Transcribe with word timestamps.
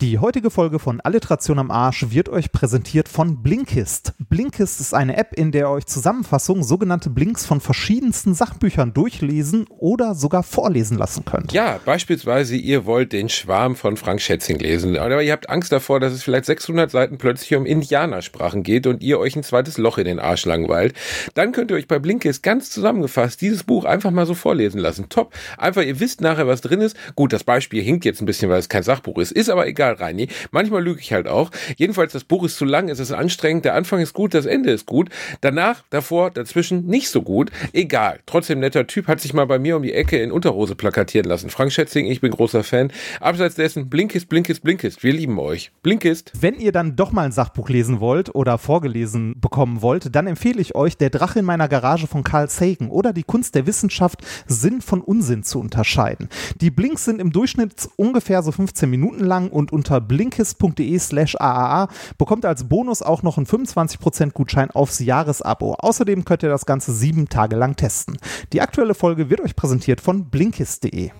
Die 0.00 0.20
heutige 0.20 0.50
Folge 0.50 0.78
von 0.78 1.00
Alliteration 1.00 1.58
am 1.58 1.72
Arsch 1.72 2.10
wird 2.10 2.28
euch 2.28 2.52
präsentiert 2.52 3.08
von 3.08 3.42
Blinkist. 3.42 4.12
Blinkist 4.28 4.80
ist 4.80 4.94
eine 4.94 5.16
App, 5.16 5.32
in 5.34 5.50
der 5.50 5.62
ihr 5.62 5.70
euch 5.70 5.86
Zusammenfassungen, 5.86 6.62
sogenannte 6.62 7.10
Blinks 7.10 7.44
von 7.44 7.60
verschiedensten 7.60 8.32
Sachbüchern 8.32 8.94
durchlesen 8.94 9.66
oder 9.68 10.14
sogar 10.14 10.44
vorlesen 10.44 10.98
lassen 10.98 11.24
könnt. 11.24 11.52
Ja, 11.52 11.80
beispielsweise 11.84 12.54
ihr 12.54 12.86
wollt 12.86 13.12
den 13.12 13.28
Schwarm 13.28 13.74
von 13.74 13.96
Frank 13.96 14.20
Schätzing 14.20 14.60
lesen, 14.60 14.96
aber 14.96 15.20
ihr 15.20 15.32
habt 15.32 15.50
Angst 15.50 15.72
davor, 15.72 15.98
dass 15.98 16.12
es 16.12 16.22
vielleicht 16.22 16.44
600 16.44 16.88
Seiten 16.88 17.18
plötzlich 17.18 17.56
um 17.56 17.66
Indianersprachen 17.66 18.62
geht 18.62 18.86
und 18.86 19.02
ihr 19.02 19.18
euch 19.18 19.34
ein 19.34 19.42
zweites 19.42 19.78
Loch 19.78 19.98
in 19.98 20.04
den 20.04 20.20
Arsch 20.20 20.46
langweilt. 20.46 20.94
Dann 21.34 21.50
könnt 21.50 21.72
ihr 21.72 21.76
euch 21.76 21.88
bei 21.88 21.98
Blinkist 21.98 22.44
ganz 22.44 22.70
zusammengefasst 22.70 23.40
dieses 23.40 23.64
Buch 23.64 23.84
einfach 23.84 24.12
mal 24.12 24.26
so 24.26 24.34
vorlesen 24.34 24.78
lassen. 24.78 25.08
Top. 25.08 25.34
Einfach, 25.56 25.82
ihr 25.82 25.98
wisst 25.98 26.20
nachher, 26.20 26.46
was 26.46 26.60
drin 26.60 26.82
ist. 26.82 26.96
Gut, 27.16 27.32
das 27.32 27.42
Beispiel 27.42 27.82
hinkt 27.82 28.04
jetzt 28.04 28.22
ein 28.22 28.26
bisschen, 28.26 28.48
weil 28.48 28.60
es 28.60 28.68
kein 28.68 28.84
Sachbuch 28.84 29.18
ist. 29.18 29.32
Ist 29.32 29.50
aber 29.50 29.66
egal 29.66 29.87
egal, 29.88 29.94
Reini. 29.94 30.28
Manchmal 30.50 30.82
lüge 30.82 31.00
ich 31.00 31.12
halt 31.12 31.28
auch. 31.28 31.50
Jedenfalls, 31.76 32.12
das 32.12 32.24
Buch 32.24 32.44
ist 32.44 32.56
zu 32.56 32.64
lang, 32.64 32.88
es 32.88 32.98
ist 32.98 33.12
anstrengend, 33.12 33.64
der 33.64 33.74
Anfang 33.74 34.00
ist 34.00 34.12
gut, 34.12 34.34
das 34.34 34.46
Ende 34.46 34.70
ist 34.70 34.86
gut. 34.86 35.10
Danach, 35.40 35.82
davor, 35.90 36.30
dazwischen 36.30 36.86
nicht 36.86 37.08
so 37.08 37.22
gut. 37.22 37.50
Egal. 37.72 38.20
Trotzdem 38.26 38.60
netter 38.60 38.86
Typ, 38.86 39.08
hat 39.08 39.20
sich 39.20 39.32
mal 39.32 39.46
bei 39.46 39.58
mir 39.58 39.76
um 39.76 39.82
die 39.82 39.92
Ecke 39.92 40.18
in 40.18 40.32
Unterhose 40.32 40.74
plakatieren 40.74 41.28
lassen. 41.28 41.50
Frank 41.50 41.72
Schätzing, 41.72 42.06
ich 42.06 42.20
bin 42.20 42.30
großer 42.30 42.64
Fan. 42.64 42.92
Abseits 43.20 43.54
dessen, 43.54 43.88
Blinkist, 43.88 44.28
Blinkist, 44.28 44.62
Blinkist. 44.62 45.02
Wir 45.02 45.12
lieben 45.12 45.38
euch. 45.38 45.72
Blinkist. 45.82 46.32
Wenn 46.38 46.56
ihr 46.56 46.72
dann 46.72 46.96
doch 46.96 47.12
mal 47.12 47.24
ein 47.24 47.32
Sachbuch 47.32 47.68
lesen 47.68 48.00
wollt 48.00 48.34
oder 48.34 48.58
vorgelesen 48.58 49.34
bekommen 49.40 49.82
wollt, 49.82 50.14
dann 50.14 50.26
empfehle 50.26 50.60
ich 50.60 50.74
euch 50.74 50.96
Der 50.96 51.10
Drache 51.10 51.38
in 51.38 51.44
meiner 51.44 51.68
Garage 51.68 52.06
von 52.06 52.24
Carl 52.24 52.48
Sagan 52.48 52.90
oder 52.90 53.12
Die 53.12 53.22
Kunst 53.22 53.54
der 53.54 53.66
Wissenschaft, 53.66 54.22
Sinn 54.46 54.80
von 54.80 55.00
Unsinn 55.00 55.42
zu 55.42 55.60
unterscheiden. 55.60 56.28
Die 56.60 56.70
Blinks 56.70 57.04
sind 57.04 57.20
im 57.20 57.32
Durchschnitt 57.32 57.88
ungefähr 57.96 58.42
so 58.42 58.52
15 58.52 58.88
Minuten 58.90 59.24
lang 59.24 59.48
und 59.50 59.72
unter 59.78 60.00
blinkist.de 60.00 60.98
slash 60.98 61.36
aaa 61.36 61.88
bekommt 62.18 62.44
ihr 62.44 62.48
als 62.48 62.68
Bonus 62.68 63.00
auch 63.00 63.22
noch 63.22 63.36
einen 63.36 63.46
25% 63.46 64.32
Gutschein 64.32 64.70
aufs 64.70 64.98
Jahresabo. 64.98 65.74
Außerdem 65.78 66.24
könnt 66.24 66.42
ihr 66.42 66.48
das 66.48 66.66
Ganze 66.66 66.92
sieben 66.92 67.28
Tage 67.28 67.56
lang 67.56 67.76
testen. 67.76 68.18
Die 68.52 68.60
aktuelle 68.60 68.94
Folge 68.94 69.30
wird 69.30 69.40
euch 69.40 69.54
präsentiert 69.54 70.00
von 70.00 70.28
blinkist.de. 70.30 71.10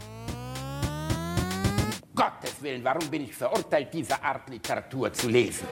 Gottes 2.15 2.61
Willen, 2.61 2.83
warum 2.83 3.09
bin 3.09 3.23
ich 3.23 3.35
verurteilt, 3.35 3.89
diese 3.93 4.21
Art 4.23 4.51
Literatur 4.51 5.13
zu 5.13 5.29
lesen? 5.29 5.69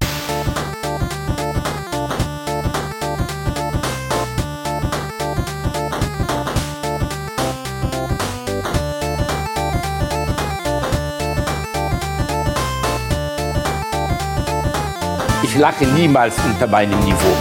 Ich 15.56 15.62
lache 15.62 15.86
niemals 15.86 16.38
unter 16.44 16.66
meinem 16.66 17.00
Niveau. 17.00 17.34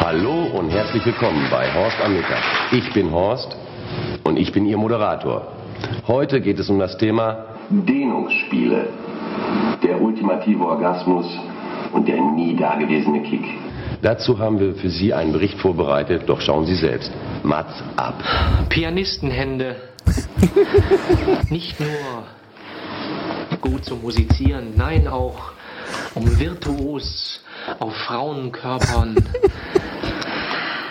Hallo 0.00 0.46
und 0.58 0.68
herzlich 0.70 1.06
willkommen 1.06 1.46
bei 1.48 1.72
Horst 1.74 1.96
am 2.04 2.14
Mittag. 2.14 2.42
Ich 2.72 2.92
bin 2.92 3.12
Horst 3.12 3.56
und 4.24 4.36
ich 4.36 4.50
bin 4.50 4.66
Ihr 4.66 4.76
Moderator. 4.76 5.46
Heute 6.08 6.40
geht 6.40 6.58
es 6.58 6.68
um 6.68 6.80
das 6.80 6.98
Thema 6.98 7.54
Dehnungsspiele. 7.70 8.88
Der 9.84 10.02
ultimative 10.02 10.66
Orgasmus 10.66 11.26
und 11.92 12.08
der 12.08 12.20
nie 12.20 12.56
dagewesene 12.56 13.22
Kick. 13.22 13.44
Dazu 14.02 14.40
haben 14.40 14.58
wir 14.58 14.74
für 14.74 14.90
Sie 14.90 15.14
einen 15.14 15.32
Bericht 15.32 15.60
vorbereitet, 15.60 16.24
doch 16.26 16.40
schauen 16.40 16.66
Sie 16.66 16.74
selbst. 16.74 17.12
Mats 17.44 17.80
ab. 17.94 18.20
Pianistenhände. 18.70 19.76
Nicht 21.48 21.78
nur 21.78 22.24
gut 23.60 23.84
zu 23.84 23.96
musizieren, 23.96 24.74
nein 24.76 25.08
auch 25.08 25.52
um 26.14 26.38
virtuos 26.38 27.40
auf 27.78 27.94
Frauenkörpern 27.96 29.16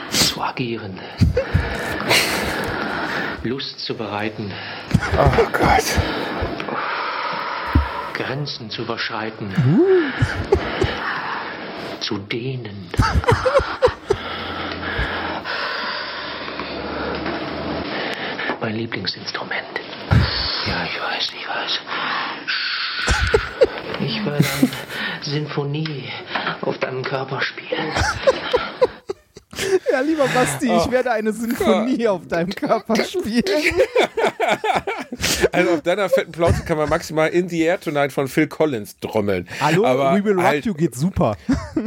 zu 0.10 0.42
agieren. 0.42 1.00
Lust 3.44 3.80
zu 3.80 3.96
bereiten. 3.96 4.52
Oh 5.18 5.44
Gott. 5.52 5.84
Grenzen 8.14 8.70
zu 8.70 8.82
überschreiten. 8.82 9.54
Zu 12.02 12.18
dehnen. 12.18 12.90
Mein 18.60 18.76
Lieblingsinstrument. 18.76 19.80
Ja, 20.66 20.84
ich 20.84 21.00
weiß, 21.00 21.32
ich 21.40 21.48
weiß. 21.48 21.80
Ich 24.08 24.26
werde 24.26 24.38
eine 24.38 24.70
Sinfonie 25.22 26.06
auf 26.62 26.78
deinem 26.78 27.04
Körper 27.04 27.42
spielen. 27.42 27.92
Ja, 29.92 30.02
lieber 30.02 30.28
Basti, 30.28 30.70
Oh 30.70 30.84
ich 30.86 30.92
werde 30.92 31.12
eine 31.12 31.34
Sinfonie 31.34 32.08
auf 32.08 32.28
deinem 32.28 32.54
Körper 32.54 32.96
spielen. 33.04 33.44
Also 35.52 35.72
auf 35.72 35.82
deiner 35.82 36.10
fetten 36.10 36.32
Plauze 36.32 36.64
kann 36.64 36.78
man 36.78 36.90
maximal 36.90 37.30
In 37.30 37.50
the 37.50 37.62
Air 37.62 37.80
Tonight 37.80 38.12
von 38.12 38.28
Phil 38.28 38.48
Collins 38.48 38.98
trommeln. 39.00 39.48
Hallo, 39.60 39.86
Aber 39.86 40.16
We 40.16 40.24
Will 40.24 40.36
Rock 40.36 40.44
halt, 40.44 40.66
You 40.66 40.74
geht 40.74 40.96
super. 40.96 41.36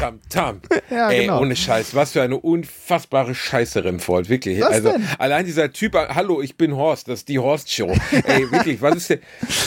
Tam, 0.00 0.18
tam. 0.28 0.60
Ja, 0.90 1.10
Ey, 1.10 1.20
genau. 1.26 1.40
ohne 1.42 1.54
Scheiß, 1.54 1.94
was 1.94 2.12
für 2.12 2.22
eine 2.22 2.36
unfassbare 2.36 3.34
Scheiße 3.34 3.84
Remford, 3.84 4.28
wirklich. 4.28 4.60
Was 4.60 4.68
also 4.72 4.92
denn? 4.92 5.06
allein 5.18 5.44
dieser 5.44 5.72
Typ, 5.72 5.94
hallo, 5.94 6.40
ich 6.42 6.56
bin 6.56 6.74
Horst, 6.74 7.06
das 7.08 7.20
ist 7.20 7.28
die 7.28 7.38
Horst 7.38 7.72
Show. 7.72 7.92
Ey, 8.24 8.50
wirklich, 8.50 8.82
was 8.82 8.96
ist 8.96 9.10
denn? 9.10 9.20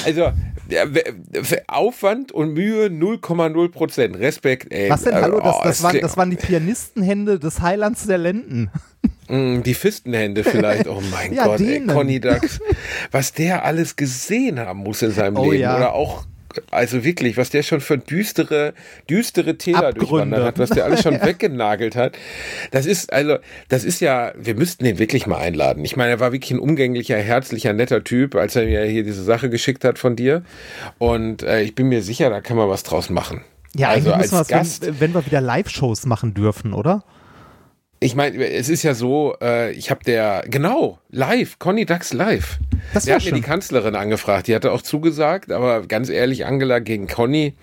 Also 0.05 0.31
Aufwand 1.67 2.31
und 2.31 2.53
Mühe 2.53 2.88
0,0 2.88 3.69
Prozent. 3.69 4.17
Respekt, 4.19 4.71
ey. 4.73 4.89
Was 4.89 5.03
denn? 5.03 5.16
Hallo, 5.16 5.39
das, 5.39 5.55
Oh, 5.55 5.61
das, 5.63 5.83
waren, 5.83 5.99
das 6.01 6.17
waren 6.17 6.29
die 6.29 6.35
Pianistenhände 6.38 7.39
des 7.39 7.61
Heilands 7.61 8.05
der 8.07 8.17
Lenden. 8.17 8.69
Mm, 9.27 9.61
Die 9.63 9.73
Fistenhände 9.73 10.44
vielleicht. 10.44 10.88
Oh 10.88 11.01
mein 11.11 11.33
Ja, 11.33 11.45
Gott, 11.45 11.61
ey. 11.61 11.85
Conny 11.85 12.19
Dax. 12.19 12.59
Was 13.11 13.33
der 13.33 13.63
alles 13.65 13.95
gesehen 13.95 14.59
haben 14.59 14.79
muss 14.79 15.01
in 15.01 15.11
seinem 15.11 15.38
Oh 15.38 15.44
Leben. 15.51 15.61
ja. 15.63 15.77
Oder 15.77 15.94
auch, 15.94 16.25
also 16.71 17.03
wirklich, 17.03 17.37
was 17.37 17.49
der 17.49 17.63
schon 17.63 17.81
für 17.81 17.97
düstere, 17.97 18.73
düstere 19.09 19.57
Täler 19.57 19.87
Abgründe. 19.89 19.99
durchwandert 19.99 20.43
hat, 20.43 20.59
was 20.59 20.69
der 20.69 20.85
alles 20.85 21.01
schon 21.01 21.21
weggenagelt 21.21 21.95
hat. 21.95 22.17
Das 22.71 22.85
ist, 22.85 23.11
also, 23.11 23.37
das 23.69 23.83
ist 23.83 23.99
ja, 23.99 24.33
wir 24.37 24.55
müssten 24.55 24.83
den 24.83 24.99
wirklich 24.99 25.27
mal 25.27 25.37
einladen. 25.37 25.83
Ich 25.85 25.95
meine, 25.95 26.11
er 26.11 26.19
war 26.19 26.31
wirklich 26.31 26.51
ein 26.51 26.59
umgänglicher, 26.59 27.17
herzlicher, 27.17 27.73
netter 27.73 28.03
Typ, 28.03 28.35
als 28.35 28.55
er 28.55 28.65
mir 28.65 28.83
hier 28.85 29.03
diese 29.03 29.23
Sache 29.23 29.49
geschickt 29.49 29.83
hat 29.83 29.99
von 29.99 30.15
dir. 30.15 30.43
Und 30.97 31.43
äh, 31.43 31.61
ich 31.61 31.75
bin 31.75 31.89
mir 31.89 32.01
sicher, 32.01 32.29
da 32.29 32.41
kann 32.41 32.57
man 32.57 32.69
was 32.69 32.83
draus 32.83 33.09
machen. 33.09 33.41
Ja, 33.75 33.89
also 33.89 34.11
eigentlich 34.11 34.31
müssen 34.31 34.35
als 34.35 34.49
wir 34.49 34.57
Gast. 34.57 34.83
das, 34.83 34.89
wenn, 34.89 34.99
wenn 34.99 35.13
wir 35.13 35.25
wieder 35.25 35.41
Live-Shows 35.41 36.05
machen 36.05 36.33
dürfen, 36.33 36.73
oder? 36.73 37.03
Ich 38.03 38.15
meine, 38.15 38.45
es 38.45 38.67
ist 38.67 38.83
ja 38.83 38.93
so, 38.93 39.35
äh, 39.41 39.71
ich 39.71 39.89
habe 39.89 40.03
der, 40.03 40.43
genau, 40.49 40.99
live, 41.09 41.57
Conny 41.57 41.85
Dax 41.85 42.11
live. 42.11 42.59
Das 42.93 43.05
der 43.05 43.15
hat 43.15 43.23
mir 43.23 43.29
schön. 43.29 43.35
die 43.35 43.41
Kanzlerin 43.41 43.95
angefragt, 43.95 44.47
die 44.47 44.55
hatte 44.55 44.71
auch 44.73 44.81
zugesagt, 44.81 45.51
aber 45.51 45.83
ganz 45.87 46.09
ehrlich, 46.09 46.45
Angela 46.45 46.79
gegen 46.79 47.07
Conny, 47.07 47.53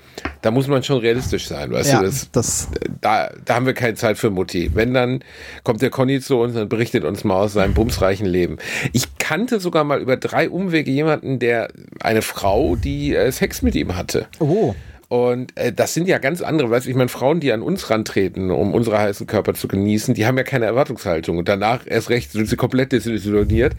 da 0.40 0.50
muss 0.50 0.66
man 0.66 0.82
schon 0.82 0.98
realistisch 0.98 1.46
sein, 1.46 1.70
weißt 1.70 1.92
Ja, 1.92 1.98
du, 2.00 2.06
das, 2.06 2.30
das, 2.32 2.68
da, 3.02 3.30
da 3.44 3.54
haben 3.54 3.66
wir 3.66 3.74
keine 3.74 3.94
Zeit 3.94 4.16
für 4.16 4.30
Mutti. 4.30 4.70
Wenn, 4.74 4.94
dann 4.94 5.22
kommt 5.62 5.82
der 5.82 5.90
Conny 5.90 6.20
zu 6.20 6.38
uns 6.38 6.56
und 6.56 6.68
berichtet 6.70 7.04
uns 7.04 7.22
mal 7.22 7.34
aus 7.34 7.52
seinem 7.52 7.74
bumsreichen 7.74 8.26
Leben. 8.26 8.56
Ich 8.94 9.18
kannte 9.18 9.60
sogar 9.60 9.84
mal 9.84 10.00
über 10.00 10.16
drei 10.16 10.48
Umwege 10.48 10.90
jemanden, 10.90 11.38
der, 11.38 11.68
eine 12.00 12.22
Frau, 12.22 12.76
die 12.76 13.14
äh, 13.14 13.30
Sex 13.30 13.60
mit 13.60 13.74
ihm 13.74 13.94
hatte. 13.96 14.26
oh. 14.38 14.74
Und 15.12 15.56
äh, 15.56 15.72
das 15.72 15.92
sind 15.92 16.06
ja 16.06 16.18
ganz 16.18 16.40
andere, 16.40 16.70
weißt 16.70 16.86
du, 16.86 16.90
ich 16.90 16.94
meine, 16.94 17.08
Frauen, 17.08 17.40
die 17.40 17.50
an 17.52 17.62
uns 17.62 17.90
rantreten, 17.90 18.52
um 18.52 18.72
unsere 18.74 18.96
heißen 18.96 19.26
Körper 19.26 19.54
zu 19.54 19.66
genießen, 19.66 20.14
die 20.14 20.24
haben 20.24 20.38
ja 20.38 20.44
keine 20.44 20.66
Erwartungshaltung. 20.66 21.36
Und 21.36 21.48
danach 21.48 21.80
erst 21.84 22.10
recht 22.10 22.30
sind 22.30 22.48
sie 22.48 22.54
komplett 22.54 22.92
desillusioniert. 22.92 23.72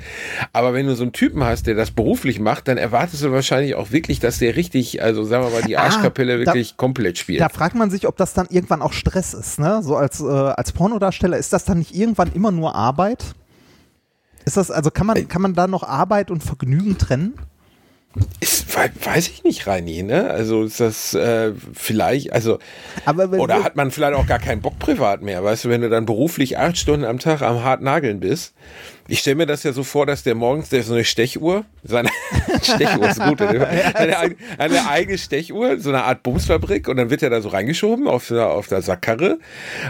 Aber 0.51 0.73
wenn 0.73 0.87
du 0.87 0.95
so 0.97 1.03
einen 1.03 1.13
Typen 1.13 1.41
hast, 1.45 1.67
der 1.67 1.75
das 1.75 1.91
beruflich 1.91 2.41
macht, 2.41 2.67
dann 2.67 2.77
erwartest 2.77 3.23
du 3.23 3.31
wahrscheinlich 3.31 3.75
auch 3.75 3.91
wirklich, 3.93 4.19
dass 4.19 4.39
der 4.39 4.57
richtig, 4.57 5.01
also 5.01 5.23
sagen 5.23 5.45
wir 5.45 5.51
mal, 5.51 5.61
die 5.65 5.77
Ah, 5.77 5.83
Arschkapelle 5.83 6.37
da- 6.43 6.47
wirklich 6.47 6.75
komplett 6.75 7.17
spielt. 7.17 7.39
Da 7.39 7.47
fragt 7.47 7.75
man 7.75 7.89
sich, 7.89 8.09
ob 8.09 8.17
das 8.17 8.33
dann 8.33 8.47
irgendwann 8.49 8.81
auch 8.81 8.91
Stress 8.91 9.33
ist, 9.33 9.57
ne? 9.57 9.79
So 9.83 9.95
als, 9.95 10.19
äh, 10.19 10.25
als 10.25 10.73
Pornodarsteller, 10.73 11.37
ist 11.37 11.53
das 11.53 11.63
dann 11.63 11.77
nicht 11.79 11.95
irgendwann 11.95 12.33
immer 12.33 12.51
nur 12.51 12.75
Arbeit? 12.75 13.23
Ist 14.43 14.57
das, 14.57 14.69
also 14.69 14.91
kann 14.91 15.07
man, 15.07 15.29
kann 15.29 15.41
man 15.41 15.53
da 15.53 15.65
noch 15.67 15.83
Arbeit 15.83 16.29
und 16.29 16.43
Vergnügen 16.43 16.97
trennen? 16.97 17.35
Ist, 18.41 18.60
weiß 18.75 19.27
ich 19.27 19.43
nicht, 19.43 19.67
Reini, 19.67 20.03
ne? 20.03 20.29
Also 20.29 20.63
ist 20.63 20.79
das 20.79 21.13
äh, 21.13 21.53
vielleicht, 21.73 22.33
also 22.33 22.59
Aber 23.05 23.29
oder 23.39 23.63
hat 23.63 23.75
man 23.75 23.91
vielleicht 23.91 24.13
auch 24.13 24.27
gar 24.27 24.39
keinen 24.39 24.61
Bock 24.61 24.79
privat 24.79 25.21
mehr, 25.21 25.43
weißt 25.43 25.65
du, 25.65 25.69
wenn 25.69 25.81
du 25.81 25.89
dann 25.89 26.05
beruflich 26.05 26.57
acht 26.57 26.77
Stunden 26.77 27.05
am 27.05 27.19
Tag 27.19 27.41
am 27.41 27.63
hart 27.63 27.81
nageln 27.81 28.19
bist. 28.19 28.53
Ich 29.07 29.19
stelle 29.19 29.35
mir 29.35 29.45
das 29.45 29.63
ja 29.63 29.73
so 29.73 29.83
vor, 29.83 30.05
dass 30.05 30.23
der 30.23 30.35
morgens 30.35 30.69
der 30.69 30.83
so 30.83 30.93
eine 30.93 31.03
Stechuhr, 31.03 31.65
seine 31.83 32.09
Stechuhr 32.61 33.09
ist 33.09 33.21
gut, 33.21 33.41
eine, 33.41 33.67
eine, 33.95 34.35
eine 34.57 34.89
eigene 34.89 35.17
Stechuhr, 35.17 35.79
so 35.79 35.89
eine 35.89 36.03
Art 36.03 36.23
Bumsfabrik 36.23 36.87
und 36.87 36.97
dann 36.97 37.09
wird 37.09 37.21
er 37.21 37.29
da 37.29 37.41
so 37.41 37.49
reingeschoben 37.49 38.07
auf 38.07 38.29
der, 38.29 38.49
auf 38.49 38.67
der 38.67 38.81
Sackkarre, 38.81 39.39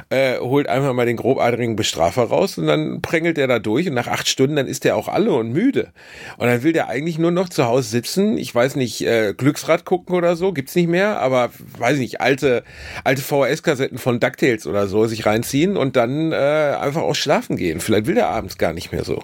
äh, 0.10 0.39
holt 0.39 0.68
einfach 0.68 0.94
mal 0.94 1.06
den 1.06 1.18
grobadrigen 1.18 1.75
Bestrafer 1.75 2.24
raus 2.24 2.57
und 2.57 2.66
dann 2.68 3.01
prängelt 3.01 3.38
er 3.38 3.48
da 3.48 3.60
durch 3.60 3.88
und 3.88 3.94
nach 3.94 4.07
acht 4.07 4.27
Stunden 4.27 4.56
dann 4.56 4.68
ist 4.68 4.86
der 4.86 4.95
auch 4.95 5.07
alle 5.07 5.34
und 5.34 5.51
müde. 5.51 5.92
Und 6.38 6.48
dann 6.48 6.63
will 6.63 6.74
der 6.74 6.88
eigentlich 6.88 7.19
nur 7.19 7.31
noch 7.31 7.50
zu 7.50 7.66
Hause 7.66 7.89
sitzen, 7.89 8.38
ich 8.38 8.56
weiß 8.56 8.70
nicht, 8.75 9.01
äh, 9.01 9.33
Glücksrad 9.33 9.85
gucken 9.85 10.15
oder 10.15 10.35
so, 10.35 10.53
gibt's 10.53 10.75
nicht 10.75 10.88
mehr, 10.88 11.19
aber 11.19 11.50
weiß 11.77 11.95
ich 11.95 12.00
nicht, 12.00 12.21
alte, 12.21 12.63
alte 13.03 13.21
VHS-Kassetten 13.21 13.97
von 13.97 14.19
DuckTales 14.19 14.68
oder 14.68 14.88
so 14.88 15.06
sich 15.07 15.25
reinziehen 15.25 15.77
und 15.77 15.95
dann 15.95 16.31
äh, 16.31 16.35
einfach 16.79 17.01
auch 17.01 17.15
schlafen 17.15 17.57
gehen. 17.57 17.79
Vielleicht 17.79 18.07
will 18.07 18.15
der 18.15 18.29
abends 18.29 18.57
gar 18.57 18.73
nicht 18.73 18.91
mehr 18.91 19.03
so. 19.03 19.23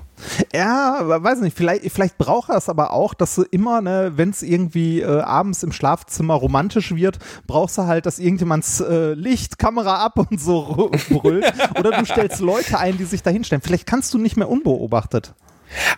Ja, 0.53 0.99
weiß 1.03 1.41
nicht, 1.41 1.55
vielleicht, 1.55 1.91
vielleicht 1.91 2.17
braucht 2.17 2.49
er 2.49 2.57
es 2.57 2.69
aber 2.69 2.91
auch, 2.91 3.13
dass 3.13 3.35
du 3.35 3.43
immer, 3.43 3.81
ne, 3.81 4.13
wenn 4.15 4.29
es 4.29 4.43
irgendwie 4.43 5.01
äh, 5.01 5.21
abends 5.21 5.63
im 5.63 5.71
Schlafzimmer 5.71 6.33
romantisch 6.35 6.95
wird, 6.95 7.19
brauchst 7.45 7.77
du 7.77 7.83
halt, 7.83 8.05
dass 8.05 8.19
irgendjemands 8.19 8.81
äh, 8.81 9.13
Licht, 9.13 9.59
Kamera 9.59 10.03
ab 10.03 10.17
und 10.17 10.39
so 10.39 10.91
brüllt. 11.09 11.45
Oder 11.79 11.91
du 11.91 12.05
stellst 12.05 12.39
Leute 12.39 12.79
ein, 12.79 12.97
die 12.97 13.05
sich 13.05 13.23
da 13.23 13.29
hinstellen. 13.29 13.61
Vielleicht 13.61 13.85
kannst 13.85 14.13
du 14.13 14.17
nicht 14.17 14.37
mehr 14.37 14.49
unbeobachtet. 14.49 15.33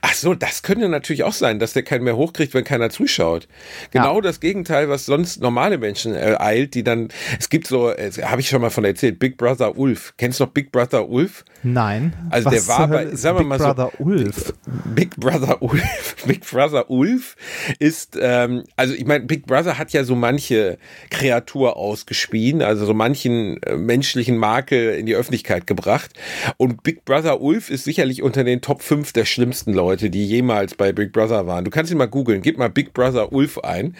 Ach 0.01 0.13
so, 0.13 0.33
das 0.33 0.63
könnte 0.63 0.89
natürlich 0.89 1.23
auch 1.23 1.33
sein, 1.33 1.59
dass 1.59 1.73
der 1.73 1.83
keinen 1.83 2.03
mehr 2.03 2.15
hochkriegt, 2.17 2.53
wenn 2.53 2.63
keiner 2.63 2.89
zuschaut. 2.89 3.47
Genau 3.91 4.15
Ja. 4.15 4.21
das 4.21 4.39
Gegenteil, 4.39 4.89
was 4.89 5.05
sonst 5.05 5.41
normale 5.41 5.77
Menschen 5.77 6.15
äh, 6.15 6.35
eilt, 6.39 6.73
die 6.73 6.83
dann, 6.83 7.09
es 7.39 7.49
gibt 7.49 7.67
so, 7.67 7.89
äh, 7.91 8.11
habe 8.23 8.41
ich 8.41 8.49
schon 8.49 8.61
mal 8.61 8.69
von 8.69 8.83
erzählt, 8.85 9.19
Big 9.19 9.37
Brother 9.37 9.77
Ulf. 9.77 10.13
Kennst 10.17 10.39
du 10.39 10.45
noch 10.45 10.51
Big 10.51 10.71
Brother 10.71 11.09
Ulf? 11.09 11.43
Nein. 11.63 12.13
Also 12.29 12.51
Was 12.51 12.65
der 12.65 12.67
war 12.77 12.87
bei, 12.87 13.15
sagen 13.15 13.37
wir 13.37 13.39
Big 13.41 13.47
mal 13.49 13.57
Brother 13.57 13.91
so, 13.97 14.03
Ulf. 14.03 14.53
Big 14.95 15.15
Brother 15.17 15.61
Ulf, 15.61 16.15
Big 16.25 16.41
Brother 16.49 16.89
Ulf 16.89 17.35
ist, 17.79 18.17
ähm, 18.19 18.63
also 18.75 18.93
ich 18.93 19.05
meine, 19.05 19.25
Big 19.25 19.45
Brother 19.45 19.77
hat 19.77 19.91
ja 19.91 20.03
so 20.03 20.15
manche 20.15 20.77
Kreatur 21.09 21.75
ausgespien, 21.77 22.61
also 22.61 22.85
so 22.85 22.93
manchen 22.93 23.61
äh, 23.63 23.75
menschlichen 23.75 24.37
Makel 24.37 24.95
in 24.95 25.05
die 25.05 25.15
Öffentlichkeit 25.15 25.67
gebracht. 25.67 26.11
Und 26.57 26.83
Big 26.83 27.05
Brother 27.05 27.41
Ulf 27.41 27.69
ist 27.69 27.83
sicherlich 27.83 28.21
unter 28.23 28.43
den 28.43 28.61
Top 28.61 28.81
5 28.81 29.11
der 29.13 29.25
schlimmsten 29.25 29.58
Leute, 29.67 30.09
die 30.09 30.25
jemals 30.25 30.75
bei 30.75 30.91
Big 30.91 31.11
Brother 31.11 31.47
waren. 31.47 31.65
Du 31.65 31.71
kannst 31.71 31.91
ihn 31.91 31.97
mal 31.97 32.07
googeln, 32.07 32.41
gib 32.41 32.57
mal 32.57 32.69
Big 32.69 32.93
Brother 32.93 33.31
Ulf 33.31 33.59
ein. 33.59 33.95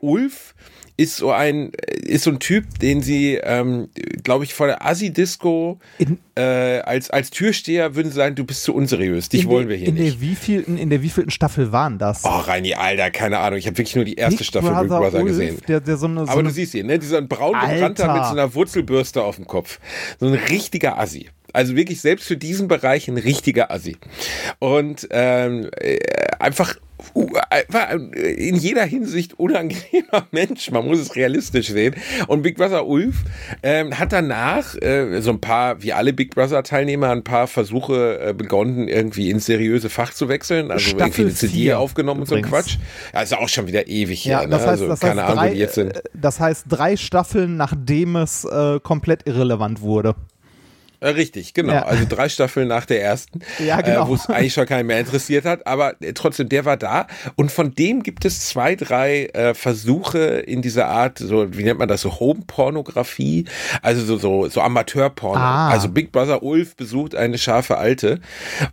Ulf 0.00 0.54
ist 1.00 1.16
so 1.16 1.30
ein 1.30 1.72
ist 2.04 2.24
so 2.24 2.30
ein 2.30 2.40
Typ, 2.40 2.78
den 2.78 3.00
sie, 3.00 3.36
ähm, 3.42 3.88
glaube 4.22 4.44
ich, 4.44 4.52
vor 4.52 4.66
der 4.66 4.84
Assi-Disco 4.84 5.78
äh, 6.36 6.80
als 6.80 7.08
als 7.08 7.30
Türsteher 7.30 7.94
würden 7.94 8.10
sie 8.10 8.16
sagen, 8.16 8.34
du 8.34 8.44
bist 8.44 8.64
zu 8.64 8.74
unseriös, 8.74 9.30
dich 9.30 9.46
wollen 9.48 9.68
der, 9.68 9.70
wir 9.70 9.76
hier 9.76 9.88
in 9.88 9.94
nicht. 9.94 10.16
Der 10.16 10.20
wievielten, 10.20 10.76
in 10.76 10.90
der 10.90 11.02
wievielten 11.02 11.30
Staffel 11.30 11.72
waren 11.72 11.96
das? 11.96 12.22
Oh, 12.24 12.28
Reini, 12.28 12.74
Alter, 12.74 13.10
keine 13.10 13.38
Ahnung. 13.38 13.58
Ich 13.58 13.66
habe 13.66 13.78
wirklich 13.78 13.96
nur 13.96 14.04
die 14.04 14.16
erste 14.16 14.38
Big 14.38 14.46
Staffel 14.46 14.74
Big 14.74 14.88
Brother 14.88 15.20
Ulf, 15.20 15.28
gesehen. 15.28 15.58
Der, 15.68 15.80
der 15.80 15.96
so 15.96 16.06
eine, 16.06 16.26
so 16.26 16.32
Aber 16.32 16.40
eine, 16.40 16.48
du 16.48 16.54
siehst 16.54 16.74
ihn, 16.74 16.86
ne? 16.86 16.98
Dieser 16.98 17.22
braun 17.22 17.54
gebrannter 17.58 18.12
mit 18.12 18.24
so 18.26 18.32
einer 18.32 18.54
Wurzelbürste 18.54 19.22
auf 19.22 19.36
dem 19.36 19.46
Kopf. 19.46 19.80
So 20.18 20.26
ein 20.26 20.34
richtiger 20.34 20.98
Assi. 20.98 21.30
Also 21.52 21.76
wirklich 21.76 22.00
selbst 22.00 22.26
für 22.26 22.36
diesen 22.36 22.68
Bereich 22.68 23.08
ein 23.08 23.18
richtiger 23.18 23.70
Assi. 23.70 23.96
Und 24.58 25.08
ähm, 25.10 25.70
äh, 25.80 25.98
einfach 26.38 26.76
einfach 27.50 27.90
in 27.92 28.56
jeder 28.56 28.84
Hinsicht 28.84 29.38
unangenehmer 29.38 30.26
Mensch. 30.30 30.70
Man 30.70 30.86
muss 30.86 30.98
es 30.98 31.16
realistisch 31.16 31.68
sehen. 31.68 31.94
Und 32.26 32.42
Big 32.42 32.56
Brother 32.56 32.86
Ulf 32.86 33.24
ähm, 33.62 33.98
hat 33.98 34.12
danach 34.12 34.74
äh, 34.76 35.20
so 35.20 35.30
ein 35.30 35.40
paar, 35.40 35.82
wie 35.82 35.92
alle 35.92 36.12
Big 36.12 36.34
Brother 36.34 36.62
Teilnehmer, 36.62 37.10
ein 37.10 37.24
paar 37.24 37.46
Versuche 37.46 38.20
äh, 38.20 38.32
begonnen, 38.34 38.88
irgendwie 38.88 39.30
ins 39.30 39.46
seriöse 39.46 39.88
Fach 39.88 40.12
zu 40.12 40.28
wechseln. 40.28 40.70
Also 40.70 40.90
Staffel 40.90 41.00
irgendwie 41.00 41.22
eine 41.22 41.34
CD 41.34 41.74
aufgenommen 41.74 42.20
und 42.20 42.26
so 42.26 42.36
übrigens. 42.36 42.78
Quatsch. 43.12 43.22
Ist 43.22 43.36
auch 43.36 43.48
schon 43.48 43.66
wieder 43.66 43.88
ewig 43.88 44.24
ja, 44.24 44.40
her. 44.40 44.48
das 44.48 44.62
ne? 44.62 44.66
heißt, 44.66 44.68
also 44.68 44.88
das 44.88 45.00
keine 45.00 45.22
heißt 45.22 45.30
Ahnung, 45.30 45.38
drei, 45.38 45.48
wo 45.50 45.54
die 45.54 45.60
jetzt 45.60 45.74
sind. 45.74 45.96
äh, 45.96 46.02
das 46.14 46.40
heißt 46.40 46.66
drei 46.68 46.96
Staffeln, 46.96 47.56
nachdem 47.56 48.16
es 48.16 48.44
äh, 48.44 48.80
komplett 48.80 49.26
irrelevant 49.26 49.80
wurde. 49.80 50.14
Äh, 51.00 51.08
Richtig, 51.08 51.54
genau. 51.54 51.72
Ja. 51.72 51.82
Also 51.86 52.04
drei 52.08 52.28
Staffeln 52.28 52.68
nach 52.68 52.84
der 52.86 53.02
ersten, 53.02 53.40
Ja, 53.58 53.80
genau. 53.80 54.04
äh, 54.04 54.08
wo 54.08 54.14
es 54.14 54.26
eigentlich 54.28 54.52
schon 54.52 54.66
keinen 54.66 54.86
mehr 54.86 55.00
interessiert 55.00 55.44
hat. 55.44 55.66
Aber 55.66 55.94
äh, 56.00 56.12
trotzdem, 56.12 56.48
der 56.48 56.64
war 56.64 56.76
da. 56.76 57.06
Und 57.36 57.50
von 57.50 57.74
dem 57.74 58.02
gibt 58.02 58.24
es 58.24 58.46
zwei, 58.46 58.74
drei 58.76 59.26
äh, 59.26 59.54
Versuche 59.54 60.18
in 60.18 60.62
dieser 60.62 60.88
Art, 60.88 61.18
so 61.18 61.56
wie 61.56 61.64
nennt 61.64 61.78
man 61.78 61.88
das, 61.88 62.02
so 62.02 62.20
Home-Pornografie, 62.20 63.46
also 63.82 64.04
so, 64.04 64.18
so, 64.18 64.48
so 64.48 64.60
Amateur-Porno. 64.60 65.40
Ah. 65.40 65.68
Also 65.70 65.88
Big 65.88 66.12
Brother 66.12 66.42
Ulf 66.42 66.76
besucht 66.76 67.14
eine 67.14 67.38
scharfe 67.38 67.78
Alte. 67.78 68.20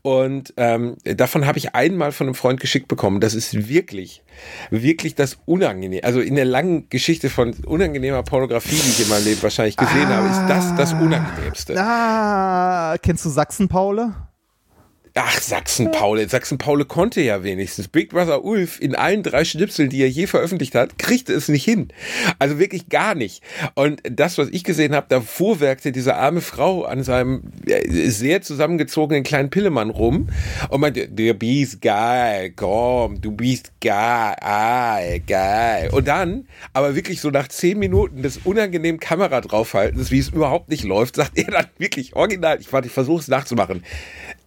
Und 0.01 0.53
ähm, 0.57 0.97
davon 1.03 1.45
habe 1.45 1.57
ich 1.57 1.75
einmal 1.75 2.11
von 2.11 2.27
einem 2.27 2.35
Freund 2.35 2.59
geschickt 2.59 2.87
bekommen. 2.87 3.19
Das 3.21 3.33
ist 3.33 3.67
wirklich, 3.69 4.23
wirklich 4.69 5.15
das 5.15 5.37
unangenehm. 5.45 6.01
Also 6.03 6.19
in 6.19 6.35
der 6.35 6.45
langen 6.45 6.89
Geschichte 6.89 7.29
von 7.29 7.53
unangenehmer 7.65 8.23
Pornografie, 8.23 8.75
die 8.75 8.89
ich 8.89 9.01
in 9.03 9.09
meinem 9.09 9.23
Leben 9.25 9.41
wahrscheinlich 9.41 9.77
gesehen 9.77 10.07
habe, 10.07 10.27
ist 10.27 10.41
das 10.47 10.75
das 10.75 10.93
Unangenehmste. 10.93 11.75
Ah, 11.79 12.16
kennst 13.01 13.25
du 13.25 13.29
Sachsen-Paule? 13.29 14.13
Ach, 15.19 15.41
Sachsen-Paule. 15.41 16.29
Sachsen-Paule 16.29 16.85
konnte 16.85 17.21
ja 17.21 17.43
wenigstens. 17.43 17.87
Big 17.87 18.09
Brother 18.09 18.43
Ulf 18.43 18.79
in 18.79 18.93
allen 18.93 19.23
drei 19.23 19.45
Schnipseln, 19.45 19.89
die 19.89 20.01
er 20.01 20.09
je 20.09 20.27
veröffentlicht 20.27 20.75
hat, 20.75 20.99
kriegte 20.99 21.33
es 21.33 21.47
nicht 21.47 21.63
hin. 21.63 21.87
Also 22.37 22.59
wirklich 22.59 22.89
gar 22.89 23.15
nicht. 23.15 23.41
Und 23.73 24.01
das, 24.03 24.37
was 24.37 24.49
ich 24.49 24.63
gesehen 24.63 24.93
habe, 24.93 25.07
da 25.09 25.21
fuhrwerkte 25.21 25.91
diese 25.91 26.15
arme 26.15 26.41
Frau 26.41 26.83
an 26.83 27.03
seinem 27.03 27.43
äh, 27.65 28.09
sehr 28.09 28.43
zusammengezogenen 28.43 29.23
kleinen 29.23 29.49
Pillemann 29.49 29.89
rum 29.89 30.29
und 30.69 30.81
meinte, 30.81 31.07
du 31.07 31.33
bist 31.33 31.81
geil, 31.81 32.53
komm, 32.55 33.19
du 33.19 33.31
bist 33.31 33.71
geil, 33.81 35.21
geil. 35.25 35.89
Und 35.93 36.07
dann, 36.07 36.47
aber 36.73 36.95
wirklich 36.95 37.21
so 37.21 37.31
nach 37.31 37.47
zehn 37.47 37.79
Minuten 37.79 38.21
des 38.21 38.37
unangenehmen 38.43 38.99
Kamera 38.99 39.41
draufhaltens, 39.41 40.11
wie 40.11 40.19
es 40.19 40.29
überhaupt 40.29 40.69
nicht 40.69 40.83
läuft, 40.83 41.15
sagt 41.15 41.37
er 41.37 41.45
dann 41.45 41.65
wirklich 41.79 42.15
original, 42.15 42.59
ich, 42.59 42.71
warte, 42.71 42.87
ich 42.87 42.93
versuche 42.93 43.21
es 43.21 43.27
nachzumachen. 43.27 43.83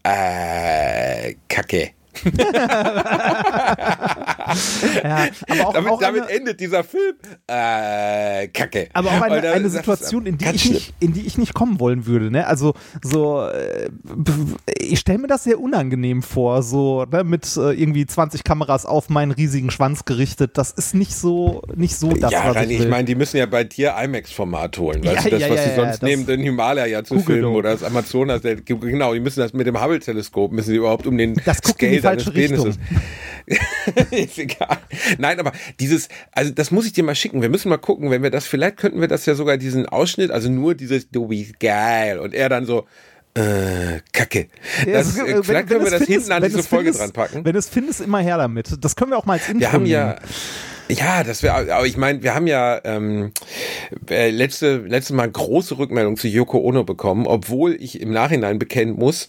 Äh, 0.02 1.34
Kacke. 1.48 1.92
Ja, 5.04 5.28
aber 5.48 5.66
auch, 5.68 5.72
damit, 5.72 5.92
auch 5.92 6.00
damit 6.00 6.22
eine, 6.22 6.30
endet 6.32 6.60
dieser 6.60 6.84
Film. 6.84 7.14
Äh, 7.46 8.48
Kacke. 8.48 8.88
aber 8.92 9.10
auch 9.10 9.20
eine, 9.22 9.50
eine 9.52 9.68
Situation, 9.68 10.26
in 10.26 10.38
die, 10.38 10.46
ich 10.46 10.62
schlimm. 10.62 10.74
nicht, 10.74 10.94
in 11.00 11.12
die 11.12 11.26
ich 11.26 11.38
nicht 11.38 11.54
kommen 11.54 11.80
wollen 11.80 12.06
würde. 12.06 12.30
Ne? 12.30 12.46
Also 12.46 12.74
so, 13.02 13.42
äh, 13.46 13.90
ich 14.78 14.98
stelle 15.00 15.18
mir 15.18 15.28
das 15.28 15.44
sehr 15.44 15.60
unangenehm 15.60 16.22
vor, 16.22 16.62
so 16.62 17.04
ne, 17.10 17.24
mit 17.24 17.56
äh, 17.56 17.72
irgendwie 17.72 18.06
20 18.06 18.44
Kameras 18.44 18.86
auf 18.86 19.08
meinen 19.08 19.30
riesigen 19.32 19.70
Schwanz 19.70 20.04
gerichtet. 20.04 20.58
Das 20.58 20.70
ist 20.70 20.94
nicht 20.94 21.14
so, 21.14 21.62
nicht 21.74 21.96
so 21.96 22.12
das, 22.12 22.32
ja, 22.32 22.48
was 22.48 22.56
Reini, 22.56 22.74
ich 22.74 22.80
ich 22.80 22.88
meine, 22.88 23.04
die 23.04 23.14
müssen 23.14 23.36
ja 23.36 23.46
bei 23.46 23.64
dir 23.64 23.94
IMAX-Format 24.02 24.78
holen. 24.78 25.04
Weißt 25.04 25.16
Ja, 25.16 25.22
du, 25.22 25.30
das, 25.30 25.40
ja, 25.40 25.50
was 25.50 25.64
sie 25.64 25.74
sonst 25.74 26.02
nehmen, 26.02 26.26
den 26.26 26.40
Himalaya 26.40 27.04
zu 27.04 27.14
Google 27.14 27.36
filmen 27.36 27.54
oder 27.54 27.70
das 27.72 27.82
Amazonas, 27.82 28.42
der, 28.42 28.56
genau, 28.56 29.14
die 29.14 29.20
müssen 29.20 29.40
das 29.40 29.52
mit 29.52 29.66
dem 29.66 29.80
Hubble-Teleskop, 29.80 30.52
müssen 30.52 30.70
sie 30.70 30.76
überhaupt 30.76 31.06
um 31.06 31.16
den 31.16 31.40
Das 31.44 31.58
Scale 31.58 31.99
deines 32.02 32.24
falsche 32.24 32.38
Richtung. 32.38 32.74
Ist 34.10 34.38
egal. 34.38 34.78
Nein, 35.18 35.40
aber 35.40 35.52
dieses, 35.80 36.08
also 36.32 36.52
das 36.52 36.70
muss 36.70 36.86
ich 36.86 36.92
dir 36.92 37.02
mal 37.04 37.14
schicken. 37.14 37.42
Wir 37.42 37.48
müssen 37.48 37.68
mal 37.68 37.78
gucken, 37.78 38.10
wenn 38.10 38.22
wir 38.22 38.30
das, 38.30 38.46
vielleicht 38.46 38.76
könnten 38.76 39.00
wir 39.00 39.08
das 39.08 39.26
ja 39.26 39.34
sogar 39.34 39.56
diesen 39.56 39.86
Ausschnitt, 39.86 40.30
also 40.30 40.48
nur 40.50 40.74
dieses 40.74 41.10
Du 41.10 41.28
bist 41.28 41.58
geil 41.58 42.18
und 42.18 42.34
er 42.34 42.48
dann 42.48 42.64
so, 42.66 42.86
äh, 43.34 44.00
Kacke. 44.12 44.48
Ja, 44.86 44.92
Das, 44.94 45.18
also, 45.18 45.26
wenn- 45.26 45.44
vielleicht 45.44 45.68
können 45.68 45.84
wir 45.84 45.90
das 45.90 46.02
findest- 46.04 46.08
hinten 46.28 46.32
an 46.32 46.42
diese 46.42 46.60
es 46.60 46.66
Folge 46.66 46.92
findest- 46.92 47.00
dran 47.00 47.12
packen. 47.12 47.44
Wenn 47.44 47.56
es 47.56 47.68
findest, 47.68 48.00
immer 48.00 48.18
her 48.20 48.36
damit. 48.38 48.76
Das 48.84 48.94
können 48.96 49.10
wir 49.12 49.18
auch 49.18 49.26
mal 49.26 49.34
als 49.34 49.48
Intro 49.48 49.60
Wir 49.60 49.72
haben 49.72 49.86
ja, 49.86 50.06
nehmen. 50.08 50.20
Ja, 50.90 51.24
das 51.24 51.42
wäre, 51.42 51.74
aber 51.74 51.86
ich 51.86 51.96
meine, 51.96 52.22
wir 52.22 52.34
haben 52.34 52.46
ja 52.46 52.80
ähm, 52.84 53.32
äh, 54.08 54.30
letzte, 54.30 54.78
letzte 54.78 55.14
Mal 55.14 55.30
große 55.30 55.78
Rückmeldung 55.78 56.16
zu 56.16 56.28
Yoko 56.28 56.58
Ono 56.58 56.84
bekommen, 56.84 57.26
obwohl 57.26 57.74
ich 57.80 58.00
im 58.00 58.12
Nachhinein 58.12 58.58
bekennen 58.58 58.94
muss, 58.94 59.26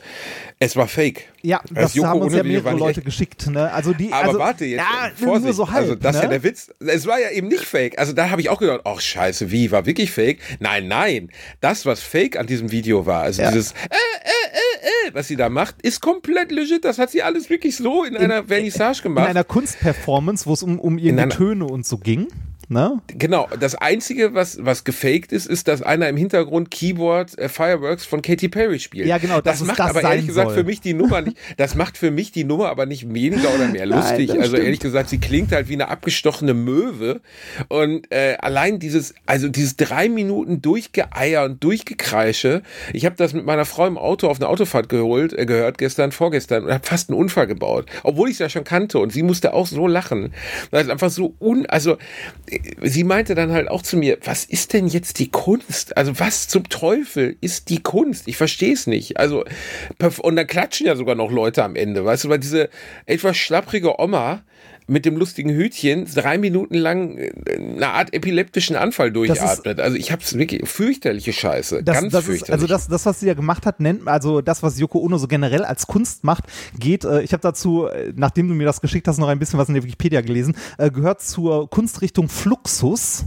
es 0.59 0.75
war 0.75 0.87
fake. 0.87 1.27
Ja, 1.41 1.59
das, 1.71 1.95
Yoko 1.95 2.07
haben 2.07 2.21
uns 2.21 2.35
ja 2.35 2.43
mehrere 2.43 2.75
Leute 2.75 2.99
echt. 2.99 3.05
geschickt. 3.05 3.47
Ne? 3.49 3.71
Also 3.71 3.93
die, 3.93 4.13
Aber 4.13 4.27
also, 4.27 4.39
warte 4.39 4.65
jetzt, 4.65 4.79
ja, 4.79 5.09
Vorsicht. 5.15 5.45
nur 5.45 5.53
so 5.53 5.69
halb. 5.71 5.81
also 5.81 5.95
das 5.95 6.15
ist 6.15 6.21
ne? 6.21 6.23
ja 6.25 6.29
der 6.29 6.43
Witz. 6.43 6.69
Es 6.79 7.07
war 7.07 7.19
ja 7.19 7.31
eben 7.31 7.47
nicht 7.47 7.63
fake. 7.63 7.97
Also 7.97 8.13
da 8.13 8.29
habe 8.29 8.41
ich 8.41 8.49
auch 8.49 8.59
gedacht, 8.59 8.81
ach 8.83 8.99
scheiße, 8.99 9.49
wie, 9.51 9.71
war 9.71 9.85
wirklich 9.87 10.11
fake? 10.11 10.39
Nein, 10.59 10.87
nein. 10.87 11.29
Das, 11.61 11.85
was 11.87 12.01
fake 12.01 12.37
an 12.37 12.45
diesem 12.45 12.71
Video 12.71 13.05
war, 13.07 13.23
also 13.23 13.41
Ja. 13.41 13.49
dieses 13.51 13.71
äh, 13.71 13.75
äh, 13.75 14.29
äh, 14.51 14.70
äh, 14.81 15.13
was 15.13 15.27
sie 15.27 15.35
da 15.35 15.49
macht, 15.49 15.81
ist 15.81 16.01
komplett 16.01 16.51
legit. 16.51 16.83
Das 16.85 16.97
hat 16.97 17.11
sie 17.11 17.23
alles 17.23 17.49
wirklich 17.49 17.77
so 17.77 18.03
in, 18.03 18.17
einer 18.17 18.43
Vernissage 18.45 18.99
in 18.99 19.03
gemacht. 19.03 19.27
einer 19.29 19.43
Kunstperformance, 19.43 20.45
wo 20.45 20.53
es 20.53 20.63
um, 20.63 20.79
um 20.79 20.97
einer- 21.23 21.29
Töne 21.35 21.65
und 21.65 21.85
so 21.85 21.97
ging. 21.97 22.27
Ne? 22.71 23.01
Genau, 23.07 23.47
das 23.59 23.75
Einzige, 23.75 24.33
was, 24.33 24.63
was 24.63 24.83
gefaked 24.83 25.31
ist, 25.31 25.45
ist, 25.45 25.67
dass 25.67 25.81
einer 25.81 26.07
im 26.09 26.17
Hintergrund 26.17 26.71
Keyboard 26.71 27.37
äh, 27.37 27.49
Fireworks 27.49 28.05
von 28.05 28.21
Katy 28.21 28.49
Perry 28.49 28.79
spielt. 28.79 29.07
Ja, 29.07 29.17
genau, 29.17 29.41
das, 29.41 29.43
dass 29.43 29.61
es 29.61 29.67
macht 29.67 29.79
das 29.79 29.89
aber 29.89 30.01
ehrlich 30.03 30.27
gesagt 30.27 30.49
soll. 30.49 30.57
für 30.59 30.63
mich 30.63 30.81
die 30.81 30.93
Nummer 30.93 31.21
nicht, 31.21 31.37
das 31.57 31.75
macht 31.75 31.97
für 31.97 32.11
mich 32.11 32.31
die 32.31 32.43
Nummer 32.43 32.69
aber 32.69 32.85
nicht 32.85 33.13
weniger 33.13 33.53
oder 33.53 33.67
mehr 33.67 33.85
lustig. 33.87 34.27
das 34.27 34.37
also 34.37 34.49
stimmt. 34.51 34.65
ehrlich 34.65 34.79
gesagt, 34.79 35.09
sie 35.09 35.19
klingt 35.19 35.51
halt 35.51 35.69
wie 35.69 35.73
eine 35.73 35.89
abgestochene 35.89 36.53
Möwe 36.53 37.21
und 37.67 38.11
äh, 38.11 38.37
allein 38.39 38.79
dieses, 38.79 39.13
also 39.25 39.49
dieses 39.49 39.75
drei 39.75 40.09
Minuten 40.09 40.61
Durchgeeier 40.61 41.43
und 41.43 41.63
Durchgekreische, 41.63 42.63
ich 42.93 43.05
habe 43.05 43.15
das 43.17 43.33
mit 43.33 43.45
meiner 43.45 43.65
Frau 43.65 43.85
im 43.85 43.97
Auto 43.97 44.27
auf 44.27 44.39
einer 44.39 44.49
Autofahrt 44.49 44.89
geholt, 44.89 45.33
äh, 45.33 45.45
gehört 45.45 45.77
gestern, 45.77 46.11
vorgestern 46.11 46.65
und 46.65 46.73
habe 46.73 46.85
fast 46.85 47.09
einen 47.09 47.19
Unfall 47.19 47.47
gebaut, 47.47 47.85
obwohl 48.03 48.29
ich 48.29 48.35
es 48.35 48.39
ja 48.39 48.49
schon 48.49 48.63
kannte 48.63 48.99
und 48.99 49.11
sie 49.11 49.23
musste 49.23 49.53
auch 49.53 49.67
so 49.67 49.87
lachen, 49.87 50.33
weil 50.71 50.83
es 50.83 50.89
einfach 50.89 51.09
so 51.09 51.35
un, 51.39 51.65
also 51.65 51.97
sie 52.81 53.03
meinte 53.03 53.35
dann 53.35 53.51
halt 53.51 53.69
auch 53.69 53.81
zu 53.81 53.97
mir, 53.97 54.17
was 54.23 54.45
ist 54.45 54.73
denn 54.73 54.87
jetzt 54.87 55.19
die 55.19 55.29
Kunst? 55.29 55.97
Also 55.97 56.19
was 56.19 56.47
zum 56.47 56.69
Teufel 56.69 57.37
ist 57.41 57.69
die 57.69 57.81
Kunst? 57.81 58.27
Ich 58.27 58.37
verstehe 58.37 58.73
es 58.73 58.87
nicht. 58.87 59.17
Also 59.17 59.43
und 60.21 60.35
dann 60.35 60.47
klatschen 60.47 60.87
ja 60.87 60.95
sogar 60.95 61.15
noch 61.15 61.31
Leute 61.31 61.63
am 61.63 61.75
Ende, 61.75 62.05
weißt 62.05 62.25
du, 62.25 62.29
weil 62.29 62.39
diese 62.39 62.69
etwas 63.05 63.37
schlapprige 63.37 63.99
Oma 63.99 64.43
mit 64.91 65.05
dem 65.05 65.15
lustigen 65.15 65.51
Hütchen 65.51 66.05
drei 66.13 66.37
Minuten 66.37 66.75
lang 66.75 67.17
äh, 67.17 67.31
eine 67.55 67.87
Art 67.87 68.13
epileptischen 68.13 68.75
Anfall 68.75 69.11
durchatmet. 69.11 69.79
Also 69.79 69.95
ich 69.95 70.11
habe 70.11 70.21
es 70.21 70.37
wirklich 70.37 70.67
fürchterliche 70.67 71.31
Scheiße, 71.31 71.81
Das, 71.81 71.95
ganz 72.01 72.11
das 72.11 72.21
ist, 72.23 72.27
fürchterlich. 72.27 72.51
also 72.53 72.67
das, 72.67 72.87
das, 72.89 73.05
was 73.05 73.21
sie 73.21 73.27
ja 73.27 73.33
gemacht 73.33 73.65
hat, 73.65 73.79
nennt 73.79 74.05
also 74.07 74.41
das, 74.41 74.61
was 74.63 74.77
Yoko 74.79 74.99
Ono 74.99 75.17
so 75.17 75.27
generell 75.27 75.63
als 75.63 75.87
Kunst 75.87 76.25
macht, 76.25 76.43
geht, 76.77 77.05
äh, 77.05 77.21
ich 77.21 77.31
habe 77.31 77.41
dazu, 77.41 77.87
äh, 77.87 78.11
nachdem 78.15 78.49
du 78.49 78.53
mir 78.53 78.65
das 78.65 78.81
geschickt 78.81 79.07
hast, 79.07 79.17
noch 79.17 79.29
ein 79.29 79.39
bisschen 79.39 79.57
was 79.57 79.69
in 79.69 79.75
der 79.75 79.83
Wikipedia 79.83 80.19
gelesen, 80.19 80.57
äh, 80.77 80.91
gehört 80.91 81.21
zur 81.21 81.69
Kunstrichtung 81.69 82.27
Fluxus. 82.27 83.25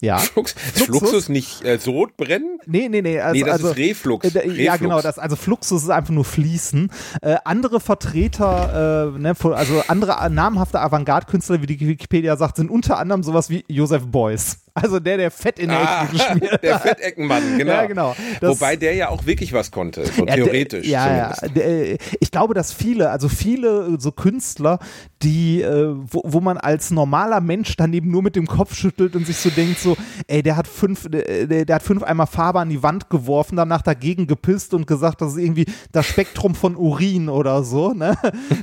Ja. 0.00 0.18
Flux, 0.18 0.52
Fluxus? 0.52 0.98
Fluxus 0.98 1.28
nicht 1.28 1.64
äh, 1.64 1.78
Sodbrennen? 1.78 2.58
Nee, 2.66 2.88
nee, 2.88 3.00
nee. 3.00 3.20
Also, 3.20 3.34
Nee, 3.38 3.44
das 3.44 3.52
also, 3.54 3.68
ist 3.70 3.76
Reflux. 3.78 4.26
Äh, 4.26 4.30
da- 4.32 4.42
Ja, 4.42 4.72
Reflux. 4.72 4.78
genau. 4.80 5.00
Das, 5.00 5.18
also 5.18 5.36
Fluxus 5.36 5.82
ist 5.84 5.90
einfach 5.90 6.12
nur 6.12 6.24
Fließen. 6.24 6.90
Äh, 7.22 7.36
andere 7.44 7.80
Vertreter, 7.80 9.12
äh, 9.14 9.18
ne, 9.18 9.34
also 9.42 9.82
andere 9.88 10.30
namhafte 10.30 10.80
Avantgarde-Künstler, 10.80 11.62
wie 11.62 11.66
die 11.66 11.80
Wikipedia 11.88 12.36
sagt, 12.36 12.56
sind 12.56 12.70
unter 12.70 12.98
anderem 12.98 13.22
sowas 13.22 13.50
wie 13.50 13.64
Joseph 13.68 14.06
Beuys. 14.06 14.58
Also 14.76 14.98
der, 14.98 15.16
der 15.18 15.30
Fett 15.30 15.60
in 15.60 15.68
der 15.70 15.78
Ah, 15.78 16.02
Ecke 16.04 16.12
geschmiert 16.16 16.62
der 16.64 16.80
Fetteckenmann, 16.80 17.56
genau. 17.58 17.72
Ja, 17.72 17.86
genau. 17.86 18.16
Das- 18.40 18.50
Wobei 18.60 18.74
der 18.74 18.94
ja 18.94 19.08
auch 19.08 19.24
wirklich 19.24 19.52
was 19.52 19.70
konnte, 19.70 20.04
so 20.06 20.26
Ja, 20.26 20.34
theoretisch 20.34 20.86
ja, 20.86 21.04
zumindest. 21.36 21.42
ja, 21.42 21.48
der, 21.48 21.98
ich 22.20 22.30
glaube, 22.32 22.54
dass 22.54 22.72
viele, 22.72 23.10
also 23.10 23.28
viele 23.28 23.94
äh, 23.94 23.96
so 24.00 24.10
Künstler, 24.10 24.80
die, 25.22 25.62
äh, 25.62 25.94
wo, 25.94 26.22
wo 26.24 26.40
man 26.40 26.58
als 26.58 26.90
normaler 26.90 27.40
Mensch 27.40 27.76
daneben 27.76 28.10
nur 28.10 28.22
mit 28.22 28.34
dem 28.34 28.46
Kopf 28.48 28.74
schüttelt 28.74 29.14
und 29.14 29.26
sich 29.26 29.36
so 29.36 29.48
denkt, 29.50 29.78
so, 29.78 29.96
ey, 30.26 30.42
der 30.42 30.56
hat 30.56 30.66
fünf, 30.66 31.08
der, 31.08 31.64
der 31.64 31.74
hat 31.76 31.82
fünf 31.84 32.02
Eimer 32.02 32.26
Farbe 32.26 32.58
an 32.58 32.68
die 32.68 32.82
Wand 32.82 33.10
geworfen, 33.10 33.54
danach 33.56 33.82
dagegen 33.82 34.26
gepisst 34.26 34.74
und 34.74 34.86
gesagt, 34.88 35.20
das 35.20 35.32
ist 35.34 35.38
irgendwie 35.38 35.66
das 35.92 36.06
Spektrum 36.06 36.54
von 36.56 36.74
Urin 36.76 37.28
oder 37.28 37.62
so, 37.62 37.92
ne? 37.92 38.16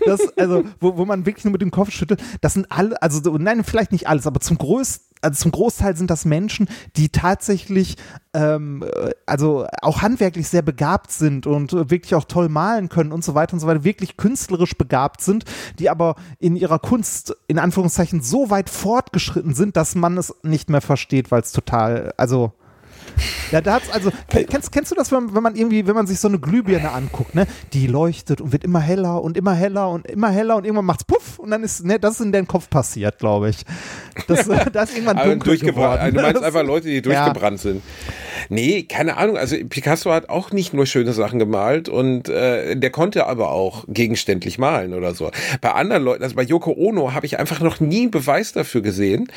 Das, 0.05 0.19
also, 0.37 0.63
wo, 0.81 0.97
wo 0.97 1.05
man 1.05 1.25
wirklich 1.25 1.45
nur 1.45 1.53
mit 1.53 1.61
dem 1.61 1.71
Kopf 1.71 1.91
schüttelt, 1.91 2.21
das 2.41 2.53
sind 2.55 2.67
alle, 2.69 3.01
also, 3.01 3.21
so- 3.23 3.37
nein, 3.37 3.63
vielleicht 3.63 3.93
nicht 3.93 4.07
alles, 4.07 4.27
aber 4.27 4.41
zum 4.41 4.57
größten 4.57 5.10
also 5.21 5.43
zum 5.43 5.51
Großteil 5.51 5.95
sind 5.95 6.09
das 6.09 6.25
Menschen, 6.25 6.67
die 6.95 7.09
tatsächlich 7.09 7.97
ähm, 8.33 8.83
äh, 8.83 9.11
also 9.25 9.67
auch 9.81 10.01
handwerklich 10.01 10.47
sehr 10.47 10.61
begabt 10.61 11.11
sind 11.11 11.47
und 11.47 11.73
wirklich 11.73 12.15
auch 12.15 12.25
toll 12.25 12.49
malen 12.49 12.89
können 12.89 13.11
und 13.11 13.23
so 13.23 13.35
weiter 13.35 13.53
und 13.53 13.59
so 13.59 13.67
weiter, 13.67 13.83
wirklich 13.83 14.17
künstlerisch 14.17 14.77
begabt 14.77 15.21
sind, 15.21 15.45
die 15.79 15.89
aber 15.89 16.15
in 16.39 16.55
ihrer 16.55 16.79
Kunst 16.79 17.35
in 17.47 17.59
Anführungszeichen 17.59 18.21
so 18.21 18.49
weit 18.49 18.69
fortgeschritten 18.69 19.53
sind, 19.53 19.77
dass 19.77 19.95
man 19.95 20.17
es 20.17 20.33
nicht 20.43 20.69
mehr 20.69 20.81
versteht, 20.81 21.31
weil 21.31 21.41
es 21.41 21.51
total, 21.51 22.13
also 22.17 22.53
ja, 23.51 23.61
da 23.61 23.73
hat's 23.73 23.89
also, 23.91 24.11
ken- 24.29 24.47
kennst, 24.47 24.71
kennst 24.71 24.91
du 24.91 24.95
das, 24.95 25.11
wenn, 25.11 25.33
wenn 25.35 25.43
man 25.43 25.55
irgendwie, 25.55 25.85
wenn 25.87 25.95
man 25.95 26.07
sich 26.07 26.19
so 26.19 26.27
eine 26.27 26.39
Glühbirne 26.39 26.91
anguckt, 26.91 27.35
ne? 27.35 27.45
Die 27.73 27.87
leuchtet 27.87 28.41
und 28.41 28.51
wird 28.51 28.63
immer 28.63 28.79
heller 28.79 29.21
und 29.21 29.37
immer 29.37 29.53
heller 29.53 29.89
und 29.89 30.07
immer 30.07 30.29
heller 30.29 30.55
und 30.55 30.65
irgendwann 30.65 30.85
macht's 30.85 31.03
puff 31.03 31.37
und 31.39 31.51
dann 31.51 31.63
ist, 31.63 31.83
ne, 31.85 31.99
das 31.99 32.15
ist 32.15 32.21
in 32.21 32.31
deinem 32.31 32.47
Kopf 32.47 32.69
passiert, 32.69 33.19
glaube 33.19 33.49
ich. 33.49 33.57
Das, 34.27 34.47
da 34.73 34.83
ist 34.83 34.93
irgendwann 34.95 35.17
dunkel 35.17 35.39
durchgebrannt. 35.39 35.99
geworden. 35.99 36.15
Du 36.15 36.21
meinst 36.21 36.43
einfach 36.43 36.63
Leute, 36.63 36.87
die 36.87 37.01
durchgebrannt 37.01 37.59
sind. 37.59 37.81
Nee, 38.49 38.83
keine 38.83 39.17
Ahnung. 39.17 39.37
Also 39.37 39.55
Picasso 39.69 40.11
hat 40.11 40.29
auch 40.29 40.51
nicht 40.51 40.73
nur 40.73 40.85
schöne 40.85 41.13
Sachen 41.13 41.37
gemalt 41.39 41.89
und 41.89 42.29
äh, 42.29 42.75
der 42.75 42.89
konnte 42.89 43.27
aber 43.27 43.51
auch 43.51 43.85
gegenständlich 43.87 44.57
malen 44.57 44.93
oder 44.93 45.13
so. 45.13 45.31
Bei 45.61 45.73
anderen 45.73 46.03
Leuten, 46.03 46.23
also 46.23 46.35
bei 46.35 46.43
Yoko 46.43 46.73
Ono 46.75 47.13
habe 47.13 47.25
ich 47.25 47.39
einfach 47.39 47.59
noch 47.59 47.79
nie 47.79 48.01
einen 48.03 48.11
Beweis 48.11 48.53
dafür 48.53 48.81
gesehen, 48.81 49.27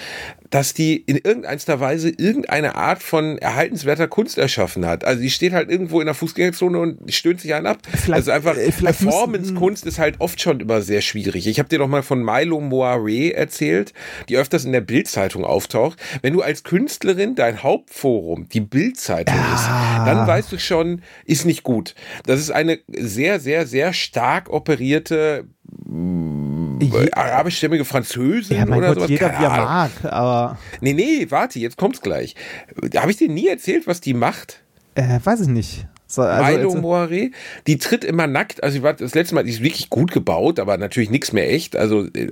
dass 0.51 0.75
die 0.75 0.97
in 0.97 1.17
irgendeiner 1.17 1.81
Weise 1.81 2.09
irgendeine 2.11 2.77
Art 2.77 3.03
von 3.03 3.39
erhaltenswerter 3.55 4.09
Kunst 4.09 4.37
erschaffen 4.37 4.85
hat. 4.85 5.05
Also 5.05 5.23
die 5.23 5.31
steht 5.31 5.53
halt 5.53 5.71
irgendwo 5.71 6.01
in 6.01 6.07
der 6.07 6.15
Fußgängerzone 6.15 6.79
und 6.79 7.15
stöhnt 7.15 7.41
sich 7.41 7.55
einen 7.55 7.67
ab. 7.67 7.79
Vielleicht- 7.89 8.13
also 8.15 8.31
einfach 8.33 8.57
äh, 8.57 8.71
Performance-Kunst 8.73 9.87
ist 9.87 9.99
halt 9.99 10.17
oft 10.21 10.41
schon 10.41 10.59
immer 10.61 10.81
sehr 10.83 11.01
schwierig. 11.01 11.47
Ich 11.47 11.59
habe 11.59 11.69
dir 11.69 11.79
doch 11.79 11.87
mal 11.89 12.03
von 12.03 12.23
Milo 12.25 12.59
Moiré 12.59 13.33
erzählt, 13.33 13.93
die 14.29 14.37
öfters 14.37 14.65
in 14.65 14.73
der 14.73 14.81
Bildzeitung 14.81 15.45
auftaucht. 15.45 15.99
Wenn 16.23 16.33
du 16.33 16.43
als 16.43 16.65
Künstlerin 16.65 17.35
dein 17.37 17.63
Hauptforum 17.63 18.49
die 18.49 18.61
Bildzeitung 18.61 19.37
ist, 19.55 19.67
dann 20.05 20.27
weißt 20.27 20.51
du 20.51 20.59
schon, 20.59 21.03
ist 21.25 21.45
nicht 21.47 21.63
gut. 21.63 21.95
Das 22.27 22.41
ist 22.41 22.51
eine 22.51 22.81
sehr, 22.89 23.39
sehr, 23.41 23.67
sehr 23.67 23.93
stark 23.93 24.51
operierte 24.51 25.45
arabischstämmige 27.13 27.85
Französin 27.85 28.57
Ja, 28.57 28.67
mein 28.67 28.79
oder 28.79 28.89
Gott, 28.89 28.97
sowas. 28.97 29.11
jeder 29.11 29.31
wie 29.39 29.45
er 29.45 29.51
mag, 29.51 29.91
aber 30.05 30.59
Nee, 30.81 30.93
nee, 30.93 31.27
warte, 31.31 31.59
jetzt 31.59 31.77
kommt's 31.77 32.01
gleich. 32.01 32.35
Habe 32.97 33.11
ich 33.11 33.17
dir 33.17 33.29
nie 33.29 33.49
erzählt, 33.49 33.87
was 33.87 34.01
die 34.01 34.15
macht? 34.15 34.61
äh, 34.97 35.19
weiß 35.23 35.41
ich 35.43 35.49
nicht. 35.49 35.87
So, 36.07 36.23
also, 36.23 36.77
Moiré, 36.79 37.33
die 37.67 37.79
tritt 37.79 38.05
immer 38.05 38.29
nackt, 38.29 38.63
also 38.63 38.75
sie 38.75 38.83
war 38.85 38.93
das 38.93 39.15
letzte 39.17 39.35
Mal, 39.35 39.43
die 39.43 39.51
ist 39.51 39.63
wirklich 39.63 39.91
gut 39.91 40.13
gebaut, 40.13 40.61
aber 40.61 40.77
natürlich 40.77 41.11
nichts 41.11 41.33
mehr 41.33 41.51
echt, 41.53 41.75
also 41.75 42.07
äh, 42.15 42.29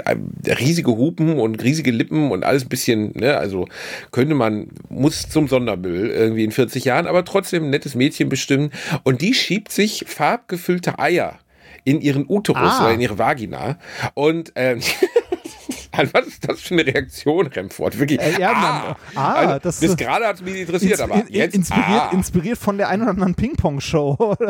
riesige 0.46 0.92
Hupen 0.92 1.40
und 1.40 1.60
riesige 1.64 1.90
Lippen 1.90 2.30
und 2.30 2.44
alles 2.44 2.64
ein 2.64 2.68
bisschen, 2.68 3.10
ne, 3.16 3.36
also 3.38 3.66
könnte 4.12 4.34
man, 4.36 4.68
muss 4.88 5.28
zum 5.28 5.48
Sondermüll 5.48 6.10
irgendwie 6.10 6.44
in 6.44 6.52
40 6.52 6.84
Jahren, 6.84 7.08
aber 7.08 7.24
trotzdem 7.24 7.64
ein 7.64 7.70
nettes 7.70 7.96
Mädchen 7.96 8.28
bestimmen 8.28 8.70
und 9.02 9.20
die 9.20 9.34
schiebt 9.34 9.72
sich 9.72 10.04
farbgefüllte 10.06 11.00
Eier 11.00 11.38
in 11.84 12.00
ihren 12.00 12.26
Uterus 12.28 12.72
Ah. 12.78 12.84
oder 12.84 12.94
in 12.94 13.00
ihre 13.00 13.18
Vagina 13.18 13.78
und 14.14 14.52
ähm, 14.56 14.80
was 16.12 16.26
ist 16.26 16.48
das 16.48 16.60
für 16.60 16.74
eine 16.74 16.86
Reaktion, 16.86 17.46
Remford? 17.48 17.98
Wirklich. 17.98 18.20
Äh, 18.20 18.40
ja, 18.40 18.52
man, 18.52 18.96
ah, 19.22 19.32
also, 19.34 19.58
das- 19.58 19.80
bis 19.80 19.96
gerade 19.96 20.26
hat 20.26 20.36
es 20.36 20.42
mich 20.42 20.56
interessiert, 20.56 20.92
ins- 20.92 21.00
aber 21.00 21.14
in- 21.16 21.26
jetzt 21.28 21.54
inspiriert, 21.54 21.86
ah. 21.88 22.10
inspiriert 22.12 22.58
von 22.58 22.78
der 22.78 22.88
einen 22.88 23.02
oder 23.02 23.10
anderen 23.10 23.34
Ping-Pong-Show. 23.34 24.36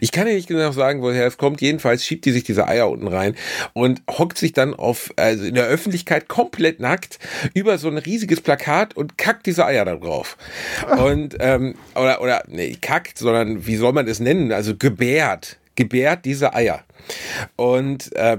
Ich 0.00 0.12
kann 0.12 0.28
ja 0.28 0.34
nicht 0.34 0.46
genau 0.46 0.70
sagen, 0.70 1.02
woher 1.02 1.26
es 1.26 1.38
kommt. 1.38 1.60
Jedenfalls 1.60 2.04
schiebt 2.04 2.24
die 2.24 2.30
sich 2.30 2.44
diese 2.44 2.68
Eier 2.68 2.88
unten 2.88 3.08
rein 3.08 3.34
und 3.72 4.00
hockt 4.08 4.38
sich 4.38 4.52
dann 4.52 4.74
auf, 4.74 5.12
also 5.16 5.42
in 5.44 5.54
der 5.56 5.64
Öffentlichkeit 5.66 6.28
komplett 6.28 6.78
nackt 6.78 7.18
über 7.52 7.78
so 7.78 7.88
ein 7.88 7.98
riesiges 7.98 8.40
Plakat 8.40 8.96
und 8.96 9.18
kackt 9.18 9.46
diese 9.46 9.66
Eier 9.66 9.84
da 9.84 9.96
drauf. 9.96 10.36
Und, 10.98 11.36
ähm, 11.40 11.74
oder, 11.96 12.20
oder, 12.22 12.44
nee, 12.46 12.76
kackt, 12.80 13.18
sondern 13.18 13.66
wie 13.66 13.74
soll 13.76 13.92
man 13.92 14.06
es 14.06 14.20
nennen? 14.20 14.52
Also 14.52 14.76
gebärt. 14.76 15.57
Gebärt 15.78 16.24
diese 16.24 16.54
Eier. 16.54 16.82
Und 17.56 18.14
äh, 18.16 18.38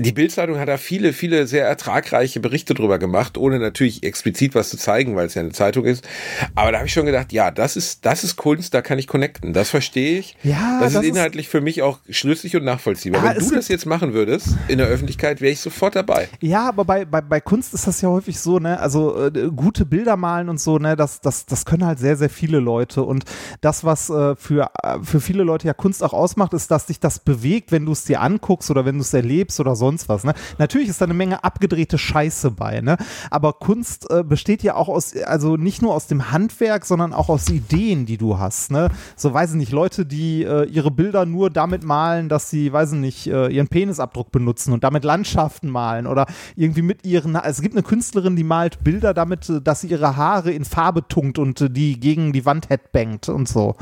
die 0.00 0.12
Bildzeitung 0.12 0.58
hat 0.58 0.68
da 0.68 0.76
viele, 0.76 1.12
viele 1.12 1.46
sehr 1.46 1.66
ertragreiche 1.66 2.40
Berichte 2.40 2.74
drüber 2.74 2.98
gemacht, 2.98 3.36
ohne 3.38 3.58
natürlich 3.58 4.02
explizit 4.02 4.54
was 4.54 4.68
zu 4.70 4.76
zeigen, 4.76 5.16
weil 5.16 5.26
es 5.26 5.34
ja 5.34 5.42
eine 5.42 5.52
Zeitung 5.52 5.84
ist. 5.84 6.06
Aber 6.54 6.72
da 6.72 6.78
habe 6.78 6.86
ich 6.86 6.92
schon 6.92 7.06
gedacht, 7.06 7.32
ja, 7.32 7.50
das 7.50 7.76
ist, 7.76 8.04
das 8.06 8.24
ist 8.24 8.36
Kunst, 8.36 8.74
da 8.74 8.82
kann 8.82 8.98
ich 8.98 9.06
connecten. 9.06 9.52
Das 9.52 9.70
verstehe 9.70 10.18
ich. 10.18 10.36
Ja, 10.42 10.78
das, 10.80 10.92
das 10.94 11.02
ist 11.02 11.08
ist- 11.10 11.16
inhaltlich 11.16 11.48
für 11.48 11.60
mich 11.60 11.82
auch 11.82 11.98
schlüssig 12.08 12.56
und 12.56 12.64
nachvollziehbar. 12.64 13.22
Ah, 13.24 13.34
Wenn 13.36 13.48
du 13.48 13.54
das 13.54 13.68
jetzt 13.68 13.86
machen 13.86 14.12
würdest 14.14 14.48
in 14.68 14.78
der 14.78 14.86
Öffentlichkeit, 14.86 15.40
wäre 15.40 15.52
ich 15.52 15.60
sofort 15.60 15.96
dabei. 15.96 16.28
Ja, 16.40 16.68
aber 16.68 16.84
bei, 16.84 17.04
bei, 17.04 17.20
bei 17.20 17.40
Kunst 17.40 17.74
ist 17.74 17.86
das 17.86 18.00
ja 18.00 18.08
häufig 18.08 18.38
so, 18.40 18.58
ne, 18.58 18.78
also 18.80 19.26
äh, 19.26 19.50
gute 19.54 19.84
Bilder 19.84 20.16
malen 20.16 20.48
und 20.48 20.60
so, 20.60 20.78
ne, 20.78 20.96
das, 20.96 21.20
das, 21.20 21.46
das 21.46 21.64
können 21.64 21.84
halt 21.84 21.98
sehr, 21.98 22.16
sehr 22.16 22.30
viele 22.30 22.58
Leute. 22.60 23.02
Und 23.02 23.24
das, 23.60 23.84
was 23.84 24.10
äh, 24.10 24.36
für, 24.36 24.70
äh, 24.82 24.98
für 25.02 25.20
viele 25.20 25.42
Leute 25.42 25.66
ja 25.66 25.74
Kunst 25.74 26.02
auch 26.02 26.12
ausmacht, 26.12 26.52
ist, 26.54 26.70
dass 26.70 26.86
dich 26.86 27.00
das 27.00 27.18
bewegt, 27.18 27.72
wenn 27.72 27.79
du 27.86 27.92
es 27.92 28.04
dir 28.04 28.20
anguckst 28.20 28.70
oder 28.70 28.84
wenn 28.84 28.96
du 28.96 29.02
es 29.02 29.14
erlebst 29.14 29.60
oder 29.60 29.76
sonst 29.76 30.08
was. 30.08 30.24
Ne? 30.24 30.34
Natürlich 30.58 30.88
ist 30.88 31.00
da 31.00 31.04
eine 31.04 31.14
Menge 31.14 31.44
abgedrehte 31.44 31.98
Scheiße 31.98 32.50
bei, 32.50 32.80
ne? 32.80 32.96
Aber 33.30 33.52
Kunst 33.54 34.10
äh, 34.10 34.22
besteht 34.22 34.62
ja 34.62 34.74
auch 34.74 34.88
aus, 34.88 35.14
also 35.16 35.56
nicht 35.56 35.82
nur 35.82 35.94
aus 35.94 36.06
dem 36.06 36.30
Handwerk, 36.32 36.84
sondern 36.84 37.12
auch 37.12 37.28
aus 37.28 37.48
Ideen, 37.48 38.06
die 38.06 38.16
du 38.16 38.38
hast, 38.38 38.70
ne? 38.70 38.90
So 39.16 39.32
weiß 39.32 39.50
ich 39.50 39.56
nicht, 39.56 39.72
Leute, 39.72 40.06
die 40.06 40.42
äh, 40.44 40.64
ihre 40.64 40.90
Bilder 40.90 41.26
nur 41.26 41.50
damit 41.50 41.84
malen, 41.84 42.28
dass 42.28 42.50
sie, 42.50 42.72
weiß 42.72 42.92
ich 42.92 42.98
nicht, 42.98 43.26
äh, 43.26 43.48
ihren 43.48 43.68
Penisabdruck 43.68 44.30
benutzen 44.32 44.72
und 44.72 44.84
damit 44.84 45.04
Landschaften 45.04 45.68
malen 45.68 46.06
oder 46.06 46.26
irgendwie 46.56 46.82
mit 46.82 47.04
ihren, 47.04 47.34
es 47.36 47.62
gibt 47.62 47.74
eine 47.74 47.82
Künstlerin, 47.82 48.36
die 48.36 48.44
malt 48.44 48.82
Bilder 48.84 49.14
damit, 49.14 49.48
äh, 49.48 49.60
dass 49.60 49.82
sie 49.82 49.88
ihre 49.88 50.16
Haare 50.16 50.50
in 50.50 50.64
Farbe 50.64 51.06
tunkt 51.06 51.38
und 51.38 51.60
äh, 51.60 51.70
die 51.70 51.98
gegen 51.98 52.32
die 52.32 52.44
Wand 52.44 52.68
headbangt 52.68 53.28
und 53.28 53.48
so. 53.48 53.76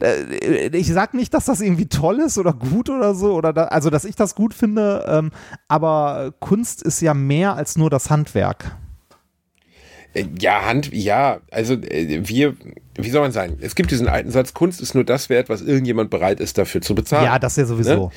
Äh, 0.00 0.68
ich 0.68 0.92
sag 0.92 1.14
nicht, 1.14 1.34
dass 1.34 1.46
das 1.46 1.60
irgendwie 1.60 1.86
toll 1.86 2.20
ist 2.20 2.38
oder 2.38 2.52
gut 2.52 2.90
oder 2.90 3.14
so, 3.14 3.25
so, 3.26 3.34
oder 3.34 3.52
da, 3.52 3.64
also 3.64 3.90
dass 3.90 4.04
ich 4.04 4.16
das 4.16 4.34
gut 4.34 4.54
finde, 4.54 5.04
ähm, 5.08 5.32
aber 5.68 6.32
Kunst 6.40 6.82
ist 6.82 7.00
ja 7.00 7.14
mehr 7.14 7.54
als 7.54 7.76
nur 7.76 7.90
das 7.90 8.08
Handwerk. 8.10 8.76
Äh, 10.14 10.26
ja, 10.38 10.64
Hand, 10.64 10.92
ja, 10.92 11.40
also 11.50 11.74
äh, 11.74 12.28
wir, 12.28 12.54
wie 12.98 13.10
soll 13.10 13.22
man 13.22 13.32
sagen, 13.32 13.58
es 13.60 13.74
gibt 13.74 13.90
diesen 13.90 14.08
alten 14.08 14.30
Satz, 14.30 14.54
Kunst 14.54 14.80
ist 14.80 14.94
nur 14.94 15.04
das 15.04 15.28
wert, 15.28 15.48
was 15.48 15.62
irgendjemand 15.62 16.10
bereit 16.10 16.40
ist, 16.40 16.58
dafür 16.58 16.80
zu 16.80 16.94
bezahlen. 16.94 17.24
Ja, 17.24 17.38
das 17.38 17.56
ja 17.56 17.66
sowieso. 17.66 18.06
Ne? 18.06 18.10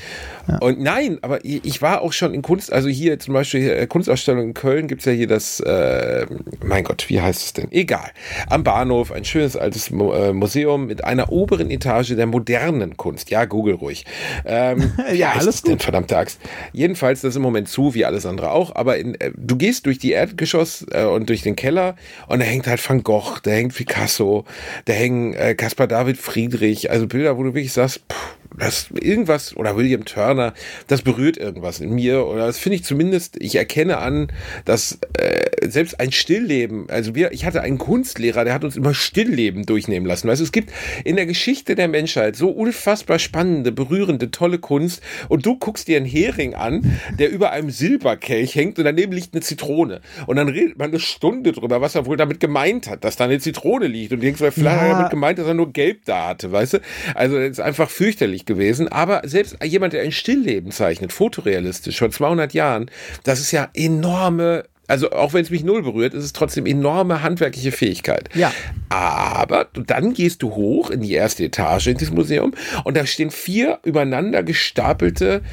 Ja. 0.48 0.58
Und 0.60 0.80
nein, 0.80 1.20
aber 1.22 1.44
ich 1.44 1.82
war 1.82 2.02
auch 2.02 2.14
schon 2.14 2.34
in 2.34 2.42
Kunst, 2.42 2.72
also 2.72 2.90
hier 2.90 3.20
zum 3.20 3.34
Beispiel 3.34 3.62
hier, 3.62 3.78
äh, 3.78 3.88
Kunstausstellung 3.88 4.44
in 4.44 4.54
Köln 4.54 4.88
gibt 4.88 5.02
es 5.02 5.06
ja 5.06 5.12
hier 5.12 5.28
das, 5.28 5.60
äh, 5.60 6.26
mein 6.64 6.84
Gott, 6.84 7.10
wie 7.10 7.22
heißt 7.22 7.42
es 7.44 7.54
denn? 7.54 7.72
Egal. 7.72 8.10
Am 8.48 8.64
Bahnhof 8.64 9.12
ein 9.12 9.26
schönes 9.26 9.56
altes 9.56 9.90
äh, 9.92 10.34
Museum 10.34 10.88
mit 10.88 11.04
einer 11.04 11.32
oberen 11.32 11.70
Etage 11.70 12.16
der 12.16 12.26
modernen 12.26 12.98
Kunst. 12.98 13.30
Ja, 13.30 13.46
google 13.46 13.76
ruhig. 13.76 14.06
Ähm, 14.46 14.92
ja, 15.14 15.34
alles 15.34 15.62
gut. 15.62 15.72
Denn, 15.72 15.80
verdammte 15.80 16.18
Axt. 16.18 16.40
Jedenfalls, 16.74 17.22
das 17.22 17.30
ist 17.30 17.36
im 17.36 17.42
Moment 17.42 17.68
zu, 17.68 17.94
wie 17.94 18.06
alles 18.06 18.26
andere 18.26 18.52
auch, 18.52 18.76
aber 18.76 18.98
in, 18.98 19.16
äh, 19.16 19.32
du 19.36 19.56
gehst 19.58 19.86
durch 19.86 20.00
die 20.00 20.12
Erdgeschoss 20.12 20.86
äh, 20.92 21.04
und 21.04 21.30
durch 21.30 21.42
den 21.42 21.56
Keller 21.56 21.96
und 22.28 22.40
da 22.40 22.46
hängt 22.46 22.68
halt 22.68 22.88
Van 22.88 23.04
Gogh, 23.04 23.40
da 23.44 23.52
hängt 23.52 23.76
Picasso, 23.76 24.46
da 24.86 24.94
hängen 24.94 25.34
äh, 25.34 25.56
Caspar 25.56 25.88
David 25.88 26.18
Friedrich, 26.18 26.90
also 26.92 27.08
Bilder, 27.08 27.38
wo 27.38 27.44
du 27.44 27.54
wirklich 27.54 27.74
sagst, 27.74 28.02
pff, 28.12 28.38
das 28.58 28.90
irgendwas 29.00 29.56
oder 29.56 29.78
William 29.78 30.06
Turner, 30.06 30.54
das 30.88 31.02
berührt 31.02 31.38
irgendwas 31.38 31.80
in 31.80 31.94
mir 31.94 32.26
oder 32.26 32.48
das 32.48 32.58
finde 32.58 32.78
ich 32.78 32.84
zumindest, 32.84 33.38
ich 33.40 33.56
erkenne 33.56 34.00
an, 34.00 34.32
dass 34.66 35.00
äh, 35.14 35.70
selbst 35.70 36.00
ein 36.00 36.12
Stillleben, 36.12 36.90
also 36.90 37.16
wir, 37.16 37.32
ich 37.32 37.46
hatte 37.46 37.62
einen 37.62 37.78
Kunstlehrer, 37.78 38.44
der 38.44 38.54
hat 38.54 38.64
uns 38.64 38.76
immer 38.76 38.94
Stillleben 38.94 39.66
durchnehmen 39.66 40.06
lassen. 40.06 40.30
Also 40.30 40.44
es 40.44 40.52
gibt 40.52 40.72
in 41.04 41.16
der 41.16 41.26
Geschichte 41.26 41.76
der 41.76 41.88
Menschheit 41.88 42.36
so 42.36 42.50
unfassbar 42.50 43.20
spannende, 43.20 43.72
berührende, 43.72 44.32
tolle 44.32 44.60
Kunst 44.60 45.02
und 45.28 45.46
du 45.46 45.58
guckst 45.58 45.88
dir 45.88 45.98
einen 45.98 46.06
Hering 46.06 46.56
an, 46.56 47.00
der 47.18 47.32
über 47.32 47.52
einem 47.52 47.70
Silberkelch 47.70 48.56
hängt 48.56 48.80
und 48.80 48.86
daneben 48.86 49.14
liegt 49.14 49.34
eine 49.34 49.42
Zitrone 49.42 50.02
und 50.28 50.36
dann 50.36 50.50
redet 50.50 50.78
man 50.78 50.90
eine 50.90 51.00
Stunde 51.00 51.52
drüber, 51.52 51.82
was 51.82 51.96
er 51.96 52.06
wohl 52.06 52.18
damit 52.18 52.40
gemeint 52.40 52.90
hat, 52.90 53.04
dass 53.04 53.16
da 53.16 53.26
eine 53.26 53.40
Zitrone 53.40 53.88
liegt 53.88 54.12
und 54.12 54.20
du 54.20 54.26
denkst, 54.26 54.40
vielleicht 54.40 54.66
ja. 54.66 54.72
hat 54.72 54.88
er 54.88 54.94
damit 54.96 55.12
gemeint, 55.12 55.40
dass 55.40 55.48
er 55.48 55.54
nur 55.54 55.72
Gelb 55.72 56.06
da 56.06 56.30
hatte, 56.30 56.52
weißt 56.52 56.74
du? 56.74 56.80
Also 57.16 57.38
das 57.38 57.50
ist 57.52 57.60
einfach 57.60 57.90
fürchterlich 57.90 58.39
gewesen. 58.46 58.88
Aber 58.88 59.22
selbst 59.26 59.58
jemand, 59.64 59.94
der 59.94 60.04
ein 60.04 60.12
Stillleben 60.12 60.72
zeichnet, 60.72 61.14
fotorealistisch, 61.14 62.00
vor 62.00 62.12
200 62.12 62.54
Jahren, 62.54 62.90
das 63.24 63.40
ist 63.40 63.52
ja 63.52 63.70
enorme 63.74 64.66
also 64.90 65.12
auch 65.12 65.34
wenn 65.34 65.44
es 65.44 65.50
mich 65.50 65.64
null 65.64 65.84
berührt, 65.84 66.14
ist 66.14 66.24
es 66.24 66.34
trotzdem 66.34 66.66
enorme 66.66 67.22
handwerkliche 67.22 67.72
Fähigkeit. 67.72 68.30
Ja. 68.34 68.52
Aber 68.90 69.68
dann 69.74 70.14
gehst 70.14 70.42
du 70.42 70.56
hoch 70.56 70.90
in 70.90 71.02
die 71.02 71.14
erste 71.14 71.44
Etage 71.44 71.88
in 71.88 71.98
diesem 71.98 72.16
Museum 72.16 72.54
und 72.84 72.98
da 72.98 73.06
stehen 73.06 73.30
vier 73.30 73.80
übereinander 73.84 74.44
gestapelte, 74.44 75.44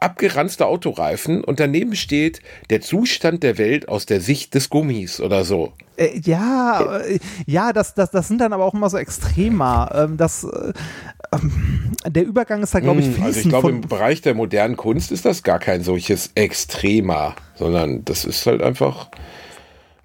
abgeranzte 0.00 0.66
Autoreifen 0.66 1.42
und 1.42 1.58
daneben 1.58 1.96
steht 1.96 2.40
der 2.70 2.82
Zustand 2.82 3.42
der 3.42 3.58
Welt 3.58 3.88
aus 3.88 4.06
der 4.06 4.20
Sicht 4.20 4.54
des 4.54 4.68
Gummis 4.68 5.20
oder 5.20 5.44
so. 5.44 5.72
Äh, 5.96 6.18
ja, 6.24 7.00
äh, 7.00 7.18
ja, 7.46 7.72
das, 7.72 7.94
das, 7.94 8.10
das 8.10 8.28
sind 8.28 8.40
dann 8.40 8.52
aber 8.52 8.64
auch 8.64 8.74
immer 8.74 8.88
so 8.88 8.96
Extrema. 8.96 9.90
Ähm, 9.94 10.16
das, 10.16 10.44
äh, 10.44 10.72
ähm, 11.32 11.92
der 12.06 12.24
Übergang 12.24 12.62
ist 12.62 12.74
da, 12.74 12.80
glaube 12.80 13.00
ich, 13.00 13.06
fließend. 13.06 13.18
Hm, 13.18 13.26
also 13.26 13.40
ich 13.40 13.48
glaube, 13.48 13.70
im 13.70 13.80
Bereich 13.82 14.22
der 14.22 14.34
modernen 14.34 14.76
Kunst 14.76 15.12
ist 15.12 15.24
das 15.24 15.42
gar 15.42 15.58
kein 15.58 15.82
solches 15.82 16.30
Extrema, 16.34 17.34
sondern 17.54 18.04
das 18.04 18.24
ist 18.24 18.46
halt 18.46 18.62
einfach 18.62 19.08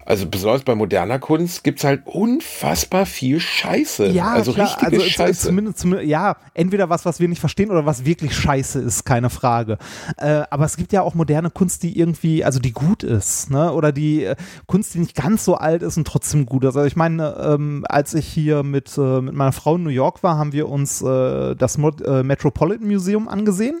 also 0.08 0.26
besonders 0.26 0.62
bei 0.62 0.74
moderner 0.74 1.18
Kunst 1.18 1.62
gibt 1.64 1.80
es 1.80 1.84
halt 1.84 2.06
unfassbar 2.06 3.04
viel 3.04 3.40
Scheiße. 3.40 4.06
Ja, 4.06 4.28
also 4.32 4.54
klar, 4.54 4.68
richtige 4.68 4.86
also 4.86 5.00
Scheiße. 5.02 5.48
Zumindest, 5.48 5.80
zumindest, 5.80 6.08
ja, 6.08 6.36
entweder 6.54 6.88
was, 6.88 7.04
was 7.04 7.20
wir 7.20 7.28
nicht 7.28 7.40
verstehen 7.40 7.70
oder 7.70 7.84
was 7.84 8.06
wirklich 8.06 8.34
Scheiße 8.34 8.80
ist, 8.80 9.04
keine 9.04 9.28
Frage. 9.28 9.76
Äh, 10.16 10.44
aber 10.48 10.64
es 10.64 10.78
gibt 10.78 10.94
ja 10.94 11.02
auch 11.02 11.14
moderne 11.14 11.50
Kunst, 11.50 11.82
die 11.82 11.98
irgendwie, 11.98 12.42
also 12.42 12.58
die 12.58 12.72
gut 12.72 13.02
ist, 13.02 13.50
ne? 13.50 13.70
Oder 13.70 13.92
die 13.92 14.24
äh, 14.24 14.36
Kunst, 14.64 14.94
die 14.94 15.00
nicht 15.00 15.14
ganz 15.14 15.44
so 15.44 15.56
alt 15.56 15.82
ist 15.82 15.98
und 15.98 16.06
trotzdem 16.06 16.46
gut 16.46 16.64
ist. 16.64 16.74
Also 16.74 16.86
ich 16.86 16.96
meine, 16.96 17.36
ähm, 17.38 17.84
als 17.86 18.14
ich 18.14 18.26
hier 18.26 18.62
mit, 18.62 18.96
äh, 18.96 19.20
mit 19.20 19.34
meiner 19.34 19.52
Frau 19.52 19.76
in 19.76 19.82
New 19.82 19.90
York 19.90 20.22
war, 20.22 20.38
haben 20.38 20.54
wir 20.54 20.70
uns 20.70 21.02
äh, 21.02 21.54
das 21.54 21.76
Mod 21.76 22.00
äh, 22.00 22.22
Metropolitan 22.22 22.88
Museum 22.88 23.28
angesehen. 23.28 23.78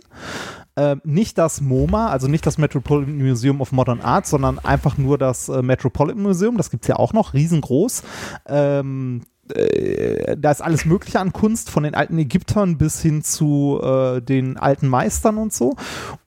Äh, 0.78 0.96
nicht 1.02 1.38
das 1.38 1.60
MoMA, 1.60 2.06
also 2.06 2.28
nicht 2.28 2.46
das 2.46 2.56
Metropolitan 2.56 3.18
Museum 3.18 3.60
of 3.60 3.72
Modern 3.72 4.00
Art, 4.00 4.28
sondern 4.28 4.60
einfach 4.60 4.96
nur 4.96 5.18
das 5.18 5.48
äh, 5.48 5.60
Metropolitan 5.60 6.22
Museum. 6.22 6.56
Das 6.56 6.70
gibt 6.70 6.84
es 6.84 6.88
ja 6.88 6.94
auch 6.96 7.12
noch, 7.12 7.34
riesengroß. 7.34 8.04
Ähm, 8.46 9.22
äh, 9.54 10.36
da 10.38 10.50
ist 10.50 10.60
alles 10.60 10.84
Mögliche 10.84 11.20
an 11.20 11.32
Kunst, 11.32 11.70
von 11.70 11.82
den 11.82 11.94
alten 11.94 12.18
Ägyptern 12.18 12.78
bis 12.78 13.00
hin 13.00 13.22
zu 13.22 13.80
äh, 13.82 14.20
den 14.20 14.56
alten 14.56 14.88
Meistern 14.88 15.38
und 15.38 15.52
so. 15.52 15.74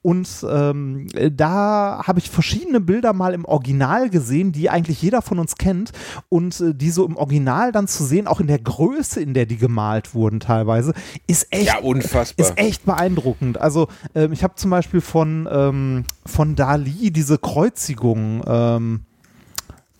Und 0.02 0.28
ähm, 0.48 1.06
da 1.30 2.02
habe 2.06 2.18
ich 2.18 2.30
verschiedene 2.30 2.80
Bilder 2.80 3.12
mal 3.12 3.34
im 3.34 3.44
Original 3.44 4.10
gesehen, 4.10 4.52
die 4.52 4.68
eigentlich 4.70 5.00
jeder 5.00 5.22
von 5.22 5.38
uns 5.38 5.56
kennt. 5.56 5.92
Und 6.28 6.60
äh, 6.60 6.74
die 6.74 6.90
so 6.90 7.06
im 7.06 7.16
Original 7.16 7.72
dann 7.72 7.88
zu 7.88 8.04
sehen, 8.04 8.26
auch 8.26 8.40
in 8.40 8.46
der 8.46 8.58
Größe, 8.58 9.20
in 9.20 9.34
der 9.34 9.46
die 9.46 9.56
gemalt 9.56 10.14
wurden 10.14 10.40
teilweise, 10.40 10.94
ist 11.26 11.46
echt, 11.50 11.66
ja, 11.66 11.78
unfassbar. 11.78 12.46
Ist 12.46 12.58
echt 12.58 12.84
beeindruckend. 12.84 13.60
Also 13.60 13.88
ähm, 14.14 14.32
ich 14.32 14.42
habe 14.42 14.54
zum 14.56 14.70
Beispiel 14.70 15.00
von, 15.00 15.48
ähm, 15.50 16.04
von 16.26 16.56
Dali 16.56 17.10
diese 17.12 17.38
Kreuzigung 17.38 18.42
ähm, 18.46 19.00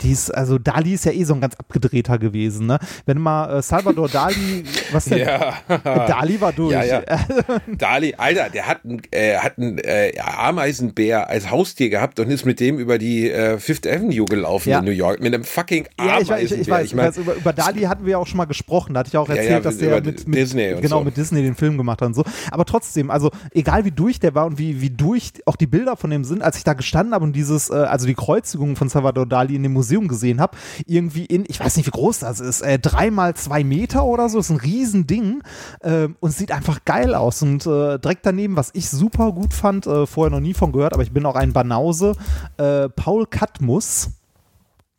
die 0.03 0.13
ist, 0.13 0.31
also 0.31 0.59
Dali 0.59 0.95
ist 0.95 1.05
ja 1.05 1.13
eh 1.13 1.25
so 1.25 1.35
ein 1.35 1.41
ganz 1.41 1.55
abgedrehter 1.55 2.19
gewesen, 2.19 2.67
ne? 2.67 2.79
Wenn 3.07 3.19
mal 3.19 3.59
äh, 3.59 3.63
Salvador 3.63 4.09
Dali, 4.09 4.65
was 4.93 5.07
denn? 5.07 5.19
Ja. 5.19 5.55
Dali 5.85 6.41
war 6.41 6.53
durch. 6.53 6.73
Ja, 6.73 6.85
ja. 6.85 7.03
Dali, 7.79 8.15
Alter, 8.17 8.51
der 8.51 8.67
hat 8.67 8.85
einen, 8.85 9.03
äh, 9.11 9.37
hat 9.37 9.59
einen 9.59 9.79
äh, 9.79 10.13
Ameisenbär 10.19 11.29
als 11.29 11.51
Haustier 11.51 11.91
gehabt 11.91 12.21
und 12.21 12.31
ist 12.31 12.45
mit 12.45 12.61
dem 12.61 12.79
über 12.79 12.99
die 12.99 13.31
äh, 13.31 13.59
Fifth 13.59 13.87
Avenue 13.87 14.27
gelaufen 14.27 14.71
ja. 14.71 14.81
in 14.81 14.85
New 14.85 14.91
York 14.91 15.21
mit 15.21 15.35
einem 15.35 15.45
fucking 15.45 15.87
Ameisenbär. 15.97 16.39
Ja, 16.39 16.45
ich, 16.45 16.53
ich, 16.53 16.61
ich 16.61 16.69
weiß, 16.69 16.87
ich 16.87 16.95
mein, 16.95 17.07
weiß 17.07 17.19
über, 17.19 17.35
über, 17.35 17.53
Dali 17.53 17.83
hatten 17.83 18.05
wir 18.05 18.13
ja 18.13 18.19
auch 18.19 18.27
schon 18.27 18.39
mal 18.39 18.47
gesprochen. 18.47 18.95
Da 18.95 19.01
hatte 19.01 19.09
ich 19.09 19.17
auch 19.17 19.29
erzählt, 19.29 19.51
ja, 19.51 19.61
dass 19.61 19.79
der 19.79 20.01
mit, 20.01 20.27
mit 20.27 20.39
Disney 20.39 20.75
genau 20.81 20.99
so. 20.99 21.05
mit 21.05 21.17
Disney 21.17 21.43
den 21.43 21.55
Film 21.55 21.79
gemacht 21.79 22.01
hat 22.01 22.09
und 22.09 22.15
so. 22.15 22.25
Aber 22.51 22.65
trotzdem, 22.65 23.11
also 23.11 23.31
egal 23.53 23.85
wie 23.85 23.91
durch 23.91 24.21
der 24.21 24.35
war 24.35 24.47
und 24.47 24.59
wie 24.59 24.81
wie 24.81 24.91
durch 24.91 25.33
auch 25.47 25.57
die 25.57 25.67
Bilder 25.67 25.97
von 25.97 26.11
dem 26.11 26.25
sind, 26.25 26.43
als 26.43 26.59
ich 26.59 26.65
da 26.65 26.75
gestanden 26.75 27.15
habe 27.15 27.25
und 27.25 27.35
dieses, 27.35 27.71
äh, 27.71 27.75
also 27.75 28.07
die 28.07 28.15
Kreuzigung 28.15 28.77
von 28.77 28.89
Salvador 28.89 29.27
Dali 29.27 29.55
in 29.55 29.63
dem 29.63 29.73
Museum 29.73 29.92
Museum 29.93 30.09
gesehen 30.09 30.41
habe, 30.41 30.57
irgendwie 30.87 31.25
in, 31.27 31.45
ich 31.49 31.61
weiß 31.61 31.77
nicht, 31.77 31.87
wie 31.87 31.91
groß 31.91 32.21
das 32.21 32.41
ist, 32.41 32.63
äh, 32.63 32.79
drei 32.79 33.11
mal 33.11 33.35
zwei 33.35 33.63
Meter 33.65 34.05
oder 34.05 34.29
so, 34.29 34.39
ist 34.39 34.51
ein 34.51 34.57
Riesending 34.57 35.43
äh, 35.81 36.09
und 36.21 36.31
sieht 36.33 36.51
einfach 36.51 36.85
geil 36.85 37.15
aus. 37.15 37.43
Und 37.43 37.67
äh, 37.67 37.99
direkt 37.99 38.25
daneben, 38.25 38.57
was 38.57 38.71
ich 38.73 38.89
super 38.89 39.33
gut 39.33 39.53
fand, 39.53 39.87
äh, 39.87 40.07
vorher 40.07 40.31
noch 40.31 40.41
nie 40.41 40.55
von 40.55 40.73
gehört, 40.73 40.95
aber 40.95 41.03
ich 41.03 41.13
bin 41.13 41.27
auch 41.27 41.37
ein 41.37 41.53
Banause, 41.53 42.15
äh, 42.57 42.89
Paul 42.89 43.27
Katmus. 43.27 44.11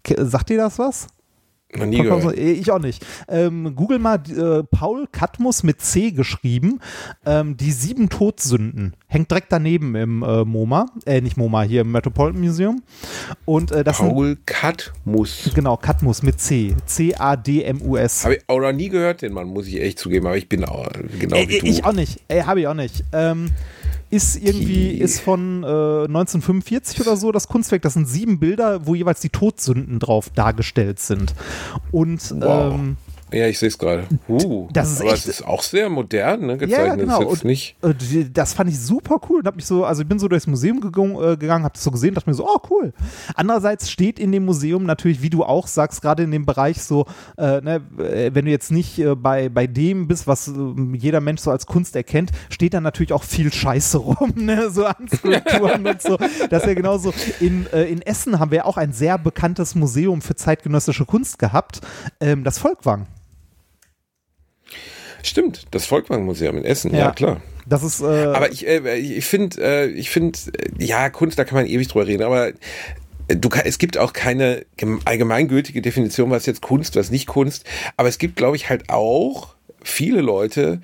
Sagt 0.06 0.50
dir 0.50 0.58
das 0.58 0.80
was? 0.80 1.08
Noch 1.78 1.86
nie 1.86 2.02
gehört. 2.02 2.38
Ich 2.38 2.72
auch 2.72 2.80
nicht. 2.80 3.06
Ähm, 3.28 3.76
Google 3.76 4.00
mal 4.00 4.22
äh, 4.30 4.64
Paul 4.64 5.08
Katmus 5.12 5.64
mit 5.64 5.82
C 5.82 6.12
geschrieben. 6.12 6.80
Ähm, 7.26 7.58
die 7.58 7.72
sieben 7.72 8.10
Todsünden. 8.10 8.96
Hängt 9.08 9.30
direkt 9.32 9.52
daneben 9.52 9.96
im 9.96 10.24
äh, 10.24 10.44
MoMA. 10.44 10.88
Äh, 11.06 11.22
nicht 11.22 11.38
MoMA, 11.38 11.64
hier 11.64 11.82
im 11.82 11.92
Metropolitan 11.92 12.42
Museum. 12.42 12.84
Und, 13.46 13.72
äh, 13.72 13.84
das 13.84 13.98
Paul 13.98 14.28
sind, 14.28 14.48
Katmus. 14.48 15.52
Genau, 15.54 15.78
Katmus 15.78 16.24
mit 16.24 16.40
C. 16.40 16.76
C-A-D-M-U-S. 16.86 18.24
Habe 18.24 18.36
ich 18.36 18.44
auch 18.48 18.60
noch 18.60 18.72
nie 18.72 18.90
gehört, 18.90 19.22
den 19.22 19.34
Mann, 19.34 19.48
muss 19.48 19.68
ich 19.68 19.82
echt 19.82 20.00
zugeben. 20.00 20.28
Aber 20.28 20.38
ich 20.38 20.50
bin 20.50 20.66
auch 20.66 20.88
genau 21.20 21.36
äh, 21.36 21.50
wie 21.50 21.60
du. 21.60 21.66
Ich 21.66 21.86
auch 21.86 21.94
nicht. 21.94 22.22
Äh, 22.28 22.44
Habe 22.44 22.62
ich 22.62 22.68
auch 22.68 22.74
nicht. 22.74 23.04
Ähm, 23.12 23.52
ist 24.14 24.36
irgendwie, 24.36 24.92
ist 24.92 25.20
von 25.20 25.64
äh, 25.64 26.06
1945 26.06 27.02
oder 27.02 27.18
so 27.18 27.32
das 27.32 27.48
Kunstwerk. 27.48 27.82
Das 27.82 27.94
sind 27.94 28.08
sieben 28.08 28.40
Bilder, 28.40 28.86
wo 28.86 28.94
jeweils 28.94 29.22
die 29.22 29.30
Todsünden 29.30 29.98
drauf 29.98 30.30
dargestellt 30.30 31.00
sind. 31.00 31.34
Und 31.92 32.32
wow. 32.40 32.76
ähm, 32.76 32.98
ja, 33.34 33.48
ich 33.48 33.60
sehe 33.60 33.68
es 33.68 33.78
gerade. 33.78 34.04
Uh, 34.28 34.68
das 34.72 34.92
ist 34.92 35.02
aber 35.02 35.10
echt, 35.12 35.28
es 35.28 35.40
ist 35.40 35.48
auch 35.48 35.62
sehr 35.62 35.90
modern, 35.90 36.46
ne, 36.46 36.58
gezeichnet. 36.58 36.88
Ja, 36.88 36.96
genau. 36.96 37.24
Und, 37.26 37.44
nicht 37.44 37.76
äh, 37.82 38.26
das 38.32 38.54
fand 38.54 38.70
ich 38.70 38.80
super 38.80 39.20
cool 39.30 39.40
und 39.40 39.48
habe 39.48 39.56
mich 39.56 39.66
so, 39.66 39.86
also 39.86 40.02
ich 40.04 40.08
bin 40.08 40.20
so 40.20 40.28
durchs 40.28 40.48
Museum 40.48 40.80
gegangen, 40.80 41.16
äh, 41.16 41.38
gegangen 41.38 41.64
habe 41.64 41.74
das 41.74 41.84
so 41.84 41.92
gesehen, 41.92 42.14
dachte 42.14 42.30
mir 42.30 42.36
so, 42.36 42.48
oh 42.48 42.60
cool. 42.70 42.94
Andererseits 43.36 43.90
steht 43.90 44.20
in 44.20 44.32
dem 44.32 44.46
Museum 44.46 44.84
natürlich, 44.84 45.22
wie 45.22 45.30
du 45.30 45.44
auch 45.44 45.68
sagst, 45.68 46.02
gerade 46.02 46.24
in 46.24 46.32
dem 46.32 46.46
Bereich 46.46 46.82
so, 46.82 47.06
äh, 47.38 47.62
ne, 47.62 47.82
äh, 47.98 48.32
wenn 48.34 48.46
du 48.46 48.52
jetzt 48.52 48.72
nicht 48.72 49.00
äh, 49.00 49.16
bei, 49.16 49.50
bei 49.50 49.68
dem 49.68 50.08
bist, 50.08 50.28
was 50.28 50.48
äh, 50.48 50.52
jeder 50.94 51.22
Mensch 51.22 51.42
so 51.42 51.52
als 51.52 51.66
Kunst 51.66 51.96
erkennt, 51.96 52.32
steht 52.50 52.74
da 52.74 52.82
natürlich 52.82 53.14
auch 53.14 53.24
viel 53.24 53.52
Scheiße 53.52 53.98
rum, 53.98 54.34
ne, 54.36 54.70
so 54.70 54.86
an 54.86 55.08
Skulpturen 55.14 55.86
und 55.88 56.02
so. 56.02 56.18
Das 56.50 56.64
ist 56.64 56.68
ja 56.68 56.74
genauso. 56.74 57.14
In, 57.40 57.66
in 57.68 58.02
Essen 58.02 58.40
haben 58.40 58.52
wir 58.52 58.66
auch 58.66 58.78
ein 58.78 58.94
sehr 58.94 59.18
bekanntes 59.18 59.76
Museum 59.76 60.22
für 60.22 60.36
zeitgenössische 60.36 61.06
Kunst 61.06 61.40
gehabt, 61.40 61.82
ähm, 62.20 62.44
das 62.44 62.60
Volkwang. 62.60 63.08
Stimmt, 65.24 65.66
das 65.72 65.86
Volkwang-Museum 65.86 66.58
in 66.58 66.66
Essen, 66.66 66.92
ja, 66.92 67.00
ja 67.00 67.12
klar. 67.12 67.42
Das 67.66 67.82
ist. 67.82 68.02
Äh 68.02 68.06
aber 68.06 68.52
ich, 68.52 68.68
äh, 68.68 68.98
ich 68.98 69.26
finde, 69.26 69.62
äh, 69.62 69.88
ich 69.88 70.10
finde, 70.10 70.38
äh, 70.58 70.84
ja, 70.84 71.10
Kunst, 71.10 71.40
da 71.40 71.46
kann 71.46 71.56
man 71.56 71.66
ewig 71.66 71.88
drüber 71.88 72.06
reden, 72.06 72.24
aber 72.24 72.50
äh, 72.50 72.54
du, 73.30 73.50
es 73.64 73.78
gibt 73.78 73.98
auch 73.98 74.14
keine 74.14 74.66
allgemeingültige 75.06 75.82
Definition, 75.82 76.30
was 76.30 76.46
jetzt 76.46 76.62
Kunst, 76.62 76.98
was 76.98 77.10
nicht 77.10 77.26
Kunst. 77.26 77.66
Aber 77.96 78.10
es 78.10 78.18
gibt, 78.18 78.36
glaube 78.36 78.58
ich, 78.58 78.70
halt 78.70 78.90
auch 78.90 79.56
viele 79.82 80.22
Leute, 80.22 80.82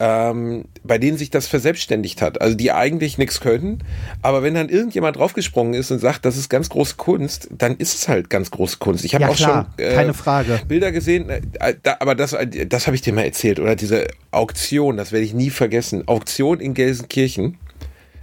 ähm, 0.00 0.64
bei 0.82 0.96
denen 0.96 1.18
sich 1.18 1.28
das 1.30 1.46
verselbstständigt 1.46 2.22
hat. 2.22 2.40
Also 2.40 2.56
die 2.56 2.72
eigentlich 2.72 3.18
nichts 3.18 3.40
können, 3.40 3.84
aber 4.22 4.42
wenn 4.42 4.54
dann 4.54 4.70
irgendjemand 4.70 5.16
draufgesprungen 5.16 5.74
ist 5.74 5.90
und 5.90 5.98
sagt, 5.98 6.24
das 6.24 6.38
ist 6.38 6.48
ganz 6.48 6.70
große 6.70 6.96
Kunst, 6.96 7.48
dann 7.56 7.76
ist 7.76 7.94
es 7.94 8.08
halt 8.08 8.30
ganz 8.30 8.50
große 8.50 8.78
Kunst. 8.78 9.04
Ich 9.04 9.14
habe 9.14 9.24
Ja, 9.24 9.30
auch 9.30 9.36
klar, 9.36 9.68
schon 9.76 9.84
äh, 9.84 9.94
keine 9.94 10.14
Frage. 10.14 10.58
Bilder 10.66 10.90
gesehen, 10.90 11.28
äh, 11.28 11.42
da, 11.82 11.98
aber 12.00 12.14
das, 12.14 12.32
äh, 12.32 12.66
das 12.66 12.86
habe 12.86 12.96
ich 12.96 13.02
dir 13.02 13.12
mal 13.12 13.24
erzählt, 13.24 13.60
oder 13.60 13.76
diese 13.76 14.06
Auktion, 14.30 14.96
das 14.96 15.12
werde 15.12 15.26
ich 15.26 15.34
nie 15.34 15.50
vergessen. 15.50 16.08
Auktion 16.08 16.60
in 16.60 16.72
Gelsenkirchen. 16.72 17.58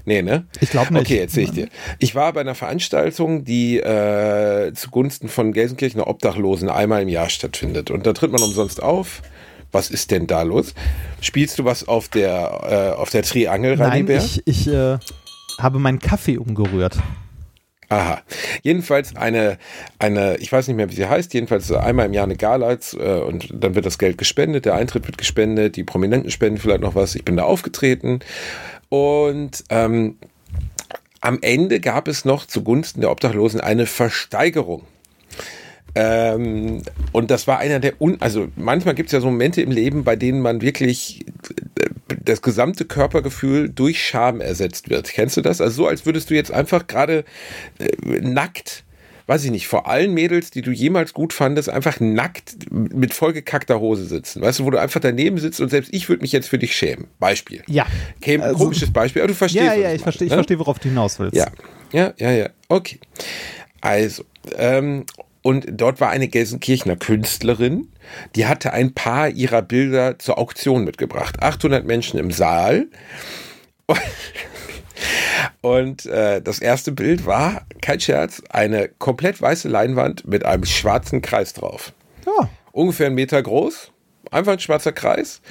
Nee, 0.05 0.21
ne? 0.21 0.47
Ich 0.61 0.69
glaub 0.69 0.89
nicht. 0.89 1.01
Okay, 1.01 1.17
erzähl 1.19 1.43
ich 1.43 1.51
dir. 1.51 1.67
Ich 1.99 2.15
war 2.15 2.31
bei 2.31 2.39
einer 2.39 2.55
Veranstaltung, 2.55 3.43
die 3.43 3.77
äh, 3.77 4.71
zugunsten 4.73 5.27
von 5.27 5.51
Gelsenkirchener 5.51 6.07
Obdachlosen 6.07 6.69
einmal 6.69 7.01
im 7.01 7.09
Jahr 7.09 7.29
stattfindet. 7.29 7.91
Und 7.91 8.07
da 8.07 8.13
tritt 8.13 8.31
man 8.31 8.41
umsonst 8.41 8.81
auf. 8.81 9.21
Was 9.71 9.89
ist 9.89 10.11
denn 10.11 10.27
da 10.27 10.43
los? 10.43 10.73
Spielst 11.21 11.59
du 11.59 11.65
was 11.65 11.87
auf 11.87 12.07
der, 12.07 12.93
äh, 12.95 12.99
auf 12.99 13.09
der 13.09 13.23
Triangel, 13.23 13.75
Nein, 13.77 13.89
Radibär? 13.89 14.17
ich, 14.17 14.41
ich 14.45 14.67
äh, 14.67 14.97
habe 15.59 15.79
meinen 15.79 15.99
Kaffee 15.99 16.37
umgerührt. 16.37 16.97
Aha. 17.89 18.21
Jedenfalls 18.63 19.15
eine, 19.15 19.57
eine, 19.97 20.37
ich 20.37 20.51
weiß 20.51 20.67
nicht 20.67 20.75
mehr, 20.75 20.89
wie 20.89 20.95
sie 20.95 21.07
heißt, 21.07 21.33
jedenfalls 21.33 21.71
einmal 21.71 22.07
im 22.07 22.13
Jahr 22.13 22.25
eine 22.25 22.35
Gala 22.35 22.73
äh, 22.73 23.19
und 23.21 23.47
dann 23.53 23.75
wird 23.75 23.85
das 23.85 23.97
Geld 23.97 24.17
gespendet, 24.17 24.65
der 24.65 24.75
Eintritt 24.75 25.07
wird 25.07 25.17
gespendet, 25.17 25.77
die 25.77 25.85
Prominenten 25.85 26.29
spenden 26.29 26.59
vielleicht 26.59 26.81
noch 26.81 26.95
was. 26.95 27.15
Ich 27.15 27.23
bin 27.23 27.37
da 27.37 27.43
aufgetreten 27.43 28.19
und 28.89 29.63
ähm, 29.69 30.17
am 31.21 31.39
Ende 31.41 31.79
gab 31.79 32.07
es 32.09 32.25
noch 32.25 32.45
zugunsten 32.45 33.01
der 33.01 33.11
Obdachlosen 33.11 33.61
eine 33.61 33.85
Versteigerung. 33.85 34.83
Ähm, 35.95 36.83
und 37.11 37.31
das 37.31 37.47
war 37.47 37.59
einer 37.59 37.79
der, 37.79 37.99
un 38.01 38.17
also 38.21 38.49
manchmal 38.55 38.93
gibt 38.95 39.07
es 39.07 39.13
ja 39.13 39.19
so 39.19 39.27
Momente 39.27 39.61
im 39.61 39.71
Leben, 39.71 40.03
bei 40.03 40.15
denen 40.15 40.41
man 40.41 40.61
wirklich 40.61 41.25
äh, 41.79 41.89
das 42.23 42.41
gesamte 42.41 42.85
Körpergefühl 42.85 43.69
durch 43.69 44.03
Scham 44.05 44.41
ersetzt 44.41 44.89
wird. 44.89 45.09
Kennst 45.09 45.37
du 45.37 45.41
das? 45.41 45.59
Also 45.61 45.75
so, 45.83 45.87
als 45.87 46.05
würdest 46.05 46.29
du 46.29 46.35
jetzt 46.35 46.51
einfach 46.51 46.87
gerade 46.87 47.25
äh, 47.79 47.87
nackt 48.21 48.83
weiß 49.27 49.43
ich 49.43 49.51
nicht, 49.51 49.67
vor 49.67 49.87
allen 49.87 50.13
Mädels, 50.13 50.51
die 50.51 50.61
du 50.61 50.71
jemals 50.71 51.13
gut 51.13 51.33
fandest, 51.33 51.69
einfach 51.69 51.99
nackt 51.99 52.71
mit 52.71 53.13
vollgekackter 53.13 53.79
Hose 53.81 54.05
sitzen. 54.05 54.41
Weißt 54.41 54.59
du, 54.59 54.63
wo 54.63 54.69
du 54.71 54.79
einfach 54.79 55.01
daneben 55.01 55.37
sitzt 55.37 55.59
und 55.59 55.69
selbst 55.69 55.93
ich 55.93 56.07
würde 56.07 56.21
mich 56.21 56.31
jetzt 56.31 56.47
für 56.47 56.57
dich 56.57 56.73
schämen. 56.73 57.07
Beispiel. 57.19 57.61
Ja. 57.67 57.85
Käme 58.21 58.45
Also- 58.45 58.57
komisches 58.57 58.91
Beispiel, 58.91 59.21
aber 59.21 59.27
du 59.27 59.35
verstehst 59.35 59.65
Ja, 59.65 59.73
ja, 59.73 59.93
ich 59.93 60.01
verstehe, 60.01 60.27
ich 60.27 60.31
ne? 60.31 60.37
verstehe, 60.37 60.57
worauf 60.59 60.79
du 60.79 60.87
hinaus 60.87 61.19
willst. 61.19 61.35
Ja, 61.35 61.47
ja, 61.91 62.13
ja, 62.17 62.31
ja. 62.31 62.49
Okay. 62.69 62.99
Also, 63.81 64.23
ähm, 64.55 65.05
und 65.41 65.65
dort 65.69 66.01
war 66.01 66.09
eine 66.09 66.27
Gelsenkirchener 66.27 66.95
Künstlerin, 66.95 67.91
die 68.35 68.45
hatte 68.45 68.73
ein 68.73 68.93
paar 68.93 69.29
ihrer 69.29 69.61
Bilder 69.61 70.19
zur 70.19 70.37
Auktion 70.37 70.83
mitgebracht. 70.83 71.41
800 71.41 71.85
Menschen 71.85 72.19
im 72.19 72.31
Saal. 72.31 72.87
Und 75.61 76.05
äh, 76.05 76.41
das 76.41 76.59
erste 76.59 76.91
Bild 76.91 77.25
war, 77.25 77.65
kein 77.81 77.99
Scherz, 77.99 78.41
eine 78.49 78.89
komplett 78.89 79.41
weiße 79.41 79.67
Leinwand 79.67 80.27
mit 80.27 80.45
einem 80.45 80.65
schwarzen 80.65 81.21
Kreis 81.21 81.53
drauf. 81.53 81.93
Ja. 82.25 82.49
Ungefähr 82.71 83.07
einen 83.07 83.15
Meter 83.15 83.41
groß, 83.41 83.91
einfach 84.31 84.53
ein 84.53 84.59
schwarzer 84.59 84.91
Kreis. 84.91 85.41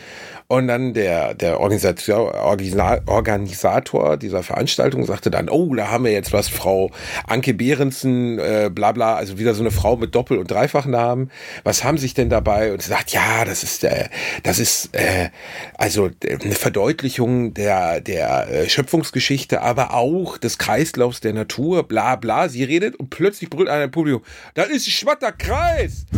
Und 0.48 0.68
dann 0.68 0.94
der, 0.94 1.34
der 1.34 1.58
Organisator, 1.58 2.34
Organisa- 2.34 3.02
Organisator 3.06 4.16
dieser 4.16 4.44
Veranstaltung 4.44 5.04
sagte 5.04 5.30
dann, 5.30 5.48
oh, 5.48 5.74
da 5.74 5.90
haben 5.90 6.04
wir 6.04 6.12
jetzt 6.12 6.32
was, 6.32 6.48
Frau 6.48 6.92
Anke 7.26 7.52
Behrensen, 7.52 8.38
äh, 8.38 8.70
bla 8.72 8.92
bla, 8.92 9.16
also 9.16 9.38
wieder 9.38 9.54
so 9.54 9.62
eine 9.62 9.72
Frau 9.72 9.96
mit 9.96 10.14
Doppel- 10.14 10.38
und 10.38 10.48
Dreifachnamen. 10.48 11.32
Was 11.64 11.82
haben 11.82 11.98
sich 11.98 12.14
denn 12.14 12.30
dabei? 12.30 12.72
Und 12.72 12.80
sie 12.80 12.90
sagt, 12.90 13.10
ja, 13.10 13.44
das 13.44 13.64
ist, 13.64 13.82
äh, 13.82 14.08
das 14.44 14.60
ist 14.60 14.94
äh, 14.94 15.30
also 15.78 16.10
äh, 16.22 16.38
eine 16.40 16.54
Verdeutlichung 16.54 17.52
der, 17.52 18.00
der 18.00 18.48
äh, 18.48 18.68
Schöpfungsgeschichte, 18.68 19.62
aber 19.62 19.94
auch 19.94 20.38
des 20.38 20.58
Kreislaufs 20.58 21.20
der 21.20 21.32
Natur, 21.32 21.88
bla 21.88 22.14
bla. 22.14 22.48
Sie 22.48 22.62
redet 22.62 22.94
und 22.94 23.10
plötzlich 23.10 23.50
brüllt 23.50 23.68
einer 23.68 23.84
im 23.84 23.90
Publikum, 23.90 24.22
das 24.54 24.68
ist 24.68 24.86
ein 24.86 24.92
schwatter 24.92 25.32
Kreis. 25.32 26.06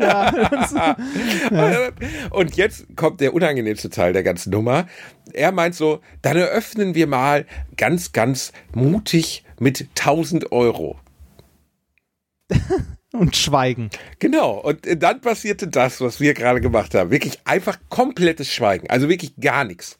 Und 2.30 2.56
jetzt 2.56 2.69
kommt 2.96 3.20
der 3.20 3.34
unangenehmste 3.34 3.90
Teil 3.90 4.12
der 4.12 4.22
ganzen 4.22 4.50
Nummer. 4.50 4.86
Er 5.32 5.52
meint 5.52 5.74
so, 5.74 6.00
dann 6.22 6.36
eröffnen 6.36 6.94
wir 6.94 7.06
mal 7.06 7.46
ganz, 7.76 8.12
ganz 8.12 8.52
mutig 8.74 9.44
mit 9.58 9.88
1000 9.98 10.52
Euro. 10.52 10.98
Und 13.12 13.36
schweigen. 13.36 13.90
Genau. 14.20 14.60
Und 14.60 14.86
dann 15.02 15.20
passierte 15.20 15.66
das, 15.66 16.00
was 16.00 16.20
wir 16.20 16.32
gerade 16.32 16.60
gemacht 16.60 16.94
haben. 16.94 17.10
Wirklich 17.10 17.40
einfach 17.44 17.78
komplettes 17.88 18.52
Schweigen. 18.52 18.88
Also 18.88 19.08
wirklich 19.08 19.34
gar 19.40 19.64
nichts. 19.64 19.98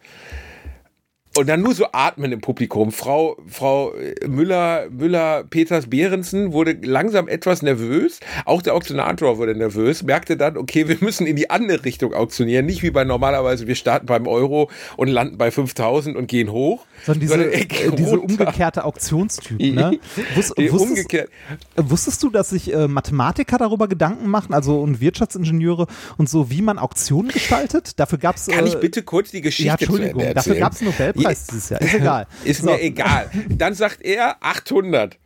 Und 1.37 1.49
dann 1.49 1.63
nur 1.63 1.75
so 1.75 1.87
atmen 1.93 2.33
im 2.33 2.41
Publikum. 2.41 2.91
Frau, 2.91 3.37
Frau 3.47 3.95
Müller, 4.27 4.89
Müller, 4.91 5.45
Peters 5.45 5.89
Behrensen 5.89 6.53
wurde 6.53 6.77
langsam 6.83 7.29
etwas 7.29 7.63
nervös. 7.63 8.19
Auch 8.47 8.63
der 8.63 8.75
Auktionator 8.75 9.39
wurde 9.39 9.55
nervös, 9.55 10.03
merkte 10.03 10.37
dann, 10.37 10.57
okay, 10.57 10.89
wir 10.89 10.97
müssen 11.01 11.29
in 11.29 11.37
die 11.37 11.49
andere 11.49 11.85
Richtung 11.85 12.15
auktionieren. 12.15 12.67
Nicht 12.67 12.83
wie 12.83 12.91
bei 12.91 13.05
normalerweise, 13.05 13.69
wir 13.69 13.77
starten 13.77 14.07
beim 14.07 14.27
Euro 14.27 14.71
und 14.97 15.07
landen 15.07 15.39
bei 15.39 15.53
5000 15.53 16.17
und 16.17 16.27
gehen 16.27 16.51
hoch. 16.51 16.85
Sondern 17.07 17.21
diese, 17.21 17.35
sondern 17.35 17.53
äh, 17.53 17.59
ey, 17.61 17.91
diese 17.95 18.19
umgekehrte 18.19 18.85
Auktionstyp. 18.85 19.61
Ne? 19.61 20.01
Wus, 20.35 20.51
wusstest, 20.51 20.73
umgekehrt. 20.73 21.31
wusstest 21.77 22.23
du, 22.25 22.31
dass 22.31 22.51
sich 22.51 22.75
äh, 22.75 22.89
Mathematiker 22.89 23.57
darüber 23.57 23.87
Gedanken 23.87 24.29
machen, 24.29 24.53
also 24.53 24.81
und 24.81 25.01
Wirtschaftsingenieure 25.01 25.87
und 26.19 26.29
so, 26.29 26.51
wie 26.51 26.61
man 26.61 26.79
Auktionen 26.79 27.31
gestaltet? 27.31 28.01
Dafür 28.01 28.19
gab 28.19 28.35
es. 28.35 28.49
Kann 28.49 28.67
ich 28.67 28.75
bitte 28.81 29.03
kurz 29.03 29.31
die 29.31 29.41
Geschichte 29.41 29.69
Ja, 29.69 29.75
Entschuldigung, 29.75 30.25
dafür 30.35 30.57
gab 30.57 30.73
es 30.73 30.81
einen 30.81 30.93
Nobelpreis 31.23 31.47
dieses 31.47 31.69
Jahr. 31.71 31.81
Ist 31.81 31.95
egal. 32.01 32.27
Ist 32.45 32.61
So. 32.63 32.67
mir 32.71 32.81
egal. 32.83 33.31
Dann 33.49 33.75
sagt 33.75 34.03
er 34.03 34.37
800. 34.41 35.19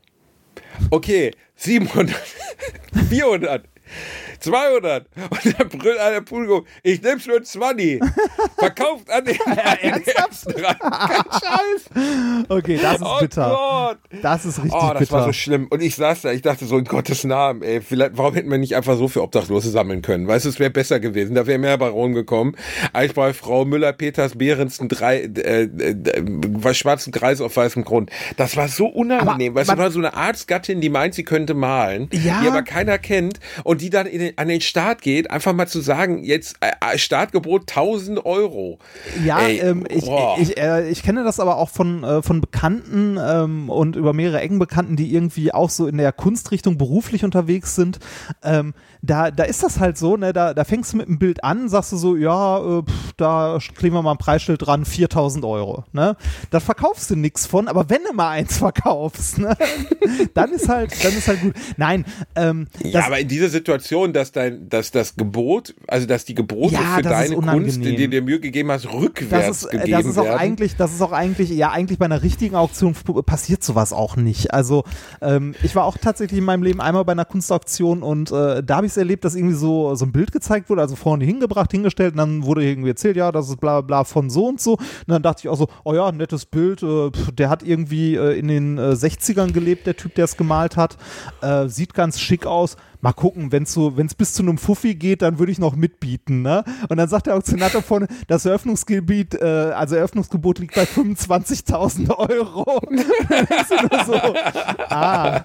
Okay, 0.90 1.30
700, 1.56 2.14
400, 3.08 3.64
200. 4.44 5.06
Und 5.30 5.58
dann 5.60 5.68
brüllt 5.68 5.98
einer 5.98 6.16
im 6.18 6.24
Publikum, 6.24 6.64
ich 6.82 7.02
nehm's 7.02 7.26
nur 7.26 7.42
20. 7.42 8.00
Verkauft 8.58 9.10
an 9.10 9.24
den, 9.24 9.36
an 9.46 9.56
den 9.82 9.90
ernsthaft? 9.90 10.18
ersten 10.18 10.64
rein. 10.64 10.76
Kein 10.78 11.40
Scheiß. 11.40 12.44
Okay, 12.48 12.78
das 12.80 12.96
ist 12.96 13.02
Oh 13.02 13.18
bitter. 13.20 13.48
Gott. 13.50 13.98
Das 14.22 14.44
ist 14.44 14.58
richtig 14.62 14.74
Oh, 14.80 14.90
das 14.90 14.98
bitter. 15.00 15.12
war 15.12 15.24
so 15.26 15.32
schlimm. 15.32 15.66
Und 15.70 15.82
ich 15.82 15.96
saß 15.96 16.22
da, 16.22 16.32
ich 16.32 16.42
dachte 16.42 16.64
so, 16.66 16.78
in 16.78 16.84
Gottes 16.84 17.24
Namen, 17.24 17.62
ey, 17.62 17.80
vielleicht, 17.80 18.16
warum 18.16 18.34
hätten 18.34 18.50
wir 18.50 18.58
nicht 18.58 18.76
einfach 18.76 18.96
so 18.96 19.08
für 19.08 19.22
Obdachlose 19.22 19.70
sammeln 19.70 20.02
können? 20.02 20.26
Weißt 20.28 20.44
du, 20.44 20.48
es 20.48 20.58
wäre 20.58 20.70
besser 20.70 21.00
gewesen, 21.00 21.34
da 21.34 21.46
wäre 21.46 21.58
mehr 21.58 21.76
bei 21.78 21.88
rumgekommen, 21.88 22.56
als 22.92 23.12
bei 23.12 23.32
Frau 23.32 23.64
Müller-Peters 23.64 24.36
Behrensen 24.36 24.88
drei, 24.88 25.20
äh, 25.22 25.64
äh, 25.64 25.90
äh, 25.90 26.74
schwarzen 26.74 27.12
Kreis 27.12 27.40
auf 27.40 27.56
weißem 27.56 27.84
Grund. 27.84 28.10
Das 28.36 28.56
war 28.56 28.68
so 28.68 28.86
unangenehm, 28.86 29.52
Aber 29.52 29.60
weißt 29.60 29.70
du, 29.72 29.78
war 29.78 29.90
so 29.90 29.98
eine 29.98 30.14
Arztgattin, 30.14 30.80
die 30.80 30.88
meint, 30.88 31.14
sie 31.14 31.24
könnte 31.24 31.54
malen, 31.54 32.08
Ja. 32.12 32.40
die 32.42 32.48
aber 32.48 32.62
keiner 32.62 32.98
kennt 32.98 33.40
und 33.64 33.80
die 33.80 33.90
dann 33.90 34.06
in 34.06 34.20
den, 34.20 34.33
an 34.36 34.48
den 34.48 34.60
Start 34.60 35.02
geht, 35.02 35.30
einfach 35.30 35.52
mal 35.52 35.66
zu 35.66 35.80
sagen, 35.80 36.24
jetzt 36.24 36.56
äh, 36.60 36.98
Startgebot 36.98 37.62
1000 37.62 38.24
Euro. 38.24 38.78
Ja, 39.24 39.40
Ey, 39.40 39.58
ähm, 39.58 39.86
ich, 39.88 40.04
ich, 40.38 40.56
äh, 40.58 40.88
ich 40.88 41.02
kenne 41.02 41.24
das 41.24 41.40
aber 41.40 41.56
auch 41.56 41.70
von, 41.70 42.04
äh, 42.04 42.22
von 42.22 42.40
Bekannten 42.40 43.18
ähm, 43.20 43.70
und 43.70 43.96
über 43.96 44.12
mehrere 44.12 44.40
engen 44.40 44.58
Bekannten, 44.58 44.96
die 44.96 45.12
irgendwie 45.12 45.52
auch 45.52 45.70
so 45.70 45.86
in 45.86 45.98
der 45.98 46.12
Kunstrichtung 46.12 46.78
beruflich 46.78 47.24
unterwegs 47.24 47.74
sind. 47.74 47.98
Ähm, 48.42 48.74
da, 49.06 49.30
da 49.30 49.44
ist 49.44 49.62
das 49.62 49.80
halt 49.80 49.98
so, 49.98 50.16
ne? 50.16 50.32
da, 50.32 50.54
da 50.54 50.64
fängst 50.64 50.92
du 50.92 50.96
mit 50.96 51.08
einem 51.08 51.18
Bild 51.18 51.44
an, 51.44 51.68
sagst 51.68 51.92
du 51.92 51.96
so, 51.96 52.16
ja, 52.16 52.58
äh, 52.58 52.82
pff, 52.82 53.12
da 53.16 53.58
kleben 53.76 53.96
wir 53.96 54.02
mal 54.02 54.12
ein 54.12 54.18
Preisschild 54.18 54.66
dran, 54.66 54.84
4000 54.84 55.44
Euro. 55.44 55.84
Ne? 55.92 56.16
Da 56.50 56.60
verkaufst 56.60 57.10
du 57.10 57.16
nichts 57.16 57.46
von, 57.46 57.68
aber 57.68 57.90
wenn 57.90 58.02
du 58.08 58.14
mal 58.14 58.30
eins 58.30 58.58
verkaufst, 58.58 59.38
ne? 59.38 59.56
dann 60.34 60.52
ist 60.52 60.68
halt, 60.68 60.92
dann 61.04 61.12
ist 61.12 61.28
halt 61.28 61.40
gut. 61.40 61.54
Nein, 61.76 62.04
ähm, 62.34 62.66
Ja, 62.82 63.06
aber 63.06 63.20
in 63.20 63.28
dieser 63.28 63.48
Situation, 63.48 64.12
dass 64.12 64.32
dein, 64.32 64.68
dass 64.68 64.90
das 64.90 65.16
Gebot, 65.16 65.74
also 65.86 66.06
dass 66.06 66.24
die 66.24 66.34
Gebote 66.34 66.74
Ja, 66.74 66.96
für 66.96 67.02
deine 67.02 67.36
Kunst, 67.36 67.84
die 67.84 67.96
du 67.96 68.08
dir 68.08 68.22
Mühe 68.22 68.40
gegeben 68.40 68.70
hast, 68.70 68.86
rückwärts 68.86 69.46
das 69.46 69.62
ist, 69.64 69.74
äh, 69.74 69.78
gegeben 69.78 69.92
das 69.92 70.06
ist 70.06 70.18
auch 70.18 70.24
werden. 70.24 70.38
eigentlich, 70.38 70.76
das 70.76 70.94
ist 70.94 71.02
auch 71.02 71.12
eigentlich, 71.12 71.50
ja, 71.50 71.70
eigentlich 71.70 71.98
bei 71.98 72.06
einer 72.06 72.22
richtigen 72.22 72.56
Auktion 72.56 72.94
passiert 73.26 73.62
sowas 73.62 73.92
auch 73.92 74.16
nicht. 74.16 74.54
Also 74.54 74.84
ähm, 75.20 75.54
ich 75.62 75.74
war 75.76 75.84
auch 75.84 75.98
tatsächlich 75.98 76.38
in 76.38 76.44
meinem 76.44 76.62
Leben 76.62 76.80
einmal 76.80 77.04
bei 77.04 77.12
einer 77.12 77.24
Kunstauktion 77.24 78.02
und 78.02 78.30
äh, 78.30 78.62
da 78.62 78.76
habe 78.76 78.86
ich 78.86 78.93
es 78.94 78.98
erlebt, 78.98 79.24
dass 79.24 79.34
irgendwie 79.34 79.54
so, 79.54 79.94
so 79.94 80.04
ein 80.04 80.12
Bild 80.12 80.32
gezeigt 80.32 80.70
wurde, 80.70 80.82
also 80.82 80.96
vorne 80.96 81.24
hingebracht, 81.24 81.70
hingestellt 81.70 82.12
und 82.12 82.18
dann 82.18 82.44
wurde 82.44 82.64
irgendwie 82.64 82.90
erzählt, 82.90 83.16
ja, 83.16 83.30
das 83.32 83.48
ist 83.48 83.60
bla 83.60 83.80
bla 83.80 84.04
von 84.04 84.30
so 84.30 84.46
und 84.46 84.60
so. 84.60 84.72
Und 84.72 85.08
dann 85.08 85.22
dachte 85.22 85.40
ich 85.44 85.48
auch 85.48 85.56
so, 85.56 85.68
oh 85.84 85.94
ja, 85.94 86.10
nettes 86.12 86.46
Bild, 86.46 86.82
äh, 86.82 87.10
der 87.32 87.50
hat 87.50 87.62
irgendwie 87.62 88.16
äh, 88.16 88.38
in 88.38 88.48
den 88.48 88.78
äh, 88.78 88.92
60ern 88.92 89.52
gelebt, 89.52 89.86
der 89.86 89.96
Typ, 89.96 90.14
der 90.14 90.24
es 90.24 90.36
gemalt 90.36 90.76
hat. 90.76 90.96
Äh, 91.42 91.68
sieht 91.68 91.94
ganz 91.94 92.20
schick 92.20 92.46
aus. 92.46 92.76
Mal 93.04 93.12
gucken, 93.12 93.52
wenn 93.52 93.64
es 93.64 93.72
so, 93.74 93.98
wenn's 93.98 94.14
bis 94.14 94.32
zu 94.32 94.42
einem 94.42 94.56
Fuffi 94.56 94.94
geht, 94.94 95.20
dann 95.20 95.38
würde 95.38 95.52
ich 95.52 95.58
noch 95.58 95.76
mitbieten, 95.76 96.40
ne? 96.40 96.64
Und 96.88 96.96
dann 96.96 97.06
sagt 97.06 97.26
der 97.26 97.36
Auktionator 97.36 97.82
vorne, 97.82 98.08
das 98.28 98.46
Eröffnungsgebiet, 98.46 99.34
äh, 99.34 99.44
also 99.44 99.94
Eröffnungsgebot 99.94 100.58
liegt 100.58 100.74
bei 100.74 100.84
25.000 100.84 102.08
Euro. 102.16 102.80
dann 103.28 103.88
nur 103.90 104.04
so, 104.06 104.14
ah, 104.88 105.42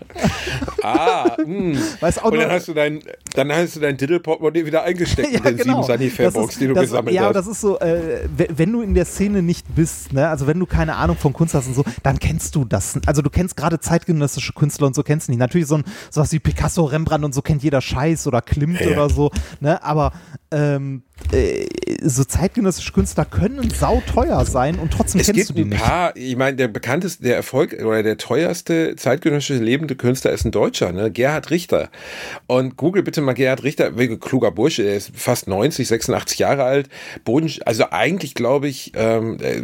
Ah, 0.82 1.36
mh. 1.45 1.78
Weißt, 2.00 2.22
auch 2.24 2.32
und 2.32 2.38
dann 2.38 2.43
nur- 2.48 2.52
hast 2.52 2.67
du 2.69 2.74
dein, 2.74 3.00
dann 3.36 3.52
hast 3.52 3.76
du 3.76 3.80
dein 3.82 3.98
Diddle-Portemonnaie 3.98 4.65
wieder 4.65 4.84
eingesteckt 4.84 5.30
Ja, 5.34 5.39
in 5.39 5.43
den 5.43 5.58
genau. 5.58 5.84
sieben 5.84 6.12
Das 6.17 6.36
ist- 6.36 6.62
die 6.62 6.67
du 6.67 6.74
das, 6.74 6.84
gesammelt 6.84 7.13
ja, 7.13 7.22
aber 7.28 7.38
hast. 7.39 7.48
das 7.48 7.56
ist 7.56 7.62
so, 7.62 7.78
äh, 7.80 8.22
we- 8.38 8.48
wenn 8.56 8.72
du 8.72 8.82
in 8.82 8.93
der 8.93 9.04
Szene 9.06 9.41
nicht 9.41 9.65
bist, 9.76 10.13
ne, 10.13 10.30
also 10.30 10.48
wenn 10.48 10.58
du 10.60 10.65
keine 10.65 10.95
Ahnung 10.95 11.17
von 11.17 11.34
Kunst 11.34 11.54
hast 11.54 11.67
und 11.67 11.74
so, 11.76 11.84
dann 12.04 12.19
kennst 12.19 12.56
du 12.56 12.63
das. 12.65 12.95
Also 13.06 13.22
du 13.22 13.30
kennst 13.30 13.58
gerade 13.58 13.80
zeitgenössische 13.82 14.54
Künstler 14.54 14.88
und 14.88 14.95
so 14.95 15.04
kennst 15.04 15.28
du 15.28 15.32
nicht. 15.34 15.39
Natürlich 15.39 15.67
so 15.67 15.76
ein 15.76 15.84
sowas 16.10 16.32
wie 16.32 16.39
Picasso, 16.39 16.86
Rembrandt 16.86 17.26
und 17.26 17.34
so 17.34 17.41
kennt 17.50 17.64
jeder 17.64 17.82
Scheiß 17.82 18.28
oder 18.28 18.44
Klimt 18.44 18.80
Ja, 18.80 18.92
oder 18.92 19.10
so, 19.10 19.32
ne, 19.60 19.82
aber 19.84 20.12
ähm, 20.52 21.02
äh, 21.32 21.66
so 22.04 22.24
zeitgenössische 22.24 22.94
Künstler 22.94 23.26
können 23.26 23.72
sauteuer 23.72 24.46
sein 24.46 24.78
und 24.78 24.94
trotzdem 24.94 25.20
Es 25.20 25.32
kennst 25.32 25.50
du 25.50 25.54
die 25.56 25.62
ein 25.64 25.70
nicht. 25.70 25.82
paar, 25.82 26.16
ich 26.16 26.36
meine, 26.36 26.58
der 26.58 26.68
bekannteste, 26.68 27.24
der 27.24 27.36
Erfolg 27.36 27.74
oder 27.74 28.04
der 28.04 28.18
teuerste 28.18 28.96
zeitgenössische 28.96 29.56
lebende 29.56 29.96
Künstler 29.96 30.32
ist 30.32 30.46
ein 30.46 30.52
Deutscher, 30.52 30.92
ne? 30.92 31.10
Gerhard 31.10 31.50
Richter. 31.50 31.90
Und 32.46 32.78
google 32.78 33.02
bitte 33.02 33.22
mal 33.22 33.34
Gerhard 33.34 33.64
Richter, 33.64 33.98
wirklich 33.98 34.20
kluger 34.20 34.52
Bursche, 34.52 34.84
der 34.84 34.96
ist 34.96 35.12
fast 35.16 35.48
90, 35.48 35.88
86 35.88 36.38
Jahre 36.38 36.66
alt. 36.66 36.88
Boden, 37.26 37.52
also 37.66 37.86
eigentlich 37.90 38.36
glaube 38.36 38.68
ich, 38.68 38.92
ähm, 38.96 39.40
äh, 39.42 39.64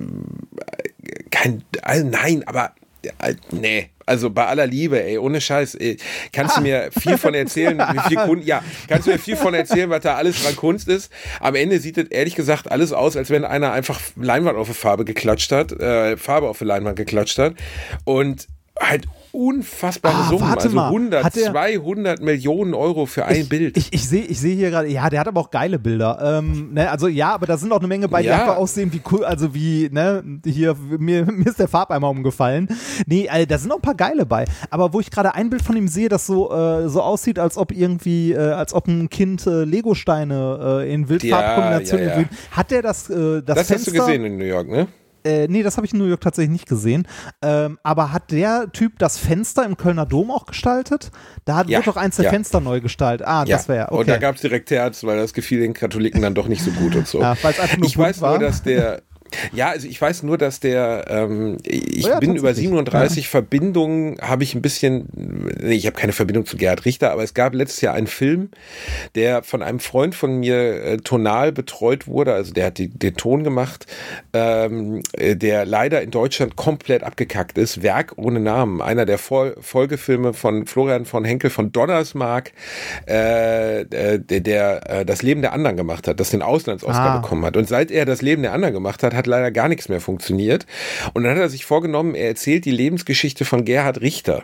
kein, 1.30 1.64
also 1.84 2.04
nein, 2.04 2.42
aber 2.48 2.72
äh, 3.20 3.36
nee. 3.52 3.92
Also 4.06 4.30
bei 4.30 4.46
aller 4.46 4.68
Liebe, 4.68 5.04
ey, 5.04 5.18
ohne 5.18 5.42
Scheiß, 5.42 5.76
ey, 5.76 5.98
kannst 6.32 6.58
du 6.58 6.62
mir 6.62 6.90
viel 6.98 7.18
von 7.18 7.34
erzählen, 7.34 7.78
wie 7.78 8.00
viel 8.08 8.18
Kun 8.18 8.42
ja, 8.42 8.64
kannst 8.88 9.08
du 9.08 9.12
mir 9.12 9.20
viel 9.20 9.36
von 9.36 9.54
erzählen, 9.54 9.90
was 9.90 10.02
da 10.02 10.16
alles 10.16 10.44
dran 10.44 10.56
Kunst 10.56 10.88
ist. 10.88 11.12
Am 11.40 11.56
Ende 11.56 11.80
sieht 11.80 11.98
es 11.98 12.10
ehrlich 12.10 12.36
gesagt 12.36 12.72
alles 12.72 12.94
aus, 12.94 13.18
als 13.18 13.30
wenn 13.30 13.46
einer 13.46 13.72
einfach 13.72 14.00
Leinwand 14.16 14.58
auf 14.58 14.68
die 14.68 14.74
Farbe 14.74 15.06
geklatscht 15.06 15.52
hat, 15.52 15.72
äh, 15.72 16.18
Farbe 16.18 16.50
auf 16.50 16.60
die 16.60 16.66
Leinwand 16.66 16.96
geklatscht 16.96 17.40
hat 17.40 17.56
und 18.04 18.48
halt 18.80 19.06
unfassbare 19.36 20.16
Ah, 20.16 20.30
Summen, 20.30 20.42
warte 20.42 20.64
also 20.64 20.76
mal, 20.76 20.88
100, 20.88 21.24
hat 21.24 21.36
der- 21.36 21.52
200 21.52 22.22
Millionen 22.22 22.74
Euro 22.74 23.06
für 23.06 23.26
ein 23.26 23.42
ich, 23.42 23.50
Bild. 23.50 23.78
Ich, 23.78 23.92
ich 23.94 24.08
sehe 24.08 24.24
ich 24.24 24.40
seh 24.40 24.56
hier 24.56 24.70
gerade, 24.70 24.88
ja, 24.88 25.10
der 25.10 25.20
hat 25.20 25.28
aber 25.28 25.42
auch 25.42 25.52
geile 25.52 25.78
Bilder. 25.78 26.20
Ähm, 26.40 26.74
ne, 26.74 26.90
also 26.90 27.08
ja, 27.08 27.34
aber 27.34 27.46
da 27.46 27.58
sind 27.58 27.72
auch 27.74 27.80
eine 27.80 27.88
Menge 27.88 28.08
bei, 28.08 28.22
die 28.22 28.30
Ja. 28.30 28.40
einfach 28.42 28.58
aussehen 28.58 28.92
wie 28.94 29.02
cool, 29.12 29.26
also 29.26 29.54
wie, 29.54 29.90
ne, 29.92 30.24
hier, 30.46 30.76
mir, 30.98 31.26
mir 31.32 31.48
ist 31.48 31.60
der 31.60 31.68
Farbeimer 31.68 32.10
umgefallen. 32.10 32.70
Nee, 33.06 33.28
äh, 33.32 33.46
da 33.46 33.58
sind 33.58 33.72
auch 33.72 33.76
ein 33.78 33.82
paar 33.82 33.96
geile 33.96 34.26
bei. 34.26 34.46
Aber 34.70 34.94
wo 34.94 35.00
ich 35.00 35.12
gerade 35.12 35.36
ein 35.36 35.50
Bild 35.50 35.62
von 35.62 35.76
ihm 35.76 35.88
sehe, 35.88 36.10
das 36.10 36.26
so, 36.26 36.52
äh, 36.52 36.88
so 36.90 37.02
aussieht, 37.02 37.38
als 37.40 37.58
ob 37.58 37.72
irgendwie, 37.72 38.32
äh, 38.34 38.38
als 38.40 38.74
ob 38.74 38.88
ein 38.88 39.10
Kind 39.10 39.46
äh, 39.46 39.64
Legosteine 39.64 40.82
äh, 40.84 40.94
in 40.94 41.10
Wildfarbkombination 41.10 42.00
Ja, 42.02 42.20
ja. 42.22 42.26
Hat 42.52 42.72
der 42.72 42.82
das, 42.82 43.10
äh, 43.10 43.42
das, 43.42 43.58
das 43.58 43.68
Fenster? 43.68 43.76
hast 43.76 43.88
du 43.88 43.92
gesehen 43.92 44.26
in 44.26 44.38
New 44.38 44.46
York, 44.46 44.68
ne? 44.70 44.88
Äh, 45.26 45.48
nee, 45.48 45.64
das 45.64 45.78
habe 45.78 45.88
ich 45.88 45.94
in 45.94 46.00
New 46.00 46.06
York 46.06 46.22
tatsächlich 46.22 46.52
nicht 46.52 46.68
gesehen. 46.68 47.08
Ähm, 47.42 47.80
aber 47.84 48.12
hat 48.12 48.32
der 48.32 48.72
Typ 48.72 49.00
das 49.00 49.18
Fenster 49.18 49.66
im 49.66 49.76
Kölner 49.76 50.06
Dom 50.06 50.30
auch 50.32 50.46
gestaltet? 50.46 51.12
Da 51.46 51.58
hat, 51.58 51.70
Ja, 51.70 51.82
doch 51.82 51.98
eins 51.98 52.18
der 52.18 52.26
ja. 52.26 52.32
Fenster 52.32 52.60
neu 52.62 52.80
gestaltet. 52.80 53.28
Ah, 53.28 53.44
das 53.46 53.68
wäre, 53.68 53.88
okay. 53.92 54.00
Und 54.00 54.08
da 54.10 54.18
gab 54.18 54.36
es 54.36 54.42
direkt 54.42 54.70
Herz, 54.72 55.04
weil 55.04 55.18
das 55.18 55.34
gefiel 55.34 55.62
den 55.62 55.74
Katholiken 55.74 56.22
dann 56.22 56.36
doch 56.36 56.48
nicht 56.48 56.64
so 56.64 56.72
gut 56.72 56.96
und 56.96 57.08
so. 57.08 57.22
Ja, 57.22 57.32
einfach 57.32 57.78
nur 57.78 57.88
ich 57.88 57.98
weiß 57.98 58.22
war. 58.22 58.32
nur, 58.32 58.40
dass 58.40 58.62
der. 58.64 59.02
Ja, 59.54 59.70
also 59.70 59.88
ich 59.88 60.00
weiß 60.02 60.24
nur, 60.24 60.38
dass 60.38 60.60
der, 60.60 61.06
ähm, 61.10 61.58
ich 61.64 62.06
Oh 62.06 62.10
ja, 62.10 62.20
bin 62.20 62.36
über 62.36 62.50
tatsächlich. 62.50 62.70
37 62.70 63.28
Verbindungen, 63.28 64.18
habe 64.22 64.44
ich 64.44 64.56
ein 64.56 64.62
bisschen, 64.62 65.08
nee, 65.62 65.74
ich 65.76 65.86
habe 65.88 65.96
keine 65.98 66.14
Verbindung 66.14 66.46
zu 66.46 66.58
Gerhard 66.58 66.86
Richter, 66.86 67.12
aber 67.12 67.24
es 67.24 67.34
gab 67.34 67.54
letztes 67.54 67.82
Jahr 67.82 67.94
einen 67.96 68.08
Film, 68.08 68.50
der 69.16 69.44
von 69.44 69.62
einem 69.64 69.80
Freund 69.80 70.16
von 70.16 70.40
mir 70.40 70.84
äh, 70.84 70.98
tonal 70.98 71.52
betreut 71.52 72.08
wurde, 72.08 72.34
also 72.34 72.54
der 72.54 72.68
hat 72.68 72.78
die, 72.78 72.88
den 72.88 73.16
Ton 73.16 73.44
gemacht, 73.44 73.88
ähm, 74.34 75.02
äh, 75.14 75.36
der 75.36 75.66
leider 75.66 76.02
in 76.02 76.12
Deutschland 76.12 76.56
komplett 76.56 77.04
abgekackt 77.04 77.58
ist, 77.58 77.82
Werk 77.84 78.14
ohne 78.18 78.40
Namen, 78.40 78.82
einer 78.82 79.06
der 79.06 79.18
Fol 79.18 79.56
Folgefilme 79.60 80.34
von 80.34 80.66
Florian 80.68 81.06
von 81.06 81.26
Henkel 81.26 81.50
von 81.50 81.72
Donnersmark, 81.72 82.52
äh, 83.08 83.82
äh, 83.82 84.20
der, 84.20 84.40
der 84.42 84.90
äh, 84.90 85.06
das 85.06 85.24
Leben 85.24 85.42
der 85.42 85.54
anderen 85.54 85.78
gemacht 85.78 86.08
hat, 86.08 86.20
das 86.20 86.30
den 86.30 86.42
Auslands-Oscar 86.42 86.96
Ah. 87.16 87.18
bekommen 87.20 87.44
hat. 87.46 87.58
Und 87.58 87.68
seit 87.68 87.92
er 87.92 88.06
das 88.06 88.22
Leben 88.22 88.42
der 88.42 88.54
anderen 88.54 88.74
gemacht 88.74 89.04
hat, 89.04 89.14
hat 89.16 89.28
leider 89.28 89.52
gar 89.52 89.68
nichts 89.68 89.90
mehr 89.90 90.02
funktioniert. 90.02 90.66
Und 91.14 91.24
dann 91.24 91.34
hat 91.34 91.40
er 91.40 91.50
sich 91.50 91.66
vorgenommen, 91.66 92.16
er 92.16 92.28
erzählt 92.28 92.66
die 92.66 92.72
Lebensgeschichte 92.72 93.46
von 93.46 93.66
Gerhard 93.66 94.02
Richter. 94.02 94.44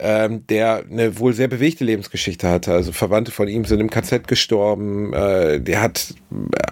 Ähm, 0.00 0.46
der 0.48 0.84
eine 0.90 1.18
wohl 1.18 1.34
sehr 1.34 1.46
bewegte 1.46 1.84
Lebensgeschichte 1.84 2.48
hatte. 2.48 2.72
Also 2.72 2.90
Verwandte 2.92 3.30
von 3.30 3.46
ihm 3.46 3.64
sind 3.64 3.80
im 3.80 3.90
KZ 3.90 4.26
gestorben. 4.26 5.12
Äh, 5.12 5.60
der 5.60 5.80
hat, 5.80 6.14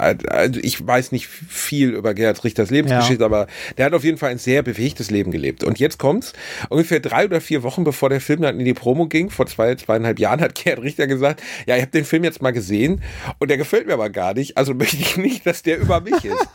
äh, 0.00 0.16
also 0.28 0.58
ich 0.60 0.84
weiß 0.84 1.12
nicht 1.12 1.28
viel 1.28 1.90
über 1.90 2.14
Gerhard 2.14 2.42
Richters 2.42 2.70
Lebensgeschichte, 2.70 3.24
aber 3.24 3.46
der 3.78 3.86
hat 3.86 3.94
auf 3.94 4.02
jeden 4.02 4.18
Fall 4.18 4.30
ein 4.30 4.38
sehr 4.38 4.62
bewegtes 4.62 5.10
Leben 5.10 5.30
gelebt. 5.30 5.62
Und 5.62 5.78
jetzt 5.78 5.98
kommt's, 5.98 6.32
ungefähr 6.68 6.98
drei 6.98 7.24
oder 7.26 7.40
vier 7.40 7.62
Wochen 7.62 7.84
bevor 7.84 8.08
der 8.10 8.20
Film 8.20 8.42
dann 8.42 8.58
in 8.58 8.64
die 8.64 8.74
Promo 8.74 9.06
ging, 9.06 9.30
vor 9.30 9.46
zwei, 9.46 9.74
zweieinhalb 9.76 10.18
Jahren, 10.18 10.40
hat 10.40 10.54
Gerhard 10.56 10.82
Richter 10.82 11.06
gesagt, 11.06 11.42
ja, 11.66 11.76
ich 11.76 11.82
habe 11.82 11.92
den 11.92 12.04
Film 12.04 12.24
jetzt 12.24 12.42
mal 12.42 12.52
gesehen 12.52 13.02
und 13.38 13.50
der 13.50 13.56
gefällt 13.56 13.86
mir 13.86 13.94
aber 13.94 14.10
gar 14.10 14.34
nicht, 14.34 14.56
also 14.56 14.74
möchte 14.74 14.96
ich 14.96 15.16
nicht, 15.16 15.46
dass 15.46 15.62
der 15.62 15.78
über 15.78 16.00
mich 16.00 16.24
ist. 16.24 16.48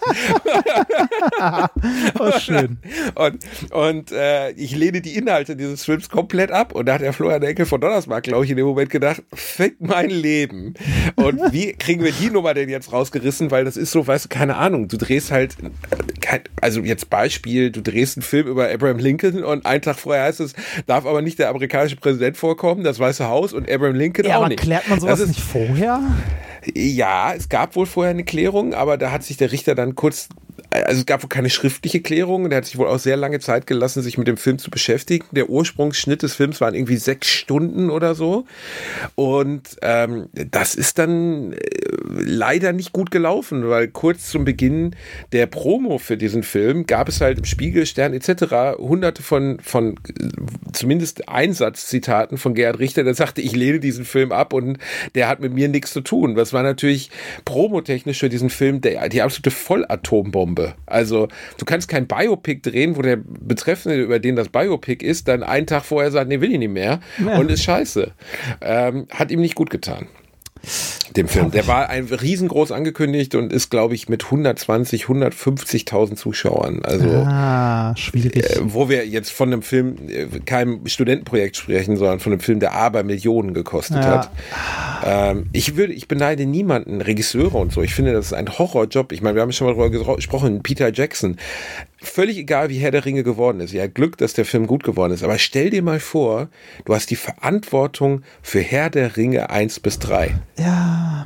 Oh, 2.20 2.32
schön. 2.40 2.78
Und, 3.16 3.44
und 3.72 4.12
äh, 4.12 4.52
ich 4.52 4.76
lehne 4.76 5.02
die 5.02 5.16
Inhalte 5.16 5.56
dieses 5.56 5.84
Films 5.86 6.10
komplett 6.10 6.52
ab. 6.52 6.57
Und 6.74 6.86
da 6.88 6.94
hat 6.96 7.02
der 7.02 7.14
Florian 7.14 7.44
Enkel 7.44 7.66
von 7.66 7.80
Donnersmark, 7.82 8.24
glaube 8.24 8.46
ich, 8.46 8.52
in 8.52 8.58
dem 8.58 8.66
Moment 8.66 8.90
gedacht, 8.90 9.24
fick 9.34 9.76
mein 9.80 10.10
Leben. 10.10 10.74
Und 11.16 11.40
wie 11.54 11.74
kriegen 11.74 12.04
wir 12.04 12.12
die 12.12 12.30
Nummer 12.30 12.54
denn 12.54 12.70
jetzt 12.70 12.92
rausgerissen? 12.92 13.52
Weil 13.52 13.66
das 13.66 13.78
ist 13.78 13.92
so, 13.92 14.06
weißt 14.08 14.26
du, 14.26 14.30
keine 14.30 14.56
Ahnung. 14.58 14.88
Du 14.88 14.98
drehst 14.98 15.32
halt, 15.32 15.56
also 16.62 16.82
jetzt 16.82 17.10
Beispiel, 17.10 17.72
du 17.72 17.82
drehst 17.82 18.18
einen 18.18 18.24
Film 18.24 18.48
über 18.48 18.70
Abraham 18.70 18.98
Lincoln 19.00 19.44
und 19.44 19.66
einen 19.66 19.82
Tag 19.82 19.98
vorher 19.98 20.24
heißt 20.26 20.40
es, 20.42 20.54
darf 20.86 21.06
aber 21.06 21.22
nicht 21.22 21.40
der 21.40 21.50
amerikanische 21.50 21.96
Präsident 21.96 22.38
vorkommen, 22.38 22.84
das 22.84 23.00
Weiße 23.00 23.28
Haus 23.28 23.54
und 23.54 23.70
Abraham 23.72 23.96
Lincoln 23.96 24.28
Ja, 24.28 24.36
auch 24.36 24.40
aber 24.42 24.50
nicht. 24.50 24.60
klärt 24.62 24.88
man 24.90 25.00
sowas 25.00 25.20
Das 25.20 25.30
ist- 25.30 25.36
nicht 25.38 25.42
vorher? 25.48 26.02
ja, 26.76 27.34
es 27.34 27.48
gab 27.50 27.76
wohl 27.76 27.86
vorher 27.86 28.12
eine 28.12 28.24
Klärung, 28.26 28.74
aber 28.74 28.98
da 28.98 29.12
hat 29.12 29.24
sich 29.24 29.38
der 29.38 29.52
Richter 29.52 29.74
dann 29.76 29.96
kurz, 29.96 30.28
also 30.86 31.00
es 31.00 31.06
gab 31.06 31.24
wohl 31.24 31.30
keine 31.30 31.50
schriftliche 31.50 32.02
Klärung. 32.02 32.50
Der 32.50 32.58
hat 32.58 32.66
sich 32.66 32.78
wohl 32.78 32.88
auch 32.88 33.00
sehr 33.00 33.18
lange 33.18 33.40
Zeit 33.40 33.68
gelassen, 33.68 34.02
sich 34.02 34.18
mit 34.18 34.28
dem 34.28 34.38
Film 34.38 34.60
zu 34.60 34.70
beschäftigen. 34.70 35.26
Der 35.32 35.50
Ursprungsschnitt 35.50 36.24
des 36.24 36.36
Films 36.36 36.62
waren 36.62 36.76
irgendwie 36.76 36.98
sechs 36.98 37.28
Stunden 37.28 37.90
oder 37.90 38.16
so. 38.16 38.46
Und 39.16 39.78
ähm, 39.82 40.28
das 40.34 40.76
ist 40.76 41.00
dann 41.00 41.54
äh, 41.54 41.58
leider 42.10 42.74
nicht 42.74 42.94
gut 42.94 43.12
gelaufen, 43.12 43.70
weil 43.70 43.88
kurz 43.88 44.30
zum 44.30 44.46
Beginn 44.46 44.96
der 45.32 45.48
Promo 45.48 45.98
für 45.98 46.18
diesen 46.18 46.44
Film 46.44 46.86
gab 46.86 47.10
es 47.10 47.22
halt 47.22 47.40
im 47.40 47.46
Spiegel, 47.46 47.86
Stern 47.86 48.14
etc. 48.14 48.78
hunderte 48.78 49.22
von, 49.24 49.60
von 49.62 49.96
äh, 50.08 50.30
zumindest 50.74 51.30
Einsatzzitaten 51.30 52.38
von 52.38 52.54
Gerhard 52.54 52.80
Richter, 52.80 53.04
der 53.04 53.14
sagte, 53.14 53.42
ich 53.42 53.56
lehne 53.56 53.80
diesen 53.80 54.06
Film 54.06 54.32
ab 54.32 54.54
und 54.54 54.78
der 55.16 55.28
hat 55.28 55.40
mit 55.40 55.54
mir 55.54 55.68
nichts 55.68 55.94
zu 55.94 56.02
tun. 56.02 56.36
Das 56.36 56.54
war 56.54 56.64
natürlich 56.64 57.10
promotechnisch 57.46 58.20
für 58.20 58.30
diesen 58.30 58.50
Film 58.50 58.82
der, 58.82 59.10
die 59.10 59.22
absolute 59.22 59.52
Vollatombombe. 59.52 60.67
Also 60.86 61.28
du 61.58 61.66
kannst 61.66 61.88
kein 61.88 62.08
Biopic 62.08 62.62
drehen, 62.62 62.96
wo 62.96 63.02
der 63.02 63.18
Betreffende, 63.18 64.02
über 64.02 64.20
den 64.20 64.36
das 64.36 64.50
Biopic 64.50 65.06
ist, 65.06 65.28
dann 65.28 65.44
einen 65.44 65.68
Tag 65.68 65.84
vorher 65.84 66.12
sagt, 66.12 66.30
nee, 66.30 66.42
will 66.42 66.52
ich 66.52 66.60
nicht 66.60 66.72
mehr 66.72 67.00
und 67.38 67.52
ist 67.52 67.64
scheiße. 67.64 68.12
Ähm, 68.62 69.08
hat 69.12 69.32
ihm 69.32 69.42
nicht 69.42 69.56
gut 69.56 69.70
getan. 69.70 70.08
Dem 71.16 71.28
Film. 71.28 71.52
Der 71.52 71.66
war 71.68 71.90
ein 71.90 72.06
riesengroß 72.06 72.72
angekündigt 72.72 73.34
und 73.36 73.52
ist, 73.52 73.70
glaube 73.72 73.96
ich, 73.96 74.08
mit 74.10 74.26
120, 74.26 75.06
150.000 75.06 76.16
Zuschauern. 76.16 76.82
Also 76.84 77.08
Ah, 77.28 77.96
schwierig. 77.96 78.36
äh, 78.44 78.58
wo 78.62 78.90
wir 78.90 79.08
jetzt 79.08 79.32
von 79.32 79.52
einem 79.52 79.62
Film, 79.62 79.96
äh, 80.10 80.26
keinem 80.46 80.86
Studentenprojekt 80.88 81.58
sprechen, 81.58 81.98
sondern 81.98 82.20
von 82.20 82.34
einem 82.34 82.40
Film, 82.42 82.60
der 82.60 82.74
aber 82.74 83.04
Millionen 83.04 83.54
gekostet 83.54 84.04
Ja. 84.04 84.12
hat. 84.12 84.32
Ähm, 85.06 85.46
ich 85.54 85.76
würde, 85.76 85.94
ich 85.94 86.08
beneide 86.08 86.46
niemanden, 86.46 87.02
Regisseure 87.02 87.58
und 87.58 87.72
so. 87.72 87.82
Ich 87.82 87.94
finde, 87.96 88.14
das 88.14 88.28
ist 88.28 88.34
ein 88.34 88.58
Horrorjob. 88.58 89.12
Ich 89.12 89.22
meine, 89.22 89.36
wir 89.36 89.42
haben 89.42 89.52
schon 89.52 89.68
mal 89.68 89.76
darüber 89.76 90.16
gesprochen, 90.18 90.62
Peter 90.62 90.92
Jackson. 90.94 91.38
Völlig 92.02 92.38
egal, 92.38 92.70
wie 92.70 92.78
Herr 92.78 92.92
der 92.92 93.06
Ringe 93.06 93.24
geworden 93.24 93.60
ist. 93.60 93.74
Ja, 93.74 93.88
Glück, 93.88 94.18
dass 94.18 94.34
der 94.34 94.46
Film 94.46 94.68
gut 94.68 94.84
geworden 94.84 95.14
ist. 95.14 95.24
Aber 95.24 95.38
stell 95.40 95.70
dir 95.72 95.82
mal 95.82 96.00
vor, 96.00 96.50
du 96.86 96.94
hast 96.94 97.10
die 97.10 97.16
Verantwortung 97.16 98.22
für 98.42 98.60
Herr 98.60 98.90
der 98.90 99.18
Ringe 99.18 99.50
1 99.50 99.80
bis 99.80 100.00
3. 100.00 100.36
ja, 100.60 101.26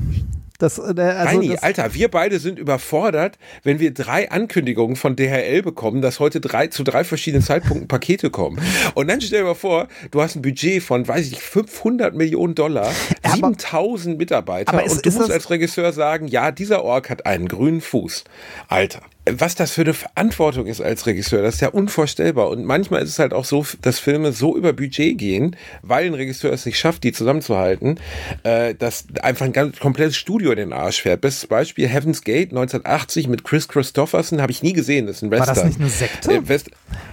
das, 0.62 0.78
äh, 0.78 0.82
also 0.84 1.40
Reini, 1.40 1.50
das, 1.50 1.64
Alter, 1.64 1.94
wir 1.96 2.08
beide 2.10 2.40
sind 2.40 2.60
überfordert, 2.60 3.40
wenn 3.64 3.80
wir 3.80 3.94
drei 3.94 4.30
Ankündigungen 4.30 4.96
von 4.96 5.16
DHL 5.16 5.64
bekommen, 5.64 6.04
dass 6.04 6.20
heute 6.20 6.40
drei 6.40 6.68
zu 6.68 6.84
drei 6.84 7.04
verschiedenen 7.04 7.44
Zeitpunkten 7.44 7.88
Pakete 7.88 8.30
kommen. 8.30 8.60
Und 8.94 9.08
dann 9.10 9.22
stell 9.22 9.40
dir 9.40 9.46
mal 9.46 9.56
vor, 9.56 9.88
du 10.12 10.22
hast 10.22 10.36
ein 10.36 10.44
Budget 10.44 10.84
von, 10.84 11.08
weiß 11.08 11.26
ich 11.26 11.32
nicht, 11.32 11.42
500 11.42 12.16
Millionen 12.16 12.54
Dollar, 12.54 12.92
Aber- 13.24 13.34
7000 13.36 14.20
Mitarbeiter 14.20 14.72
Aber 14.72 14.86
ist- 14.86 14.98
und 14.98 15.06
du 15.06 15.12
musst 15.12 15.32
als 15.32 15.50
Regisseur 15.50 15.92
sagen, 15.94 16.28
ja, 16.28 16.52
dieser 16.52 16.84
Org 16.84 17.10
hat 17.10 17.26
einen 17.26 17.48
grünen 17.48 17.82
Fuß. 17.82 18.24
Alter. 18.68 19.02
Was 19.40 19.56
das 19.56 19.72
für 19.72 19.82
eine 19.82 19.94
Verantwortung 19.94 20.66
ist 20.68 20.82
als 20.82 21.06
Regisseur, 21.06 21.42
das 21.42 21.56
ist 21.56 21.62
ja 21.62 21.70
unvorstellbar. 21.70 22.50
Und 22.50 22.66
manchmal 22.66 23.02
ist 23.02 23.10
es 23.10 23.20
halt 23.20 23.34
auch 23.34 23.46
so, 23.46 23.66
dass 23.82 24.00
Filme 24.00 24.32
so 24.32 24.56
über 24.58 24.74
Budget 24.74 25.18
gehen, 25.18 25.56
weil 25.82 26.06
ein 26.06 26.14
Regisseur 26.14 26.52
es 26.52 26.66
nicht 26.66 26.78
schafft, 26.80 27.04
die 27.04 27.12
zusammenzuhalten, 27.12 28.00
äh, 28.44 28.76
dass 28.76 29.06
einfach 29.22 29.46
ein 29.46 29.54
ganz 29.54 29.80
komplettes 29.80 30.18
Studio 30.18 30.52
in 30.52 30.58
den 30.58 30.74
Arsch 30.74 31.02
fährt. 31.02 31.22
Bestes 31.22 31.48
Beispiel 31.48 31.88
Heaven's 31.88 32.24
Gate 32.24 32.50
1980 32.52 33.28
mit 33.28 33.44
Chris 33.44 33.68
Christopherson, 33.68 34.42
habe 34.42 34.52
ich 34.52 34.64
nie 34.64 34.74
gesehen, 34.74 35.08
das 35.08 35.18
ist 35.18 35.24
ein 35.24 35.32
war 35.32 35.40
Western. 35.40 35.56
das 35.56 35.66
nicht 35.66 35.80
eine 35.80 35.90
Sekte? 35.90 36.32
Äh, 36.34 36.48
West 36.48 36.70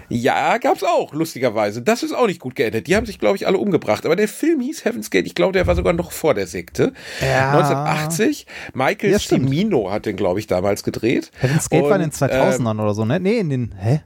Ja, 0.09 0.57
gab's 0.59 0.83
auch, 0.85 1.13
lustigerweise. 1.13 1.83
Das 1.83 2.03
ist 2.03 2.13
auch 2.13 2.27
nicht 2.27 2.41
gut 2.41 2.55
geendet. 2.57 2.87
Die 2.87 2.97
haben 2.97 3.05
sich, 3.07 3.19
glaube 3.19 3.37
ich, 3.37 3.47
alle 3.47 3.59
umgebracht. 3.59 4.07
Aber 4.07 4.17
der 4.17 4.29
Film 4.29 4.61
hieß 4.61 4.85
Heaven's 4.85 5.11
Gate. 5.11 5.27
Ich 5.27 5.35
glaube, 5.35 5.53
der 5.53 5.67
war 5.67 5.75
sogar 5.77 5.93
noch 5.93 6.13
vor 6.13 6.33
der 6.35 6.47
Sekte. 6.47 6.93
Ja. 7.21 7.51
1980. 7.53 8.47
Michael 8.75 9.13
Ja. 9.13 9.19
Cimino 9.19 9.91
hat 9.91 10.07
den, 10.07 10.17
glaube 10.17 10.41
ich, 10.41 10.47
damals 10.47 10.83
gedreht. 10.83 11.31
Heaven's 11.41 11.69
Gate 11.69 11.85
war 11.85 12.01
in 12.01 12.08
den 12.11 12.25
Und, 12.25 12.33
2000ern 12.33 12.81
oder 12.83 12.94
so, 12.94 13.05
ne? 13.05 13.21
Nee, 13.21 13.38
in 13.38 13.51
den, 13.51 13.75
hä? 13.77 14.03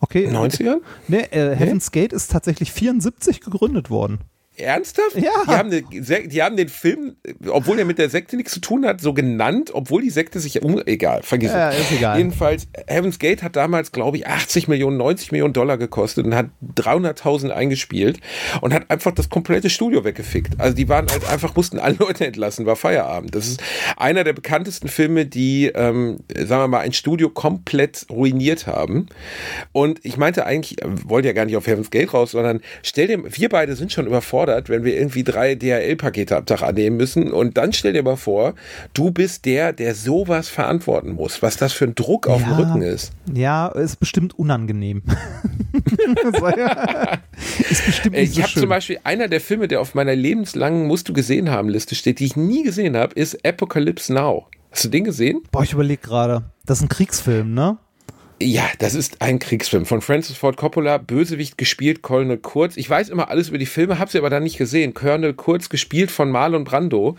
Okay. 0.00 0.24
Äh, 0.24 0.30
90ern? 0.30 0.78
Nee, 1.08 1.22
äh, 1.30 1.56
Heaven's 1.56 1.90
Gate 1.90 2.12
ist 2.12 2.30
tatsächlich 2.30 2.72
74 2.72 3.40
gegründet 3.40 3.90
worden. 3.90 4.20
Ernsthaft? 4.58 5.16
Ja. 5.16 5.30
Die 5.46 5.50
haben, 5.50 5.70
eine, 5.70 5.82
die 6.28 6.42
haben 6.42 6.56
den 6.56 6.68
Film, 6.68 7.16
obwohl 7.48 7.78
er 7.78 7.84
mit 7.84 7.98
der 7.98 8.10
Sekte 8.10 8.36
nichts 8.36 8.52
zu 8.52 8.60
tun 8.60 8.86
hat, 8.86 9.00
so 9.00 9.12
genannt, 9.14 9.70
obwohl 9.72 10.02
die 10.02 10.10
Sekte 10.10 10.40
sich 10.40 10.62
um. 10.62 10.80
Egal, 10.86 11.22
vergiss 11.22 11.52
Ja, 11.52 11.70
es. 11.70 11.80
ist 11.80 11.92
egal. 11.92 12.18
Jedenfalls, 12.18 12.68
Heaven's 12.86 13.18
Gate 13.18 13.42
hat 13.42 13.56
damals, 13.56 13.92
glaube 13.92 14.16
ich, 14.18 14.26
80 14.26 14.68
Millionen, 14.68 14.96
90 14.96 15.32
Millionen 15.32 15.52
Dollar 15.52 15.78
gekostet 15.78 16.26
und 16.26 16.34
hat 16.34 16.46
300.000 16.76 17.50
eingespielt 17.50 18.20
und 18.60 18.72
hat 18.72 18.90
einfach 18.90 19.12
das 19.12 19.28
komplette 19.28 19.70
Studio 19.70 20.04
weggefickt. 20.04 20.60
Also 20.60 20.76
die 20.76 20.88
waren 20.88 21.06
halt 21.10 21.28
einfach, 21.28 21.54
mussten 21.56 21.78
alle 21.78 21.96
Leute 21.98 22.26
entlassen, 22.26 22.66
war 22.66 22.76
Feierabend. 22.76 23.34
Das 23.34 23.46
ist 23.46 23.62
einer 23.96 24.24
der 24.24 24.32
bekanntesten 24.32 24.88
Filme, 24.88 25.26
die, 25.26 25.66
ähm, 25.74 26.18
sagen 26.34 26.62
wir 26.62 26.68
mal, 26.68 26.80
ein 26.80 26.92
Studio 26.92 27.28
komplett 27.30 28.06
ruiniert 28.10 28.66
haben. 28.66 29.06
Und 29.72 30.00
ich 30.04 30.16
meinte 30.16 30.46
eigentlich, 30.46 30.82
äh, 30.82 30.86
wollte 31.04 31.28
ja 31.28 31.34
gar 31.34 31.44
nicht 31.44 31.56
auf 31.56 31.66
Heaven's 31.66 31.90
Gate 31.90 32.12
raus, 32.12 32.32
sondern 32.32 32.60
stell 32.82 33.06
dir, 33.08 33.22
wir 33.24 33.48
beide 33.48 33.76
sind 33.76 33.92
schon 33.92 34.06
überfordert, 34.06 34.45
wenn 34.46 34.84
wir 34.84 34.96
irgendwie 34.96 35.24
drei 35.24 35.54
DHL-Pakete 35.54 36.36
am 36.36 36.46
Tag 36.46 36.62
annehmen 36.62 36.96
müssen. 36.96 37.32
Und 37.32 37.56
dann 37.56 37.72
stell 37.72 37.92
dir 37.92 38.02
mal 38.02 38.16
vor, 38.16 38.54
du 38.94 39.10
bist 39.10 39.44
der, 39.44 39.72
der 39.72 39.94
sowas 39.94 40.48
verantworten 40.48 41.12
muss, 41.12 41.42
was 41.42 41.56
das 41.56 41.72
für 41.72 41.84
ein 41.84 41.94
Druck 41.94 42.26
auf 42.26 42.42
dem 42.42 42.50
Ja. 42.50 42.56
Rücken 42.56 42.82
ist. 42.82 43.12
Ja, 43.32 43.68
ist 43.68 44.00
bestimmt 44.00 44.38
unangenehm. 44.38 45.02
Ist 47.70 47.86
bestimmt 47.86 48.16
nicht 48.16 48.30
Ich 48.30 48.34
so 48.36 48.42
habe 48.42 48.52
zum 48.52 48.68
Beispiel 48.68 48.98
einer 49.04 49.28
der 49.28 49.40
Filme, 49.40 49.68
der 49.68 49.80
auf 49.80 49.94
meiner 49.94 50.14
lebenslangen 50.14 50.86
Musst 50.86 51.08
du 51.08 51.12
gesehen 51.12 51.50
haben 51.50 51.68
Liste 51.68 51.94
steht, 51.94 52.20
die 52.20 52.24
ich 52.26 52.36
nie 52.36 52.62
gesehen 52.62 52.96
habe, 52.96 53.14
ist 53.14 53.44
Apocalypse 53.46 54.12
Now. 54.12 54.46
Hast 54.70 54.84
du 54.84 54.88
den 54.88 55.04
gesehen? 55.04 55.42
Boah, 55.52 55.62
ich 55.62 55.72
überlege 55.72 56.02
gerade. 56.02 56.50
Das 56.64 56.78
ist 56.78 56.84
ein 56.84 56.88
Kriegsfilm, 56.88 57.54
ne? 57.54 57.78
Ja, 58.38 58.68
das 58.80 58.94
ist 58.94 59.22
ein 59.22 59.38
Kriegsfilm 59.38 59.86
von 59.86 60.02
Francis 60.02 60.36
Ford 60.36 60.58
Coppola, 60.58 60.98
Bösewicht 60.98 61.56
gespielt, 61.56 62.02
Colonel 62.02 62.36
Kurz. 62.36 62.76
Ich 62.76 62.88
weiß 62.88 63.08
immer 63.08 63.30
alles 63.30 63.48
über 63.48 63.56
die 63.56 63.64
Filme, 63.64 63.98
habe 63.98 64.10
sie 64.10 64.18
aber 64.18 64.28
dann 64.28 64.42
nicht 64.42 64.58
gesehen. 64.58 64.92
Colonel 64.92 65.32
Kurz 65.32 65.70
gespielt 65.70 66.10
von 66.10 66.30
Marlon 66.30 66.64
Brando, 66.64 67.16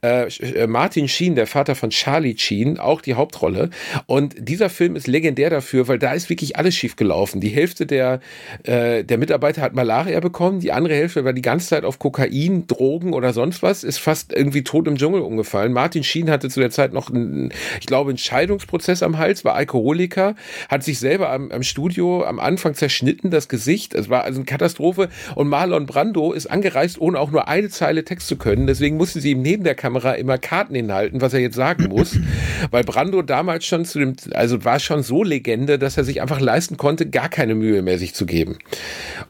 äh, 0.00 0.28
äh, 0.28 0.68
Martin 0.68 1.08
Sheen, 1.08 1.34
der 1.34 1.48
Vater 1.48 1.74
von 1.74 1.90
Charlie 1.90 2.38
Sheen, 2.38 2.78
auch 2.78 3.00
die 3.00 3.14
Hauptrolle. 3.14 3.70
Und 4.06 4.36
dieser 4.38 4.70
Film 4.70 4.94
ist 4.94 5.08
legendär 5.08 5.50
dafür, 5.50 5.88
weil 5.88 5.98
da 5.98 6.12
ist 6.12 6.30
wirklich 6.30 6.54
alles 6.54 6.76
schief 6.76 6.94
gelaufen. 6.94 7.40
Die 7.40 7.48
Hälfte 7.48 7.84
der, 7.84 8.20
äh, 8.62 9.02
der 9.02 9.18
Mitarbeiter 9.18 9.62
hat 9.62 9.74
Malaria 9.74 10.20
bekommen, 10.20 10.60
die 10.60 10.70
andere 10.70 10.94
Hälfte 10.94 11.24
war 11.24 11.32
die 11.32 11.42
ganze 11.42 11.66
Zeit 11.66 11.82
auf 11.82 11.98
Kokain, 11.98 12.68
Drogen 12.68 13.12
oder 13.12 13.32
sonst 13.32 13.64
was, 13.64 13.82
ist 13.82 13.98
fast 13.98 14.32
irgendwie 14.32 14.62
tot 14.62 14.86
im 14.86 14.96
Dschungel 14.96 15.22
umgefallen. 15.22 15.72
Martin 15.72 16.04
Sheen 16.04 16.30
hatte 16.30 16.48
zu 16.48 16.60
der 16.60 16.70
Zeit 16.70 16.92
noch, 16.92 17.10
einen, 17.10 17.52
ich 17.80 17.86
glaube, 17.88 18.10
einen 18.10 18.18
Scheidungsprozess 18.18 19.02
am 19.02 19.18
Hals, 19.18 19.44
war 19.44 19.56
Alkoholiker, 19.56 20.36
hat 20.68 20.82
sich 20.82 20.98
selber 20.98 21.30
am, 21.30 21.50
am 21.50 21.62
Studio 21.62 22.24
am 22.24 22.40
Anfang 22.40 22.74
zerschnitten, 22.74 23.30
das 23.30 23.48
Gesicht. 23.48 23.94
Es 23.94 24.08
war 24.08 24.24
also 24.24 24.40
eine 24.40 24.46
Katastrophe. 24.46 25.08
Und 25.34 25.48
Marlon 25.48 25.86
Brando 25.86 26.32
ist 26.32 26.46
angereist, 26.46 27.00
ohne 27.00 27.18
auch 27.18 27.30
nur 27.30 27.48
eine 27.48 27.68
Zeile 27.68 28.04
Text 28.04 28.28
zu 28.28 28.36
können. 28.36 28.66
Deswegen 28.66 28.96
musste 28.96 29.20
sie 29.20 29.32
ihm 29.32 29.42
neben 29.42 29.64
der 29.64 29.74
Kamera 29.74 30.12
immer 30.12 30.38
Karten 30.38 30.74
hinhalten, 30.74 31.20
was 31.20 31.34
er 31.34 31.40
jetzt 31.40 31.56
sagen 31.56 31.88
muss. 31.88 32.16
Weil 32.70 32.84
Brando 32.84 33.22
damals 33.22 33.64
schon 33.64 33.84
zu 33.84 33.98
dem, 33.98 34.14
also 34.32 34.64
war 34.64 34.78
schon 34.78 35.02
so 35.02 35.22
Legende, 35.22 35.78
dass 35.78 35.96
er 35.96 36.04
sich 36.04 36.20
einfach 36.20 36.40
leisten 36.40 36.76
konnte, 36.76 37.08
gar 37.08 37.28
keine 37.28 37.54
Mühe 37.54 37.82
mehr 37.82 37.98
sich 37.98 38.14
zu 38.14 38.26
geben. 38.26 38.58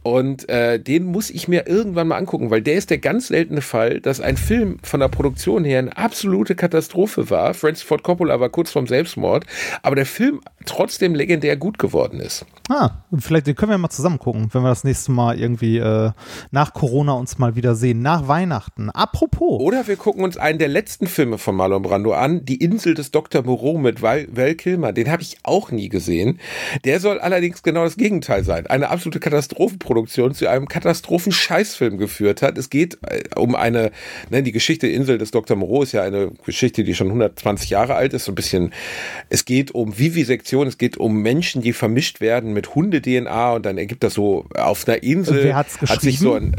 Und 0.02 0.48
äh, 0.48 0.78
den 0.78 1.04
muss 1.04 1.30
ich 1.30 1.48
mir 1.48 1.66
irgendwann 1.66 2.08
mal 2.08 2.16
angucken, 2.16 2.50
weil 2.50 2.62
der 2.62 2.74
ist 2.74 2.90
der 2.90 2.98
ganz 2.98 3.28
seltene 3.28 3.60
Fall, 3.60 4.00
dass 4.00 4.20
ein 4.20 4.36
Film 4.36 4.78
von 4.82 5.00
der 5.00 5.08
Produktion 5.08 5.64
her 5.64 5.78
eine 5.78 5.96
absolute 5.96 6.54
Katastrophe 6.54 7.30
war. 7.30 7.54
Francis 7.54 7.84
Ford 7.84 8.02
Coppola 8.02 8.40
war 8.40 8.48
kurz 8.48 8.70
vorm 8.70 8.86
Selbstmord, 8.86 9.44
aber 9.82 9.96
der 9.96 10.06
Film 10.06 10.40
trotzdem 10.64 11.14
legendär 11.20 11.56
gut 11.56 11.78
geworden 11.78 12.18
ist. 12.18 12.46
Ah, 12.70 13.02
vielleicht 13.18 13.44
können 13.56 13.70
wir 13.72 13.78
mal 13.78 13.90
zusammen 13.90 14.18
gucken, 14.18 14.48
wenn 14.52 14.62
wir 14.62 14.70
das 14.70 14.84
nächste 14.84 15.12
Mal 15.12 15.38
irgendwie 15.38 15.78
äh, 15.78 16.12
nach 16.50 16.72
Corona 16.72 17.12
uns 17.12 17.36
mal 17.36 17.56
wieder 17.56 17.74
sehen, 17.74 18.00
nach 18.00 18.26
Weihnachten. 18.26 18.90
Apropos. 18.90 19.60
Oder 19.60 19.86
wir 19.86 19.96
gucken 19.96 20.24
uns 20.24 20.38
einen 20.38 20.58
der 20.58 20.68
letzten 20.68 21.06
Filme 21.06 21.36
von 21.36 21.56
Marlon 21.56 21.82
Brando 21.82 22.12
an, 22.12 22.44
Die 22.44 22.56
Insel 22.56 22.94
des 22.94 23.10
Dr. 23.10 23.42
Moreau 23.42 23.76
mit 23.76 24.00
Val, 24.02 24.28
Val 24.30 24.54
Kilmer. 24.54 24.92
Den 24.92 25.10
habe 25.10 25.20
ich 25.20 25.38
auch 25.42 25.70
nie 25.70 25.88
gesehen. 25.88 26.38
Der 26.84 27.00
soll 27.00 27.18
allerdings 27.18 27.62
genau 27.62 27.84
das 27.84 27.96
Gegenteil 27.96 28.44
sein. 28.44 28.66
Eine 28.68 28.88
absolute 28.88 29.20
Katastrophenproduktion 29.20 30.32
zu 30.32 30.48
einem 30.48 30.66
Katastrophen-Scheißfilm 30.66 31.98
geführt 31.98 32.40
hat. 32.40 32.56
Es 32.56 32.70
geht 32.70 32.98
äh, 33.02 33.24
um 33.36 33.54
eine, 33.56 33.90
ne, 34.30 34.42
die 34.42 34.52
Geschichte 34.52 34.86
Insel 34.86 35.18
des 35.18 35.32
Dr. 35.32 35.56
Moreau 35.56 35.82
ist 35.82 35.92
ja 35.92 36.02
eine 36.02 36.30
Geschichte, 36.46 36.84
die 36.84 36.94
schon 36.94 37.08
120 37.08 37.68
Jahre 37.68 37.96
alt 37.96 38.14
ist. 38.14 38.24
So 38.24 38.32
ein 38.32 38.36
bisschen, 38.36 38.72
es 39.28 39.44
geht 39.44 39.72
um 39.72 39.98
Vivisektion, 39.98 40.68
es 40.68 40.78
geht 40.78 40.96
um 40.96 41.09
Menschen, 41.14 41.62
die 41.62 41.72
vermischt 41.72 42.20
werden 42.20 42.52
mit 42.52 42.74
Hunde-DNA 42.74 43.52
und 43.52 43.66
dann 43.66 43.78
ergibt 43.78 44.02
das 44.02 44.14
so 44.14 44.46
auf 44.54 44.86
einer 44.86 45.02
Insel. 45.02 45.44
Wer 45.44 45.56
hat's 45.56 45.80
Hat 45.80 46.00
sich 46.00 46.18
so 46.18 46.32
geschrieben? 46.34 46.56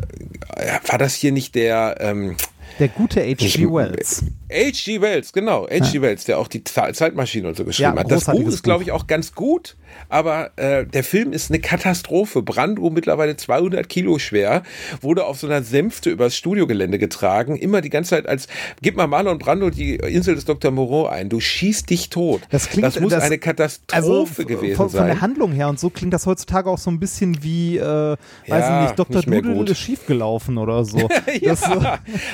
ein, 0.55 0.63
äh, 0.63 0.79
war 0.89 0.97
das 0.97 1.15
hier 1.15 1.31
nicht 1.31 1.55
der, 1.55 1.97
ähm, 1.99 2.35
Der 2.79 2.87
gute 2.87 3.21
H.G. 3.21 3.67
Wells. 3.71 4.25
H.G. 4.51 5.01
Wells, 5.01 5.33
genau. 5.33 5.67
H.G. 5.67 6.01
Wells, 6.01 6.25
der 6.25 6.37
auch 6.39 6.47
die 6.47 6.63
Ze- 6.63 6.91
Zeitmaschine 6.93 7.47
und 7.47 7.55
so 7.57 7.63
geschrieben 7.65 7.93
Ja, 7.95 7.99
hat. 8.03 8.11
Das 8.11 8.25
Buch 8.25 8.47
ist, 8.47 8.63
glaube 8.63 8.83
ich, 8.83 8.91
auch 8.91 9.07
ganz 9.07 9.33
gut, 9.33 9.75
aber 10.09 10.51
äh, 10.57 10.85
der 10.85 11.03
Film 11.03 11.33
ist 11.33 11.49
eine 11.51 11.59
Katastrophe. 11.59 12.41
Brando 12.41 12.89
mittlerweile 12.89 13.37
200 13.37 13.87
Kilo 13.89 14.19
schwer, 14.19 14.63
wurde 15.01 15.25
auf 15.25 15.39
so 15.39 15.47
einer 15.47 15.63
Sänfte 15.63 16.09
übers 16.09 16.35
Studiogelände 16.35 16.97
getragen, 16.99 17.55
immer 17.55 17.81
die 17.81 17.89
ganze 17.89 18.11
Zeit 18.11 18.27
als, 18.27 18.47
gib 18.81 18.95
mal 18.97 19.07
Marlon 19.07 19.37
Brando 19.39 19.69
die 19.69 19.95
Insel 19.95 20.35
des 20.35 20.45
Dr. 20.45 20.71
Moreau 20.71 21.07
ein, 21.07 21.29
du 21.29 21.39
schießt 21.39 21.89
dich 21.89 22.09
tot. 22.09 22.41
Das 22.49 22.69
klingt- 22.69 22.85
das 22.85 22.99
muss 22.99 23.11
das- 23.11 23.23
eine 23.23 23.37
Katastrophe 23.37 23.95
Also 23.95 24.45
gewesen 24.45 24.75
von, 24.75 24.89
von 24.89 24.99
sein. 24.99 25.07
der 25.07 25.21
Handlung 25.21 25.51
her 25.51 25.69
und 25.69 25.79
so 25.79 25.89
klingt 25.89 26.13
das 26.13 26.25
heutzutage 26.25 26.69
auch 26.69 26.77
so 26.77 26.89
ein 26.91 26.99
bisschen 26.99 27.43
wie, 27.43 27.77
äh, 27.77 27.83
weiß 27.83 28.17
Ja, 28.47 28.81
ich 28.83 28.87
nicht, 28.89 28.99
Dr. 28.99 29.15
nicht 29.25 29.45
Doodle 29.45 29.71
ist 29.71 29.77
schiefgelaufen 29.79 30.57
oder 30.57 30.83
so. 30.85 30.97
ja, 31.41 31.51
Das, 31.51 31.63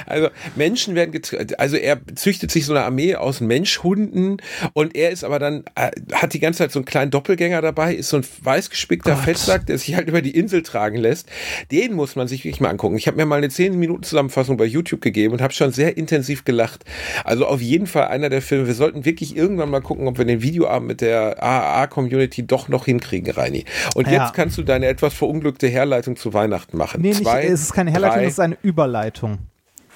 also 0.05 0.29
Menschen 0.55 0.95
werden 0.95 1.11
getrennt, 1.11 1.59
also 1.59 1.75
er 1.75 1.97
züchtet 2.15 2.51
sich 2.51 2.65
so 2.65 2.73
eine 2.73 2.83
Armee 2.83 3.15
aus 3.15 3.41
Menschhunden 3.41 4.37
und 4.73 4.95
er 4.95 5.11
ist 5.11 5.23
aber 5.23 5.39
dann, 5.39 5.63
äh, 5.75 5.91
hat 6.13 6.33
die 6.33 6.39
ganze 6.39 6.59
Zeit 6.59 6.71
so 6.71 6.79
einen 6.79 6.85
kleinen 6.85 7.11
Doppelgänger 7.11 7.61
dabei, 7.61 7.93
ist 7.95 8.09
so 8.09 8.17
ein 8.17 8.25
weißgespickter 8.41 9.13
Gott. 9.15 9.23
Fettsack, 9.23 9.65
der 9.65 9.77
sich 9.77 9.95
halt 9.95 10.07
über 10.07 10.21
die 10.21 10.31
Insel 10.37 10.63
tragen 10.63 10.97
lässt. 10.97 11.27
Den 11.71 11.93
muss 11.93 12.15
man 12.15 12.27
sich 12.27 12.43
wirklich 12.45 12.61
mal 12.61 12.69
angucken. 12.69 12.97
Ich 12.97 13.07
habe 13.07 13.17
mir 13.17 13.25
mal 13.25 13.37
eine 13.37 13.49
10 13.49 13.77
Minuten 13.77 14.03
Zusammenfassung 14.03 14.57
bei 14.57 14.65
YouTube 14.65 15.01
gegeben 15.01 15.33
und 15.33 15.41
habe 15.41 15.53
schon 15.53 15.71
sehr 15.71 15.97
intensiv 15.97 16.45
gelacht. 16.45 16.83
Also 17.23 17.45
auf 17.45 17.61
jeden 17.61 17.87
Fall 17.87 18.07
einer 18.07 18.29
der 18.29 18.41
Filme. 18.41 18.67
Wir 18.67 18.73
sollten 18.75 19.05
wirklich 19.05 19.35
irgendwann 19.35 19.69
mal 19.69 19.81
gucken, 19.81 20.07
ob 20.07 20.17
wir 20.17 20.25
den 20.25 20.41
Videoabend 20.41 20.87
mit 20.87 21.01
der 21.01 21.41
AAA-Community 21.43 22.45
doch 22.47 22.67
noch 22.69 22.85
hinkriegen, 22.85 23.31
Reini. 23.33 23.65
Und 23.95 24.07
Ja. 24.07 24.23
jetzt 24.23 24.33
kannst 24.33 24.57
du 24.57 24.63
deine 24.63 24.87
etwas 24.87 25.13
verunglückte 25.13 25.67
Herleitung 25.67 26.15
zu 26.15 26.33
Weihnachten 26.33 26.77
machen. 26.77 27.01
nee, 27.01 27.09
nicht, 27.09 27.23
Zwei, 27.23 27.45
es 27.45 27.61
ist 27.61 27.73
keine 27.73 27.91
Herleitung, 27.91 28.17
drei, 28.19 28.25
es 28.25 28.33
ist 28.33 28.39
eine 28.39 28.57
Überleitung. 28.61 29.39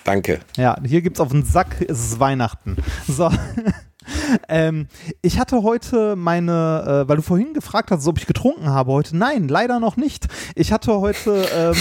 Danke. 0.04 0.40
Ja, 0.58 0.78
hier 0.86 1.02
gibt's 1.02 1.20
auf 1.20 1.30
den 1.30 1.44
Sack, 1.44 1.82
es 1.82 2.00
ist 2.00 2.20
Weihnachten. 2.20 2.78
So. 3.08 3.30
ähm, 4.50 4.88
ich 5.22 5.40
hatte 5.40 5.64
heute 5.64 6.16
meine, 6.16 7.04
äh, 7.06 7.10
weil 7.10 7.18
du 7.18 7.22
vorhin 7.22 7.54
gefragt 7.54 7.92
hast, 7.92 8.08
ob 8.08 8.18
ich 8.18 8.26
getrunken 8.26 8.70
habe 8.70 8.92
heute. 8.92 9.16
Nein, 9.16 9.48
leider 9.48 9.80
noch 9.80 9.98
nicht. 9.98 10.28
Ich 10.56 10.72
hatte 10.72 11.00
heute, 11.00 11.46
ähm, 11.56 11.76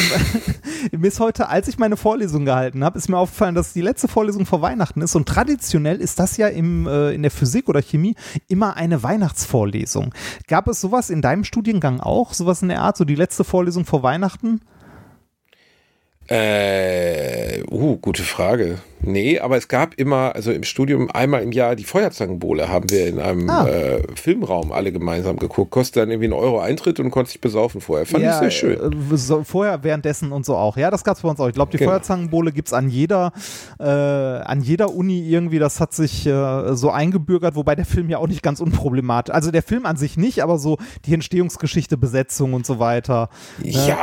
mir 1.01 1.09
ist 1.09 1.21
heute, 1.21 1.49
als 1.49 1.69
ich 1.69 1.79
meine 1.79 1.97
Vorlesung 1.97 2.45
gehalten 2.45 2.85
habe, 2.85 2.99
ist 2.99 3.09
mir 3.09 3.19
aufgefallen, 3.19 3.55
dass 3.55 3.73
die 3.73 3.81
letzte 3.81 4.09
Vorlesung 4.09 4.47
vor 4.47 4.61
Weihnachten 4.63 5.01
ist 5.01 5.15
und 5.15 5.27
traditionell 5.27 6.01
ist 6.01 6.19
das 6.19 6.37
ja 6.37 6.49
im, 6.49 6.87
äh, 6.87 7.13
in 7.13 7.23
der 7.23 7.31
Physik 7.31 7.69
oder 7.69 7.83
Chemie 7.83 8.17
immer 8.49 8.77
eine 8.77 9.03
Weihnachtsvorlesung. 9.03 10.15
Gab 10.47 10.69
es 10.69 10.81
sowas 10.81 11.11
in 11.11 11.23
deinem 11.23 11.45
Studiengang 11.45 12.01
auch? 12.01 12.35
Sowas 12.35 12.63
in 12.63 12.69
der 12.69 12.83
Art, 12.83 12.97
so 12.97 13.05
die 13.05 13.15
letzte 13.15 13.45
Vorlesung 13.45 13.87
vor 13.87 14.03
Weihnachten? 14.03 14.61
Äh, 16.31 17.63
uh, 17.71 17.97
gute 17.97 18.23
Frage. 18.23 18.79
Nee, 19.03 19.39
aber 19.39 19.57
es 19.57 19.69
gab 19.69 19.95
immer, 19.95 20.35
also 20.35 20.53
im 20.53 20.63
Studium 20.63 21.11
einmal 21.11 21.43
im 21.43 21.53
Jahr 21.53 21.77
die 21.77 21.85
Feuerzangenbowle 21.85 22.69
haben 22.69 22.91
wir 22.91 23.07
in 23.07 23.19
einem 23.19 23.49
Ah. 23.49 23.67
äh, 23.67 24.03
Filmraum 24.15 24.73
alle 24.73 24.93
gemeinsam 24.93 25.37
geguckt. 25.37 25.71
Kostet 25.71 26.03
dann 26.03 26.11
irgendwie 26.11 26.27
einen 26.27 26.35
Euro 26.35 26.61
Eintritt 26.61 27.01
und 27.01 27.11
konnte 27.11 27.31
sich 27.31 27.41
besaufen 27.41 27.81
vorher. 27.81 28.07
Fand 28.07 28.25
ich 28.25 28.33
sehr 28.33 28.51
schön. 28.51 28.93
Äh, 29.13 29.17
so, 29.17 29.43
vorher, 29.45 29.83
währenddessen 29.83 30.33
und 30.33 30.45
so 30.45 30.57
auch. 30.57 30.77
Ja, 30.77 30.91
das 30.91 31.05
gab's 31.05 31.23
bei 31.23 31.29
uns 31.29 31.41
auch. 31.41 31.49
Ich 31.49 31.55
glaube, 31.55 31.71
die 31.73 31.79
Genau. 31.79 31.91
Feuerzangenbowle 31.93 32.53
gibt's 32.53 32.73
an 32.73 32.89
jeder, 32.89 33.33
äh, 33.79 33.85
an 33.85 34.61
jeder 34.61 34.93
Uni 34.95 35.21
irgendwie. 35.29 35.59
Das 35.59 35.81
hat 35.81 35.93
sich 35.95 36.27
äh, 36.27 36.75
so 36.77 36.91
eingebürgert, 36.91 37.55
wobei 37.57 37.75
der 37.75 37.85
Film 37.87 38.11
ja 38.11 38.19
auch 38.19 38.29
nicht 38.29 38.43
ganz 38.43 38.61
unproblematisch. 38.61 39.35
Also 39.35 39.51
der 39.51 39.63
Film 39.63 39.87
an 39.87 39.97
sich 39.97 40.17
nicht, 40.17 40.43
aber 40.43 40.59
so 40.59 40.77
die 41.07 41.15
Entstehungsgeschichte, 41.15 41.97
Besetzung 41.97 42.53
und 42.55 42.67
so 42.67 42.79
weiter. 42.79 43.29
Ja, 43.63 43.97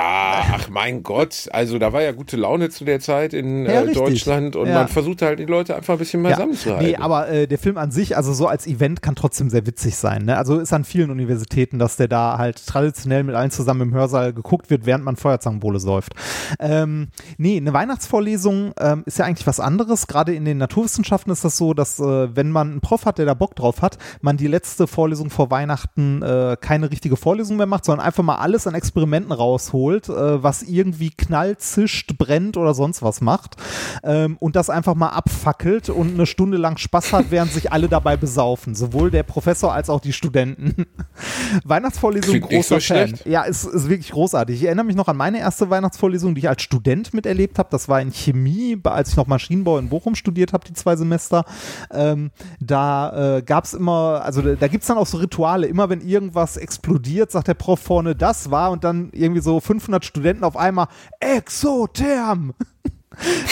ach 0.54 0.70
mein 0.70 1.04
Gott. 1.04 1.48
Also 1.52 1.78
da 1.80 1.94
war 1.94 2.02
ja 2.02 2.12
gute 2.12 2.38
Laune 2.38 2.70
zu 2.70 2.86
der 2.86 3.00
Zeit 3.00 3.34
in 3.34 3.66
Ja, 3.66 3.72
äh, 3.72 3.78
richtig. 3.80 3.98
Deutschland 3.98 4.56
und 4.56 4.68
Ja. 4.68 4.74
man 4.74 4.87
und 4.88 4.94
versucht 4.94 5.22
halt 5.22 5.40
die 5.40 5.46
Leute 5.46 5.76
einfach 5.76 5.94
ein 5.94 6.00
bisschen 6.00 6.24
beisammen 6.24 6.54
zu 6.54 6.72
halten. 6.72 6.86
Nee, 6.86 6.96
aber 6.96 7.30
äh, 7.30 7.48
der 7.48 7.58
Film 7.58 7.78
an 7.78 7.92
sich, 7.92 8.16
also 8.18 8.34
so 8.34 8.48
als 8.48 8.68
Event, 8.68 9.02
kann 9.02 9.16
trotzdem 9.16 9.50
sehr 9.50 9.66
witzig 9.66 9.96
sein. 9.96 10.24
Ne? 10.26 10.38
Also 10.38 10.60
ist 10.60 10.74
an 10.74 10.84
vielen 10.84 11.12
Universitäten, 11.12 11.80
dass 11.80 11.98
der 11.98 12.08
da 12.08 12.38
halt 12.38 12.66
traditionell 12.66 13.24
mit 13.24 13.36
allen 13.36 13.52
zusammen 13.52 13.82
im 13.82 13.94
Hörsaal 13.94 14.34
geguckt 14.34 14.70
wird, 14.70 14.86
während 14.86 15.04
man 15.04 15.16
Feuerzangenbowle 15.16 15.80
säuft. 15.80 16.14
Ähm, 16.60 17.10
nee, 17.38 17.58
eine 17.58 17.74
Weihnachtsvorlesung 17.74 18.74
ähm, 18.80 19.04
ist 19.06 19.20
ja 19.20 19.26
eigentlich 19.26 19.48
was 19.48 19.60
anderes. 19.60 20.08
Gerade 20.08 20.34
in 20.34 20.46
den 20.46 20.58
Naturwissenschaften 20.58 21.32
ist 21.32 21.44
das 21.44 21.58
so, 21.58 21.74
dass 21.74 22.00
äh, 22.00 22.36
wenn 22.36 22.52
man 22.52 22.72
einen 22.72 22.82
Prof 22.82 23.06
hat, 23.06 23.18
der 23.18 23.26
da 23.26 23.34
Bock 23.34 23.56
drauf 23.56 23.82
hat, 23.82 23.98
man 24.22 24.38
die 24.38 24.48
letzte 24.48 24.88
Vorlesung 24.88 25.30
vor 25.30 25.52
Weihnachten 25.52 26.22
äh, 26.22 26.58
keine 26.60 26.92
richtige 26.92 27.18
Vorlesung 27.18 27.58
mehr 27.58 27.66
macht, 27.66 27.86
sondern 27.86 28.06
einfach 28.06 28.24
mal 28.24 28.36
alles 28.36 28.68
an 28.68 28.74
Experimenten 28.74 29.32
rausholt, 29.32 30.10
äh, 30.10 30.44
was 30.44 30.64
irgendwie 30.64 31.10
knallt, 31.10 31.62
zischt, 31.62 32.18
brennt 32.18 32.58
oder 32.58 32.74
sonst 32.74 33.02
was 33.02 33.22
macht. 33.22 33.58
Ähm, 34.04 34.38
und 34.40 34.56
das 34.56 34.70
einfach 34.70 34.77
mal 34.96 35.10
abfackelt 35.10 35.90
und 35.90 36.14
eine 36.14 36.26
Stunde 36.26 36.58
lang 36.58 36.78
Spaß 36.78 37.14
hat, 37.14 37.26
während 37.30 37.52
sich 37.52 37.72
alle 37.72 37.88
dabei 37.88 38.18
besaufen. 38.18 38.76
Sowohl 38.76 39.12
der 39.12 39.24
Professor 39.24 39.74
als 39.74 39.90
auch 39.90 40.00
die 40.00 40.14
Studenten. 40.14 40.86
Weihnachtsvorlesung, 41.64 42.32
Klingt 42.32 42.50
großer 42.50 42.80
so 42.80 42.94
Fan. 42.94 43.08
schlecht. 43.08 43.26
Ja, 43.26 43.44
ist, 43.44 43.64
ist 43.64 43.90
wirklich 43.90 44.12
großartig. 44.12 44.58
Ich 44.58 44.64
erinnere 44.66 44.86
mich 44.86 44.96
noch 44.96 45.08
an 45.08 45.18
meine 45.18 45.40
erste 45.40 45.70
Weihnachtsvorlesung, 45.70 46.36
die 46.36 46.40
ich 46.40 46.50
als 46.50 46.62
Student 46.62 47.14
miterlebt 47.14 47.60
habe. 47.60 47.70
Das 47.72 47.90
war 47.90 48.02
in 48.02 48.12
Chemie, 48.12 48.78
als 48.84 49.10
ich 49.10 49.18
noch 49.18 49.28
Maschinenbau 49.28 49.78
in 49.78 49.90
Bochum 49.90 50.16
studiert 50.16 50.54
habe, 50.54 50.66
die 50.68 50.74
zwei 50.74 50.96
Semester. 50.96 51.46
Ähm, 51.92 52.32
da 52.60 53.38
äh, 53.38 53.42
gab 53.42 53.66
es 53.66 53.74
immer, 53.74 54.22
also 54.24 54.42
da, 54.42 54.56
da 54.56 54.68
gibt 54.68 54.84
es 54.84 54.88
dann 54.88 54.98
auch 54.98 55.08
so 55.08 55.18
Rituale. 55.18 55.68
Immer 55.68 55.90
wenn 55.90 56.02
irgendwas 56.02 56.58
explodiert, 56.58 57.32
sagt 57.32 57.48
der 57.48 57.54
Prof 57.54 57.80
vorne, 57.80 58.16
das 58.16 58.52
war 58.52 58.72
und 58.72 58.84
dann 58.84 59.10
irgendwie 59.14 59.42
so 59.42 59.60
500 59.60 60.04
Studenten 60.04 60.44
auf 60.44 60.58
einmal 60.58 60.88
Exotherm. 61.20 62.54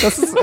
Das 0.02 0.18
ist, 0.20 0.36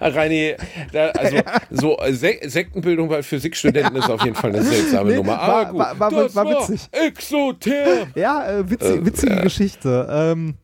Reini, 0.00 0.54
da, 0.92 1.08
also 1.10 1.36
so 1.70 1.98
äh, 1.98 2.12
Se 2.12 2.38
Sektenbildung 2.44 3.08
bei 3.08 3.22
Physikstudenten 3.22 3.96
ist 3.96 4.08
auf 4.10 4.22
jeden 4.24 4.36
Fall 4.36 4.50
eine 4.50 4.62
seltsame 4.62 5.10
Nee, 5.10 5.16
Nummer. 5.16 5.32
war- 5.32 5.42
Aber 5.66 5.70
gut, 5.70 5.78
war- 5.80 6.00
war- 6.12 6.34
war 6.34 6.60
witzig. 6.60 6.88
Exotherm. 6.92 8.12
Ja, 8.14 8.58
äh, 8.58 8.70
witzig, 8.70 8.90
Äh, 8.96 9.06
witzige 9.06 9.32
äh. 9.34 9.42
Geschichte. 9.42 10.08
Ähm, 10.10 10.54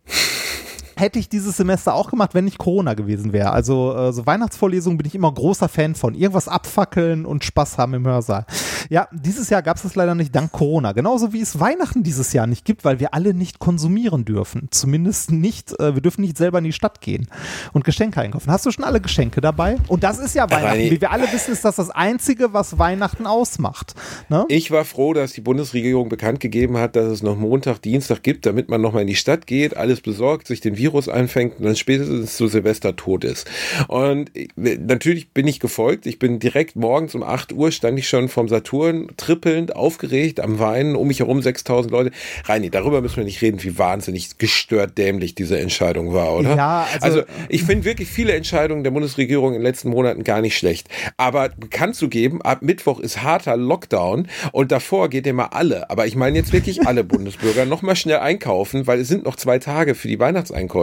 hätte 0.98 1.18
ich 1.18 1.28
dieses 1.28 1.56
Semester 1.56 1.94
auch 1.94 2.10
gemacht, 2.10 2.34
wenn 2.34 2.44
nicht 2.44 2.58
Corona 2.58 2.94
gewesen 2.94 3.32
wäre. 3.32 3.52
Also 3.52 3.94
äh, 3.96 4.12
so 4.12 4.26
Weihnachtsvorlesungen 4.26 4.98
bin 4.98 5.06
ich 5.06 5.14
immer 5.14 5.32
großer 5.32 5.68
Fan 5.68 5.94
von. 5.94 6.14
Irgendwas 6.14 6.48
abfackeln 6.48 7.24
und 7.26 7.44
Spaß 7.44 7.78
haben 7.78 7.94
im 7.94 8.06
Hörsaal. 8.06 8.46
Ja, 8.90 9.08
dieses 9.12 9.50
Jahr 9.50 9.62
gab 9.62 9.76
es 9.76 9.82
das 9.82 9.94
leider 9.94 10.14
nicht 10.14 10.34
dank 10.34 10.52
Corona. 10.52 10.92
Genauso 10.92 11.32
wie 11.32 11.40
es 11.40 11.60
Weihnachten 11.60 12.02
dieses 12.02 12.32
Jahr 12.32 12.46
nicht 12.46 12.64
gibt, 12.64 12.84
weil 12.84 13.00
wir 13.00 13.14
alle 13.14 13.34
nicht 13.34 13.58
konsumieren 13.58 14.24
dürfen. 14.24 14.68
Zumindest 14.70 15.30
nicht, 15.30 15.78
äh, 15.80 15.94
wir 15.94 16.02
dürfen 16.02 16.22
nicht 16.22 16.36
selber 16.38 16.58
in 16.58 16.64
die 16.64 16.72
Stadt 16.72 17.00
gehen 17.00 17.28
und 17.72 17.84
Geschenke 17.84 18.20
einkaufen. 18.20 18.50
Hast 18.50 18.66
du 18.66 18.70
schon 18.70 18.84
alle 18.84 19.00
Geschenke 19.00 19.40
dabei? 19.40 19.76
Und 19.88 20.02
das 20.04 20.18
ist 20.18 20.34
ja 20.34 20.50
Weihnachten. 20.50 20.78
Reini- 20.80 20.90
Wie 20.90 21.00
wir 21.00 21.10
alle 21.12 21.30
wissen, 21.32 21.52
ist 21.52 21.64
das 21.64 21.76
das 21.76 21.90
Einzige, 21.90 22.52
was 22.52 22.78
Weihnachten 22.78 23.26
ausmacht. 23.26 23.94
Ne? 24.28 24.44
Ich 24.48 24.70
war 24.70 24.84
froh, 24.84 25.12
dass 25.12 25.32
die 25.32 25.40
Bundesregierung 25.42 26.08
bekannt 26.08 26.40
gegeben 26.40 26.76
hat, 26.78 26.96
dass 26.96 27.06
es 27.06 27.22
noch 27.22 27.36
Montag, 27.36 27.82
Dienstag 27.82 28.22
gibt, 28.22 28.46
damit 28.46 28.68
man 28.68 28.80
nochmal 28.80 29.02
in 29.02 29.08
die 29.08 29.14
Stadt 29.16 29.46
geht, 29.46 29.76
alles 29.76 30.00
besorgt, 30.00 30.46
sich 30.46 30.60
den 30.60 30.76
Virus 30.76 30.87
einfängt 31.08 31.58
und 31.58 31.64
dann 31.64 31.76
spätestens 31.76 32.36
zu 32.36 32.48
Silvester 32.48 32.96
tot 32.96 33.24
ist. 33.24 33.48
Und 33.88 34.30
ich- 34.34 34.48
natürlich 34.56 35.30
bin 35.30 35.46
ich 35.46 35.60
gefolgt. 35.60 36.06
Ich 36.06 36.18
bin 36.18 36.38
direkt 36.38 36.76
morgens 36.76 37.14
um 37.14 37.22
8 37.22 37.52
Uhr 37.52 37.70
stand 37.72 37.98
ich 37.98 38.08
schon 38.08 38.28
vom 38.28 38.48
Saturn, 38.48 39.08
trippelnd, 39.16 39.74
aufgeregt, 39.76 40.40
am 40.40 40.58
Weinen, 40.58 40.96
um 40.96 41.08
mich 41.08 41.20
herum 41.20 41.42
6000 41.42 41.90
Leute. 41.92 42.10
Reini, 42.44 42.70
darüber 42.70 43.00
müssen 43.00 43.16
wir 43.18 43.24
nicht 43.24 43.42
reden, 43.42 43.62
wie 43.62 43.78
wahnsinnig 43.78 44.38
gestört 44.38 44.96
dämlich 44.98 45.34
diese 45.34 45.58
Entscheidung 45.58 46.12
war, 46.14 46.32
oder? 46.34 46.56
Ja, 46.56 46.86
also- 47.00 47.22
ich 47.48 47.62
finde 47.64 47.84
wirklich 47.84 48.08
viele 48.08 48.32
Entscheidungen 48.32 48.84
der 48.84 48.90
Bundesregierung 48.90 49.48
in 49.54 49.60
den 49.60 49.62
letzten 49.62 49.90
Monaten 49.90 50.24
gar 50.24 50.40
nicht 50.40 50.56
schlecht. 50.56 50.88
Aber 51.16 51.48
bekannt 51.50 51.96
zu 51.96 52.08
geben, 52.08 52.40
ab 52.42 52.62
Mittwoch 52.62 53.00
ist 53.00 53.22
harter 53.22 53.56
Lockdown 53.56 54.28
und 54.52 54.72
davor 54.72 55.08
geht 55.08 55.26
immer 55.26 55.52
alle, 55.52 55.90
aber 55.90 56.06
ich 56.06 56.16
meine 56.16 56.38
jetzt 56.38 56.52
wirklich 56.52 56.86
alle 56.86 57.04
Bundesbürger, 57.04 57.64
nochmal 57.66 57.96
schnell 57.96 58.18
einkaufen, 58.18 58.86
weil 58.86 59.00
es 59.00 59.08
sind 59.08 59.24
noch 59.24 59.36
zwei 59.36 59.58
Tage 59.58 59.94
für 59.94 60.08
die 60.08 60.18
Weihnachtseinkäufe, 60.18 60.77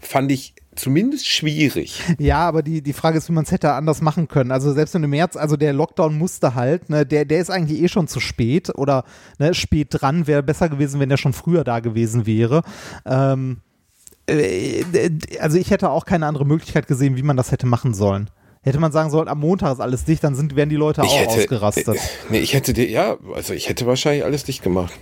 fand 0.00 0.30
ich 0.32 0.54
zumindest 0.78 1.26
schwierig. 1.26 2.00
Ja, 2.18 2.46
aber 2.46 2.62
die, 2.62 2.82
die 2.82 2.92
Frage 2.92 3.18
ist, 3.18 3.28
wie 3.28 3.32
man 3.32 3.44
es 3.44 3.50
hätte 3.50 3.72
anders 3.72 4.00
machen 4.00 4.28
können. 4.28 4.52
Also 4.52 4.72
selbst 4.72 4.94
wenn 4.94 5.02
im 5.02 5.10
März, 5.10 5.36
also 5.36 5.56
der 5.56 5.72
Lockdown 5.72 6.16
musste 6.16 6.54
halt, 6.54 6.88
ne, 6.88 7.04
der, 7.04 7.24
der 7.24 7.40
ist 7.40 7.50
eigentlich 7.50 7.82
eh 7.82 7.88
schon 7.88 8.08
zu 8.08 8.20
spät 8.20 8.70
oder 8.76 9.04
ne, 9.38 9.54
spät 9.54 9.88
dran, 9.90 10.26
wäre 10.26 10.42
besser 10.42 10.68
gewesen, 10.68 11.00
wenn 11.00 11.08
der 11.08 11.16
schon 11.16 11.32
früher 11.32 11.64
da 11.64 11.80
gewesen 11.80 12.26
wäre. 12.26 12.62
Ähm, 13.04 13.58
äh, 14.28 14.84
also 15.40 15.58
ich 15.58 15.70
hätte 15.70 15.90
auch 15.90 16.04
keine 16.04 16.26
andere 16.26 16.46
Möglichkeit 16.46 16.86
gesehen, 16.86 17.16
wie 17.16 17.22
man 17.22 17.36
das 17.36 17.50
hätte 17.50 17.66
machen 17.66 17.94
sollen. 17.94 18.30
Hätte 18.62 18.80
man 18.80 18.92
sagen 18.92 19.10
sollen, 19.10 19.28
am 19.28 19.40
Montag 19.40 19.72
ist 19.72 19.80
alles 19.80 20.04
dicht, 20.04 20.22
dann 20.24 20.34
sind, 20.34 20.56
wären 20.56 20.68
die 20.68 20.76
Leute 20.76 21.02
auch 21.02 21.26
ausgerastet. 21.26 21.96
äh, 21.96 21.98
Nee, 22.28 22.40
ich 22.40 22.54
hätte 22.54 22.72
dir, 22.72 22.88
ja, 22.88 23.16
also 23.34 23.54
ich 23.54 23.68
hätte 23.68 23.86
wahrscheinlich 23.86 24.24
alles 24.24 24.44
dicht 24.44 24.62
gemacht. 24.62 24.92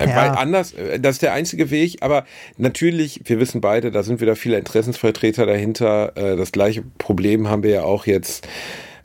Ja. 0.00 0.14
Weil 0.16 0.30
anders, 0.30 0.72
äh, 0.74 1.00
das 1.00 1.16
ist 1.16 1.22
der 1.22 1.32
einzige 1.32 1.70
Weg, 1.70 1.98
aber 2.00 2.24
natürlich, 2.56 3.22
wir 3.24 3.40
wissen 3.40 3.60
beide, 3.60 3.90
da 3.90 4.02
sind 4.02 4.20
wieder 4.20 4.36
viele 4.36 4.58
Interessensvertreter 4.58 5.46
dahinter. 5.46 6.12
Äh, 6.16 6.36
Das 6.36 6.52
gleiche 6.52 6.82
Problem 6.98 7.48
haben 7.48 7.62
wir 7.62 7.70
ja 7.70 7.82
auch 7.82 8.06
jetzt. 8.06 8.46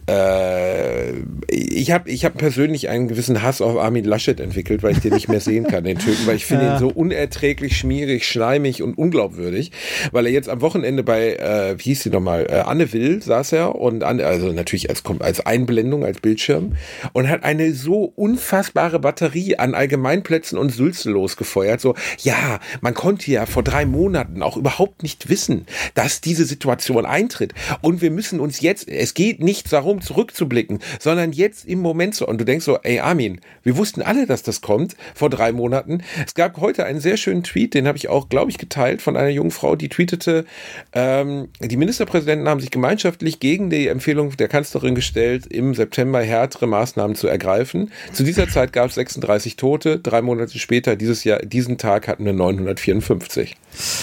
Äh, 0.07 1.13
ich 1.47 1.91
habe 1.91 2.09
ich 2.09 2.25
hab 2.25 2.37
persönlich 2.37 2.89
einen 2.89 3.07
gewissen 3.07 3.41
Hass 3.41 3.61
auf 3.61 3.77
Armin 3.77 4.05
Laschet 4.05 4.39
entwickelt, 4.39 4.83
weil 4.83 4.93
ich 4.93 4.99
den 4.99 5.13
nicht 5.13 5.29
mehr 5.29 5.39
sehen 5.39 5.65
kann, 5.67 5.83
den 5.83 5.97
Typen, 5.99 6.25
weil 6.25 6.35
ich 6.35 6.45
finde 6.45 6.63
Ja. 6.63 6.75
ihn 6.75 6.79
so 6.79 6.87
unerträglich, 6.87 7.77
schmierig, 7.77 8.25
schleimig 8.27 8.81
und 8.81 8.97
unglaubwürdig, 8.97 9.71
weil 10.11 10.27
er 10.27 10.31
jetzt 10.31 10.47
am 10.49 10.61
Wochenende 10.61 11.03
bei, 11.03 11.35
äh, 11.35 11.75
wie 11.77 11.83
hieß 11.83 12.03
sie 12.03 12.09
nochmal, 12.09 12.45
äh, 12.49 12.59
Anne 12.59 12.93
Will 12.93 13.21
saß 13.21 13.51
er 13.51 13.75
und 13.75 14.03
Anne, 14.03 14.25
also 14.25 14.51
natürlich 14.53 14.89
als, 14.89 15.03
als 15.19 15.45
Einblendung, 15.45 16.05
als 16.05 16.21
Bildschirm 16.21 16.73
und 17.11 17.27
hat 17.27 17.43
eine 17.43 17.73
so 17.73 18.13
unfassbare 18.15 18.99
Batterie 18.99 19.57
an 19.57 19.73
Allgemeinplätzen 19.75 20.57
und 20.57 20.69
Sülze 20.69 21.09
losgefeuert, 21.11 21.81
so, 21.81 21.95
ja, 22.19 22.59
man 22.81 22.93
konnte 22.93 23.29
ja 23.29 23.45
vor 23.45 23.63
drei 23.63 23.85
Monaten 23.85 24.41
auch 24.41 24.55
überhaupt 24.55 25.03
nicht 25.03 25.29
wissen, 25.29 25.65
dass 25.95 26.21
diese 26.21 26.45
Situation 26.45 27.05
eintritt. 27.05 27.53
Und 27.81 28.01
wir 28.01 28.11
müssen 28.11 28.39
uns 28.39 28.61
jetzt, 28.61 28.87
es 28.87 29.13
geht 29.13 29.41
nicht 29.41 29.71
darum, 29.73 29.92
zurückzublicken, 30.01 30.79
sondern 30.99 31.31
jetzt 31.31 31.65
im 31.65 31.79
Moment 31.79 32.15
so. 32.15 32.27
Und 32.27 32.39
du 32.39 32.45
denkst 32.45 32.65
so, 32.65 32.77
ey 32.83 32.99
Armin, 32.99 33.41
wir 33.63 33.77
wussten 33.77 34.01
alle, 34.01 34.25
dass 34.25 34.43
das 34.43 34.61
kommt 34.61 34.95
vor 35.13 35.29
drei 35.29 35.51
Monaten. 35.51 36.01
Es 36.25 36.33
gab 36.33 36.57
heute 36.57 36.85
einen 36.85 36.99
sehr 36.99 37.17
schönen 37.17 37.43
Tweet, 37.43 37.73
den 37.73 37.87
habe 37.87 37.97
ich 37.97 38.09
auch, 38.09 38.29
glaube 38.29 38.51
ich, 38.51 38.57
geteilt 38.57 39.01
von 39.01 39.17
einer 39.17 39.29
jungen 39.29 39.51
Frau, 39.51 39.75
die 39.75 39.89
tweetete, 39.89 40.45
ähm, 40.93 41.49
die 41.61 41.77
Ministerpräsidenten 41.77 42.47
haben 42.47 42.59
sich 42.59 42.71
gemeinschaftlich 42.71 43.39
gegen 43.39 43.69
die 43.69 43.87
Empfehlung 43.87 44.35
der 44.37 44.47
Kanzlerin 44.47 44.95
gestellt, 44.95 45.45
im 45.47 45.73
September 45.73 46.21
härtere 46.21 46.67
Maßnahmen 46.67 47.15
zu 47.15 47.27
ergreifen. 47.27 47.91
Zu 48.11 48.23
dieser 48.23 48.47
Zeit 48.47 48.73
gab 48.73 48.89
es 48.89 48.95
36 48.95 49.55
Tote. 49.55 49.99
Drei 49.99 50.21
Monate 50.21 50.57
später, 50.59 50.95
dieses 50.95 51.23
Jahr, 51.23 51.39
diesen 51.39 51.77
Tag 51.77 52.07
hatten 52.07 52.25
wir 52.25 52.33
954. 52.33 53.55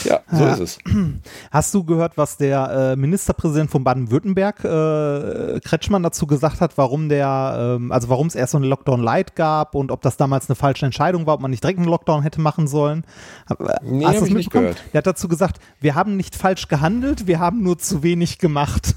Ja, 0.05 0.21
so 0.33 0.45
Ja. 0.45 0.53
ist 0.55 0.61
es. 0.61 0.79
Hast 1.51 1.75
du 1.75 1.85
gehört, 1.85 2.17
was 2.17 2.37
der 2.37 2.93
äh, 2.93 2.97
Ministerpräsident 2.97 3.71
von 3.71 3.85
Baden-Württemberg, 3.85 4.65
äh, 4.65 5.61
Kretschmann, 5.81 6.03
dazu 6.03 6.27
gesagt 6.27 6.61
hat, 6.61 6.77
warum 6.77 7.09
der, 7.09 7.77
ähm, 7.79 7.91
also 7.91 8.11
warum 8.11 8.27
es 8.27 8.35
erst 8.35 8.53
so 8.53 8.59
eine 8.59 8.67
Lockdown 8.67 9.03
Light 9.03 9.35
gab 9.35 9.75
und 9.75 9.91
ob 9.91 10.03
das 10.03 10.19
damals 10.19 10.51
eine 10.51 10.55
falsche 10.55 10.85
Entscheidung 10.85 11.27
war, 11.27 11.35
ob 11.35 11.41
man 11.41 11.51
nicht 11.51 11.63
direkt 11.63 11.79
einen 11.79 11.89
Lockdown 11.89 12.23
hätte 12.23 12.41
machen 12.41 12.67
sollen? 12.69 13.05
Äh, 13.49 13.55
Nee, 13.83 14.05
hast 14.05 14.21
hab 14.21 14.27
ich 14.27 14.35
nicht 14.35 14.51
gehört. 14.51 14.83
Er 14.93 14.99
hat 14.99 15.07
dazu 15.07 15.27
gesagt, 15.27 15.59
wir 15.81 15.95
haben 15.95 16.17
nicht 16.17 16.37
falsch 16.37 16.69
gehandelt, 16.69 17.27
wir 17.27 17.39
haben 17.39 17.63
nur 17.63 17.79
zu 17.79 18.03
wenig 18.03 18.39
gemacht. 18.39 18.95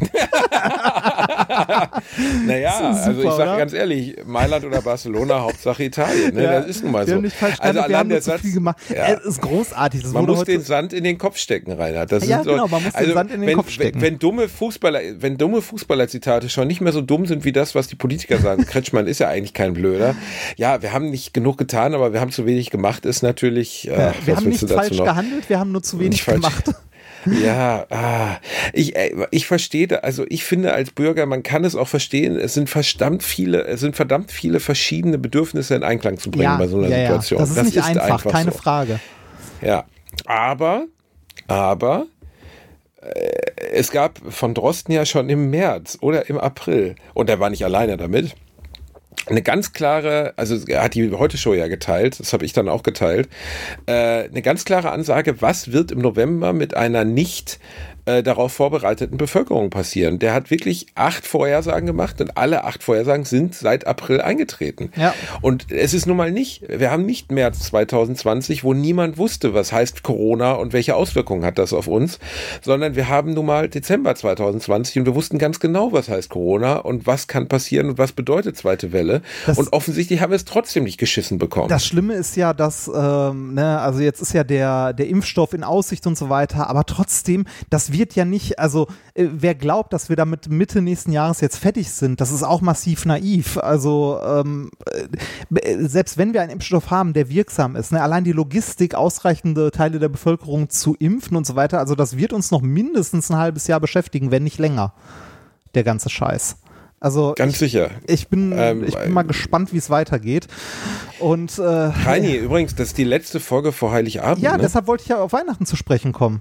Naja, 2.46 2.78
also 2.78 3.22
ich 3.22 3.30
sage 3.30 3.58
ganz 3.58 3.72
ehrlich, 3.72 4.16
Mailand 4.24 4.64
oder 4.64 4.82
Barcelona, 4.82 5.40
Hauptsache 5.40 5.84
Italien. 5.84 6.34
Ne? 6.34 6.44
Ja, 6.44 6.60
das 6.60 6.68
ist 6.68 6.82
nun 6.82 6.92
mal 6.92 7.06
wir 7.06 7.10
so. 7.10 7.16
haben 7.16 7.22
nicht 7.22 7.36
falsch 7.36 7.56
also 7.60 7.74
gehandelt, 7.74 7.76
wir 7.76 7.84
allein 7.84 8.00
haben 8.00 8.08
der 8.08 8.22
Satz, 8.22 8.40
viel 8.40 8.52
gemacht. 8.52 8.76
Ja. 8.88 9.08
Es 9.08 9.24
ist 9.24 9.40
großartig. 9.40 10.02
Das 10.02 10.12
man 10.12 10.26
muss 10.26 10.44
den 10.44 10.62
Sand 10.62 10.92
in 10.92 11.04
den 11.04 11.18
Kopf 11.18 11.38
stecken, 11.38 11.72
Reinhard. 11.72 12.12
Das 12.12 12.26
Ja, 12.26 12.36
sind 12.36 12.44
so, 12.44 12.50
genau, 12.52 12.68
man 12.68 12.82
muss 12.82 12.92
den 12.92 13.00
also 13.00 13.14
Sand 13.14 13.32
in 13.32 13.40
den 13.40 13.48
wenn, 13.48 13.56
Kopf 13.56 13.70
stecken. 13.70 14.00
Wenn, 14.00 14.12
wenn 14.12 14.18
dumme 14.18 14.48
Fußballer, 14.48 15.00
wenn 15.18 15.38
dumme 15.38 15.62
Fußballerzitate 15.62 16.48
schon 16.48 16.68
nicht 16.68 16.80
mehr 16.80 16.92
so 16.92 17.00
dumm 17.00 17.26
sind 17.26 17.44
wie 17.44 17.52
das, 17.52 17.74
was 17.74 17.88
die 17.88 17.96
Politiker 17.96 18.38
sagen. 18.38 18.64
Kretschmann 18.66 19.06
ist 19.06 19.20
ja 19.20 19.28
eigentlich 19.28 19.54
kein 19.54 19.74
Blöder. 19.74 20.14
Ja, 20.56 20.82
wir 20.82 20.92
haben 20.92 21.10
nicht 21.10 21.34
genug 21.34 21.58
getan, 21.58 21.94
aber 21.94 22.12
wir 22.12 22.20
haben 22.20 22.32
zu 22.32 22.46
wenig 22.46 22.70
gemacht, 22.70 23.06
ist 23.06 23.22
natürlich. 23.22 23.88
Äh, 23.88 23.92
äh, 23.92 24.12
wir 24.24 24.36
was 24.36 24.36
haben 24.36 24.50
nicht 24.50 24.68
falsch 24.68 24.96
gehandelt, 24.96 25.48
wir 25.48 25.58
haben 25.58 25.72
nur 25.72 25.82
zu 25.82 25.98
wenig 25.98 26.24
gemacht. 26.24 26.72
Ja, 27.26 27.86
ah, 27.90 28.36
ich, 28.72 28.96
äh, 28.96 29.26
ich 29.30 29.46
verstehe, 29.46 30.02
also 30.02 30.24
ich 30.28 30.44
finde 30.44 30.72
als 30.72 30.90
Bürger, 30.90 31.26
man 31.26 31.42
kann 31.42 31.64
es 31.64 31.74
auch 31.76 31.88
verstehen, 31.88 32.36
es 32.36 32.54
sind 32.54 32.68
verdammt 32.68 33.22
viele, 33.22 33.64
es 33.64 33.80
sind 33.80 33.96
verdammt 33.96 34.30
viele 34.30 34.60
verschiedene 34.60 35.18
Bedürfnisse 35.18 35.74
in 35.74 35.82
Einklang 35.82 36.18
zu 36.18 36.30
bringen 36.30 36.58
bei 36.58 36.66
so 36.66 36.78
einer 36.78 36.88
ja, 36.88 36.96
ja. 36.96 37.02
Situation. 37.06 37.40
Das 37.40 37.50
ist 37.50 37.64
nicht 37.64 37.82
einfach, 37.82 38.30
keine 38.30 38.52
so. 38.52 38.58
Frage. 38.58 39.00
Ja, 39.62 39.84
aber, 40.26 40.86
aber 41.46 42.06
äh, 43.00 43.70
es 43.72 43.90
gab 43.90 44.20
von 44.28 44.54
Drosten 44.54 44.92
ja 44.92 45.06
schon 45.06 45.28
im 45.28 45.50
März 45.50 45.98
oder 46.00 46.28
im 46.28 46.38
April, 46.38 46.96
und 47.14 47.30
er 47.30 47.40
war 47.40 47.50
nicht 47.50 47.64
alleine 47.64 47.96
damit, 47.96 48.34
eine 49.26 49.42
ganz 49.42 49.72
klare, 49.72 50.34
also 50.36 50.56
hat 50.56 50.94
die 50.94 51.10
heute 51.12 51.38
Show 51.38 51.54
ja 51.54 51.68
geteilt, 51.68 52.20
das 52.20 52.32
habe 52.32 52.44
ich 52.44 52.52
dann 52.52 52.68
auch 52.68 52.82
geteilt, 52.82 53.28
äh, 53.86 54.24
eine 54.24 54.42
ganz 54.42 54.64
klare 54.64 54.90
Ansage, 54.90 55.40
was 55.40 55.72
wird 55.72 55.90
im 55.90 56.00
November 56.00 56.52
mit 56.52 56.76
einer 56.76 57.04
nicht 57.04 57.58
äh, 58.06 58.22
darauf 58.22 58.52
vorbereiteten 58.52 59.16
Bevölkerung 59.16 59.70
passieren. 59.70 60.18
Der 60.18 60.34
hat 60.34 60.50
wirklich 60.50 60.86
acht 60.94 61.26
Vorhersagen 61.26 61.86
gemacht 61.86 62.20
und 62.20 62.36
alle 62.36 62.64
acht 62.64 62.82
Vorhersagen 62.82 63.24
sind 63.24 63.54
seit 63.54 63.86
April 63.86 64.20
eingetreten. 64.20 64.90
Ja. 64.96 65.14
Und 65.40 65.70
es 65.72 65.94
ist 65.94 66.06
nun 66.06 66.16
mal 66.16 66.30
nicht, 66.30 66.64
wir 66.68 66.90
haben 66.90 67.06
nicht 67.06 67.32
März 67.32 67.60
2020, 67.64 68.62
wo 68.62 68.74
niemand 68.74 69.16
wusste, 69.16 69.54
was 69.54 69.72
heißt 69.72 70.02
Corona 70.02 70.52
und 70.52 70.72
welche 70.72 70.96
Auswirkungen 70.96 71.44
hat 71.44 71.58
das 71.58 71.72
auf 71.72 71.86
uns, 71.86 72.18
sondern 72.62 72.94
wir 72.94 73.08
haben 73.08 73.32
nun 73.32 73.46
mal 73.46 73.68
Dezember 73.68 74.14
2020 74.14 74.98
und 74.98 75.06
wir 75.06 75.14
wussten 75.14 75.38
ganz 75.38 75.58
genau, 75.58 75.92
was 75.92 76.08
heißt 76.08 76.28
Corona 76.28 76.76
und 76.76 77.06
was 77.06 77.26
kann 77.26 77.48
passieren 77.48 77.88
und 77.88 77.98
was 77.98 78.12
bedeutet 78.12 78.56
zweite 78.56 78.92
Welle. 78.92 79.22
Das- 79.46 79.58
und 79.58 79.72
offensichtlich 79.72 80.20
haben 80.20 80.30
wir 80.30 80.36
es 80.36 80.44
trotzdem 80.44 80.84
nicht 80.84 80.98
geschissen 80.98 81.38
bekommen. 81.38 81.68
Das 81.68 81.86
Schlimme 81.86 82.14
ist 82.14 82.36
ja, 82.36 82.52
dass, 82.52 82.90
ähm, 82.94 83.54
ne, 83.54 83.80
also 83.80 84.00
jetzt 84.00 84.20
ist 84.20 84.34
ja 84.34 84.44
der, 84.44 84.92
der 84.92 85.08
Impfstoff 85.08 85.54
in 85.54 85.64
Aussicht 85.64 86.06
und 86.06 86.18
so 86.18 86.28
weiter, 86.28 86.68
aber 86.68 86.84
trotzdem, 86.84 87.46
das 87.70 87.93
wird 87.94 88.14
ja 88.14 88.26
nicht, 88.26 88.58
also 88.58 88.86
äh, 89.14 89.26
wer 89.30 89.54
glaubt, 89.54 89.94
dass 89.94 90.10
wir 90.10 90.16
damit 90.16 90.50
Mitte 90.50 90.82
nächsten 90.82 91.12
Jahres 91.12 91.40
jetzt 91.40 91.56
fertig 91.56 91.90
sind, 91.90 92.20
das 92.20 92.30
ist 92.30 92.42
auch 92.42 92.60
massiv 92.60 93.06
naiv. 93.06 93.56
Also 93.56 94.20
ähm, 94.22 94.70
äh, 95.54 95.78
selbst 95.78 96.18
wenn 96.18 96.34
wir 96.34 96.42
einen 96.42 96.50
Impfstoff 96.50 96.90
haben, 96.90 97.14
der 97.14 97.30
wirksam 97.30 97.76
ist, 97.76 97.92
ne, 97.92 98.02
allein 98.02 98.24
die 98.24 98.32
Logistik, 98.32 98.94
ausreichende 98.94 99.70
Teile 99.70 99.98
der 99.98 100.10
Bevölkerung 100.10 100.68
zu 100.68 100.94
impfen 100.98 101.36
und 101.36 101.46
so 101.46 101.56
weiter, 101.56 101.78
also 101.78 101.94
das 101.94 102.18
wird 102.18 102.34
uns 102.34 102.50
noch 102.50 102.60
mindestens 102.60 103.30
ein 103.30 103.38
halbes 103.38 103.66
Jahr 103.66 103.80
beschäftigen, 103.80 104.30
wenn 104.30 104.44
nicht 104.44 104.58
länger, 104.58 104.92
der 105.74 105.84
ganze 105.84 106.10
Scheiß. 106.10 106.56
Also 107.04 107.34
Ganz 107.36 107.52
ich, 107.52 107.58
sicher. 107.58 107.90
ich 108.06 108.28
bin, 108.28 108.54
Ähm, 108.56 108.82
ich 108.84 108.96
bin 108.96 109.12
mal 109.12 109.24
gespannt, 109.24 109.74
wie 109.74 109.76
es 109.76 109.90
weitergeht. 109.90 110.48
Und 111.20 111.58
äh, 111.58 111.90
Heini, 111.92 112.34
übrigens, 112.38 112.74
das 112.74 112.88
ist 112.88 112.98
die 112.98 113.04
letzte 113.04 113.40
Folge 113.40 113.72
vor 113.72 113.92
Heiligabend. 113.92 114.42
ja, 114.42 114.56
ne? 114.56 114.62
deshalb 114.62 114.86
wollte 114.86 115.02
ich 115.02 115.08
ja 115.10 115.18
auf 115.18 115.34
Weihnachten 115.34 115.66
zu 115.66 115.76
sprechen 115.76 116.12
kommen. 116.12 116.40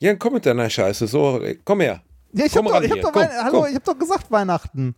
Ja, 0.00 0.14
komm 0.14 0.34
mit 0.34 0.46
deiner 0.46 0.68
Scheiße. 0.70 1.06
So, 1.06 1.40
komm 1.64 1.80
her. 1.80 2.02
Ja, 2.32 2.44
ich 2.44 2.52
Komm 2.52 2.66
habe 2.72 2.76
doch, 2.76 2.82
ich 2.82 2.90
hab 2.92 3.00
doch, 3.00 3.12
Komm, 3.12 3.22
hallo, 3.42 3.60
komm. 3.62 3.70
ich 3.70 3.74
hab 3.74 3.84
doch 3.84 3.98
gesagt 3.98 4.30
Weihnachten. 4.30 4.94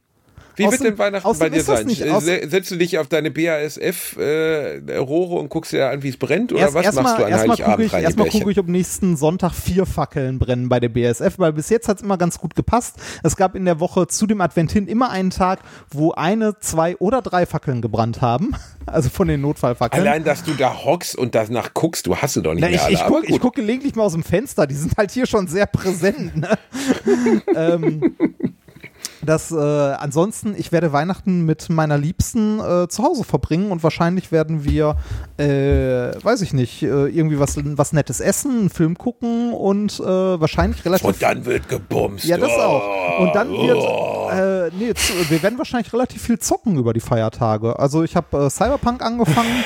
Wie 0.61 0.71
wird 0.71 0.85
denn 0.85 0.99
Weihnachten 0.99 1.39
bei 1.39 1.49
dir 1.49 1.63
sein? 1.63 1.87
nicht 1.87 2.03
Äh, 2.03 2.49
Setzt 2.49 2.71
du 2.71 2.77
dich 2.77 2.99
auf 2.99 3.09
deine 3.09 3.31
BASF-Rohre 3.31 5.35
und 5.37 5.49
guckst 5.49 5.73
dir 5.73 5.89
an, 5.91 6.03
wie 6.03 6.09
es 6.09 6.17
brennt? 6.17 6.53
Oder 6.53 6.63
Erst- 6.63 6.75
was 6.75 6.85
erstmal- 6.85 7.05
machst 7.05 7.19
du 7.19 7.25
an 7.25 7.31
erstmal 7.31 7.57
Heiligabend, 7.57 7.75
gucke 7.77 7.87
ich, 7.87 7.93
Reini 7.93 8.05
erstmal 8.05 8.29
gucke 8.29 8.51
ich, 8.53 8.59
ob 8.59 8.69
nächsten 8.69 9.17
Sonntag 9.17 9.53
vier 9.55 9.87
Fackeln 9.87 10.39
brennen 10.39 10.69
bei 10.69 10.81
der 10.81 10.89
BASF, 10.89 11.39
weil 11.39 11.53
bis 11.53 11.69
jetzt 11.69 11.89
hat 11.89 11.99
es 11.99 12.03
immer 12.03 12.19
ganz 12.19 12.39
gut 12.39 12.55
gepasst. 12.55 12.97
Es 13.23 13.37
gab 13.37 13.55
in 13.55 13.65
der 13.65 13.81
Woche 13.81 14.07
zu 14.07 14.27
dem 14.27 14.41
Advent 14.41 14.73
hin 14.73 14.87
immer 14.87 15.11
einen 15.11 15.31
Tag, 15.31 15.61
wo 15.91 16.13
eine, 16.13 16.59
zwei 16.61 16.97
oder 16.97 17.23
drei 17.23 17.47
Fackeln 17.47 17.83
gebrannt 17.83 18.21
haben. 18.21 18.55
Also 18.87 19.09
von 19.09 19.29
den 19.29 19.41
Notfallfackeln. 19.43 20.03
Allein, 20.05 20.25
dass 20.25 20.43
du 20.43 20.53
da 20.55 20.75
hockst 20.85 21.15
und 21.17 21.37
danach 21.37 21.75
guckst, 21.75 22.09
du 22.09 22.17
hast 22.17 22.33
sie 22.33 22.43
doch 22.43 22.55
nicht 22.55 22.63
Na, 22.63 22.71
mehr 22.71 22.89
ich, 22.89 22.95
ich 22.95 23.05
gucke 23.07 23.39
guck 23.39 23.55
gelegentlich 23.55 23.95
mal 23.95 24.03
aus 24.03 24.15
dem 24.15 24.25
Fenster, 24.25 24.67
die 24.67 24.75
sind 24.75 24.97
halt 24.97 25.13
hier 25.13 25.27
schon 25.27 25.47
sehr 25.47 25.67
präsent. 25.67 26.35
Ne? 26.37 26.59
ähm, 27.55 28.17
das, 29.23 29.51
äh, 29.53 29.57
ansonsten, 29.57 30.55
ich 30.57 30.73
werde 30.73 30.93
Weihnachten 30.93 31.45
mit 31.45 31.69
meiner 31.69 31.99
Liebsten 31.99 32.59
äh, 32.61 32.89
zu 32.89 33.03
Hause 33.03 33.25
verbringen 33.25 33.71
und 33.71 33.83
wahrscheinlich 33.83 34.33
werden 34.33 34.65
wir, 34.65 34.97
äh, 35.39 35.45
weiß 36.25 36.41
ich 36.43 36.53
nicht, 36.53 36.83
äh, 36.83 36.87
irgendwie 37.07 37.39
was, 37.39 37.57
was 37.63 37.93
Nettes 37.93 38.21
essen, 38.21 38.61
einen 38.61 38.71
Film 38.71 38.97
gucken 38.97 39.53
und 39.53 40.01
äh, 40.01 40.05
wahrscheinlich 40.05 40.85
relativ. 40.85 41.07
und 41.07 41.23
dann 41.23 41.45
wird 41.45 41.69
gebumst. 41.69 42.25
ja, 42.25 42.37
das 42.39 42.53
auch. 42.53 43.21
Und 43.21 43.35
dann 43.35 43.51
wird, 43.51 43.79
Oh. 43.79 44.29
äh, 44.31 44.71
nee, 44.79 44.93
wir 45.29 45.43
werden 45.43 45.59
wahrscheinlich 45.59 45.93
relativ 45.93 46.23
viel 46.23 46.39
zocken 46.39 46.77
über 46.77 46.93
die 46.93 47.01
Feiertage. 47.01 47.79
Also 47.79 48.03
ich 48.03 48.17
habe 48.17 48.47
äh, 48.47 48.51
Cyberpunk 48.51 49.03
angefangen. 49.03 49.49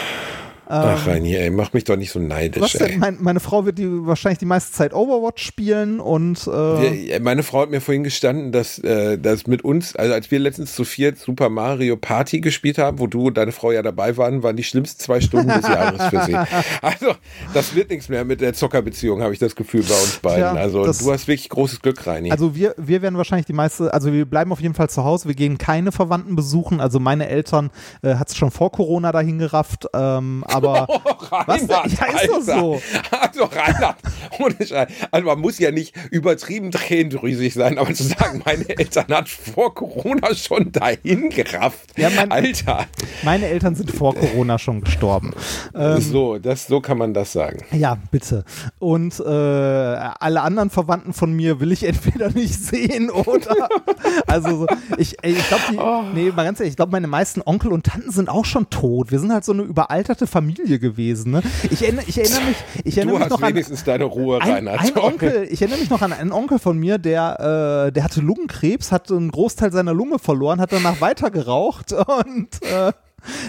Ach, 0.67 1.07
Reini, 1.07 1.35
ey, 1.35 1.51
mach 1.51 1.73
mich 1.73 1.85
doch 1.85 1.97
nicht 1.97 2.11
so 2.11 2.19
neidisch, 2.19 2.63
Was 2.63 2.73
denn? 2.73 2.99
Mein, 2.99 3.19
meine 3.21 3.41
Frau 3.41 3.67
wird 3.67 3.79
die 3.79 4.07
wahrscheinlich 4.07 4.39
die 4.39 4.47
meiste 4.47 4.73
Zeit 4.73 4.95
Overwatch 4.95 5.45
spielen 5.45 6.01
und 6.01 6.47
äh, 6.47 6.51
Wir, 6.51 7.21
meine 7.21 7.43
Frau 7.43 7.63
hat 7.63 7.71
mir 7.71 7.81
vorhin 7.81 8.05
gestanden, 8.05 8.53
dass, 8.53 8.79
äh, 8.79 9.19
dass 9.19 9.47
mit 9.47 9.63
uns, 9.65 9.95
also 9.97 10.15
als 10.15 10.31
wir 10.31 10.39
letztens 10.39 10.75
zu 10.75 10.85
viert 10.85 11.19
Super 11.19 11.51
Mario 11.51 11.97
Party 11.97 12.41
gespielt 12.41 12.79
haben, 12.79 12.99
wo 12.99 13.07
du 13.07 13.27
und 13.27 13.37
deine 13.37 13.53
Frau 13.53 13.73
ja 13.73 13.83
dabei 13.83 14.17
waren, 14.17 14.43
waren 14.43 14.57
die 14.57 14.65
schlimmsten 14.65 15.01
zwei 15.01 15.21
Stunden 15.21 15.49
des 15.49 15.69
Jahres 15.69 16.03
für 16.07 16.25
sie. 16.25 16.35
Also, 16.83 17.15
das 17.55 17.75
wird 17.75 17.91
nichts 17.91 18.09
mehr 18.09 18.25
mit 18.25 18.41
der 18.41 18.53
Zockerbeziehung, 18.53 19.23
habe 19.23 19.33
ich 19.33 19.39
das 19.39 19.55
Gefühl 19.57 19.83
bei 19.83 19.95
uns 19.95 20.19
beiden. 20.19 20.53
Tja, 20.53 20.55
also, 20.55 20.85
du 20.85 20.89
hast 21.13 21.29
wirklich 21.29 21.49
großes 21.49 21.81
Glück, 21.81 22.07
Reini. 22.07 22.31
also 22.31 22.55
wir, 22.55 22.75
wir 22.77 23.03
werden 23.03 23.17
wahrscheinlich 23.17 23.47
die 23.47 23.53
meiste, 23.53 23.93
also 23.93 24.13
wir 24.13 24.25
bleiben 24.25 24.53
auf 24.53 24.61
jeden 24.61 24.75
Fall 24.75 24.91
zu 24.91 25.05
Hause, 25.05 25.29
wir 25.29 25.35
gehen 25.35 25.59
keine 25.59 25.93
Verwandten 25.93 26.37
besuchen, 26.37 26.81
also 26.81 27.01
meine 27.01 27.29
Eltern 27.29 27.71
äh, 28.03 28.15
hat 28.15 28.29
es 28.29 28.37
schon 28.37 28.51
vor 28.51 28.73
Corona 28.73 29.13
dahin 29.13 29.39
gerafft, 29.39 29.87
ähm, 29.95 30.45
aber 30.55 30.87
was 31.47 31.67
denn? 31.67 31.69
Ja, 31.69 31.85
ist 31.85 32.29
doch 32.31 32.41
so. 32.43 32.83
Also, 33.11 33.45
Reinhard, 33.45 33.97
ohne 34.39 34.55
Scheiß. 34.67 34.89
Also, 35.11 35.27
man 35.27 35.41
muss 35.41 35.59
ja 35.59 35.71
nicht 35.71 35.95
übertrieben 36.11 36.71
tränendrüsig 36.71 37.55
sein, 37.55 37.79
aber 37.79 37.93
zu 37.95 38.05
sagen, 38.05 38.43
meine 38.45 38.69
Eltern 38.69 39.07
hat 39.11 39.29
vor 39.29 39.75
Corona 39.75 40.35
schon 40.35 40.73
dahin 40.73 41.31
gerafft. 41.31 41.97
Ja, 41.99 42.11
mein- 42.15 42.31
Alter. 42.33 42.87
meine 43.23 43.47
Eltern 43.47 43.75
sind 43.75 43.91
vor 43.91 44.15
Corona 44.15 44.59
schon 44.59 44.81
gestorben. 44.81 45.33
Ähm, 45.75 46.01
so, 46.01 46.39
das, 46.39 46.67
so 46.67 46.81
kann 46.81 46.99
man 46.99 47.15
das 47.15 47.33
sagen. 47.33 47.65
Ja, 47.73 47.97
bitte. 48.11 48.45
Und 48.79 49.19
äh, 49.21 49.25
alle 49.29 50.41
anderen 50.43 50.71
Verwandten 50.71 51.13
von 51.13 51.33
mir 51.33 51.61
will 51.61 51.73
ich 51.73 51.85
entweder 51.85 52.31
nicht 52.31 52.55
sehen 52.55 53.11
oder. 53.11 53.69
Also 54.27 54.59
so, 54.59 54.67
ich, 54.99 55.17
ich 55.23 55.49
glaube, 55.49 55.63
Oh. 55.79 56.03
nee, 56.15 56.31
mal 56.31 56.45
ganz 56.45 56.61
ehrlich, 56.61 56.73
ich 56.73 56.77
glaube, 56.77 56.93
meine 56.93 57.07
meisten 57.07 57.41
Onkel 57.45 57.73
und 57.73 57.87
Tanten 57.87 58.11
sind 58.11 58.29
auch 58.29 58.45
schon 58.45 58.69
tot. 58.71 59.11
Wir 59.11 59.19
sind 59.19 59.33
halt 59.33 59.45
so 59.45 59.53
eine 59.53 59.63
überalterte 59.63 60.27
Familie 60.27 60.44
gewesen. 60.53 61.33
Ne? 61.33 61.43
Ich, 61.71 61.83
erinnere, 61.83 62.05
ich 62.07 62.19
erinnere 62.19 62.41
mich, 62.49 62.57
ich 62.85 62.97
erinnere 62.99 63.15
Du 63.15 63.19
mich 63.19 63.25
hast 63.25 63.31
noch 63.31 63.43
an. 63.43 63.49
wenigstens 63.55 63.85
deine 63.85 64.05
Ruhe, 64.05 64.41
Ein, 64.41 64.51
Reinhard. 64.69 64.81
ein 64.81 64.99
Onkel, 64.99 65.49
ich 65.51 65.61
erinnere 65.63 65.81
mich 65.81 65.91
noch 65.91 66.03
an 66.03 66.13
einen 66.13 66.33
Onkel 66.33 66.59
von 66.59 66.79
mir, 66.79 66.99
der, 66.99 67.87
äh, 67.89 67.93
der 67.93 68.05
hatte 68.05 68.21
Lungenkrebs, 68.21 68.93
hat 68.93 69.11
einen 69.11 69.31
Großteil 69.31 69.73
seiner 69.73 69.95
Lunge 69.95 70.19
verloren, 70.19 70.61
hat 70.61 70.73
danach 70.73 71.01
weiter 71.01 71.31
geraucht 71.31 71.93
und 72.27 72.49
äh, 72.63 72.93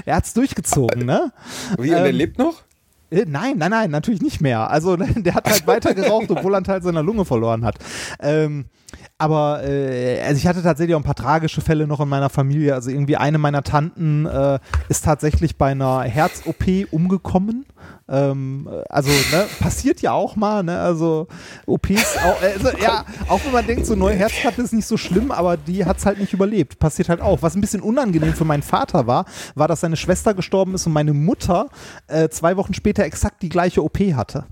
er 0.06 0.16
hat's 0.16 0.34
durchgezogen, 0.34 1.06
ne? 1.06 1.32
Wie, 1.78 1.89
und 1.89 1.98
er 1.98 2.06
ähm, 2.06 2.16
lebt 2.16 2.38
noch? 2.38 2.64
Äh, 3.16 3.26
Nein, 3.28 3.57
nein, 3.57 3.72
nein, 3.72 3.91
natürlich 3.91 4.22
nicht 4.22 4.41
mehr. 4.41 4.70
Also 4.70 4.95
der 5.16 5.34
hat 5.36 5.49
halt 5.49 5.66
weiter 5.68 5.93
geraucht, 5.93 6.30
obwohl 6.30 6.53
er 6.53 6.57
einen 6.57 6.66
Teil 6.66 6.82
seiner 6.82 7.03
Lunge 7.03 7.26
verloren 7.26 7.63
hat. 7.63 7.76
Ähm, 8.20 8.66
aber 9.18 9.63
äh, 9.63 10.22
also 10.22 10.38
ich 10.38 10.47
hatte 10.47 10.61
tatsächlich 10.61 10.95
auch 10.95 10.99
ein 10.99 11.05
paar 11.05 11.16
tragische 11.16 11.61
Fälle 11.61 11.88
noch 11.88 12.01
in 12.01 12.09
meiner 12.09 12.30
Familie. 12.30 12.74
Also 12.74 12.89
irgendwie 12.89 13.18
eine 13.18 13.38
meiner 13.38 13.63
Tanten 13.63 14.26
äh, 14.26 14.59
ist 14.89 15.05
tatsächlich 15.05 15.57
bei 15.57 15.72
einer 15.72 16.01
Herz-OP 16.03 16.91
umgekommen. 16.91 17.66
Ähm, 18.08 18.70
also 18.89 19.10
ne, 19.10 19.47
passiert 19.60 20.01
ja 20.01 20.12
auch 20.12 20.36
mal, 20.36 20.64
ne? 20.64 20.80
Also 20.80 21.28
OPs, 21.66 22.18
auch, 22.18 22.41
also, 22.41 22.70
ja, 22.78 23.03
auch 23.28 23.43
wenn 23.43 23.51
man 23.51 23.66
denkt, 23.66 23.86
so 23.86 23.95
neue 23.95 24.16
Herzklappe 24.16 24.62
ist 24.62 24.74
nicht 24.74 24.86
so 24.86 24.97
schlimm, 24.97 25.32
aber 25.32 25.58
die 25.58 25.86
hat's 25.86 26.06
halt 26.06 26.20
nicht 26.20 26.34
überlebt. 26.34 26.78
Passiert 26.80 27.10
halt 27.10 27.22
auch. 27.22 27.41
Was 27.41 27.56
ein 27.56 27.62
bisschen 27.62 27.82
unangenehm 27.82 28.34
für 28.34 28.45
meinen 28.45 28.64
Vater 28.64 29.08
war, 29.08 29.26
war, 29.56 29.68
dass 29.68 29.82
seine 29.82 29.97
Schwester 29.97 30.34
gestorben 30.34 30.76
ist 30.76 30.86
und 30.86 30.93
meine 30.93 31.14
Mutter 31.14 31.70
äh, 32.08 32.30
zwei 32.30 32.58
Wochen 32.58 32.74
später 32.74 33.03
exakt 33.03 33.41
die 33.41 33.49
gleiche 33.49 33.84
OP 33.84 33.97
hatte. 33.99 34.45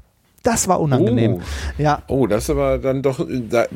Das 0.43 0.67
war 0.67 0.79
unangenehm. 0.81 1.35
Oh. 1.35 1.41
Ja, 1.77 2.01
Oh, 2.07 2.27
das 2.27 2.49
aber 2.49 2.77
dann 2.77 3.01
doch, 3.01 3.25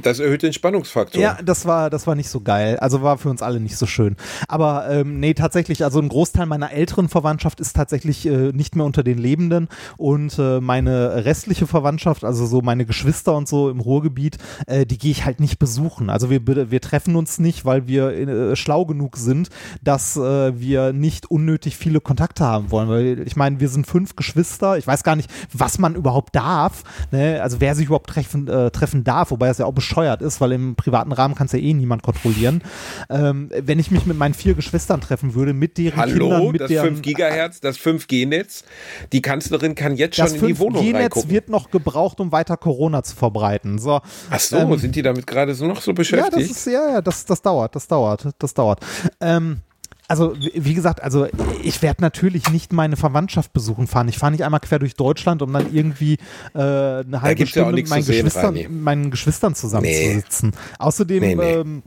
das 0.01 0.19
erhöht 0.19 0.43
den 0.43 0.51
Spannungsfaktor. 0.53 1.21
ja, 1.21 1.37
das 1.43 1.65
war, 1.65 1.89
das 1.89 2.05
war 2.07 2.15
nicht 2.15 2.29
so 2.29 2.41
geil. 2.41 2.77
Also 2.79 3.01
war 3.01 3.17
für 3.17 3.29
uns 3.29 3.41
alle 3.41 3.59
nicht 3.59 3.77
so 3.77 3.85
schön. 3.85 4.15
Aber 4.49 4.89
ähm, 4.89 5.19
nee, 5.19 5.33
tatsächlich, 5.33 5.83
also 5.83 5.99
ein 5.99 6.09
Großteil 6.09 6.45
meiner 6.45 6.71
älteren 6.71 7.07
Verwandtschaft 7.09 7.59
ist 7.61 7.75
tatsächlich 7.75 8.25
äh, 8.25 8.51
nicht 8.51 8.75
mehr 8.75 8.85
unter 8.85 9.03
den 9.03 9.17
Lebenden 9.17 9.69
und 9.97 10.37
äh, 10.39 10.59
meine 10.59 11.23
restliche 11.25 11.67
Verwandtschaft, 11.67 12.23
also 12.25 12.45
so 12.45 12.61
meine 12.61 12.85
Geschwister 12.85 13.33
und 13.35 13.47
so 13.47 13.69
im 13.69 13.79
Ruhrgebiet, 13.79 14.37
äh, 14.67 14.85
die 14.85 14.97
gehe 14.97 15.11
ich 15.11 15.25
halt 15.25 15.39
nicht 15.39 15.59
besuchen. 15.59 16.09
Also 16.09 16.29
wir, 16.29 16.45
wir 16.45 16.81
treffen 16.81 17.15
uns 17.15 17.39
nicht, 17.39 17.63
weil 17.65 17.87
wir 17.87 18.09
äh, 18.09 18.55
schlau 18.57 18.85
genug 18.85 19.15
sind, 19.15 19.49
dass 19.81 20.17
äh, 20.17 20.59
wir 20.59 20.91
nicht 20.91 21.31
unnötig 21.31 21.77
viele 21.77 22.01
Kontakte 22.01 22.43
haben 22.43 22.71
wollen. 22.71 22.89
Weil 22.89 23.19
ich 23.25 23.37
meine, 23.37 23.61
wir 23.61 23.69
sind 23.69 23.87
fünf 23.87 24.17
Geschwister. 24.17 24.77
Ich 24.77 24.85
weiß 24.85 25.03
gar 25.03 25.15
nicht, 25.15 25.29
was 25.53 25.79
man 25.79 25.95
überhaupt 25.95 26.35
darf. 26.57 26.83
Ne? 27.11 27.41
Also 27.41 27.59
wer 27.59 27.75
sich 27.75 27.85
überhaupt 27.85 28.09
treffen, 28.09 28.47
äh, 28.47 28.71
treffen 28.71 29.03
darf, 29.03 29.31
wobei 29.31 29.47
das 29.47 29.59
ja 29.59 29.65
auch 29.65 29.73
bescheuert 29.73 30.21
ist, 30.21 30.41
weil 30.41 30.51
im 30.53 30.75
privaten 30.75 31.11
Rahmen 31.11 31.35
kann 31.35 31.45
es 31.45 31.53
ja 31.53 31.59
eh 31.59 31.73
niemand 31.73 32.03
kontrollieren. 32.03 32.63
Ähm, 33.09 33.49
wenn 33.53 33.79
ich 33.79 33.91
mich 33.91 34.05
mit 34.05 34.17
meinen 34.17 34.33
vier 34.33 34.53
Geschwistern 34.53 35.01
treffen 35.01 35.35
würde, 35.35 35.53
mit 35.53 35.77
deren 35.77 36.03
Kindern, 36.03 36.31
Hallo, 36.31 36.51
mit 36.51 36.61
das 36.61 36.69
deren 36.69 36.95
5 36.95 37.01
Gigahertz, 37.01 37.59
das 37.59 37.77
5G-Netz. 37.77 38.63
Die 39.11 39.21
Kanzlerin 39.21 39.75
kann 39.75 39.95
jetzt 39.95 40.15
schon 40.15 40.25
das 40.25 40.33
in 40.33 40.47
die 40.47 40.59
Wohnung 40.59 40.83
5G-Netz 40.83 40.95
reingucken. 40.95 41.29
wird 41.29 41.49
noch 41.49 41.69
gebraucht, 41.71 42.19
um 42.19 42.31
weiter 42.31 42.57
Corona 42.57 43.03
zu 43.03 43.15
verbreiten. 43.15 43.77
So, 43.79 44.01
Ach 44.29 44.39
so, 44.39 44.57
ähm, 44.57 44.77
sind 44.77 44.95
die 44.95 45.01
damit 45.01 45.27
gerade 45.27 45.53
so 45.53 45.67
noch 45.67 45.81
so 45.81 45.91
ja, 45.91 45.95
beschäftigt? 45.95 46.35
das 46.35 46.43
ist, 46.43 46.65
ja, 46.65 46.93
ja, 46.93 47.01
das, 47.01 47.25
das 47.25 47.41
dauert, 47.41 47.75
das 47.75 47.87
dauert, 47.87 48.29
das 48.39 48.53
dauert. 48.53 48.79
Ähm, 49.21 49.61
also, 50.07 50.35
wie 50.37 50.73
gesagt, 50.73 51.03
also 51.03 51.27
ich 51.61 51.81
werde 51.81 52.01
natürlich 52.01 52.49
nicht 52.49 52.71
meine 52.71 52.95
Verwandtschaft 52.95 53.51
besuchen 53.51 53.87
fahren. 53.87 54.07
Ich 54.07 54.17
fahre 54.17 54.31
nicht 54.31 54.43
einmal 54.43 54.61
quer 54.61 54.79
durch 54.79 54.95
Deutschland, 54.95 55.41
um 55.41 55.51
dann 55.51 55.73
irgendwie 55.73 56.13
äh, 56.53 56.59
eine 56.59 57.21
halbe 57.21 57.41
ja 57.41 57.45
Stunde 57.47 57.73
mit 57.73 57.89
meinen 57.89 58.03
sehen, 58.03 58.23
Geschwistern, 58.23 58.55
Reini. 58.55 58.67
meinen 58.69 59.11
Geschwistern 59.11 59.53
zusammenzusitzen. 59.55 60.53
Außerdem, 60.79 61.19
Nee, 61.21 61.35
nee. 61.35 61.53
Ähm, 61.55 61.83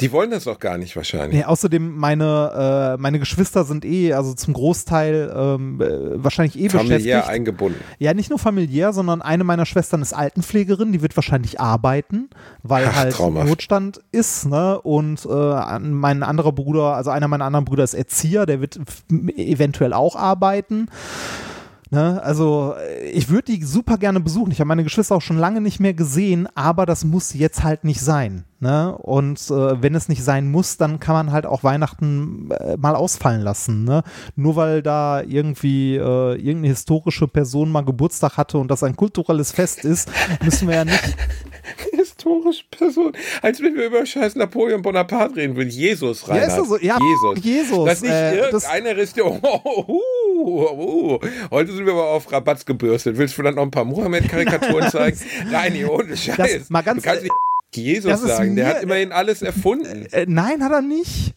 Die 0.00 0.12
wollen 0.12 0.30
das 0.30 0.44
doch 0.44 0.58
gar 0.58 0.78
nicht 0.78 0.96
wahrscheinlich. 0.96 1.40
Nee, 1.40 1.44
außerdem 1.44 1.96
meine, 1.96 2.94
äh, 2.96 3.00
meine 3.00 3.18
Geschwister 3.18 3.64
sind 3.64 3.84
eh, 3.84 4.12
also 4.12 4.34
zum 4.34 4.54
Großteil 4.54 5.32
ähm, 5.34 5.80
äh, 5.80 6.22
wahrscheinlich 6.22 6.58
eh 6.58 6.68
Familiär 6.68 6.98
beschäftigt. 6.98 7.28
eingebunden. 7.28 7.80
Ja, 7.98 8.14
nicht 8.14 8.30
nur 8.30 8.38
familiär, 8.38 8.92
sondern 8.92 9.22
eine 9.22 9.44
meiner 9.44 9.66
Schwestern 9.66 10.02
ist 10.02 10.12
Altenpflegerin, 10.12 10.92
die 10.92 11.02
wird 11.02 11.16
wahrscheinlich 11.16 11.60
arbeiten, 11.60 12.30
weil 12.62 12.86
Ach, 12.88 12.96
halt 12.96 13.14
traumhaft. 13.14 13.48
Notstand 13.48 14.00
ist, 14.12 14.46
ne? 14.46 14.80
Und 14.80 15.26
äh, 15.26 15.78
mein 15.78 16.22
anderer 16.22 16.52
Bruder, 16.52 16.94
also 16.94 17.10
einer 17.10 17.28
meiner 17.28 17.44
anderen 17.44 17.64
Brüder 17.64 17.84
ist 17.84 17.94
Erzieher, 17.94 18.46
der 18.46 18.60
wird 18.60 18.80
eventuell 19.36 19.92
auch 19.92 20.16
arbeiten. 20.16 20.88
Ne? 21.94 22.20
Also 22.22 22.74
äh, 22.76 23.10
ich 23.10 23.28
würde 23.28 23.52
die 23.52 23.62
super 23.62 23.98
gerne 23.98 24.20
besuchen. 24.20 24.50
Ich 24.50 24.58
habe 24.58 24.68
meine 24.68 24.84
Geschwister 24.84 25.14
auch 25.14 25.22
schon 25.22 25.38
lange 25.38 25.60
nicht 25.60 25.80
mehr 25.80 25.94
gesehen, 25.94 26.48
aber 26.54 26.86
das 26.86 27.04
muss 27.04 27.34
jetzt 27.34 27.62
halt 27.62 27.84
nicht 27.84 28.00
sein. 28.00 28.44
Ne? 28.64 28.96
Und 28.96 29.38
äh, 29.50 29.82
wenn 29.82 29.94
es 29.94 30.08
nicht 30.08 30.24
sein 30.24 30.50
muss, 30.50 30.78
dann 30.78 30.98
kann 30.98 31.14
man 31.14 31.32
halt 31.32 31.44
auch 31.44 31.64
Weihnachten 31.64 32.50
äh, 32.50 32.78
mal 32.78 32.94
ausfallen 32.96 33.42
lassen. 33.42 33.84
Ne? 33.84 34.02
Nur 34.36 34.56
weil 34.56 34.80
da 34.80 35.20
irgendwie 35.20 35.96
äh, 35.96 36.00
irgendeine 36.36 36.68
historische 36.68 37.28
Person 37.28 37.70
mal 37.70 37.84
Geburtstag 37.84 38.38
hatte 38.38 38.56
und 38.56 38.70
das 38.70 38.82
ein 38.82 38.96
kulturelles 38.96 39.52
Fest 39.52 39.84
ist, 39.84 40.10
müssen 40.42 40.66
wir 40.66 40.76
ja 40.76 40.84
nicht. 40.86 40.98
Historische 41.92 42.64
Person. 42.70 43.12
Als 43.42 43.60
wenn 43.60 43.74
wir 43.74 43.84
über 43.86 44.06
scheiß 44.06 44.34
Napoleon 44.36 44.80
Bonaparte 44.80 45.36
reden 45.36 45.56
würden. 45.56 45.68
Jesus 45.68 46.26
rein. 46.26 46.38
Ja, 46.38 46.44
ist 46.44 46.56
das 46.56 46.68
so? 46.68 46.78
Ja, 46.78 46.96
Jesus. 46.98 47.44
Jesus, 47.44 47.84
Das 47.84 48.00
nicht 48.00 48.10
äh, 48.12 48.50
das- 48.50 48.64
irgendeiner 48.64 48.98
ist 48.98 49.14
der. 49.16 49.24
Oh, 49.44 49.60
oh, 49.64 50.00
oh, 50.46 51.18
oh. 51.20 51.20
Heute 51.50 51.72
sind 51.72 51.84
wir 51.84 51.92
aber 51.92 52.08
auf 52.08 52.30
Rabatz 52.32 52.64
gebürstet. 52.64 53.18
Willst 53.18 53.36
du 53.36 53.42
dann 53.42 53.54
noch 53.56 53.62
ein 53.62 53.70
paar 53.70 53.84
Mohammed-Karikaturen 53.84 54.88
zeigen? 54.90 55.18
Nein, 55.50 55.84
ohne 55.86 56.16
Scheiß. 56.16 56.70
mal 56.70 56.82
ganz- 56.82 57.02
du 57.02 57.08
kannst 57.08 57.22
nicht 57.24 57.32
Jesus 57.76 58.10
das 58.10 58.22
sagen. 58.22 58.56
Der 58.56 58.68
hat 58.68 58.82
immerhin 58.82 59.12
alles 59.12 59.42
erfunden. 59.42 60.06
Äh, 60.10 60.26
nein, 60.28 60.62
hat 60.62 60.72
er 60.72 60.82
nicht. 60.82 61.34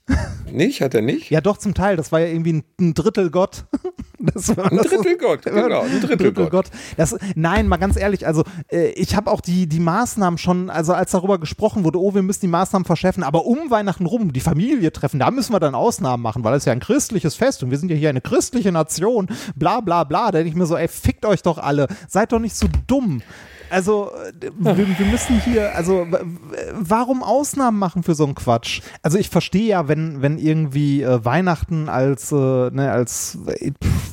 Nicht? 0.52 0.82
Hat 0.82 0.94
er 0.94 1.02
nicht? 1.02 1.30
Ja, 1.30 1.42
doch, 1.42 1.58
zum 1.58 1.74
Teil. 1.74 1.98
Das 1.98 2.12
war 2.12 2.20
ja 2.20 2.28
irgendwie 2.28 2.54
ein, 2.54 2.64
ein 2.80 2.94
Drittel 2.94 3.30
Gott. 3.30 3.66
Das 4.20 4.56
war, 4.58 4.72
Ein 4.72 4.78
Drittelgott, 4.78 5.44
genau, 5.44 5.82
ein 5.82 6.02
Drittelgott. 6.02 6.72
Das, 6.98 7.16
nein, 7.36 7.68
mal 7.68 7.78
ganz 7.78 7.98
ehrlich, 7.98 8.26
also 8.26 8.44
äh, 8.72 8.88
ich 8.94 9.16
habe 9.16 9.30
auch 9.30 9.42
die, 9.42 9.68
die 9.68 9.80
Maßnahmen 9.80 10.40
schon, 10.40 10.72
also 10.72 10.94
als 10.94 11.12
darüber 11.12 11.38
gesprochen 11.38 11.84
wurde, 11.84 12.00
oh, 12.02 12.16
wir 12.16 12.24
müssen 12.24 12.42
die 12.42 12.48
Maßnahmen 12.48 12.86
verschärfen, 12.86 13.22
aber 13.22 13.46
um 13.46 13.70
Weihnachten 13.70 14.08
rum, 14.08 14.34
die 14.34 14.40
Familie 14.40 14.92
treffen, 14.92 15.20
da 15.20 15.30
müssen 15.30 15.54
wir 15.54 15.60
dann 15.60 15.76
Ausnahmen 15.76 16.24
machen, 16.24 16.44
weil 16.44 16.56
es 16.56 16.66
ja 16.66 16.74
ein 16.74 16.80
christliches 16.80 17.36
Fest 17.36 17.62
und 17.62 17.70
wir 17.70 17.78
sind 17.78 17.90
ja 17.90 17.96
hier 17.96 18.10
eine 18.10 18.22
christliche 18.22 18.72
Nation, 18.72 19.28
bla 19.56 19.82
bla 19.82 20.04
bla. 20.04 20.32
Da 20.32 20.40
denke 20.40 20.50
ich 20.50 20.56
mir 20.56 20.66
so, 20.66 20.76
ey, 20.76 20.88
fickt 20.88 21.24
euch 21.24 21.44
doch 21.44 21.60
alle, 21.60 21.88
seid 22.08 22.32
doch 22.32 22.40
nicht 22.40 22.56
so 22.56 22.68
dumm. 22.88 23.22
Also, 23.70 24.12
äh, 24.42 24.52
wir, 24.58 24.78
wir 24.78 25.06
müssen 25.06 25.40
hier, 25.42 25.76
also, 25.76 26.08
warum 26.74 27.24
Ausnahmen 27.24 27.80
machen 27.80 28.04
für 28.04 28.16
so 28.16 28.26
einen 28.26 28.36
Quatsch? 28.36 28.82
Also, 29.02 29.18
ich 29.18 29.30
verstehe 29.30 29.68
ja, 29.68 29.88
wenn, 29.88 30.22
wenn 30.22 30.38
irgendwie 30.38 31.04
äh, 31.04 31.24
Weihnachten 31.24 31.90
als, 31.90 32.32
äh, 32.32 32.36
ne, 32.36 32.92
als, 32.92 33.38
äh, 33.48 33.72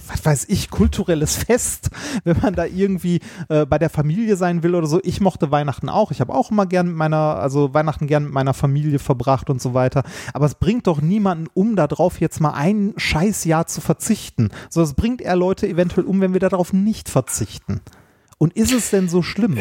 was 0.09 0.25
weiß 0.25 0.45
ich, 0.49 0.71
kulturelles 0.71 1.37
Fest, 1.37 1.91
wenn 2.25 2.39
man 2.41 2.55
da 2.55 2.65
irgendwie 2.65 3.21
äh, 3.49 3.67
bei 3.67 3.79
der 3.79 3.91
Familie 3.91 4.37
sein 4.37 4.63
will 4.63 4.75
oder 4.75 4.87
so. 4.87 5.01
Ich 5.03 5.21
mochte 5.21 5.51
Weihnachten 5.51 5.89
auch. 5.89 6.11
Ich 6.11 6.21
habe 6.21 6.35
auch 6.35 6.51
immer 6.51 6.67
gern 6.67 6.89
mit 6.89 6.97
meiner, 6.97 7.37
also 7.37 7.75
Weihnachten 7.75 8.07
gern 8.07 8.25
mit 8.25 8.33
meiner 8.33 8.55
Familie 8.55 8.99
verbracht 8.99 9.51
und 9.51 9.61
so 9.61 9.75
weiter. 9.75 10.03
Aber 10.33 10.47
es 10.47 10.55
bringt 10.55 10.87
doch 10.87 11.01
niemanden 11.01 11.49
um, 11.55 11.77
darauf 11.77 12.21
jetzt 12.21 12.41
mal 12.41 12.53
ein 12.53 12.95
Scheißjahr 12.97 13.67
zu 13.67 13.81
verzichten. 13.81 14.51
So, 14.69 14.83
es 14.83 14.95
bringt 14.95 15.21
eher 15.21 15.37
Leute 15.37 15.69
eventuell 15.69 16.07
um, 16.07 16.21
wenn 16.21 16.33
wir 16.33 16.41
darauf 16.41 16.73
nicht 16.73 17.09
verzichten. 17.09 17.81
Und 18.45 18.55
ist 18.59 18.75
es 18.75 18.91
denn 18.91 19.09
so 19.09 19.23
schlimm? 19.23 19.59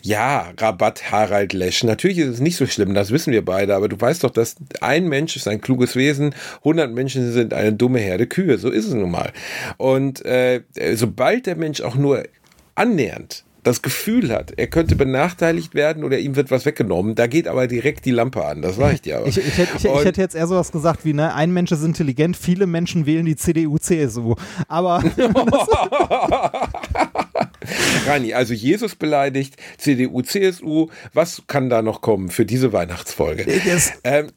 Ja, 0.00 0.54
Rabatt 0.56 1.12
Harald 1.12 1.52
Lesch. 1.52 1.84
Natürlich 1.84 2.16
ist 2.16 2.28
es 2.28 2.40
nicht 2.40 2.56
so 2.56 2.64
schlimm, 2.64 2.94
das 2.94 3.10
wissen 3.10 3.34
wir 3.34 3.44
beide, 3.44 3.76
aber 3.76 3.90
du 3.90 4.00
weißt 4.00 4.24
doch, 4.24 4.30
dass 4.30 4.56
ein 4.80 5.10
Mensch 5.10 5.36
ist 5.36 5.46
ein 5.46 5.60
kluges 5.60 5.94
Wesen, 5.94 6.34
100 6.60 6.90
Menschen 6.90 7.30
sind 7.32 7.52
eine 7.52 7.74
dumme 7.74 7.98
Herde 7.98 8.26
Kühe, 8.26 8.56
so 8.56 8.70
ist 8.70 8.86
es 8.86 8.94
nun 8.94 9.10
mal. 9.10 9.30
Und 9.76 10.24
äh, 10.24 10.62
sobald 10.94 11.44
der 11.44 11.56
Mensch 11.56 11.82
auch 11.82 11.94
nur 11.94 12.22
annähernd 12.76 13.44
das 13.62 13.82
Gefühl 13.82 14.32
hat, 14.32 14.54
er 14.56 14.68
könnte 14.68 14.96
benachteiligt 14.96 15.74
werden 15.74 16.02
oder 16.02 16.18
ihm 16.18 16.34
wird 16.34 16.50
was 16.50 16.64
weggenommen, 16.64 17.14
da 17.14 17.26
geht 17.26 17.46
aber 17.46 17.66
direkt 17.66 18.06
die 18.06 18.10
Lampe 18.10 18.42
an, 18.42 18.62
das 18.62 18.76
sag 18.76 18.94
ich 18.94 19.02
dir 19.02 19.18
aber. 19.18 19.26
Ich, 19.28 19.36
ich, 19.36 19.58
hätte, 19.58 19.76
ich, 19.76 19.84
ich 19.84 20.04
hätte 20.04 20.22
jetzt 20.22 20.34
eher 20.34 20.46
sowas 20.46 20.72
gesagt 20.72 21.04
wie, 21.04 21.12
ne, 21.12 21.34
ein 21.34 21.52
Mensch 21.52 21.72
ist 21.72 21.84
intelligent, 21.84 22.38
viele 22.38 22.66
Menschen 22.66 23.04
wählen 23.04 23.26
die 23.26 23.36
CDU, 23.36 23.76
CSU. 23.76 24.34
Aber 24.66 25.04
Rani, 28.06 28.34
also 28.34 28.54
Jesus 28.54 28.94
beleidigt, 28.94 29.56
CDU, 29.78 30.22
CSU, 30.22 30.88
was 31.12 31.42
kann 31.46 31.70
da 31.70 31.82
noch 31.82 32.00
kommen 32.00 32.30
für 32.30 32.44
diese 32.44 32.72
Weihnachtsfolge? 32.72 33.46
das, 33.64 33.92
Ähm, 34.04 34.30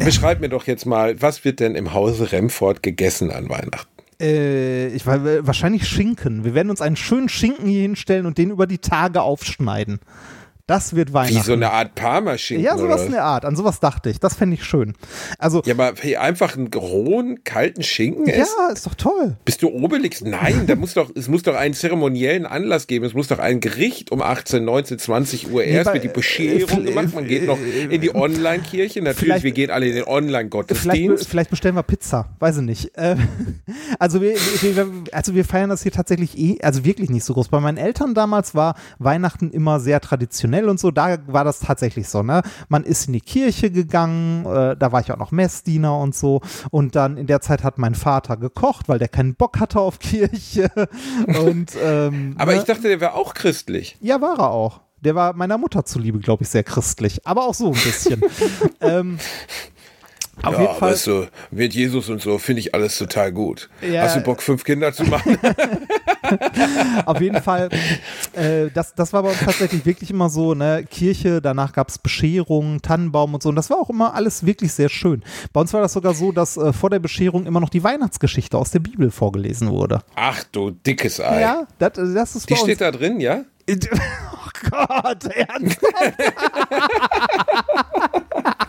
beschreib 0.00 0.40
mir 0.40 0.48
doch 0.48 0.66
jetzt 0.66 0.86
mal, 0.86 1.20
was 1.20 1.44
wird 1.44 1.60
denn 1.60 1.74
im 1.74 1.92
Hause 1.94 2.32
Remford 2.32 2.82
gegessen 2.82 3.30
an 3.30 3.48
Weihnachten? 3.48 3.96
äh, 4.20 4.88
ich 4.88 5.06
war 5.06 5.24
wahrscheinlich 5.46 5.86
Schinken. 5.86 6.44
Wir 6.44 6.54
werden 6.54 6.70
uns 6.70 6.80
einen 6.80 6.96
schönen 6.96 7.28
Schinken 7.28 7.68
hier 7.68 7.82
hinstellen 7.82 8.26
und 8.26 8.38
den 8.38 8.50
über 8.50 8.66
die 8.66 8.78
Tage 8.78 9.22
aufschneiden. 9.22 10.00
Das 10.68 10.96
wird 10.96 11.12
Weihnachten. 11.12 11.36
Wie 11.36 11.40
so 11.42 11.52
eine 11.52 11.70
Art 11.70 11.94
Parmaschinken? 11.94 12.64
ja, 12.64 12.76
sowas 12.76 12.96
oder? 12.96 13.06
in 13.06 13.12
der 13.12 13.22
Art. 13.24 13.44
An 13.44 13.54
sowas 13.54 13.78
dachte 13.78 14.10
ich. 14.10 14.18
Das 14.18 14.34
fände 14.34 14.54
ich 14.54 14.64
schön. 14.64 14.94
Also, 15.38 15.62
Ja, 15.64 15.74
aber 15.74 15.92
hey, 16.00 16.16
einfach 16.16 16.56
einen 16.56 16.66
rohen, 16.74 17.44
kalten 17.44 17.84
Schinken 17.84 18.26
essen? 18.26 18.52
ja, 18.66 18.72
ist 18.72 18.84
doch 18.84 18.94
toll. 18.96 19.36
Bist 19.44 19.62
du 19.62 19.68
Obelix? 19.68 20.22
Nein, 20.22 20.66
da 20.66 20.74
muss 20.74 20.94
doch, 20.94 21.08
es 21.14 21.28
muss 21.28 21.44
doch 21.44 21.54
einen 21.54 21.72
zeremoniellen 21.74 22.46
Anlass 22.46 22.88
geben. 22.88 23.04
Es 23.04 23.14
muss 23.14 23.28
doch 23.28 23.38
ein 23.38 23.60
Gericht 23.60 24.10
um 24.10 24.20
18, 24.20 24.64
19, 24.64 24.98
20 24.98 25.52
Uhr 25.52 25.62
erst 25.62 25.84
bei- 25.86 25.94
wird 25.94 26.02
die 26.04 26.08
Bescherung 26.08 26.80
äh, 26.84 26.88
gemacht. 26.88 27.14
Man 27.14 27.28
geht 27.28 27.46
noch 27.46 27.58
in 27.88 28.00
die 28.00 28.12
Online-Kirche. 28.12 29.02
Natürlich, 29.02 29.18
vielleicht- 29.24 29.44
wir 29.44 29.52
gehen 29.52 29.70
alle 29.70 29.86
in 29.86 29.94
den 29.94 30.02
Vielleicht, 30.02 30.16
Online-Gottesdienst. 30.16 31.28
vielleicht 31.28 31.50
bestellen 31.50 31.76
wir 31.76 31.84
Pizza, 31.84 32.30
weiß 32.40 32.56
ich 32.56 32.62
nicht. 32.64 32.98
Äh, 32.98 33.14
also, 34.00 34.20
wir, 34.20 34.34
wir, 34.34 34.88
also 35.12 35.32
wir 35.36 35.44
feiern 35.44 35.70
das 35.70 35.84
hier 35.84 35.92
tatsächlich 35.92 36.36
eh, 36.36 36.58
also 36.62 36.84
wirklich 36.84 37.08
nicht 37.08 37.22
so 37.24 37.34
groß. 37.34 37.50
Bei 37.50 37.60
meinen 37.60 37.78
Eltern 37.78 38.14
damals 38.14 38.56
war 38.56 38.74
Weihnachten 38.98 39.52
immer 39.52 39.78
sehr 39.78 40.00
traditionell 40.00 40.55
und 40.64 40.80
so. 40.80 40.90
Da 40.90 41.18
war 41.26 41.44
das 41.44 41.60
tatsächlich 41.60 42.08
so. 42.08 42.22
Ne? 42.22 42.42
Man 42.68 42.84
ist 42.84 43.06
in 43.06 43.12
die 43.12 43.20
Kirche 43.20 43.70
gegangen, 43.70 44.46
äh, 44.46 44.76
da 44.76 44.92
war 44.92 45.00
ich 45.00 45.12
auch 45.12 45.18
noch 45.18 45.30
Messdiener 45.30 45.98
und 45.98 46.14
so. 46.14 46.40
Und 46.70 46.96
dann 46.96 47.16
in 47.16 47.26
der 47.26 47.40
Zeit 47.40 47.62
hat 47.62 47.78
mein 47.78 47.94
Vater 47.94 48.36
gekocht, 48.36 48.88
weil 48.88 48.98
der 48.98 49.08
keinen 49.08 49.34
Bock 49.34 49.60
hatte 49.60 49.80
auf 49.80 49.98
Kirche. 49.98 50.70
Und 51.44 51.72
ähm, 51.82 52.34
Aber 52.38 52.52
ne? 52.52 52.58
ich 52.58 52.64
dachte, 52.64 52.88
der 52.88 53.00
wäre 53.00 53.14
auch 53.14 53.34
christlich. 53.34 53.96
Ja, 54.00 54.20
war 54.20 54.38
er 54.38 54.50
auch. 54.50 54.80
Der 55.00 55.14
war 55.14 55.34
meiner 55.34 55.58
Mutter 55.58 55.84
zuliebe, 55.84 56.18
glaube 56.18 56.44
ich, 56.44 56.48
sehr 56.48 56.64
christlich. 56.64 57.26
Aber 57.26 57.46
auch 57.46 57.54
so 57.54 57.68
ein 57.68 57.72
bisschen. 57.72 58.22
ähm, 58.80 59.18
auf 60.42 60.54
ja, 60.54 60.60
jeden 60.60 60.74
Fall. 60.74 60.92
weißt 60.92 61.06
du, 61.06 61.26
mit 61.50 61.74
Jesus 61.74 62.10
und 62.10 62.20
so 62.20 62.38
finde 62.38 62.60
ich 62.60 62.74
alles 62.74 62.98
total 62.98 63.32
gut. 63.32 63.70
Ja. 63.80 64.02
Hast 64.02 64.16
du 64.16 64.20
Bock, 64.20 64.42
fünf 64.42 64.64
Kinder 64.64 64.92
zu 64.92 65.04
machen? 65.04 65.38
Auf 67.06 67.20
jeden 67.20 67.40
Fall, 67.40 67.68
äh, 68.34 68.68
das, 68.72 68.94
das 68.94 69.12
war 69.12 69.22
bei 69.22 69.30
uns 69.30 69.40
tatsächlich 69.40 69.86
wirklich 69.86 70.10
immer 70.10 70.28
so, 70.28 70.54
ne, 70.54 70.84
Kirche, 70.88 71.40
danach 71.40 71.72
gab 71.72 71.88
es 71.88 71.98
Bescherung, 71.98 72.82
Tannenbaum 72.82 73.34
und 73.34 73.42
so. 73.42 73.48
Und 73.48 73.56
das 73.56 73.70
war 73.70 73.78
auch 73.78 73.90
immer 73.90 74.14
alles 74.14 74.44
wirklich 74.44 74.72
sehr 74.72 74.88
schön. 74.88 75.22
Bei 75.52 75.60
uns 75.60 75.72
war 75.72 75.80
das 75.80 75.92
sogar 75.92 76.14
so, 76.14 76.32
dass 76.32 76.56
äh, 76.56 76.72
vor 76.72 76.90
der 76.90 76.98
Bescherung 76.98 77.46
immer 77.46 77.60
noch 77.60 77.70
die 77.70 77.82
Weihnachtsgeschichte 77.82 78.58
aus 78.58 78.72
der 78.72 78.80
Bibel 78.80 79.10
vorgelesen 79.10 79.70
wurde. 79.70 80.00
Ach 80.16 80.42
du 80.52 80.70
dickes 80.70 81.20
Ei. 81.20 81.40
Ja, 81.40 81.66
das, 81.78 81.92
das 81.94 82.36
ist 82.36 82.50
Die 82.50 82.56
steht 82.56 82.80
da 82.80 82.90
drin, 82.90 83.20
ja? 83.20 83.44
Oh 83.68 84.70
Gott, 84.70 85.26
ernst? 85.26 85.80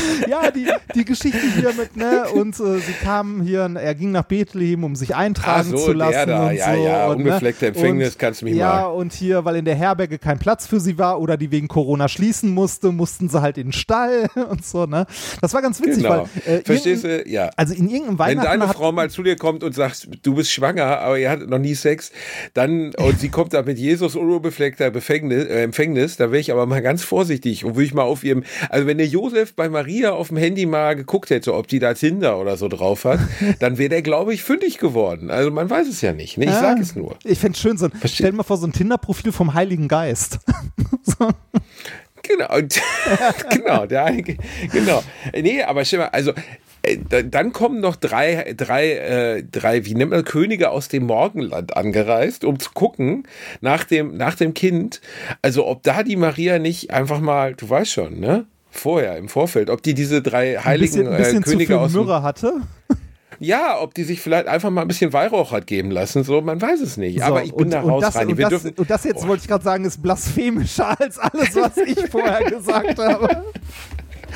ja, 0.28 0.50
die, 0.50 0.66
die 0.94 1.04
Geschichte 1.04 1.40
hier 1.54 1.72
mit, 1.74 1.96
ne, 1.96 2.24
und 2.34 2.58
äh, 2.60 2.78
sie 2.78 2.92
kamen 3.02 3.42
hier, 3.42 3.62
er 3.76 3.94
ging 3.94 4.12
nach 4.12 4.24
Bethlehem, 4.24 4.84
um 4.84 4.96
sich 4.96 5.14
eintragen 5.14 5.70
so, 5.70 5.76
zu 5.76 5.92
lassen. 5.92 6.28
da, 6.28 6.48
und 6.48 6.54
ja, 6.56 6.74
so, 6.74 6.84
ja, 6.84 7.06
und, 7.08 7.16
unbefleckte 7.18 7.66
Empfängnis, 7.68 8.12
und, 8.14 8.18
kannst 8.18 8.40
du 8.42 8.46
mich 8.46 8.54
Ja, 8.56 8.82
mal. 8.82 8.84
und 8.86 9.12
hier, 9.12 9.44
weil 9.44 9.56
in 9.56 9.64
der 9.64 9.74
Herberge 9.74 10.18
kein 10.18 10.38
Platz 10.38 10.66
für 10.66 10.80
sie 10.80 10.98
war 10.98 11.20
oder 11.20 11.36
die 11.36 11.50
wegen 11.50 11.68
Corona 11.68 12.08
schließen 12.08 12.50
musste, 12.50 12.92
mussten 12.92 13.28
sie 13.28 13.40
halt 13.40 13.58
in 13.58 13.68
den 13.68 13.72
Stall 13.72 14.28
und 14.50 14.64
so, 14.64 14.86
ne. 14.86 15.06
Das 15.40 15.52
war 15.54 15.62
ganz 15.62 15.80
witzig, 15.80 16.02
Genau. 16.02 16.28
weil, 16.46 16.54
äh, 16.58 16.62
Verstehst 16.62 17.04
du? 17.04 17.22
Ja. 17.26 17.50
Also 17.56 17.74
in 17.74 17.88
irgendeinem 17.88 18.18
Wenn 18.18 18.26
Weihnachten 18.38 18.46
deine 18.46 18.68
hat, 18.68 18.76
Frau 18.76 18.92
mal 18.92 19.10
zu 19.10 19.22
dir 19.22 19.36
kommt 19.36 19.62
und 19.64 19.74
sagt, 19.74 20.08
du 20.22 20.34
bist 20.34 20.50
schwanger, 20.50 20.98
aber 21.00 21.18
ihr 21.18 21.30
hattet 21.30 21.48
noch 21.50 21.58
nie 21.58 21.74
Sex, 21.74 22.12
dann, 22.54 22.92
und 22.96 23.20
sie 23.20 23.28
kommt 23.28 23.54
da 23.54 23.62
mit 23.62 23.78
Jesus 23.78 24.16
unbefleckter 24.16 24.90
Befängnis, 24.90 25.44
äh, 25.46 25.62
Empfängnis, 25.62 26.16
da 26.16 26.30
wäre 26.30 26.40
ich 26.40 26.52
aber 26.52 26.66
mal 26.66 26.82
ganz 26.82 27.02
vorsichtig 27.04 27.64
und 27.64 27.74
würde 27.74 27.84
ich 27.84 27.94
mal 27.94 28.02
auf 28.02 28.24
ihrem, 28.24 28.44
also 28.70 28.86
wenn 28.86 28.98
der 28.98 29.06
Josef 29.06 29.54
bei 29.54 29.68
Maria 29.68 29.85
auf 30.14 30.28
dem 30.28 30.36
Handy 30.36 30.66
mal 30.66 30.96
geguckt 30.96 31.30
hätte, 31.30 31.54
ob 31.54 31.68
die 31.68 31.78
da 31.78 31.94
Tinder 31.94 32.38
oder 32.38 32.56
so 32.56 32.68
drauf 32.68 33.04
hat, 33.04 33.20
dann 33.60 33.78
wäre 33.78 33.88
der, 33.88 34.02
glaube 34.02 34.34
ich, 34.34 34.42
fündig 34.42 34.78
geworden. 34.78 35.30
Also 35.30 35.50
man 35.50 35.68
weiß 35.70 35.88
es 35.88 36.00
ja 36.00 36.12
nicht, 36.12 36.38
ne? 36.38 36.44
ich 36.46 36.50
Ja, 36.50 36.60
sage 36.60 36.80
es 36.82 36.94
nur. 36.96 37.16
Ich 37.24 37.38
fände 37.38 37.58
schön, 37.58 37.76
so 37.78 37.86
ein, 37.86 37.92
stell 38.04 38.30
dir 38.30 38.36
mal 38.36 38.42
vor, 38.42 38.56
so 38.56 38.66
ein 38.66 38.72
Tinder-Profil 38.72 39.32
vom 39.32 39.54
Heiligen 39.54 39.88
Geist. 39.88 40.38
so. 41.02 41.28
Genau, 42.22 42.48
genau, 43.50 43.86
der 43.86 44.04
einige, 44.04 44.36
genau. 44.72 45.02
Nee, 45.32 45.62
aber 45.62 45.84
stell 45.84 46.00
mal, 46.00 46.08
also 46.08 46.32
äh, 46.82 46.98
da- 47.08 47.22
dann 47.22 47.52
kommen 47.52 47.78
noch 47.80 47.94
drei, 47.94 48.52
drei, 48.56 48.90
äh, 48.94 49.44
drei, 49.44 49.84
wie 49.84 49.94
nennt 49.94 50.10
man, 50.10 50.24
Könige 50.24 50.70
aus 50.70 50.88
dem 50.88 51.04
Morgenland 51.04 51.76
angereist, 51.76 52.44
um 52.44 52.58
zu 52.58 52.70
gucken 52.74 53.28
nach 53.60 53.84
dem, 53.84 54.16
nach 54.16 54.34
dem 54.34 54.54
Kind. 54.54 55.00
Also 55.40 55.66
ob 55.68 55.84
da 55.84 56.02
die 56.02 56.16
Maria 56.16 56.58
nicht 56.58 56.90
einfach 56.90 57.20
mal, 57.20 57.54
du 57.54 57.70
weißt 57.70 57.92
schon, 57.92 58.18
ne? 58.18 58.46
Vorher, 58.76 59.16
im 59.16 59.28
Vorfeld, 59.28 59.70
ob 59.70 59.82
die 59.82 59.94
diese 59.94 60.22
drei 60.22 60.56
heiligen 60.56 61.06
ein 61.06 61.06
bisschen, 61.06 61.08
ein 61.08 61.16
bisschen 61.16 61.42
äh, 61.42 61.44
Könige 61.44 61.74
zu 61.74 61.88
viel 61.88 62.00
Myrrhe 62.00 62.22
hatte. 62.22 62.52
Ja, 63.38 63.80
ob 63.80 63.94
die 63.94 64.04
sich 64.04 64.20
vielleicht 64.20 64.46
einfach 64.46 64.70
mal 64.70 64.82
ein 64.82 64.88
bisschen 64.88 65.12
Weihrauch 65.12 65.52
hat 65.52 65.66
geben 65.66 65.90
lassen, 65.90 66.24
so, 66.24 66.40
man 66.40 66.60
weiß 66.60 66.80
es 66.80 66.96
nicht. 66.96 67.22
Aber 67.22 67.42
ich 67.42 67.52
bin 67.52 67.66
und, 67.66 67.70
da 67.70 67.82
und 67.82 67.90
raus, 67.90 68.02
das, 68.02 68.16
Reini. 68.16 68.32
und, 68.32 68.40
das, 68.40 68.48
dürfen, 68.48 68.70
und 68.70 68.90
das 68.90 69.04
jetzt 69.04 69.26
wollte 69.26 69.42
ich 69.42 69.48
gerade 69.48 69.64
sagen, 69.64 69.84
ist 69.84 70.02
blasphemischer 70.02 70.98
als 71.00 71.18
alles, 71.18 71.54
was 71.54 71.76
ich 71.76 71.98
vorher 72.10 72.44
gesagt 72.50 72.98
habe. 72.98 73.44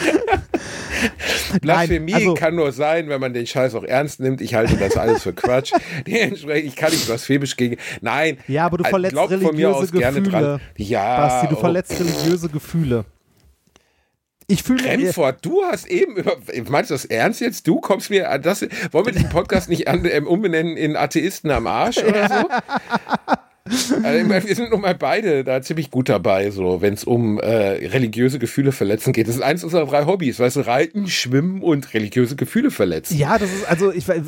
Blasphemie 1.60 2.14
also- 2.14 2.34
kann 2.34 2.54
nur 2.54 2.72
sein, 2.72 3.08
wenn 3.08 3.20
man 3.20 3.32
den 3.32 3.46
Scheiß 3.46 3.74
auch 3.74 3.84
ernst 3.84 4.20
nimmt. 4.20 4.40
Ich 4.40 4.54
halte 4.54 4.76
das 4.76 4.96
alles 4.96 5.22
für 5.22 5.32
Quatsch. 5.32 5.72
Dementsprechend, 6.06 6.68
ich 6.68 6.76
kann 6.76 6.90
nicht 6.90 7.06
blasphemisch 7.06 7.56
gegen. 7.56 7.76
Nein. 8.00 8.38
Ja, 8.48 8.66
aber 8.66 8.78
du 8.78 8.84
äh, 8.84 8.88
verletzt 8.88 9.12
glaubt 9.12 9.32
von 9.32 9.38
religiöse 9.38 9.56
mir 9.56 9.76
aus 9.76 9.92
gerne 9.92 10.22
Gefühle. 10.22 10.42
dran. 10.42 10.60
Ja. 10.76 11.16
Basti, 11.26 11.48
du 11.48 11.56
oh. 11.56 11.60
verletzt 11.60 11.98
religiöse 11.98 12.48
Gefühle. 12.48 13.04
Ich 14.50 14.64
fühle 14.64 14.82
mich. 14.82 15.06
Remford, 15.06 15.44
du 15.44 15.62
hast 15.62 15.86
eben 15.86 16.16
über. 16.16 16.36
Meinst 16.68 16.90
du 16.90 16.94
das 16.94 17.04
ernst 17.04 17.40
jetzt? 17.40 17.68
Du 17.68 17.80
kommst 17.80 18.10
mir. 18.10 18.28
an 18.28 18.42
Das, 18.42 18.62
wollen 18.90 19.06
wir 19.06 19.12
diesen 19.12 19.28
Podcast 19.28 19.68
nicht 19.68 19.86
an, 19.86 20.04
ähm, 20.04 20.26
umbenennen 20.26 20.76
in 20.76 20.96
Atheisten 20.96 21.52
am 21.52 21.68
Arsch 21.68 21.98
oder 21.98 22.28
so? 22.28 23.34
Also, 24.02 24.28
wir 24.28 24.54
sind 24.54 24.70
nun 24.70 24.80
mal 24.80 24.94
beide 24.94 25.44
da 25.44 25.62
ziemlich 25.62 25.90
gut 25.90 26.08
dabei, 26.08 26.50
so 26.50 26.80
wenn 26.80 26.94
es 26.94 27.04
um 27.04 27.38
äh, 27.38 27.46
religiöse 27.88 28.38
Gefühle 28.38 28.72
verletzen 28.72 29.12
geht. 29.12 29.28
Das 29.28 29.36
ist 29.36 29.42
eins 29.42 29.64
unserer 29.64 29.86
drei 29.86 30.06
Hobbys, 30.06 30.38
weißt 30.38 30.56
du, 30.56 30.60
Reiten, 30.60 31.08
Schwimmen 31.08 31.62
und 31.62 31.92
religiöse 31.94 32.36
Gefühle 32.36 32.70
verletzen. 32.70 33.16
Ja, 33.16 33.38
das 33.38 33.52
ist 33.52 33.68
also 33.68 33.92
ich 33.92 34.08
äh, 34.08 34.22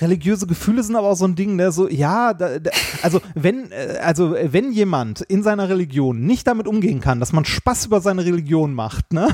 religiöse 0.00 0.46
Gefühle 0.46 0.82
sind 0.82 0.96
aber 0.96 1.08
auch 1.08 1.16
so 1.16 1.26
ein 1.26 1.34
Ding, 1.34 1.56
ne, 1.56 1.72
so 1.72 1.88
ja, 1.88 2.34
da, 2.34 2.58
da, 2.58 2.70
also 3.02 3.20
wenn 3.34 3.70
äh, 3.72 3.98
also 4.02 4.34
wenn 4.40 4.72
jemand 4.72 5.20
in 5.22 5.42
seiner 5.42 5.68
Religion 5.68 6.24
nicht 6.24 6.46
damit 6.46 6.66
umgehen 6.66 7.00
kann, 7.00 7.20
dass 7.20 7.32
man 7.32 7.44
Spaß 7.44 7.86
über 7.86 8.00
seine 8.00 8.24
Religion 8.24 8.74
macht, 8.74 9.12
ne, 9.12 9.28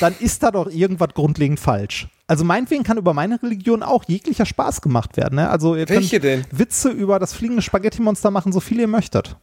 dann 0.00 0.14
ist 0.18 0.42
da 0.42 0.50
doch 0.50 0.70
irgendwas 0.70 1.10
grundlegend 1.14 1.60
falsch. 1.60 2.08
Also 2.30 2.44
meinetwegen 2.44 2.84
kann 2.84 2.96
über 2.96 3.12
meine 3.12 3.42
Religion 3.42 3.82
auch 3.82 4.04
jeglicher 4.06 4.46
Spaß 4.46 4.82
gemacht 4.82 5.16
werden, 5.16 5.34
ne? 5.34 5.50
Also 5.50 5.74
ihr 5.74 5.88
Welche 5.88 6.20
könnt 6.20 6.46
denn? 6.46 6.46
Witze 6.56 6.88
über 6.88 7.18
das 7.18 7.32
fliegende 7.32 7.60
Spaghetti-Monster 7.60 8.30
machen, 8.30 8.52
so 8.52 8.60
viel 8.60 8.78
ihr 8.78 8.86
möchtet. 8.86 9.36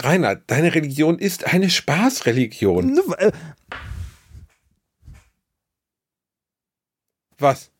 Rainer, 0.00 0.36
deine 0.36 0.72
Religion 0.72 1.18
ist 1.18 1.52
eine 1.52 1.68
Spaßreligion. 1.68 2.92
Ne, 2.92 3.02
äh, 3.18 3.32
Was? 7.40 7.71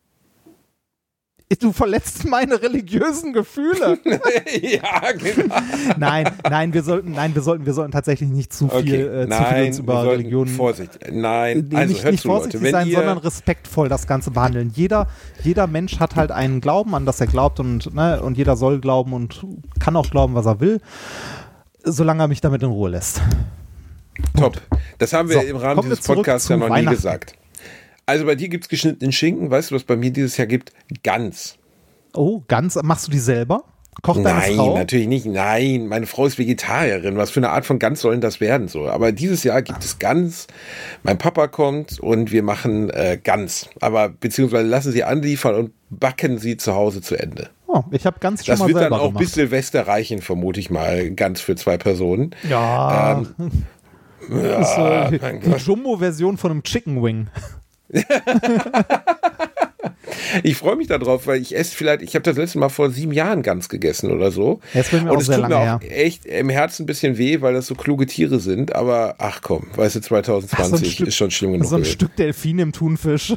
Du 1.59 1.71
verletzt 1.71 2.25
meine 2.25 2.61
religiösen 2.61 3.33
Gefühle. 3.33 3.99
ja, 4.61 5.11
genau. 5.11 5.55
nein, 5.97 6.29
nein, 6.49 6.73
wir 6.73 6.83
sollten, 6.83 7.11
nein, 7.11 7.35
wir 7.35 7.41
sollten, 7.41 7.65
wir 7.65 7.73
sollten 7.73 7.91
tatsächlich 7.91 8.29
nicht 8.29 8.53
zu 8.53 8.67
viel, 8.69 8.79
Okay, 8.79 9.01
äh, 9.01 9.29
zu 9.29 9.35
viel 9.37 9.51
nein, 9.51 9.67
uns 9.67 9.79
über 9.79 10.05
Religionen 10.05 10.53
Vorsicht. 10.53 10.99
Nein, 11.11 11.67
Nee, 11.69 11.77
also 11.77 11.93
nicht, 11.93 12.05
nicht 12.05 12.21
zu, 12.21 12.27
vorsichtig 12.27 12.61
Leute. 12.61 12.71
Sein, 12.71 12.91
sondern 12.91 13.17
respektvoll 13.17 13.89
das 13.89 14.07
Ganze 14.07 14.31
behandeln. 14.31 14.71
Jeder, 14.75 15.07
jeder 15.43 15.67
Mensch 15.67 15.99
hat 15.99 16.15
halt 16.15 16.31
einen 16.31 16.61
Glauben, 16.61 16.95
an 16.95 17.05
das 17.05 17.19
er 17.21 17.27
glaubt 17.27 17.59
und, 17.59 17.93
ne, 17.93 18.21
und 18.21 18.37
jeder 18.37 18.55
soll 18.55 18.79
glauben 18.79 19.13
und 19.13 19.45
kann 19.79 19.95
auch 19.95 20.09
glauben, 20.09 20.35
was 20.35 20.45
er 20.45 20.59
will, 20.59 20.81
solange 21.83 22.23
er 22.23 22.27
mich 22.27 22.41
damit 22.41 22.63
in 22.63 22.69
Ruhe 22.69 22.89
lässt. 22.89 23.21
Top. 24.37 24.59
Das 24.99 25.13
haben 25.13 25.29
wir 25.29 25.41
So, 25.41 25.41
im 25.41 25.57
Rahmen 25.57 25.81
dieses 25.81 26.01
Podcasts 26.01 26.47
ja 26.49 26.57
noch 26.57 26.69
nie 26.69 26.85
gesagt. 26.85 27.35
Also 28.05 28.25
bei 28.25 28.35
dir 28.35 28.49
gibt 28.49 28.65
es 28.65 28.69
geschnittenen 28.69 29.11
Schinken. 29.11 29.49
Weißt 29.49 29.71
du, 29.71 29.75
was 29.75 29.83
bei 29.83 29.95
mir 29.95 30.11
dieses 30.11 30.37
Jahr 30.37 30.47
gibt? 30.47 30.73
Gans. 31.03 31.57
Oh, 32.13 32.41
ganz, 32.47 32.77
machst 32.83 33.07
du 33.07 33.11
die 33.11 33.19
selber? 33.19 33.63
Kocht 34.01 34.25
deine 34.25 34.39
Nein, 34.39 34.55
Frau? 34.55 34.75
natürlich 34.77 35.07
nicht. 35.07 35.25
Nein, 35.25 35.87
meine 35.87 36.07
Frau 36.07 36.25
ist 36.25 36.37
Vegetarierin. 36.39 37.15
Was 37.15 37.29
für 37.31 37.39
eine 37.39 37.51
Art 37.51 37.65
von 37.65 37.77
Gans 37.79 38.01
sollen 38.01 38.21
das 38.21 38.41
werden? 38.41 38.67
So, 38.67 38.87
aber 38.89 39.11
dieses 39.11 39.43
Jahr 39.43 39.61
gibt 39.61 39.83
es 39.83 39.99
Gans. 39.99 40.47
Mein 41.03 41.17
Papa 41.17 41.47
kommt 41.47 41.99
und 41.99 42.31
wir 42.31 42.41
machen 42.43 42.89
äh, 42.89 43.19
Gans. 43.23 43.69
Aber 43.81 44.09
beziehungsweise 44.09 44.67
lassen 44.67 44.91
sie 44.91 45.03
anliefern 45.03 45.55
und 45.55 45.71
backen 45.91 46.39
sie 46.39 46.57
zu 46.57 46.73
Hause 46.73 47.01
zu 47.01 47.15
Ende. 47.15 47.49
Oh, 47.67 47.83
ich 47.91 48.05
habe 48.05 48.19
ganz 48.19 48.45
schon 48.45 48.57
Das 48.57 48.67
wird 48.67 48.77
dann 48.77 48.93
auch 48.93 49.07
gemacht. 49.09 49.19
bis 49.19 49.33
Silvester 49.33 49.87
reichen, 49.87 50.21
vermute 50.21 50.59
ich 50.59 50.69
mal, 50.69 51.11
ganz 51.11 51.39
für 51.41 51.55
zwei 51.55 51.77
Personen. 51.77 52.35
ja, 52.49 53.21
Ähm, 53.39 53.51
das 54.29 54.71
ist 54.71 54.77
äh, 55.23 55.39
die. 55.39 55.49
Jumbo-Version 55.65 56.37
von 56.37 56.51
einem 56.51 56.63
Chicken 56.63 57.01
Wing. 57.03 57.27
Ich 60.43 60.57
freue 60.57 60.75
mich 60.75 60.87
darauf, 60.87 61.27
weil 61.27 61.41
ich 61.41 61.55
esse 61.55 61.75
vielleicht, 61.75 62.01
ich 62.01 62.15
habe 62.15 62.23
das 62.23 62.37
letzte 62.37 62.57
Mal 62.57 62.69
vor 62.69 62.89
sieben 62.89 63.11
Jahren 63.11 63.41
Gans 63.43 63.69
gegessen 63.69 64.11
oder 64.11 64.31
so. 64.31 64.59
Jetzt 64.73 64.91
bin 64.91 65.01
ich 65.01 65.05
Und 65.05 65.11
auch 65.17 65.19
es 65.21 65.27
sehr 65.27 65.37
tut 65.39 65.49
mir 65.49 65.75
auch 65.75 65.81
echt 65.81 66.25
im 66.25 66.49
Herzen 66.49 66.83
ein 66.83 66.85
bisschen 66.87 67.17
weh, 67.17 67.41
weil 67.41 67.53
das 67.53 67.67
so 67.67 67.75
kluge 67.75 68.05
Tiere 68.07 68.39
sind. 68.39 68.73
Aber 68.75 69.15
ach 69.19 69.41
komm, 69.41 69.67
weißt 69.75 69.95
du, 69.95 70.01
2020 70.01 70.93
Stück- 70.93 71.07
ist 71.07 71.15
schon 71.15 71.29
schlimm 71.31 71.53
genug. 71.53 71.67
So 71.67 71.75
ein 71.75 71.81
gewesen. 71.81 71.93
Stück 71.93 72.15
Delfin 72.15 72.59
im 72.59 72.71
Thunfisch. 72.71 73.35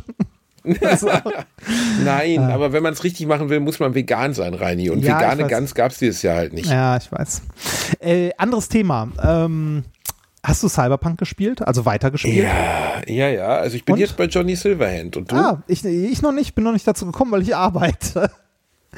Nein, 2.05 2.41
aber 2.41 2.73
wenn 2.73 2.83
man 2.83 2.93
es 2.93 3.05
richtig 3.05 3.27
machen 3.27 3.49
will, 3.51 3.61
muss 3.61 3.79
man 3.79 3.95
vegan 3.95 4.35
sein, 4.35 4.55
Reini. 4.55 4.91
Und 4.91 5.05
Ja, 5.05 5.19
vegane. 5.21 5.47
Gans 5.47 5.75
gab 5.75 5.93
es 5.93 5.99
dieses 5.99 6.23
Jahr 6.23 6.37
halt 6.37 6.53
nicht. 6.55 6.69
Ja, 6.69 6.97
ich 6.97 7.11
weiß. 7.13 7.43
Äh, 8.01 8.31
anderes 8.37 8.69
Thema. 8.69 9.09
Ähm, 9.23 9.85
hast 10.49 10.63
du 10.63 10.69
Cyberpunk 10.69 11.19
gespielt? 11.19 11.67
Also 11.67 11.85
weitergespielt? 11.85 12.45
Ja, 12.47 13.03
ja, 13.07 13.29
ja. 13.29 13.49
Also 13.49 13.77
ich 13.77 13.85
bin 13.85 13.95
Und? 13.95 14.01
jetzt 14.01 14.17
bei 14.17 14.25
Johnny 14.27 14.57
Silverhand. 14.57 15.17
Und 15.17 15.33
du? 15.33 15.37
Ah, 15.37 15.63
ich, 15.67 15.85
ich 15.85 16.23
noch 16.23 16.33
nicht, 16.33 16.55
bin 16.55 16.65
noch 16.65 16.73
nicht 16.73 16.87
dazu 16.87 17.05
gekommen, 17.07 17.33
weil 17.33 17.43
ich 17.43 17.55
arbeite. 17.57 18.31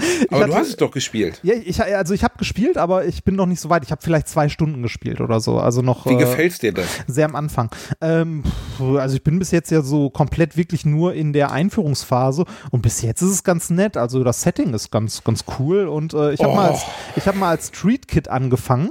Ich 0.00 0.30
aber 0.30 0.44
du 0.46 0.52
hatte- 0.52 0.60
hast 0.60 0.68
es 0.68 0.76
doch 0.76 0.92
gespielt. 0.92 1.40
Ja, 1.42 1.54
ich, 1.54 1.82
also 1.82 2.14
ich 2.14 2.22
habe 2.22 2.34
gespielt, 2.38 2.78
aber 2.78 3.06
ich 3.06 3.24
bin 3.24 3.34
noch 3.34 3.46
nicht 3.46 3.58
so 3.60 3.68
weit. 3.68 3.82
Ich 3.82 3.90
habe 3.90 4.00
vielleicht 4.00 4.28
zwei 4.28 4.48
Stunden 4.48 4.80
gespielt 4.80 5.20
oder 5.20 5.40
so. 5.40 5.58
Also 5.58 5.82
noch 5.82 6.06
Wie 6.06 6.14
äh, 6.14 6.18
gefällt's 6.18 6.60
dir 6.60 6.72
das? 6.72 6.86
sehr 7.08 7.24
am 7.24 7.34
Anfang. 7.34 7.68
Ähm, 8.00 8.44
also 8.78 9.16
ich 9.16 9.24
bin 9.24 9.40
bis 9.40 9.50
jetzt 9.50 9.70
ja 9.72 9.82
so 9.82 10.08
komplett 10.08 10.56
wirklich 10.56 10.86
nur 10.86 11.14
in 11.14 11.32
der 11.32 11.50
Einführungsphase 11.50 12.44
und 12.70 12.82
bis 12.82 13.02
jetzt 13.02 13.22
ist 13.22 13.30
es 13.30 13.42
ganz 13.42 13.70
nett. 13.70 13.96
Also 13.96 14.22
das 14.22 14.42
Setting 14.42 14.72
ist 14.72 14.92
ganz, 14.92 15.24
ganz 15.24 15.44
cool 15.58 15.88
und 15.88 16.14
äh, 16.14 16.32
ich 16.32 16.40
habe 16.44 16.52
Oh. 16.52 16.56
mal, 16.56 16.68
als- 16.70 16.84
ich 17.16 17.26
hab 17.26 17.34
mal 17.34 17.48
als 17.50 17.68
Street 17.68 18.06
Kid 18.06 18.28
angefangen 18.28 18.90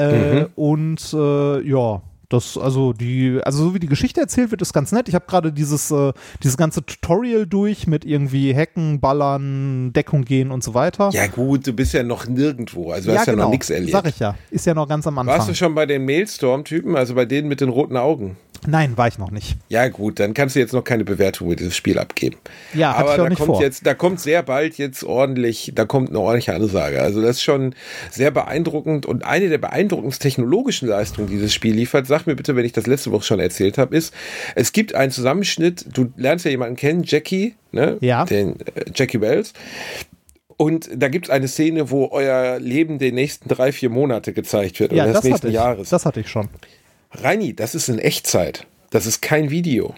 äh, 0.00 0.40
Mhm. 0.40 0.46
und 0.56 1.12
äh, 1.14 1.60
ja. 1.68 2.02
Das, 2.30 2.56
also 2.56 2.92
die, 2.92 3.40
also 3.42 3.64
so 3.64 3.74
wie 3.74 3.80
die 3.80 3.88
Geschichte 3.88 4.20
erzählt 4.20 4.52
wird, 4.52 4.62
ist 4.62 4.72
ganz 4.72 4.92
nett. 4.92 5.08
Ich 5.08 5.16
habe 5.16 5.24
gerade 5.26 5.52
dieses, 5.52 5.90
äh, 5.90 6.12
dieses 6.42 6.56
ganze 6.56 6.86
Tutorial 6.86 7.44
durch 7.44 7.88
mit 7.88 8.04
irgendwie 8.04 8.54
Hacken, 8.54 9.00
Ballern, 9.00 9.92
Deckung 9.92 10.24
gehen 10.24 10.52
und 10.52 10.62
so 10.62 10.72
weiter. 10.72 11.10
Ja 11.12 11.26
gut, 11.26 11.66
du 11.66 11.72
bist 11.72 11.92
ja 11.92 12.04
noch 12.04 12.28
nirgendwo. 12.28 12.92
Also 12.92 13.10
du 13.10 13.18
hast 13.18 13.26
ja 13.26 13.34
noch 13.34 13.50
nichts 13.50 13.68
erlebt. 13.68 13.90
Sag 13.90 14.06
ich 14.06 14.20
ja. 14.20 14.36
Ist 14.50 14.64
ja 14.64 14.74
noch 14.74 14.88
ganz 14.88 15.08
am 15.08 15.18
Anfang. 15.18 15.38
Warst 15.38 15.48
du 15.48 15.54
schon 15.56 15.74
bei 15.74 15.86
den 15.86 16.04
Mailstorm-Typen, 16.04 16.94
also 16.94 17.16
bei 17.16 17.24
denen 17.24 17.48
mit 17.48 17.60
den 17.60 17.68
roten 17.68 17.96
Augen? 17.96 18.36
Nein, 18.66 18.98
war 18.98 19.08
ich 19.08 19.18
noch 19.18 19.30
nicht. 19.30 19.56
Ja 19.68 19.88
gut, 19.88 20.20
dann 20.20 20.34
kannst 20.34 20.54
du 20.54 20.60
jetzt 20.60 20.72
noch 20.72 20.84
keine 20.84 21.04
Bewertung 21.04 21.46
über 21.46 21.56
dieses 21.56 21.74
Spiel 21.74 21.98
abgeben. 21.98 22.36
Ja, 22.74 22.92
aber 22.92 23.16
da 23.16 23.28
nicht 23.28 23.38
kommt 23.38 23.46
vor. 23.46 23.62
jetzt, 23.62 23.86
da 23.86 23.94
kommt 23.94 24.20
sehr 24.20 24.42
bald 24.42 24.76
jetzt 24.76 25.02
ordentlich, 25.02 25.72
da 25.74 25.86
kommt 25.86 26.10
eine 26.10 26.20
ordentliche 26.20 26.54
Ansage. 26.54 27.00
Also 27.00 27.22
das 27.22 27.36
ist 27.36 27.42
schon 27.42 27.74
sehr 28.10 28.30
beeindruckend 28.30 29.06
und 29.06 29.24
eine 29.24 29.48
der 29.48 29.58
beeindruckendsten 29.58 30.22
technologischen 30.22 30.88
Leistungen, 30.88 31.28
die 31.28 31.34
dieses 31.34 31.54
Spiel 31.54 31.74
liefert, 31.74 32.06
sag 32.20 32.26
mir 32.26 32.36
bitte, 32.36 32.56
wenn 32.56 32.64
ich 32.64 32.72
das 32.72 32.86
letzte 32.86 33.10
Woche 33.12 33.24
schon 33.24 33.40
erzählt 33.40 33.78
habe, 33.78 33.96
ist, 33.96 34.14
es 34.54 34.72
gibt 34.72 34.94
einen 34.94 35.10
Zusammenschnitt, 35.10 35.86
du 35.92 36.12
lernst 36.16 36.44
ja 36.44 36.50
jemanden 36.50 36.76
kennen, 36.76 37.02
Jackie, 37.04 37.54
ne? 37.72 37.96
Ja. 38.00 38.24
Den 38.24 38.60
äh, 38.60 38.84
Jackie 38.94 39.20
Wells. 39.20 39.52
Und 40.56 40.90
da 40.94 41.08
gibt 41.08 41.26
es 41.26 41.30
eine 41.30 41.48
Szene, 41.48 41.90
wo 41.90 42.08
euer 42.10 42.58
Leben 42.58 42.98
den 42.98 43.14
nächsten 43.14 43.48
drei, 43.48 43.72
vier 43.72 43.88
Monate 43.88 44.34
gezeigt 44.34 44.78
wird 44.78 44.92
Ja, 44.92 45.04
oder 45.04 45.14
das 45.14 45.22
des 45.22 45.30
nächsten 45.30 45.48
ich. 45.48 45.54
Jahres. 45.54 45.88
Das 45.88 46.04
hatte 46.04 46.20
ich 46.20 46.28
schon. 46.28 46.48
Reini, 47.12 47.56
das 47.56 47.74
ist 47.74 47.88
in 47.88 47.98
Echtzeit. 47.98 48.66
Das 48.90 49.06
ist 49.06 49.22
kein 49.22 49.50
Video. 49.50 49.94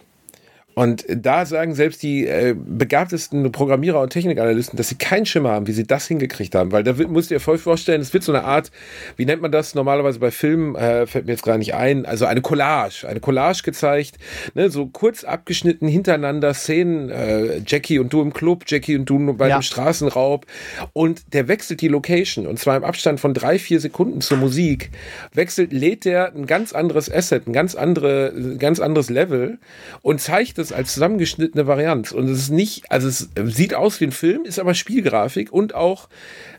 Und 0.74 1.04
da 1.08 1.44
sagen 1.44 1.74
selbst 1.74 2.02
die 2.02 2.26
äh, 2.26 2.54
begabtesten 2.56 3.50
Programmierer 3.52 4.00
und 4.00 4.10
Technikanalysten, 4.10 4.76
dass 4.76 4.88
sie 4.88 4.94
keinen 4.94 5.26
Schimmer 5.26 5.50
haben, 5.50 5.66
wie 5.66 5.72
sie 5.72 5.86
das 5.86 6.06
hingekriegt 6.08 6.54
haben. 6.54 6.72
Weil 6.72 6.82
da 6.82 6.94
musst 7.08 7.30
du 7.30 7.34
dir 7.34 7.40
voll 7.40 7.58
vorstellen, 7.58 8.00
es 8.00 8.12
wird 8.14 8.24
so 8.24 8.32
eine 8.32 8.44
Art, 8.44 8.70
wie 9.16 9.26
nennt 9.26 9.42
man 9.42 9.52
das 9.52 9.74
normalerweise 9.74 10.18
bei 10.18 10.30
Filmen, 10.30 10.74
äh, 10.74 11.06
fällt 11.06 11.26
mir 11.26 11.32
jetzt 11.32 11.44
gar 11.44 11.58
nicht 11.58 11.74
ein, 11.74 12.06
also 12.06 12.24
eine 12.24 12.40
Collage. 12.40 13.06
Eine 13.06 13.20
Collage 13.20 13.62
gezeigt, 13.64 14.16
ne, 14.54 14.70
so 14.70 14.86
kurz 14.86 15.24
abgeschnitten 15.24 15.88
hintereinander 15.88 16.54
Szenen, 16.54 17.10
äh, 17.10 17.60
Jackie 17.66 17.98
und 17.98 18.12
du 18.12 18.22
im 18.22 18.32
Club, 18.32 18.64
Jackie 18.66 18.96
und 18.96 19.04
du 19.06 19.32
bei 19.34 19.48
Ja. 19.48 19.58
dem 19.58 19.62
Straßenraub. 19.62 20.46
Und 20.92 21.34
der 21.34 21.48
wechselt 21.48 21.80
die 21.82 21.88
Location 21.88 22.46
und 22.46 22.58
zwar 22.58 22.76
im 22.76 22.84
Abstand 22.84 23.20
von 23.20 23.34
drei, 23.34 23.58
vier 23.58 23.80
Sekunden 23.80 24.20
zur 24.20 24.38
Musik. 24.38 24.90
Wechselt, 25.34 25.72
lädt 25.72 26.04
der 26.04 26.34
ein 26.34 26.46
ganz 26.46 26.72
anderes 26.72 27.12
Asset, 27.12 27.46
ein 27.46 27.52
ganz, 27.52 27.74
andere, 27.74 28.32
ganz 28.58 28.80
anderes 28.80 29.10
Level 29.10 29.58
und 30.00 30.20
zeigt 30.20 30.58
es 30.62 30.72
als 30.72 30.94
zusammengeschnittene 30.94 31.66
Variante. 31.66 32.16
Und 32.16 32.28
es 32.28 32.38
ist 32.38 32.50
nicht, 32.50 32.90
also 32.90 33.08
es 33.08 33.28
sieht 33.54 33.74
aus 33.74 34.00
wie 34.00 34.06
ein 34.06 34.12
Film, 34.12 34.44
ist 34.44 34.58
aber 34.58 34.74
Spielgrafik 34.74 35.52
und 35.52 35.74
auch 35.74 36.08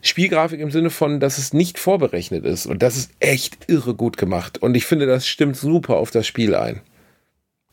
Spielgrafik 0.02 0.60
im 0.60 0.72
Sinne 0.72 0.90
von, 0.90 1.20
dass 1.20 1.38
es 1.38 1.54
nicht 1.54 1.80
vorberechnet 1.80 2.46
ist. 2.46 2.66
Und 2.66 2.84
das 2.84 2.98
ist 2.98 3.12
echt 3.20 3.70
irre 3.70 3.96
gut 3.96 4.18
gemacht. 4.18 4.60
Und 4.60 4.76
ich 4.76 4.86
finde, 4.86 5.06
das 5.06 5.28
stimmt 5.28 5.56
super 5.56 5.96
auf 5.96 6.12
das 6.12 6.28
Spiel 6.28 6.56
ein. 6.56 6.82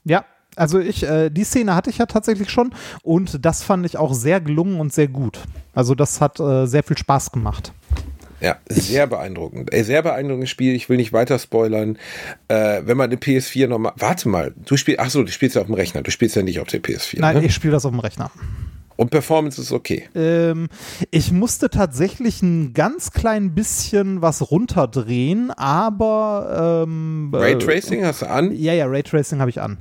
Ja, 0.04 0.24
also 0.56 0.78
ich, 0.78 1.02
äh, 1.04 1.30
die 1.30 1.44
Szene 1.44 1.74
hatte 1.74 1.90
ich 1.90 1.98
ja 1.98 2.06
tatsächlich 2.06 2.50
schon 2.50 2.74
und 3.02 3.44
das 3.44 3.62
fand 3.62 3.86
ich 3.86 3.98
auch 3.98 4.14
sehr 4.14 4.40
gelungen 4.40 4.80
und 4.80 4.92
sehr 4.92 5.08
gut. 5.08 5.40
Also 5.74 5.94
das 5.94 6.20
hat 6.20 6.40
äh, 6.40 6.66
sehr 6.66 6.82
viel 6.82 6.98
Spaß 6.98 7.32
gemacht. 7.32 7.72
Ja, 8.40 8.56
sehr 8.68 9.06
beeindruckend. 9.06 9.72
Ey, 9.72 9.84
sehr 9.84 10.02
beeindruckendes 10.02 10.50
Spiel. 10.50 10.74
Ich 10.74 10.88
will 10.88 10.96
nicht 10.96 11.12
weiter 11.12 11.38
spoilern. 11.38 11.98
Äh, 12.48 12.82
wenn 12.84 12.96
man 12.96 13.10
eine 13.10 13.18
PS4 13.18 13.68
nochmal. 13.68 13.92
Warte 13.96 14.28
mal, 14.28 14.54
du 14.64 14.76
spielst. 14.76 15.00
Ach 15.00 15.10
so, 15.10 15.22
du 15.22 15.30
spielst 15.30 15.56
ja 15.56 15.62
auf 15.62 15.66
dem 15.66 15.74
Rechner. 15.74 16.02
Du 16.02 16.10
spielst 16.10 16.36
ja 16.36 16.42
nicht 16.42 16.60
auf 16.60 16.68
der 16.68 16.82
PS4. 16.82 17.20
Nein, 17.20 17.38
ne? 17.38 17.44
ich 17.44 17.54
spiele 17.54 17.72
das 17.72 17.84
auf 17.84 17.92
dem 17.92 18.00
Rechner. 18.00 18.30
Und 18.96 19.10
Performance 19.10 19.58
ist 19.58 19.72
okay. 19.72 20.08
Ähm, 20.14 20.68
ich 21.10 21.32
musste 21.32 21.70
tatsächlich 21.70 22.42
ein 22.42 22.74
ganz 22.74 23.12
klein 23.12 23.54
bisschen 23.54 24.20
was 24.20 24.50
runterdrehen, 24.50 25.50
aber 25.52 26.84
ähm, 26.86 27.30
Raytracing 27.32 28.04
hast 28.04 28.20
du 28.20 28.26
an? 28.28 28.52
Ja, 28.54 28.74
ja, 28.74 28.84
Raytracing 28.84 29.40
habe 29.40 29.48
ich 29.48 29.58
an. 29.62 29.78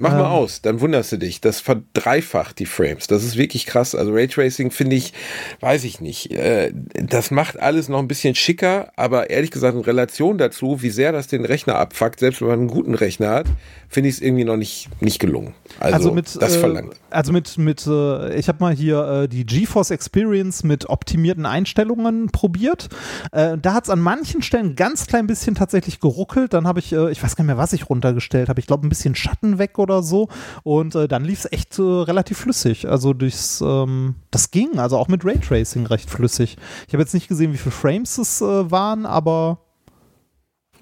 Mach 0.00 0.12
mal 0.12 0.20
Ähm. 0.20 0.26
aus, 0.26 0.62
dann 0.62 0.80
wunderst 0.80 1.12
du 1.12 1.18
dich. 1.18 1.40
Das 1.42 1.60
verdreifacht 1.60 2.58
die 2.58 2.66
Frames. 2.66 3.06
Das 3.06 3.22
ist 3.22 3.36
wirklich 3.36 3.66
krass. 3.66 3.94
Also 3.94 4.12
Raytracing 4.12 4.70
finde 4.70 4.96
ich, 4.96 5.12
weiß 5.60 5.84
ich 5.84 6.00
nicht. 6.00 6.30
Äh, 6.32 6.72
das 6.94 7.30
macht 7.30 7.60
alles 7.60 7.88
noch 7.90 7.98
ein 7.98 8.08
bisschen 8.08 8.34
schicker, 8.34 8.92
aber 8.96 9.28
ehrlich 9.30 9.50
gesagt 9.50 9.74
in 9.76 9.82
Relation 9.82 10.38
dazu, 10.38 10.80
wie 10.82 10.88
sehr 10.90 11.12
das 11.12 11.26
den 11.26 11.44
Rechner 11.44 11.76
abfuckt, 11.76 12.20
selbst 12.20 12.40
wenn 12.40 12.48
man 12.48 12.58
einen 12.60 12.68
guten 12.68 12.94
Rechner 12.94 13.28
hat, 13.30 13.46
finde 13.88 14.08
ich 14.08 14.16
es 14.16 14.22
irgendwie 14.22 14.44
noch 14.44 14.56
nicht, 14.56 14.88
nicht 15.02 15.18
gelungen. 15.18 15.52
Also, 15.78 15.96
Also 15.96 16.12
mit, 16.12 16.40
das 16.40 16.56
äh, 16.56 16.58
verlangt. 16.60 16.94
Also 17.10 17.32
mit, 17.32 17.58
mit 17.58 17.86
äh, 17.86 18.34
ich 18.36 18.48
habe 18.48 18.58
mal 18.60 18.74
hier 18.74 19.24
äh, 19.24 19.28
die 19.28 19.44
GeForce 19.44 19.90
Experience 19.90 20.64
mit 20.64 20.88
optimierten 20.88 21.44
Einstellungen 21.44 22.28
probiert. 22.30 22.88
Äh, 23.32 23.58
da 23.60 23.74
hat 23.74 23.84
es 23.84 23.90
an 23.90 24.00
manchen 24.00 24.40
Stellen 24.42 24.76
ganz 24.76 25.06
klein 25.06 25.26
bisschen 25.26 25.54
tatsächlich 25.56 26.00
geruckelt. 26.00 26.54
Dann 26.54 26.66
habe 26.66 26.78
ich, 26.78 26.92
äh, 26.92 27.10
ich 27.10 27.22
weiß 27.22 27.36
gar 27.36 27.42
nicht 27.44 27.48
mehr, 27.48 27.58
was 27.58 27.74
ich 27.74 27.90
runtergestellt 27.90 28.48
habe. 28.48 28.60
Ich 28.60 28.66
glaube, 28.66 28.86
ein 28.86 28.88
bisschen 28.88 29.14
Schatten 29.14 29.58
weg 29.58 29.78
oder 29.78 29.89
so. 30.02 30.28
Und 30.62 30.94
äh, 30.94 31.08
dann 31.08 31.24
lief 31.24 31.40
es 31.44 31.52
echt 31.52 31.78
äh, 31.78 31.82
relativ 31.82 32.38
flüssig. 32.38 32.88
Also 32.88 33.12
durchs, 33.12 33.60
ähm, 33.60 34.14
das 34.30 34.50
ging, 34.50 34.78
also 34.78 34.96
auch 34.96 35.08
mit 35.08 35.24
Raytracing 35.24 35.86
recht 35.86 36.08
flüssig. 36.10 36.56
Ich 36.88 36.94
habe 36.94 37.02
jetzt 37.02 37.14
nicht 37.14 37.28
gesehen, 37.28 37.52
wie 37.52 37.58
viele 37.58 37.72
Frames 37.72 38.16
es 38.18 38.40
äh, 38.40 38.70
waren, 38.70 39.06
aber 39.06 39.58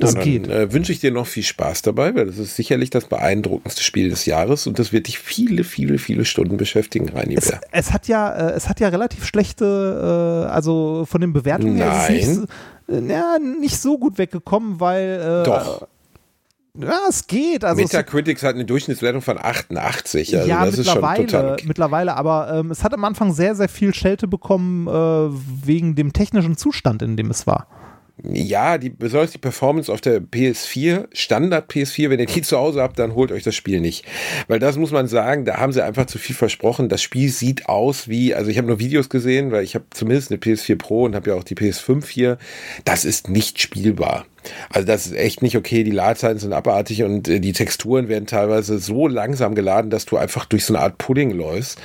das 0.00 0.14
dann, 0.14 0.22
geht. 0.22 0.46
Äh, 0.46 0.72
wünsche 0.72 0.92
ich 0.92 1.00
dir 1.00 1.10
noch 1.10 1.26
viel 1.26 1.42
Spaß 1.42 1.82
dabei, 1.82 2.14
weil 2.14 2.26
das 2.26 2.38
ist 2.38 2.54
sicherlich 2.54 2.90
das 2.90 3.06
beeindruckendste 3.06 3.82
Spiel 3.82 4.10
des 4.10 4.26
Jahres 4.26 4.68
und 4.68 4.78
das 4.78 4.92
wird 4.92 5.08
dich 5.08 5.18
viele, 5.18 5.64
viele, 5.64 5.98
viele 5.98 6.24
Stunden 6.24 6.56
beschäftigen, 6.56 7.08
Reini 7.08 7.34
Es, 7.36 7.48
Bär. 7.50 7.60
es 7.72 7.92
hat 7.92 8.06
ja, 8.06 8.32
äh, 8.32 8.52
es 8.52 8.68
hat 8.68 8.78
ja 8.78 8.88
relativ 8.88 9.24
schlechte, 9.26 10.48
also 10.52 11.04
von 11.04 11.20
den 11.20 11.32
Bewertungen 11.32 11.76
her 11.78 12.08
ist 12.10 12.28
es 12.28 12.38
nicht, 12.38 12.48
so- 12.88 12.94
ja, 12.94 13.38
nicht 13.38 13.80
so 13.80 13.98
gut 13.98 14.18
weggekommen, 14.18 14.78
weil 14.78 15.42
Doch. 15.44 15.88
Ja, 16.80 17.00
es 17.08 17.26
geht. 17.26 17.64
Also 17.64 17.80
Metacritics 17.80 18.42
hat 18.42 18.54
eine 18.54 18.64
Durchschnittswertung 18.64 19.22
von 19.22 19.38
88. 19.38 20.36
Also 20.36 20.48
ja, 20.48 20.64
das 20.64 20.78
ist 20.78 20.86
schon 20.86 20.94
mittlerweile, 20.96 21.26
total 21.26 21.52
okay. 21.52 21.64
mittlerweile, 21.66 22.16
aber 22.16 22.52
ähm, 22.52 22.70
es 22.70 22.84
hat 22.84 22.94
am 22.94 23.04
Anfang 23.04 23.32
sehr, 23.32 23.54
sehr 23.54 23.68
viel 23.68 23.94
Schelte 23.94 24.28
bekommen 24.28 24.86
äh, 24.86 25.36
wegen 25.66 25.94
dem 25.94 26.12
technischen 26.12 26.56
Zustand, 26.56 27.02
in 27.02 27.16
dem 27.16 27.30
es 27.30 27.46
war. 27.46 27.66
Ja, 28.24 28.78
die, 28.78 28.90
besonders 28.90 29.30
die 29.30 29.38
Performance 29.38 29.92
auf 29.92 30.00
der 30.00 30.20
PS4, 30.20 31.06
Standard 31.12 31.70
PS4, 31.70 32.10
wenn 32.10 32.18
ihr 32.18 32.26
die 32.26 32.42
zu 32.42 32.58
Hause 32.58 32.82
habt, 32.82 32.98
dann 32.98 33.14
holt 33.14 33.30
euch 33.30 33.44
das 33.44 33.54
Spiel 33.54 33.80
nicht. 33.80 34.04
Weil 34.48 34.58
das 34.58 34.76
muss 34.76 34.90
man 34.90 35.06
sagen, 35.06 35.44
da 35.44 35.58
haben 35.58 35.72
sie 35.72 35.84
einfach 35.84 36.06
zu 36.06 36.18
viel 36.18 36.34
versprochen. 36.34 36.88
Das 36.88 37.00
Spiel 37.00 37.28
sieht 37.28 37.68
aus 37.68 38.08
wie, 38.08 38.34
also 38.34 38.50
ich 38.50 38.58
habe 38.58 38.66
nur 38.66 38.80
Videos 38.80 39.08
gesehen, 39.08 39.52
weil 39.52 39.62
ich 39.62 39.76
habe 39.76 39.84
zumindest 39.90 40.32
eine 40.32 40.40
PS4 40.40 40.76
Pro 40.76 41.04
und 41.04 41.14
habe 41.14 41.30
ja 41.30 41.36
auch 41.36 41.44
die 41.44 41.54
PS5 41.54 42.06
hier. 42.08 42.38
Das 42.84 43.04
ist 43.04 43.28
nicht 43.28 43.60
spielbar. 43.60 44.26
Also 44.70 44.86
das 44.86 45.06
ist 45.06 45.14
echt 45.14 45.42
nicht 45.42 45.56
okay. 45.56 45.84
Die 45.84 45.90
Ladezeiten 45.90 46.38
sind 46.38 46.52
abartig 46.52 47.02
und 47.02 47.28
äh, 47.28 47.40
die 47.40 47.52
Texturen 47.52 48.08
werden 48.08 48.26
teilweise 48.26 48.78
so 48.78 49.06
langsam 49.06 49.54
geladen, 49.54 49.90
dass 49.90 50.06
du 50.06 50.16
einfach 50.16 50.44
durch 50.44 50.64
so 50.64 50.74
eine 50.74 50.82
Art 50.82 50.98
Pudding 50.98 51.30
läufst. 51.30 51.80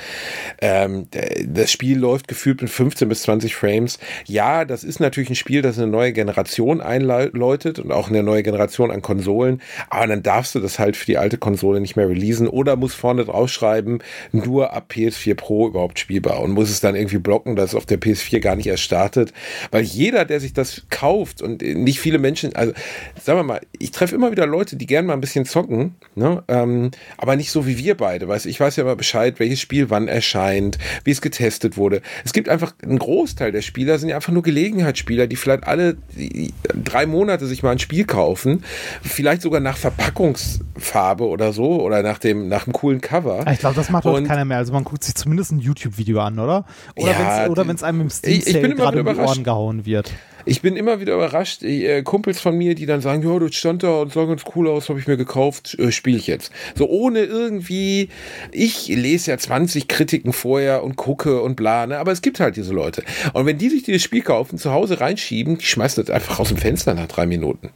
Ähm, 0.60 1.06
das 1.46 1.70
Spiel 1.70 1.98
läuft 1.98 2.28
gefühlt 2.28 2.62
mit 2.62 2.70
15 2.70 3.08
bis 3.08 3.22
20 3.22 3.54
Frames. 3.54 3.98
Ja, 4.26 4.64
das 4.64 4.84
ist 4.84 5.00
natürlich 5.00 5.30
ein 5.30 5.34
Spiel, 5.34 5.62
das 5.62 5.78
eine 5.78 5.86
neue 5.86 6.12
Generation 6.12 6.80
einläutet 6.80 7.78
und 7.78 7.92
auch 7.92 8.08
eine 8.08 8.22
neue 8.22 8.42
Generation 8.42 8.90
an 8.90 9.02
Konsolen. 9.02 9.60
Aber 9.90 10.06
dann 10.06 10.22
darfst 10.22 10.54
du 10.54 10.60
das 10.60 10.78
halt 10.78 10.96
für 10.96 11.06
die 11.06 11.18
alte 11.18 11.38
Konsole 11.38 11.80
nicht 11.80 11.96
mehr 11.96 12.08
releasen 12.08 12.48
oder 12.48 12.76
muss 12.76 12.94
vorne 12.94 13.24
draufschreiben, 13.24 14.02
nur 14.32 14.72
ab 14.72 14.90
PS4 14.92 15.34
Pro 15.34 15.68
überhaupt 15.68 15.98
spielbar 15.98 16.40
und 16.40 16.52
muss 16.52 16.70
es 16.70 16.80
dann 16.80 16.94
irgendwie 16.94 17.18
blocken, 17.18 17.56
dass 17.56 17.70
es 17.70 17.74
auf 17.74 17.86
der 17.86 18.00
PS4 18.00 18.40
gar 18.40 18.56
nicht 18.56 18.66
erst 18.66 18.82
startet. 18.82 19.32
Weil 19.70 19.82
jeder, 19.82 20.24
der 20.24 20.40
sich 20.40 20.52
das 20.52 20.82
kauft 20.90 21.42
und 21.42 21.62
äh, 21.62 21.74
nicht 21.74 22.00
viele 22.00 22.18
Menschen, 22.18 22.53
also 22.54 22.72
sagen 23.22 23.38
wir 23.38 23.42
mal, 23.44 23.60
ich 23.78 23.90
treffe 23.90 24.14
immer 24.14 24.30
wieder 24.30 24.46
Leute, 24.46 24.76
die 24.76 24.86
gern 24.86 25.06
mal 25.06 25.12
ein 25.14 25.20
bisschen 25.20 25.44
zocken, 25.44 25.94
ne? 26.14 26.42
ähm, 26.48 26.90
aber 27.18 27.36
nicht 27.36 27.50
so 27.50 27.66
wie 27.66 27.78
wir 27.78 27.96
beide. 27.96 28.28
Weißt, 28.28 28.46
ich 28.46 28.58
weiß 28.60 28.76
ja 28.76 28.82
immer 28.84 28.96
Bescheid, 28.96 29.38
welches 29.40 29.60
Spiel 29.60 29.90
wann 29.90 30.08
erscheint, 30.08 30.78
wie 31.04 31.10
es 31.10 31.20
getestet 31.20 31.76
wurde. 31.76 32.02
Es 32.24 32.32
gibt 32.32 32.48
einfach 32.48 32.74
einen 32.82 32.98
Großteil 32.98 33.52
der 33.52 33.62
Spieler 33.62 33.98
sind 33.98 34.08
ja 34.08 34.16
einfach 34.16 34.32
nur 34.32 34.42
Gelegenheitsspieler, 34.42 35.26
die 35.26 35.36
vielleicht 35.36 35.64
alle 35.66 35.96
drei 36.74 37.06
Monate 37.06 37.46
sich 37.46 37.62
mal 37.62 37.70
ein 37.72 37.78
Spiel 37.78 38.04
kaufen, 38.04 38.64
vielleicht 39.02 39.42
sogar 39.42 39.60
nach 39.60 39.76
Verpackungsfarbe 39.76 41.26
oder 41.26 41.52
so 41.52 41.80
oder 41.82 42.02
nach 42.02 42.18
dem 42.18 42.48
nach 42.48 42.66
einem 42.66 42.72
coolen 42.72 43.00
Cover. 43.00 43.44
Ich 43.52 43.58
glaube, 43.58 43.76
das 43.76 43.90
macht 43.90 44.04
heute 44.04 44.26
keiner 44.26 44.44
mehr. 44.44 44.58
Also 44.58 44.72
man 44.72 44.84
guckt 44.84 45.04
sich 45.04 45.14
zumindest 45.14 45.52
ein 45.52 45.58
YouTube-Video 45.58 46.20
an, 46.20 46.38
oder? 46.38 46.64
Oder 46.96 47.12
Ja, 47.12 47.48
wenn 47.56 47.74
es 47.76 47.82
einem 47.82 48.00
im 48.02 48.06
Ich- 48.08 48.14
ich 48.14 48.22
bin 48.22 48.40
Steam-Sale 48.42 48.66
immer 48.66 48.74
gerade 48.76 49.00
um 49.00 49.14
die. 49.14 49.20
Ohren 49.20 49.44
gehauen 49.44 49.86
wird. 49.86 50.12
Ich 50.46 50.60
bin 50.60 50.76
immer 50.76 51.00
wieder 51.00 51.14
überrascht, 51.14 51.62
äh, 51.62 52.02
Kumpels 52.02 52.40
von 52.40 52.56
mir, 52.56 52.74
die 52.74 52.86
dann 52.86 53.00
sagen, 53.00 53.22
ja, 53.22 53.38
das 53.38 53.54
stand 53.54 53.82
da 53.82 54.02
und 54.02 54.12
sah 54.12 54.24
ganz 54.26 54.42
cool 54.54 54.68
aus, 54.68 54.88
habe 54.88 54.98
ich 54.98 55.06
mir 55.06 55.16
gekauft, 55.16 55.76
äh, 55.78 55.90
spiele 55.90 56.18
ich 56.18 56.26
jetzt. 56.26 56.52
So 56.74 56.88
ohne 56.88 57.20
irgendwie, 57.20 58.10
ich 58.52 58.88
lese 58.88 59.30
ja 59.30 59.38
20 59.38 59.88
Kritiken 59.88 60.32
vorher 60.32 60.84
und 60.84 60.96
gucke 60.96 61.40
und 61.40 61.56
bla, 61.56 61.86
ne? 61.86 61.98
aber 61.98 62.12
es 62.12 62.20
gibt 62.20 62.40
halt 62.40 62.56
diese 62.56 62.74
Leute. 62.74 63.02
Und 63.32 63.46
wenn 63.46 63.56
die 63.56 63.70
sich 63.70 63.84
dieses 63.84 64.02
Spiel 64.02 64.22
kaufen, 64.22 64.58
zu 64.58 64.70
Hause 64.70 65.00
reinschieben, 65.00 65.58
die 65.58 65.64
schmeißen 65.64 66.04
das 66.04 66.14
einfach 66.14 66.38
aus 66.40 66.48
dem 66.48 66.58
Fenster 66.58 66.94
nach 66.94 67.08
drei 67.08 67.26
Minuten. 67.26 67.70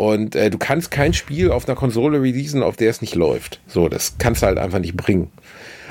Und 0.00 0.34
äh, 0.34 0.50
du 0.50 0.58
kannst 0.58 0.90
kein 0.90 1.12
Spiel 1.12 1.50
auf 1.50 1.68
einer 1.68 1.76
Konsole 1.76 2.22
releasen, 2.22 2.62
auf 2.62 2.76
der 2.76 2.90
es 2.90 3.02
nicht 3.02 3.14
läuft. 3.14 3.60
So, 3.66 3.88
das 3.88 4.16
kannst 4.18 4.42
du 4.42 4.46
halt 4.46 4.58
einfach 4.58 4.78
nicht 4.78 4.96
bringen. 4.96 5.30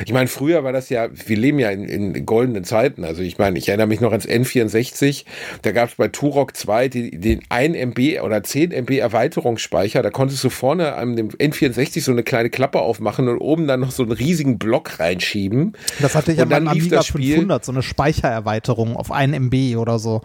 Ich 0.05 0.13
meine, 0.13 0.27
früher 0.27 0.63
war 0.63 0.71
das 0.71 0.89
ja, 0.89 1.09
wir 1.11 1.37
leben 1.37 1.59
ja 1.59 1.69
in, 1.69 1.83
in 1.85 2.25
goldenen 2.25 2.63
Zeiten. 2.63 3.03
Also 3.03 3.21
ich 3.21 3.37
meine, 3.37 3.57
ich 3.57 3.67
erinnere 3.67 3.87
mich 3.87 4.01
noch 4.01 4.11
ans 4.11 4.27
N64. 4.27 5.25
Da 5.61 5.71
gab 5.71 5.89
es 5.89 5.95
bei 5.95 6.07
Turok 6.07 6.55
2 6.55 6.87
die, 6.87 7.11
den 7.11 7.41
1 7.49 7.75
MB 7.75 8.21
oder 8.23 8.43
10 8.43 8.71
MB 8.71 8.97
Erweiterungsspeicher. 8.97 10.01
Da 10.01 10.09
konntest 10.09 10.43
du 10.43 10.49
vorne 10.49 10.95
an 10.95 11.15
dem 11.15 11.29
N64 11.29 12.01
so 12.01 12.11
eine 12.11 12.23
kleine 12.23 12.49
Klappe 12.49 12.79
aufmachen 12.79 13.27
und 13.27 13.37
oben 13.39 13.67
dann 13.67 13.81
noch 13.81 13.91
so 13.91 14.03
einen 14.03 14.11
riesigen 14.11 14.57
Block 14.57 14.99
reinschieben. 14.99 15.73
Das 15.99 16.15
hatte 16.15 16.31
ich 16.31 16.37
dann 16.37 16.63
lief 16.63 16.71
Amiga 16.71 16.97
das 16.97 17.07
Spiel- 17.07 17.35
500, 17.35 17.65
so 17.65 17.71
eine 17.71 17.81
Speichererweiterung 17.83 18.95
auf 18.95 19.11
1 19.11 19.33
MB 19.33 19.77
oder 19.77 19.99
so. 19.99 20.21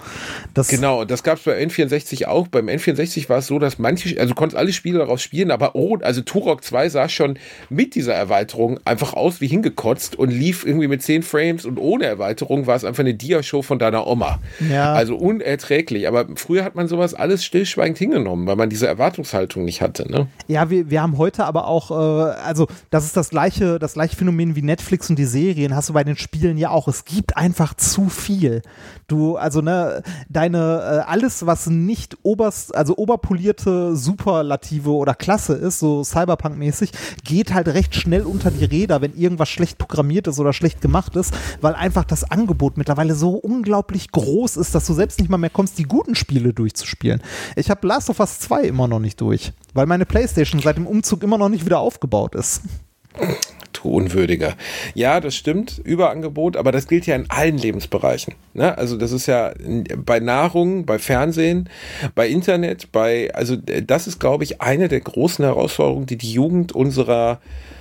Das, 0.54 0.68
Genau, 0.68 1.04
das 1.04 1.22
gab 1.22 1.38
es 1.38 1.44
bei 1.44 1.60
N64 1.62 2.26
auch. 2.26 2.48
Beim 2.48 2.68
N64 2.68 3.28
war 3.28 3.38
es 3.38 3.46
so, 3.46 3.58
dass 3.58 3.78
manche, 3.78 4.18
also 4.18 4.30
du 4.30 4.34
konntest 4.34 4.56
alle 4.58 4.72
Spiele 4.72 4.98
daraus 4.98 5.22
spielen, 5.22 5.50
aber 5.50 5.74
oh, 5.74 5.98
also 6.00 6.20
Turok 6.20 6.64
2 6.64 6.88
sah 6.88 7.08
schon 7.08 7.38
mit 7.70 7.94
dieser 7.94 8.14
Erweiterung 8.14 8.80
einfach 8.84 9.14
aus 9.14 9.40
wie 9.40 9.48
hingekotzt 9.64 10.16
und 10.16 10.30
lief 10.30 10.66
irgendwie 10.66 10.88
mit 10.88 11.02
10 11.02 11.22
Frames 11.22 11.64
und 11.64 11.78
ohne 11.78 12.04
Erweiterung 12.04 12.66
war 12.66 12.76
es 12.76 12.84
einfach 12.84 13.00
eine 13.00 13.14
Dia-Show 13.14 13.62
von 13.62 13.78
deiner 13.78 14.06
Oma. 14.06 14.38
Ja. 14.70 14.92
Also 14.92 15.16
unerträglich. 15.16 16.06
Aber 16.06 16.26
früher 16.36 16.64
hat 16.64 16.74
man 16.74 16.86
sowas 16.86 17.14
alles 17.14 17.44
stillschweigend 17.44 17.98
hingenommen, 17.98 18.46
weil 18.46 18.56
man 18.56 18.68
diese 18.68 18.86
Erwartungshaltung 18.86 19.64
nicht 19.64 19.80
hatte. 19.80 20.10
Ne? 20.10 20.28
Ja, 20.46 20.70
wir, 20.70 20.90
wir 20.90 21.02
haben 21.02 21.16
heute 21.16 21.44
aber 21.44 21.66
auch, 21.66 21.90
äh, 21.90 21.94
also 22.44 22.66
das 22.90 23.06
ist 23.06 23.16
das 23.16 23.30
gleiche, 23.30 23.78
das 23.78 23.94
gleiche 23.94 24.16
Phänomen 24.16 24.54
wie 24.54 24.62
Netflix 24.62 25.08
und 25.08 25.18
die 25.18 25.24
Serien, 25.24 25.74
hast 25.74 25.88
du 25.88 25.94
bei 25.94 26.04
den 26.04 26.16
Spielen 26.16 26.58
ja 26.58 26.70
auch. 26.70 26.86
Es 26.88 27.04
gibt 27.04 27.36
einfach 27.36 27.74
zu 27.74 28.08
viel. 28.08 28.62
Du, 29.06 29.36
also 29.36 29.60
ne, 29.60 30.02
deine, 30.28 30.58
äh, 30.58 31.10
alles, 31.10 31.46
was 31.46 31.66
nicht 31.66 32.18
oberst, 32.22 32.74
also 32.74 32.96
oberpolierte 32.96 33.96
Superlative 33.96 34.90
oder 34.90 35.14
Klasse 35.14 35.54
ist, 35.54 35.78
so 35.78 36.02
Cyberpunk-mäßig, 36.02 36.90
geht 37.24 37.52
halt 37.52 37.68
recht 37.68 37.94
schnell 37.94 38.22
unter 38.22 38.50
die 38.50 38.64
Räder, 38.64 39.00
wenn 39.00 39.14
irgendwas 39.14 39.48
schlecht 39.54 39.78
programmiert 39.78 40.26
ist 40.26 40.38
oder 40.38 40.52
schlecht 40.52 40.80
gemacht 40.80 41.16
ist, 41.16 41.34
weil 41.60 41.74
einfach 41.74 42.04
das 42.04 42.30
Angebot 42.30 42.76
mittlerweile 42.76 43.14
so 43.14 43.30
unglaublich 43.30 44.10
groß 44.10 44.56
ist, 44.56 44.74
dass 44.74 44.86
du 44.86 44.92
selbst 44.92 45.18
nicht 45.18 45.30
mal 45.30 45.38
mehr 45.38 45.50
kommst, 45.50 45.78
die 45.78 45.84
guten 45.84 46.14
Spiele 46.14 46.52
durchzuspielen. 46.52 47.22
Ich 47.56 47.70
habe 47.70 47.86
Last 47.86 48.10
of 48.10 48.20
Us 48.20 48.40
2 48.40 48.64
immer 48.64 48.88
noch 48.88 49.00
nicht 49.00 49.20
durch, 49.20 49.52
weil 49.72 49.86
meine 49.86 50.06
Playstation 50.06 50.60
seit 50.60 50.76
dem 50.76 50.86
Umzug 50.86 51.22
immer 51.22 51.38
noch 51.38 51.48
nicht 51.48 51.64
wieder 51.64 51.78
aufgebaut 51.78 52.34
ist. 52.34 52.62
Du 53.72 53.90
Unwürdiger. 53.90 54.54
Ja, 54.94 55.20
das 55.20 55.34
stimmt, 55.34 55.80
Überangebot, 55.84 56.56
aber 56.56 56.72
das 56.72 56.86
gilt 56.86 57.06
ja 57.06 57.16
in 57.16 57.28
allen 57.28 57.58
Lebensbereichen. 57.58 58.34
Ne? 58.52 58.76
Also 58.76 58.96
das 58.96 59.12
ist 59.12 59.26
ja 59.26 59.52
bei 59.96 60.20
Nahrung, 60.20 60.86
bei 60.86 60.98
Fernsehen, 60.98 61.68
bei 62.14 62.28
Internet, 62.28 62.92
bei, 62.92 63.32
also 63.34 63.56
äh, 63.66 63.82
das 63.82 64.06
ist, 64.06 64.20
glaube 64.20 64.44
ich, 64.44 64.60
eine 64.60 64.88
der 64.88 65.00
großen 65.00 65.44
Herausforderungen, 65.44 66.06
die 66.06 66.16
die 66.16 66.32
Jugend 66.32 66.72
unserer 66.72 67.40
äh, 67.42 67.73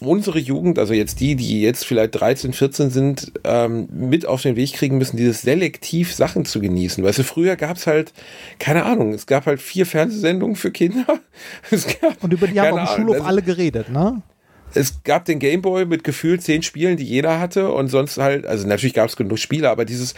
unsere 0.00 0.38
Jugend, 0.38 0.78
also 0.78 0.92
jetzt 0.92 1.20
die, 1.20 1.36
die 1.36 1.62
jetzt 1.62 1.84
vielleicht 1.84 2.14
13, 2.20 2.52
14 2.52 2.90
sind, 2.90 3.32
ähm, 3.44 3.88
mit 3.90 4.26
auf 4.26 4.42
den 4.42 4.56
Weg 4.56 4.72
kriegen 4.74 4.98
müssen, 4.98 5.16
dieses 5.16 5.42
selektiv 5.42 6.14
Sachen 6.14 6.44
zu 6.44 6.60
genießen. 6.60 7.02
Weißt 7.02 7.18
du, 7.18 7.24
früher 7.24 7.56
gab 7.56 7.76
es 7.76 7.86
halt, 7.86 8.12
keine 8.58 8.84
Ahnung, 8.84 9.12
es 9.14 9.26
gab 9.26 9.46
halt 9.46 9.60
vier 9.60 9.86
Fernsehsendungen 9.86 10.56
für 10.56 10.70
Kinder. 10.70 11.06
Es 11.70 11.86
gab, 12.00 12.22
Und 12.22 12.32
über 12.32 12.46
die 12.46 12.60
haben 12.60 12.70
auf 12.72 12.78
dem 12.78 12.86
Ahnung, 12.86 12.96
Schulhof 12.96 13.14
also- 13.16 13.26
alle 13.26 13.42
geredet, 13.42 13.90
ne? 13.90 14.22
Es 14.76 15.02
gab 15.04 15.24
den 15.24 15.38
Gameboy 15.38 15.86
mit 15.86 16.04
gefühlt 16.04 16.42
zehn 16.42 16.62
Spielen, 16.62 16.96
die 16.96 17.04
jeder 17.04 17.40
hatte 17.40 17.70
und 17.70 17.88
sonst 17.88 18.18
halt, 18.18 18.46
also 18.46 18.66
natürlich 18.66 18.94
gab 18.94 19.08
es 19.08 19.16
genug 19.16 19.38
Spiele, 19.38 19.70
aber 19.70 19.84
dieses 19.84 20.14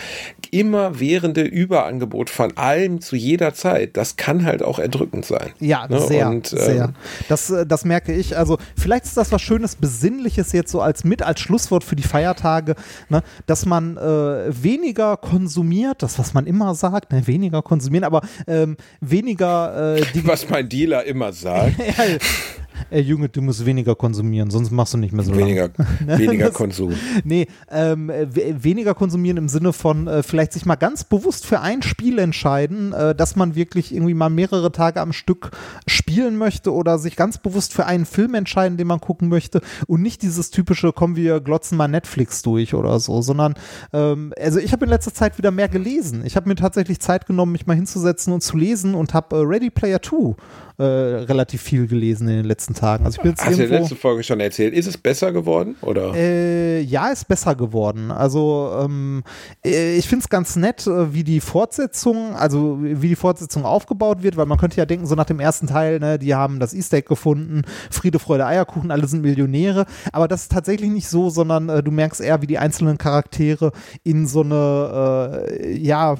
immerwährende 0.51 1.43
Überangebot 1.43 2.31
von 2.31 2.57
allem 2.57 3.01
zu 3.01 3.17
jeder 3.17 3.55
Zeit, 3.55 3.97
das 3.97 4.17
kann 4.17 4.45
halt 4.45 4.63
auch 4.63 4.79
erdrückend 4.79 5.25
sein. 5.25 5.51
Ja, 5.61 5.87
ne? 5.87 6.01
sehr, 6.01 6.29
und, 6.29 6.47
sehr. 6.49 6.85
Ähm, 6.85 6.95
Das, 7.29 7.51
äh, 7.51 7.67
das 7.67 7.85
merke 7.85 8.13
ich. 8.13 8.37
Also 8.37 8.59
vielleicht 8.77 9.05
ist 9.05 9.17
das 9.17 9.33
was 9.33 9.41
Schönes, 9.41 9.77
Besinnliches 9.77 10.53
jetzt 10.53 10.73
so 10.73 10.81
als 10.81 11.05
mit 11.05 11.23
als 11.23 11.41
Schlusswort 11.41 11.85
für 11.85 11.97
die 11.97 12.03
Feiertage, 12.03 12.75
ne? 13.09 13.23
dass 13.47 13.65
man 13.65 13.97
äh, 13.97 14.63
weniger 14.63 15.17
konsumiert, 15.17 16.03
das 16.03 16.19
was 16.19 16.35
man 16.35 16.47
immer 16.47 16.75
sagt, 16.75 17.13
ne? 17.13 17.27
weniger 17.27 17.63
konsumieren, 17.63 18.05
aber 18.05 18.23
ähm, 18.47 18.77
weniger 19.01 19.97
äh, 19.97 20.03
die 20.15 20.27
was 20.27 20.49
mein 20.49 20.69
Dealer 20.69 21.05
immer 21.05 21.33
sagt. 21.33 21.77
Ey, 22.91 23.03
Junge, 23.03 23.29
du 23.29 23.43
musst 23.43 23.67
weniger 23.67 23.95
konsumieren, 23.95 24.51
sonst 24.51 24.71
machst 24.71 24.95
du 24.95 24.99
nicht 24.99 25.13
mehr 25.13 25.25
so 25.25 25.33
lange. 25.33 25.45
Weniger, 25.47 25.71
weniger 26.19 26.47
Das- 26.47 26.55
Konsum. 26.55 26.95
Nee, 27.25 27.47
ähm, 27.71 28.09
we- 28.09 28.57
weniger 28.65 28.95
konsumieren 28.95 29.37
im 29.37 29.49
Sinne 29.49 29.73
von 29.73 30.07
äh, 30.07 30.23
vielleicht 30.23 30.53
sich 30.55 30.65
mal 30.65 30.77
ganz 30.77 31.05
bewusst 31.05 31.45
für 31.47 31.61
ein 31.61 31.83
Spiel 31.83 32.19
entscheiden, 32.19 32.93
äh, 32.93 33.15
dass 33.15 33.37
man 33.37 33.55
wirklich 33.55 33.95
irgendwie 33.95 34.15
mal 34.15 34.31
mehrere 34.31 34.73
Tage 34.73 35.01
am 35.01 35.13
Stück 35.13 35.51
spielen 35.87 36.37
möchte 36.37 36.73
oder 36.73 36.99
sich 36.99 37.17
ganz 37.17 37.39
bewusst 37.39 37.75
für 37.75 37.85
einen 37.87 38.07
Film 38.07 38.35
entscheiden, 38.35 38.79
den 38.79 38.87
man 38.87 39.01
gucken 39.01 39.29
möchte 39.29 39.61
und 39.87 40.01
nicht 40.03 40.23
dieses 40.23 40.51
typische, 40.51 40.93
komm, 40.93 41.15
wir 41.17 41.41
glotzen 41.41 41.77
mal 41.77 41.89
Netflix 41.89 42.43
durch 42.43 42.75
oder 42.75 42.99
so, 43.01 43.21
sondern 43.21 43.55
ähm, 43.93 44.33
also 44.41 44.59
ich 44.59 44.73
habe 44.73 44.85
in 44.87 44.91
letzter 44.91 45.13
Zeit 45.13 45.37
wieder 45.39 45.51
mehr 45.51 45.69
gelesen. 45.69 46.23
Ich 46.25 46.37
habe 46.37 46.49
mir 46.49 46.55
tatsächlich 46.57 47.01
Zeit 47.01 47.27
genommen, 47.27 47.53
mich 47.53 47.67
mal 47.67 47.77
hinzusetzen 47.77 48.33
und 48.33 48.43
zu 48.43 48.57
lesen 48.57 48.95
und 48.95 49.13
habe 49.15 49.37
äh, 49.37 49.41
Ready 49.41 49.71
Player 49.71 50.01
2 50.01 50.35
äh, 50.79 50.85
relativ 50.85 51.61
viel 51.61 51.87
gelesen 51.89 52.29
in 52.29 52.37
den 52.37 52.45
letzten 52.47 52.75
Tagen. 52.79 53.05
Also 53.05 53.17
ich 53.17 53.23
bin 53.23 53.33
jetzt 53.33 53.45
Hast 53.45 53.59
du 53.59 53.63
in 53.63 53.71
der 53.71 53.81
letzten 53.81 53.97
Folge 53.97 54.23
schon 54.23 54.41
erzählt? 54.41 54.75
Ist 54.75 54.87
es 54.87 54.97
besser 54.97 55.33
geworden? 55.33 55.77
Oder? 55.83 56.15
äh, 56.15 56.81
ja, 56.81 57.09
ist 57.09 57.29
besser 57.29 57.55
geworden. 57.55 58.11
Also 58.11 58.73
ähm, 58.83 59.23
äh, 59.65 59.97
ich 59.97 60.09
finde 60.09 60.23
es 60.25 60.29
ganz 60.29 60.57
nett, 60.57 60.87
äh, 60.87 61.13
wie 61.13 61.25
die 61.25 61.41
Fortsetzung, 61.41 62.35
also 62.35 62.79
wie 62.81 63.09
die 63.09 63.17
Fortsetzung 63.17 63.65
aufgebaut 63.65 64.23
wird, 64.23 64.37
weil 64.37 64.47
man 64.47 64.59
könnte 64.59 64.77
ja 64.77 64.87
denken, 64.87 65.07
so 65.07 65.15
nach 65.15 65.27
dem 65.27 65.41
ersten 65.41 65.67
Teil, 65.67 65.99
ne, 65.99 66.19
die 66.19 66.35
haben 66.35 66.61
das 66.61 66.75
Easter 66.75 66.99
Egg 66.99 67.09
gefunden, 67.09 67.63
Friede, 67.91 68.19
Freude, 68.19 68.47
Eierkuchen, 68.47 68.91
alle 68.91 69.07
sind 69.07 69.23
Millionäre. 69.23 69.87
Aber 70.13 70.29
das 70.29 70.43
ist 70.43 70.53
tatsächlich 70.53 70.91
nicht 70.91 71.09
so, 71.09 71.31
sondern 71.31 71.69
äh, 71.69 71.83
du 71.83 71.91
merkst 71.91 72.21
eher, 72.21 72.43
wie 72.43 72.47
die 72.47 72.59
einzelnen 72.59 72.99
Charaktere 72.99 73.73
in 74.05 74.27
so 74.27 74.43
eine 74.43 75.47
äh, 75.51 75.77
ja, 75.77 76.17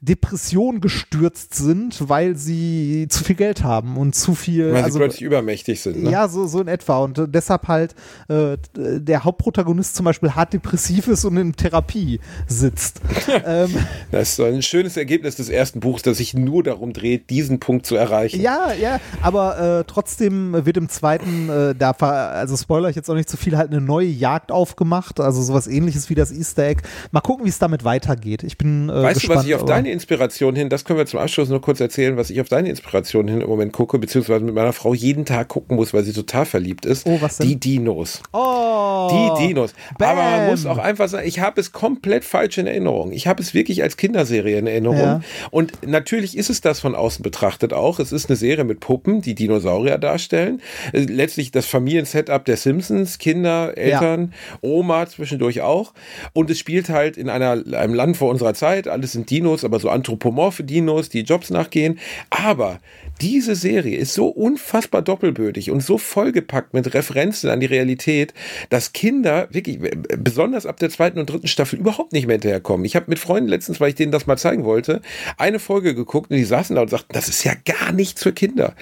Depression 0.00 0.80
gestürzt 0.80 1.54
sind, 1.54 2.08
weil 2.08 2.36
sie 2.36 3.06
zu 3.08 3.24
viel 3.24 3.36
Geld 3.36 3.64
haben 3.64 3.96
und 3.96 4.14
zu 4.14 4.34
viel. 4.34 4.72
Weil 4.72 4.84
also, 4.84 4.94
sie 4.94 4.98
plötzlich 4.98 5.22
übermächtig 5.22 5.55
sind. 5.64 6.02
Ne? 6.02 6.10
ja, 6.10 6.28
so, 6.28 6.46
so 6.46 6.60
in 6.60 6.68
etwa. 6.68 6.98
Und 6.98 7.18
äh, 7.18 7.26
deshalb 7.28 7.68
halt 7.68 7.94
äh, 8.28 8.56
der 8.74 9.24
Hauptprotagonist 9.24 9.96
zum 9.96 10.04
Beispiel 10.04 10.32
hart 10.32 10.52
depressiv 10.52 11.08
ist 11.08 11.24
und 11.24 11.36
in 11.36 11.54
Therapie 11.54 12.20
sitzt. 12.46 13.00
ähm, 13.46 13.74
Das 14.10 14.30
ist 14.30 14.36
so 14.36 14.44
ein 14.44 14.62
schönes 14.62 14.96
Ergebnis 14.96 15.36
des 15.36 15.48
ersten 15.48 15.80
Buchs, 15.80 16.02
das 16.02 16.18
sich 16.18 16.34
nur 16.34 16.62
darum 16.62 16.92
dreht, 16.92 17.30
diesen 17.30 17.60
Punkt 17.60 17.86
zu 17.86 17.96
erreichen. 17.96 18.40
ja, 18.40 18.72
ja, 18.80 19.00
aber 19.22 19.80
äh, 19.80 19.84
trotzdem 19.86 20.64
wird 20.66 20.76
im 20.76 20.88
zweiten, 20.88 21.48
äh, 21.48 21.74
da 21.74 21.90
also 21.92 22.56
spoiler 22.56 22.88
ich 22.90 22.96
jetzt 22.96 23.10
auch 23.10 23.14
nicht 23.14 23.28
zu 23.28 23.36
viel, 23.36 23.56
halt 23.56 23.70
eine 23.70 23.80
neue 23.80 24.06
Jagd 24.08 24.52
aufgemacht. 24.52 25.20
Also 25.20 25.42
sowas 25.42 25.66
ähnliches 25.66 26.10
wie 26.10 26.14
das 26.14 26.32
Easter 26.32 26.64
Egg. 26.64 26.82
Mal 27.10 27.20
gucken, 27.20 27.44
wie 27.44 27.48
es 27.50 27.58
damit 27.58 27.84
weitergeht. 27.84 28.42
Ich 28.42 28.58
bin 28.58 28.88
äh, 28.88 29.02
Weißt 29.02 29.20
gespannt. 29.20 29.36
du, 29.36 29.40
was 29.40 29.46
ich 29.46 29.54
auf 29.54 29.62
aber- 29.62 29.72
deine 29.72 29.90
Inspiration 29.90 30.54
hin, 30.56 30.68
das 30.68 30.84
können 30.84 30.98
wir 30.98 31.06
zum 31.06 31.20
Abschluss 31.20 31.48
nur 31.48 31.60
kurz 31.60 31.80
erzählen, 31.80 32.16
was 32.16 32.30
ich 32.30 32.40
auf 32.40 32.48
deine 32.48 32.68
Inspiration 32.68 33.28
hin 33.28 33.40
im 33.40 33.48
Moment 33.48 33.72
gucke, 33.72 33.98
beziehungsweise 33.98 34.44
mit 34.44 34.54
meiner 34.54 34.72
Frau 34.72 34.94
jeden 34.94 35.24
Tag 35.24 35.45
gucken 35.48 35.76
muss, 35.76 35.94
weil 35.94 36.04
sie 36.04 36.12
total 36.12 36.46
verliebt 36.46 36.86
ist. 36.86 37.06
Oh, 37.06 37.18
was 37.20 37.38
denn? 37.38 37.48
Die 37.48 37.56
Dinos. 37.56 38.22
Oh, 38.32 39.08
Die 39.38 39.46
Dinos. 39.46 39.74
Bam. 39.98 40.10
Aber 40.10 40.22
man 40.22 40.50
muss 40.50 40.66
auch 40.66 40.78
einfach 40.78 41.08
sagen, 41.08 41.26
ich 41.26 41.40
habe 41.40 41.60
es 41.60 41.72
komplett 41.72 42.24
falsch 42.24 42.58
in 42.58 42.66
Erinnerung. 42.66 43.12
Ich 43.12 43.26
habe 43.26 43.42
es 43.42 43.54
wirklich 43.54 43.82
als 43.82 43.96
Kinderserie 43.96 44.58
in 44.58 44.66
Erinnerung. 44.66 44.98
Ja. 44.98 45.20
Und 45.50 45.86
natürlich 45.86 46.36
ist 46.36 46.50
es 46.50 46.60
das 46.60 46.80
von 46.80 46.94
außen 46.94 47.22
betrachtet 47.22 47.72
auch. 47.72 47.98
Es 47.98 48.12
ist 48.12 48.28
eine 48.28 48.36
Serie 48.36 48.64
mit 48.64 48.80
Puppen, 48.80 49.22
die 49.22 49.34
Dinosaurier 49.34 49.98
darstellen. 49.98 50.60
Äh, 50.92 51.06
Letztlich 51.06 51.50
das 51.50 51.66
Familiensetup 51.66 52.44
der 52.44 52.56
Simpsons, 52.56 53.18
Kinder, 53.18 53.76
Eltern, 53.76 54.32
Oma 54.60 55.06
zwischendurch 55.06 55.60
auch. 55.60 55.92
Und 56.32 56.50
es 56.50 56.58
spielt 56.58 56.88
halt 56.88 57.16
in 57.16 57.28
einer, 57.28 57.62
einem 57.72 57.94
Land 57.94 58.16
vor 58.16 58.30
unserer 58.30 58.54
Zeit. 58.54 58.88
Alles 58.88 59.12
sind 59.12 59.30
Dinos, 59.30 59.64
aber 59.64 59.78
so 59.78 59.88
anthropomorphe 59.88 60.64
Dinos, 60.64 61.08
die 61.08 61.20
Jobs 61.20 61.50
nachgehen. 61.50 61.98
Aber 62.30 62.80
diese 63.20 63.54
Serie 63.54 63.96
ist 63.96 64.14
so 64.14 64.28
unfassbar 64.28 65.02
doppelbödig 65.02 65.70
und 65.70 65.82
so 65.82 65.96
vollgepackt 65.98 66.74
mit 66.74 66.92
Referenzen 66.92 67.48
an 67.50 67.60
die 67.60 67.66
Realität, 67.66 68.34
dass 68.68 68.92
Kinder 68.92 69.48
wirklich, 69.50 69.82
äh, 69.82 69.96
besonders 70.18 70.66
ab 70.66 70.78
der 70.78 70.90
zweiten 70.90 71.18
und 71.18 71.30
dritten 71.30 71.46
Staffel, 71.48 71.78
überhaupt 71.78 72.12
nicht 72.12 72.26
mehr 72.26 72.34
hinterherkommen. 72.34 72.84
Ich 72.84 72.94
habe 72.94 73.06
mit 73.08 73.18
Freunden 73.18 73.48
letztens, 73.48 73.80
weil 73.80 73.88
ich 73.90 73.94
denen 73.94 74.12
das 74.12 74.26
mal 74.26 74.36
zeigen 74.36 74.64
wollte, 74.64 75.00
eine 75.38 75.58
Folge 75.58 75.94
geguckt 75.94 76.30
und 76.30 76.36
die 76.36 76.44
saßen 76.44 76.76
da 76.76 76.82
und 76.82 76.90
sagten, 76.90 77.12
das 77.12 77.28
ist 77.28 77.44
ja 77.44 77.52
gar 77.64 77.92
nichts 77.92 78.22
für 78.22 78.32
Kinder. 78.32 78.74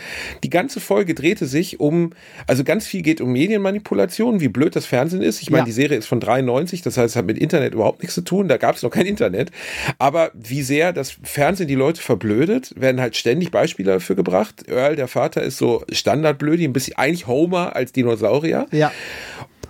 Die 0.43 0.51
ganze 0.51 0.81
Folge 0.81 1.15
drehte 1.15 1.47
sich 1.47 1.79
um, 1.79 2.11
also 2.47 2.65
ganz 2.65 2.87
viel 2.87 3.03
geht 3.03 3.21
um 3.21 3.33
Medienmanipulation, 3.33 4.41
wie 4.41 4.49
blöd 4.49 4.75
das 4.75 4.87
Fernsehen 4.87 5.23
ist. 5.23 5.43
Ich 5.43 5.51
meine, 5.51 5.61
Ja. 5.63 5.67
die 5.67 5.73
Serie 5.73 5.97
ist 5.99 6.07
von 6.07 6.19
93, 6.21 6.83
das 6.83 6.97
heißt, 6.97 7.11
es 7.11 7.17
hat 7.17 7.27
mit 7.27 7.39
Internet 7.39 7.75
überhaupt 7.75 8.03
nichts 8.03 8.15
zu 8.15 8.23
tun, 8.23 8.49
da 8.49 8.57
gab 8.57 8.75
es 8.77 8.83
noch 8.83 8.91
kein 8.91 9.07
Internet. 9.07 9.51
Aber 9.99 10.33
wie 10.35 10.63
sehr 10.63 10.93
das 10.93 11.17
Fernsehen 11.23 11.69
die 11.69 11.75
Leute 11.77 12.03
verblödet, 12.03 12.73
werden 12.77 13.01
halt 13.01 13.17
ständig 13.17 13.51
Beispiele 13.53 13.93
dafür 13.93 14.17
gebracht. 14.17 14.24
Earl, 14.69 14.97
der 14.97 15.09
Vater, 15.09 15.43
ist 15.43 15.59
so 15.59 15.85
Standardblödi, 15.91 16.65
ein 16.65 16.73
bisschen 16.73 16.97
eigentlich 16.97 17.27
Homer 17.27 17.77
als 17.77 17.93
Dinosaurier. 17.93 18.67
Ja. 18.73 18.93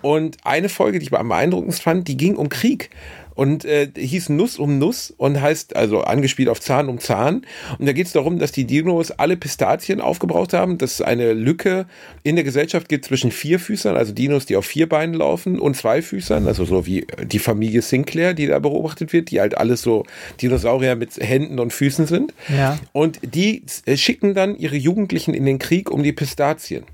Und 0.03 0.37
eine 0.45 0.69
Folge, 0.69 0.99
die 0.99 1.07
ich 1.07 1.13
am 1.13 1.29
beeindruckendsten 1.29 1.83
fand, 1.83 2.09
die 2.09 2.17
ging 2.17 2.37
um 2.37 2.51
Krieg. 2.51 2.91
Und 3.35 3.65
äh, 3.65 3.89
hieß 3.97 4.29
Nuss 4.29 4.59
um 4.59 4.79
Nuss 4.79 5.13
und 5.17 5.41
heißt 5.41 5.77
also 5.77 6.03
angespielt 6.03 6.49
auf 6.49 6.61
Zahn 6.61 6.89
um 6.89 6.99
Zahn. 6.99 7.43
Und 7.79 7.87
da 7.87 7.93
geht 7.93 8.07
es 8.07 8.13
darum, 8.13 8.39
dass 8.39 8.53
die 8.53 8.65
Dinos 8.65 9.11
alle 9.11 9.37
Pistazien 9.37 10.01
aufgebraucht 10.01 10.53
haben, 10.53 10.79
dass 10.79 10.95
es 10.95 11.01
eine 11.01 11.33
Lücke 11.33 11.87
in 12.23 12.37
der 12.37 12.45
Gesellschaft 12.45 12.89
gibt 12.89 13.05
zwischen 13.05 13.31
Vierfüßern, 13.31 13.97
also 13.97 14.13
Dinos, 14.13 14.47
die 14.47 14.57
auf 14.57 14.67
vier 14.67 14.89
Beinen 14.89 15.15
laufen, 15.15 15.59
und 15.59 15.77
Zweifüßern, 15.77 16.47
also 16.47 16.65
so 16.65 16.87
wie 16.87 17.07
die 17.25 17.39
Familie 17.39 17.83
Sinclair, 17.83 18.35
die 18.35 18.47
da 18.47 18.59
beobachtet 18.59 19.13
wird, 19.13 19.31
die 19.31 19.41
halt 19.41 19.57
alles 19.57 19.83
so 19.83 20.05
Dinosaurier 20.41 20.97
mit 20.97 21.17
Händen 21.17 21.59
und 21.59 21.73
Füßen 21.73 22.07
sind. 22.07 22.35
Ja. 22.49 22.79
Und 22.93 23.19
die 23.23 23.63
äh, 23.87 23.97
schicken 23.97 24.35
dann 24.35 24.57
ihre 24.57 24.77
Jugendlichen 24.77 25.35
in 25.35 25.45
den 25.45 25.59
Krieg 25.59 25.91
um 25.91 26.03
die 26.03 26.13
Pistazien. 26.13 26.85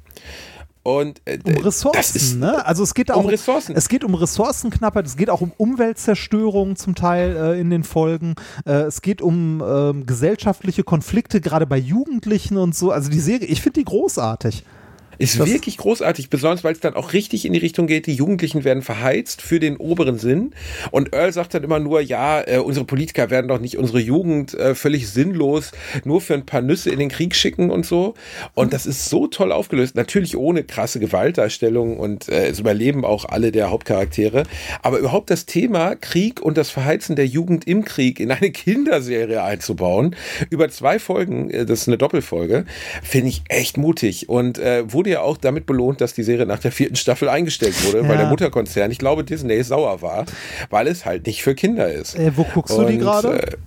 Und 0.83 1.21
äh, 1.27 1.39
um 1.45 1.59
Ressourcen, 1.59 2.17
ist, 2.17 2.37
ne? 2.37 2.65
Also 2.65 2.83
es 2.83 2.95
geht 2.95 3.11
auch 3.11 3.23
um 3.23 3.27
Ressourcen. 3.27 3.77
Es 3.77 3.89
geht 3.89 4.03
um 4.03 4.15
Ressourcenknappheit, 4.15 5.05
es 5.07 5.17
geht 5.17 5.29
auch 5.29 5.43
um 5.43 5.53
Umweltzerstörung 5.59 6.77
zum 6.77 6.95
Teil 6.95 7.37
äh, 7.37 7.61
in 7.61 7.69
den 7.69 7.85
Folgen. 7.85 8.35
Äh, 8.65 8.83
es 8.83 9.03
geht 9.03 9.21
um 9.21 9.63
ähm, 9.63 10.07
gesellschaftliche 10.07 10.83
Konflikte, 10.83 11.43
gerade 11.43 11.67
bei 11.67 11.77
Jugendlichen 11.77 12.57
und 12.57 12.75
so. 12.75 12.93
Also 12.93 13.11
die 13.11 13.21
Serie, 13.21 13.47
ich 13.47 13.61
finde 13.61 13.81
die 13.81 13.85
großartig. 13.85 14.65
Ist 15.21 15.39
Das- 15.39 15.49
wirklich 15.51 15.77
großartig, 15.77 16.31
besonders 16.31 16.65
weil 16.65 16.73
es 16.73 16.81
dann 16.81 16.95
auch 16.95 17.13
richtig 17.13 17.45
in 17.45 17.53
die 17.53 17.59
Richtung 17.59 17.87
geht, 17.87 18.07
die 18.07 18.15
Jugendlichen 18.15 18.65
werden 18.65 18.83
verheizt 18.83 19.43
für 19.43 19.61
den 19.61 19.77
oberen 19.77 20.19
Sinn. 20.19 20.53
Und 20.91 21.13
Earl 21.15 21.33
sagt 21.33 21.53
dann 21.55 21.63
immer 21.63 21.79
nur, 21.79 22.01
ja, 22.01 22.41
äh, 22.41 22.57
unsere 22.59 22.87
Politiker 22.87 23.29
werden 23.31 23.47
doch 23.49 23.61
nicht 23.61 23.77
unsere 23.77 24.01
Jugend 24.01 24.55
äh, 24.55 24.75
völlig 24.75 25.09
sinnlos 25.11 25.73
nur 26.05 26.21
für 26.23 26.33
ein 26.35 26.47
paar 26.47 26.63
Nüsse 26.63 26.91
in 26.91 26.99
den 26.99 27.11
Krieg 27.11 27.35
schicken 27.37 27.71
und 27.71 27.85
so. 27.85 28.15
Und 28.55 28.73
das 28.73 28.87
ist 28.87 29.11
so 29.11 29.27
toll 29.27 29.53
aufgelöst. 29.53 29.95
Natürlich 29.95 30.37
ohne 30.39 30.65
krasse 30.65 31.01
Gewaltdarstellung 31.01 31.99
und 31.99 32.29
äh, 32.29 32.47
es 32.49 32.59
überleben 32.59 33.05
auch 33.05 33.27
alle 33.27 33.53
der 33.53 33.71
Hauptcharaktere. 33.71 34.45
Aber 34.83 34.99
überhaupt 34.99 35.29
das 35.31 35.45
Thema 35.45 35.97
Krieg 35.97 36.41
und 36.41 36.57
das 36.57 36.71
Verheizen 36.71 37.15
der 37.15 37.27
Jugend 37.27 37.67
im 37.67 37.85
Krieg 37.85 38.21
in 38.21 38.31
eine 38.31 38.51
Kinderserie 38.51 39.43
einzubauen, 39.43 40.17
über 40.49 40.71
zwei 40.71 40.99
Folgen, 40.99 41.51
äh, 41.51 41.67
das 41.67 41.83
ist 41.83 41.89
eine 41.89 41.99
Doppelfolge, 41.99 42.65
finde 43.03 43.29
ich 43.29 43.43
echt 43.49 43.77
mutig 43.77 44.29
und 44.31 44.59
äh, 44.59 44.91
wurde 44.91 45.10
ja 45.11 45.21
auch 45.21 45.37
damit 45.37 45.67
belohnt, 45.67 46.01
dass 46.01 46.15
die 46.15 46.23
Serie 46.23 46.47
nach 46.47 46.59
der 46.61 46.73
vierten 46.73 46.97
Staffel 46.97 47.29
eingestellt 47.29 47.75
wurde, 47.87 48.03
weil 48.03 48.13
Ja. 48.13 48.17
der 48.23 48.27
Mutterkonzern, 48.29 48.91
ich 48.91 48.99
glaube 48.99 49.25
Disney, 49.25 49.63
sauer 49.63 50.01
war, 50.03 50.25
weil 50.71 50.87
es 50.87 51.05
halt 51.05 51.27
nicht 51.27 51.43
für 51.43 51.55
Kinder 51.55 51.93
ist. 51.93 52.15
Äh, 52.19 52.33
wo 52.37 52.45
guckst 52.45 52.77
du 52.77 52.85
die 52.85 52.95
Und, 52.95 52.99
gerade? 53.01 53.59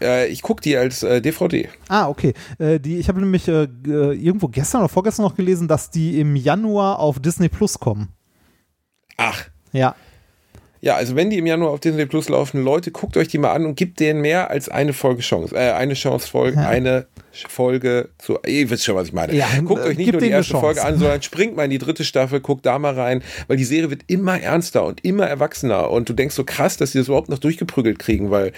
Äh, 0.00 0.24
äh, 0.24 0.26
ich 0.28 0.42
gucke 0.42 0.60
die 0.62 0.76
als 0.76 1.02
äh, 1.02 1.20
DVD. 1.20 1.68
Ah, 1.88 2.08
okay. 2.08 2.34
Äh, 2.58 2.80
die, 2.80 2.98
ich 2.98 3.08
habe 3.08 3.20
nämlich 3.20 3.46
äh, 3.48 3.68
irgendwo 3.84 4.48
gestern 4.48 4.80
oder 4.80 4.88
vorgestern 4.88 5.24
noch 5.24 5.34
gelesen, 5.36 5.68
dass 5.68 5.90
die 5.90 6.18
im 6.20 6.34
Januar 6.36 6.98
auf 6.98 7.18
Disney 7.20 7.48
Plus 7.48 7.78
kommen. 7.78 8.08
Ach, 9.16 9.44
Ja. 9.72 9.94
Ja, 10.84 10.96
also 10.96 11.14
wenn 11.14 11.30
die 11.30 11.38
im 11.38 11.46
Januar 11.46 11.70
auf 11.70 11.78
Disney 11.78 12.06
Plus 12.06 12.28
laufen, 12.28 12.64
Leute, 12.64 12.90
guckt 12.90 13.16
euch 13.16 13.28
die 13.28 13.38
mal 13.38 13.52
an 13.52 13.66
und 13.66 13.76
gibt 13.76 14.00
denen 14.00 14.20
mehr 14.20 14.50
als 14.50 14.68
eine 14.68 14.92
Folge 14.92 15.22
Chance, 15.22 15.54
äh, 15.54 15.70
eine 15.70 15.94
Chance 15.94 16.26
Folge, 16.28 16.56
Ja. 16.56 16.66
eine 16.68 17.06
Folge 17.48 18.10
zu, 18.18 18.38
ihr 18.46 18.68
wisst 18.70 18.84
schon, 18.84 18.94
was 18.94 19.08
ich 19.08 19.12
meine. 19.12 19.34
Ja, 19.34 19.48
guckt 19.64 19.84
äh, 19.84 19.88
euch 19.88 19.96
nicht 19.96 20.06
gib 20.06 20.14
nur 20.14 20.22
die 20.22 20.28
erste. 20.28 20.58
Folge 20.58 20.82
an, 20.84 20.98
sondern 20.98 21.22
springt 21.22 21.56
mal 21.56 21.64
in 21.64 21.70
die 21.70 21.78
dritte 21.78 22.04
Staffel, 22.04 22.40
guckt 22.40 22.66
da 22.66 22.78
mal 22.78 22.94
rein, 22.94 23.22
weil 23.48 23.56
die 23.56 23.64
Serie 23.64 23.90
wird 23.90 24.02
immer 24.06 24.40
ernster 24.40 24.84
und 24.84 25.04
immer 25.04 25.26
erwachsener 25.26 25.90
und 25.90 26.08
du 26.08 26.12
denkst 26.12 26.34
so 26.34 26.44
krass, 26.44 26.76
dass 26.76 26.92
sie 26.92 26.98
das 26.98 27.08
überhaupt 27.08 27.28
noch 27.28 27.38
durchgeprügelt 27.38 27.98
kriegen, 27.98 28.30
weil 28.30 28.52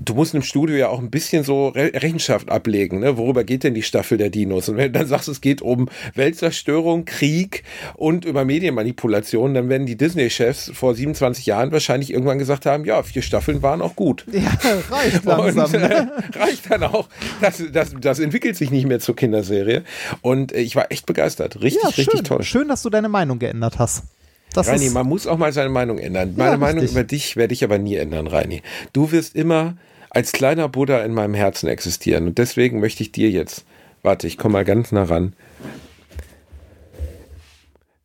du 0.00 0.14
musst 0.14 0.34
im 0.34 0.42
Studio 0.42 0.76
ja 0.76 0.88
auch 0.88 0.98
ein 0.98 1.10
bisschen 1.10 1.44
so 1.44 1.68
Re 1.68 1.90
Rechenschaft 1.94 2.50
ablegen, 2.50 3.00
ne? 3.00 3.16
worüber 3.16 3.44
geht 3.44 3.64
denn 3.64 3.74
die 3.74 3.82
Staffel 3.82 4.18
der 4.18 4.30
Dinos? 4.30 4.68
Und 4.68 4.76
wenn 4.76 4.92
du 4.92 4.98
dann 4.98 5.08
sagst, 5.08 5.28
es 5.28 5.40
geht 5.40 5.62
um 5.62 5.88
Weltzerstörung, 6.14 7.04
Krieg 7.04 7.64
und 7.94 8.24
über 8.24 8.44
Medienmanipulation, 8.44 9.54
dann 9.54 9.68
werden 9.68 9.86
die 9.86 9.96
Disney-Chefs 9.96 10.72
vor 10.74 10.94
27 10.94 11.46
Jahren 11.46 11.72
wahrscheinlich 11.72 12.12
irgendwann 12.12 12.38
gesagt 12.38 12.66
haben, 12.66 12.84
ja, 12.84 13.02
vier 13.02 13.22
Staffeln 13.22 13.62
waren 13.62 13.82
auch 13.82 13.96
gut. 13.96 14.24
Ja, 14.30 14.50
reicht 14.90 15.24
langsam. 15.24 15.64
Und, 15.64 15.74
äh, 15.74 15.78
ne? 15.78 16.12
reicht 16.34 16.70
dann 16.70 16.84
auch. 16.84 17.08
Das, 17.40 17.62
das, 17.72 17.94
das 18.00 18.09
entwickelt 18.18 18.56
sich 18.56 18.70
nicht 18.70 18.86
mehr 18.86 19.00
zur 19.00 19.14
Kinderserie. 19.16 19.84
Und 20.22 20.52
äh, 20.52 20.60
ich 20.60 20.74
war 20.76 20.90
echt 20.90 21.06
begeistert. 21.06 21.60
Richtig, 21.62 21.82
Ja, 21.82 21.88
richtig 21.90 22.22
toll. 22.24 22.42
Schön, 22.42 22.68
dass 22.68 22.82
du 22.82 22.90
deine 22.90 23.08
Meinung 23.08 23.38
geändert 23.38 23.78
hast. 23.78 24.04
Das 24.52 24.66
Reini, 24.66 24.90
man 24.90 25.06
muss 25.06 25.26
auch 25.28 25.38
mal 25.38 25.52
seine 25.52 25.70
Meinung 25.70 25.98
ändern. 25.98 26.34
Meine 26.36 26.52
Ja, 26.52 26.56
Meinung 26.56 26.84
über 26.84 27.04
dich 27.04 27.36
werde 27.36 27.54
ich 27.54 27.62
aber 27.62 27.78
nie 27.78 27.94
ändern, 27.94 28.26
Reini. 28.26 28.62
Du 28.92 29.12
wirst 29.12 29.36
immer 29.36 29.76
als 30.10 30.32
kleiner 30.32 30.68
Buddha 30.68 31.04
in 31.04 31.14
meinem 31.14 31.34
Herzen 31.34 31.68
existieren. 31.68 32.26
Und 32.26 32.38
deswegen 32.38 32.80
möchte 32.80 33.04
ich 33.04 33.12
dir 33.12 33.30
jetzt, 33.30 33.64
warte, 34.02 34.26
ich 34.26 34.38
komme 34.38 34.54
mal 34.54 34.64
ganz 34.64 34.90
nah 34.90 35.04
ran. 35.04 35.34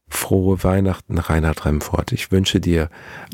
Frohe 0.08 0.64
Weihnachten, 0.64 1.18
Reinhard 1.18 1.66
Remford. 1.66 2.12
Ich 2.12 2.32
wünsche 2.32 2.60
dir 2.60 2.89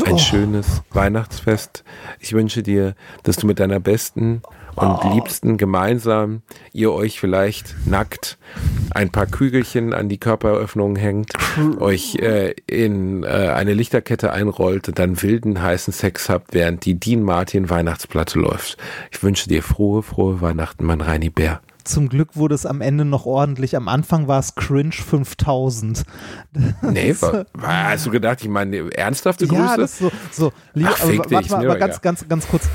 ein 0.06 0.14
Oh. 0.14 0.18
schönes 0.18 0.82
Weihnachtsfest. 0.92 1.84
Ich 2.20 2.34
wünsche 2.34 2.64
dir, 2.64 2.96
dass 3.24 3.36
du 3.36 3.46
mit 3.46 3.60
deiner 3.60 3.80
besten 3.80 4.42
und 4.76 5.00
Oh. 5.04 5.14
liebsten 5.14 5.58
gemeinsam 5.58 6.42
ihr 6.74 6.92
euch 6.92 7.20
vielleicht 7.20 7.76
nackt 7.86 8.38
ein 8.92 9.10
paar 9.10 9.26
Kügelchen 9.26 9.94
an 9.94 10.10
die 10.10 10.18
Körperöffnungen 10.18 10.96
hängt, 10.96 11.32
euch 11.80 12.16
äh, 12.16 12.54
in 12.68 13.24
äh, 13.24 13.28
eine 13.28 13.74
Lichterkette 13.74 14.32
einrollt 14.34 14.88
und 14.90 15.00
dann 15.00 15.22
wilden 15.22 15.62
heißen 15.62 15.94
Sex 15.94 16.30
habt, 16.30 16.54
während 16.54 16.86
die 16.86 17.00
Dean 17.00 17.24
Martin 17.24 17.70
Weihnachtsplatte 17.70 18.40
läuft. 18.40 18.78
Ich 19.12 19.24
wünsche 19.24 19.48
dir 19.48 19.64
frohe, 19.64 20.04
frohe 20.04 20.42
Weihnachten, 20.42 20.86
mein 20.86 21.02
Reini 21.02 21.30
Bär. 21.30 21.62
zum 21.84 22.10
Glück 22.10 22.36
wurde 22.36 22.54
es 22.56 22.66
am 22.66 22.82
Ende 22.82 23.06
noch 23.06 23.26
ordentlich. 23.26 23.76
Am 23.76 23.88
Anfang 23.88 24.28
war 24.28 24.40
es 24.40 24.56
Cringe 24.56 24.92
5000. 24.92 26.04
Nee, 26.82 27.16
war, 27.20 27.46
war, 27.54 27.90
hast 27.92 28.06
du 28.06 28.12
gedacht, 28.12 28.40
ich 28.42 28.50
meine 28.50 28.92
ernsthafte 28.96 29.48
Grüße? 29.48 29.62
Ja, 29.62 29.78
das 29.78 29.94
ist 29.94 30.00
so. 30.00 30.12
so 30.32 30.52
lieber, 30.74 30.92
Ach, 30.94 30.98
fick 30.98 31.20
äh, 31.20 31.24
dich, 31.24 31.32
warte 31.32 31.52
mal, 31.52 31.66
aber 31.66 31.80
ganz, 31.80 32.02
ganz, 32.02 32.28
ganz 32.28 32.48
kurz. 32.48 32.70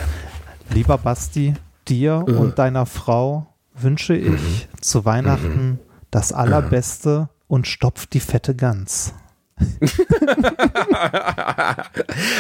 Lieber 0.71 0.99
Basti, 0.99 1.55
dir 1.89 2.25
Äh. 2.27 2.33
und 2.33 2.59
deiner 2.59 2.87
Frau 2.87 3.47
wünsche 3.75 4.15
ich 4.15 4.31
Mhm. 4.31 4.81
zu 4.81 5.05
Weihnachten 5.05 5.79
das 6.11 6.33
Allerbeste 6.33 7.29
und 7.49 7.67
stopft 7.67 8.13
die 8.15 8.21
fette 8.21 8.55
Gans. 8.55 9.13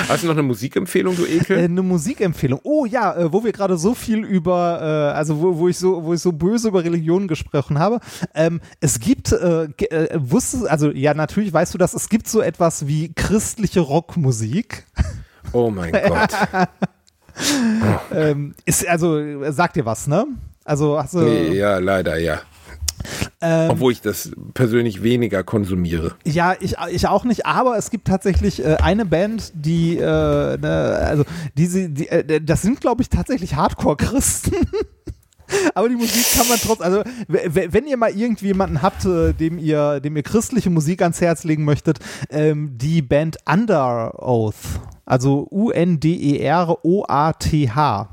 Hast 0.08 0.22
du 0.22 0.26
noch 0.26 0.34
eine 0.34 0.42
Musikempfehlung, 0.42 1.16
du 1.16 1.24
Äh, 1.24 1.36
Ekel? 1.38 1.58
eine 1.58 1.82
Musikempfehlung. 1.82 2.60
Oh 2.62 2.84
ja, 2.84 3.14
äh, 3.16 3.32
wo 3.32 3.42
wir 3.44 3.52
gerade 3.52 3.76
so 3.78 3.94
viel 3.94 4.24
über, 4.24 4.80
äh, 5.12 5.16
also 5.16 5.40
wo, 5.40 5.56
wo 5.58 5.68
ich 5.68 5.78
so, 5.78 6.04
wo 6.04 6.12
ich 6.14 6.20
so 6.20 6.32
böse 6.32 6.68
über 6.68 6.84
Religion 6.84 7.26
gesprochen 7.28 7.78
habe. 7.78 8.00
Ähm, 8.34 8.60
es 8.80 9.00
gibt, 9.00 9.32
äh, 9.32 9.64
äh, 9.64 10.18
wusstest, 10.20 10.68
also 10.68 10.90
ja, 10.90 11.14
natürlich 11.14 11.52
weißt 11.52 11.72
du 11.74 11.78
das, 11.78 11.94
es 11.94 12.08
gibt 12.08 12.28
so 12.28 12.40
etwas 12.40 12.86
wie 12.86 13.12
christliche 13.14 13.80
Rockmusik. 13.80 14.84
Oh 15.52 15.70
mein 15.70 15.92
Gott. 16.08 16.30
Ähm, 18.12 18.54
ist, 18.64 18.86
also, 18.86 19.18
äh, 19.18 19.52
sagt 19.52 19.76
dir 19.76 19.84
was, 19.84 20.06
ne? 20.06 20.26
Also, 20.64 20.98
hast 20.98 21.14
du, 21.14 21.20
Nee, 21.20 21.54
ja, 21.54 21.78
leider, 21.78 22.18
ja. 22.18 22.40
ähm, 23.40 23.70
Obwohl 23.70 23.92
ich 23.92 24.00
das 24.00 24.30
persönlich 24.54 25.02
weniger 25.02 25.42
konsumiere. 25.44 26.14
Ja, 26.24 26.54
ich, 26.58 26.76
ich 26.90 27.06
auch 27.06 27.24
nicht, 27.24 27.46
aber 27.46 27.76
es 27.76 27.90
gibt 27.90 28.08
tatsächlich 28.08 28.64
äh, 28.64 28.76
eine 28.76 29.04
Band, 29.04 29.52
die, 29.54 29.96
äh, 29.96 30.02
ne, 30.02 30.98
also 31.00 31.24
diese, 31.56 31.88
die, 31.90 32.08
äh, 32.08 32.40
das 32.40 32.62
sind, 32.62 32.80
glaube 32.80 33.02
ich, 33.02 33.10
tatsächlich 33.10 33.54
Hardcore-Christen. 33.54 34.56
aber 35.74 35.88
die 35.88 35.96
Musik 35.96 36.24
kann 36.36 36.48
man 36.48 36.58
trotzdem, 36.58 36.86
also 36.86 37.02
wenn 37.28 37.86
ihr 37.86 37.96
mal 37.96 38.10
irgendwie 38.10 38.46
jemanden 38.46 38.82
habt, 38.82 39.04
äh, 39.04 39.32
dem 39.32 39.58
ihr, 39.58 40.00
dem 40.00 40.16
ihr 40.16 40.22
christliche 40.22 40.70
Musik 40.70 41.02
ans 41.02 41.20
Herz 41.20 41.44
legen 41.44 41.64
möchtet, 41.64 41.98
ähm, 42.30 42.76
die 42.76 43.02
Band 43.02 43.38
Under 43.48 44.20
Oath, 44.20 44.54
also 45.06 45.46
U-N-D-E-R-O-A-T-H. 46.76 48.08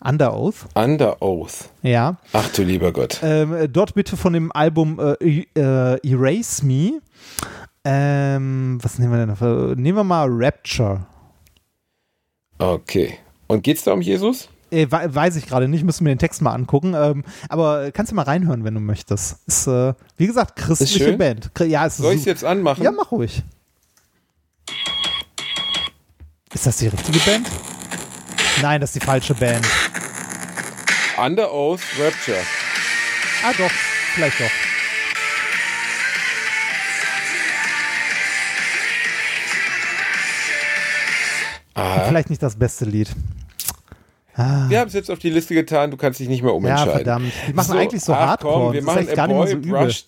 Under 0.00 0.32
Oath, 0.32 0.66
Under 0.76 1.20
Oath. 1.20 1.70
ja. 1.82 2.18
Ach 2.32 2.48
du 2.52 2.62
lieber 2.62 2.92
Gott. 2.92 3.18
Ähm, 3.24 3.52
äh, 3.52 3.68
dort 3.68 3.94
bitte 3.94 4.16
von 4.16 4.32
dem 4.32 4.52
Album 4.52 5.00
äh, 5.00 5.14
E- 5.40 5.46
äh, 5.56 5.98
Erase 6.08 6.64
Me. 6.64 7.00
Ähm, 7.84 8.78
was 8.80 9.00
nehmen 9.00 9.12
wir 9.12 9.26
denn? 9.26 9.34
Für? 9.34 9.74
Nehmen 9.76 9.98
wir 9.98 10.04
mal 10.04 10.28
Rapture. 10.30 11.04
Okay. 12.58 13.14
Und 13.48 13.62
geht's 13.64 13.82
da 13.82 13.92
um 13.92 14.00
Jesus? 14.00 14.48
Äh, 14.70 14.86
we 14.88 15.12
weiß 15.14 15.34
ich 15.34 15.46
gerade 15.46 15.66
nicht, 15.66 15.82
müssen 15.82 16.04
wir 16.06 16.14
den 16.14 16.18
Text 16.20 16.42
mal 16.42 16.52
angucken. 16.52 16.94
Ähm, 16.94 17.24
aber 17.48 17.90
kannst 17.90 18.12
du 18.12 18.16
mal 18.16 18.22
reinhören, 18.22 18.62
wenn 18.62 18.74
du 18.74 18.80
möchtest. 18.80 19.38
Ist, 19.48 19.66
äh, 19.66 19.94
wie 20.16 20.28
gesagt, 20.28 20.54
christliche? 20.54 21.16
Band. 21.18 21.50
Ja, 21.66 21.86
ist 21.86 21.96
Soll 21.96 22.14
ich 22.14 22.22
su- 22.22 22.28
jetzt 22.28 22.44
anmachen? 22.44 22.84
Ja, 22.84 22.92
mach 22.92 23.10
ruhig. 23.10 23.42
Ist 26.58 26.66
das 26.66 26.78
die 26.78 26.88
richtige 26.88 27.20
Band? 27.20 27.48
Nein, 28.62 28.80
das 28.80 28.90
ist 28.90 29.00
die 29.00 29.06
falsche 29.06 29.32
Band. 29.32 29.64
Under 31.16 31.54
Oath 31.54 31.82
Rapture. 32.00 32.40
Ah, 33.44 33.52
doch. 33.56 33.70
Vielleicht 33.70 34.40
doch. 34.40 34.50
Aha. 41.74 42.06
Vielleicht 42.08 42.30
nicht 42.30 42.42
das 42.42 42.56
beste 42.56 42.86
Lied. 42.86 43.14
Wir 44.68 44.78
haben 44.80 44.88
es 44.88 44.94
jetzt 44.94 45.10
auf 45.10 45.18
die 45.18 45.30
Liste 45.30 45.54
getan, 45.54 45.90
du 45.90 45.96
kannst 45.96 46.20
dich 46.20 46.28
nicht 46.28 46.42
mehr 46.42 46.52
Ja, 46.52 46.56
umentscheiden. 46.56 46.92
verdammt. 46.92 47.32
Die 47.48 47.52
machen 47.52 47.76
eigentlich 47.76 48.02
so 48.04 48.12
ach 48.12 48.18
Hardcore. 48.28 48.64
Komm, 48.66 48.72
wir 48.74 48.82
machen 48.82 49.08
a 49.08 49.14
gar 49.14 49.26
nicht 49.26 49.36
mal 49.36 49.56
boy 49.56 49.62
so 49.64 49.70
brushed 49.70 50.06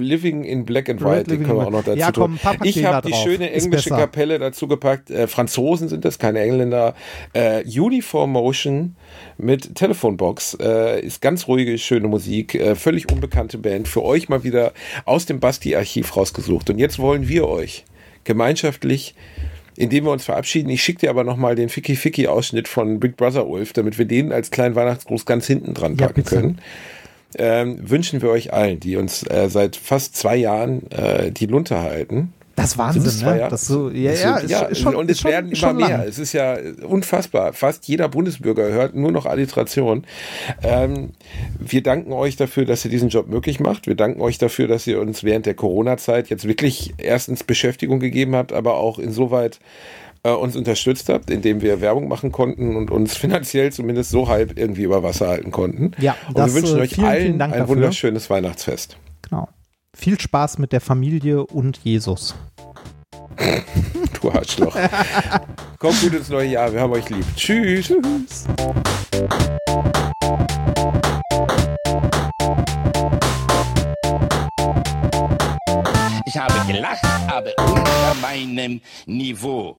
living 0.00 0.44
in 0.44 0.64
black 0.64 0.88
and 0.88 1.02
white, 1.02 1.30
Living 1.30 1.46
können 1.46 1.58
wir 1.58 1.66
auch 1.66 1.70
noch 1.70 1.84
dazu 1.84 1.98
Ja, 1.98 2.10
komm, 2.12 2.38
tun. 2.38 2.58
Ich 2.62 2.84
habe 2.84 3.06
die 3.06 3.12
drauf. 3.12 3.22
schöne 3.22 3.50
englische. 3.50 3.90
Kapelle 3.90 4.38
dazu 4.38 4.68
gepackt. 4.68 5.10
Äh, 5.10 5.26
Franzosen 5.26 5.88
sind 5.88 6.04
das, 6.04 6.18
keine 6.18 6.40
Engländer. 6.40 6.94
Äh, 7.32 7.62
Uniform 7.78 8.32
Motion 8.32 8.96
mit 9.36 9.74
Telefonbox. 9.74 10.56
Äh, 10.60 11.00
ist 11.04 11.20
ganz 11.20 11.46
ruhige, 11.48 11.76
schöne 11.78 12.08
Musik. 12.08 12.54
Äh, 12.54 12.74
völlig 12.74 13.10
unbekannte 13.12 13.58
Band. 13.58 13.86
Für 13.88 14.02
euch 14.02 14.28
mal 14.28 14.44
wieder 14.44 14.72
aus 15.04 15.26
dem 15.26 15.40
Basti-Archiv 15.40 16.16
rausgesucht. 16.16 16.70
Und 16.70 16.78
jetzt 16.78 16.98
wollen 16.98 17.28
wir 17.28 17.46
euch 17.48 17.84
gemeinschaftlich 18.24 19.14
indem 19.78 20.04
wir 20.04 20.10
uns 20.10 20.24
verabschieden. 20.24 20.68
Ich 20.70 20.82
schicke 20.82 21.00
dir 21.00 21.10
aber 21.10 21.22
nochmal 21.22 21.54
den 21.54 21.68
Ficky-Ficky-Ausschnitt 21.68 22.66
von 22.66 22.98
Big 22.98 23.16
Brother 23.16 23.46
Ulf, 23.46 23.72
damit 23.72 23.96
wir 23.96 24.06
den 24.06 24.32
als 24.32 24.50
kleinen 24.50 24.74
Weihnachtsgruß 24.74 25.24
ganz 25.24 25.46
hinten 25.46 25.72
dran 25.72 25.96
Ja, 25.96 26.06
packen 26.08 26.22
bitte. 26.22 26.34
können. 26.34 26.58
Ähm, 27.36 27.78
wünschen 27.88 28.20
wir 28.20 28.30
euch 28.30 28.52
allen, 28.52 28.80
die 28.80 28.96
uns 28.96 29.22
äh, 29.22 29.48
seit 29.48 29.76
fast 29.76 30.16
zwei 30.16 30.34
Jahren 30.36 30.90
äh, 30.90 31.30
die 31.30 31.46
Lunte 31.46 31.78
halten. 31.80 32.32
Das 32.58 32.72
ist 32.72 32.78
Wahnsinn, 32.78 33.02
zwei 33.04 33.36
ne? 33.36 33.46
Das 33.48 33.66
so, 33.66 33.88
ja, 33.90 34.10
Das 34.10 34.22
ja, 34.22 34.34
sind- 34.38 34.44
ist, 34.44 34.50
ja, 34.50 34.60
ist 34.66 34.80
schon, 34.80 34.94
und 34.96 35.10
es 35.10 35.20
schon, 35.20 35.30
werden 35.30 35.52
immer 35.52 35.72
mehr. 35.72 35.88
lang. 35.98 36.06
Es 36.08 36.18
ist 36.18 36.32
ja 36.32 36.56
unfassbar. 36.86 37.52
Fast 37.52 37.86
jeder 37.88 38.08
Bundesbürger 38.08 38.68
hört 38.70 38.94
nur 38.94 39.12
noch 39.12 39.26
Alliteration. 39.26 40.04
Ähm, 40.62 41.10
wir 41.58 41.82
danken 41.82 42.12
euch 42.12 42.36
dafür, 42.36 42.64
dass 42.64 42.84
ihr 42.84 42.90
diesen 42.90 43.08
Job 43.08 43.28
möglich 43.28 43.60
macht. 43.60 43.86
Wir 43.86 43.94
danken 43.94 44.20
euch 44.20 44.38
dafür, 44.38 44.68
dass 44.68 44.86
ihr 44.86 45.00
uns 45.00 45.24
während 45.24 45.46
der 45.46 45.54
Corona-Zeit 45.54 46.28
jetzt 46.30 46.46
wirklich 46.48 46.94
erstens 46.98 47.44
Beschäftigung 47.44 48.00
gegeben 48.00 48.34
habt, 48.34 48.52
aber 48.52 48.74
auch 48.74 48.98
insoweit 48.98 49.60
äh, 50.24 50.30
uns 50.30 50.56
unterstützt 50.56 51.08
habt, 51.08 51.30
indem 51.30 51.62
wir 51.62 51.80
Werbung 51.80 52.08
machen 52.08 52.32
konnten 52.32 52.74
und 52.74 52.90
uns 52.90 53.16
finanziell 53.16 53.70
zumindest 53.72 54.10
so 54.10 54.28
halb 54.28 54.58
irgendwie 54.58 54.82
über 54.82 55.02
Wasser 55.04 55.28
halten 55.28 55.52
konnten. 55.52 55.92
Ja, 56.00 56.16
und 56.26 56.36
das, 56.36 56.52
wir 56.54 56.60
wünschen 56.62 56.78
äh, 56.78 56.82
euch 56.82 56.94
vielen, 56.94 57.06
allen 57.06 57.22
vielen 57.22 57.40
ein 57.42 57.50
dafür. 57.52 57.68
wunderschönes 57.68 58.28
Weihnachtsfest. 58.28 58.96
Genau. 59.22 59.48
Viel 59.98 60.20
Spaß 60.20 60.58
mit 60.58 60.70
der 60.70 60.80
Familie 60.80 61.44
und 61.44 61.78
Jesus. 61.82 62.36
Du 64.20 64.30
Arschloch. 64.30 64.76
Kommt 65.78 66.00
gut 66.00 66.12
ins 66.14 66.28
neue 66.28 66.48
Jahr. 66.48 66.72
Wir 66.72 66.80
haben 66.80 66.92
euch 66.92 67.08
lieb. 67.08 67.24
Tschüss. 67.36 67.86
Tschüss. 67.86 68.46
Ich 76.26 76.36
habe 76.36 76.72
gelacht, 76.72 77.04
aber 77.28 77.50
unter 77.58 78.14
meinem 78.20 78.80
Niveau. 79.06 79.76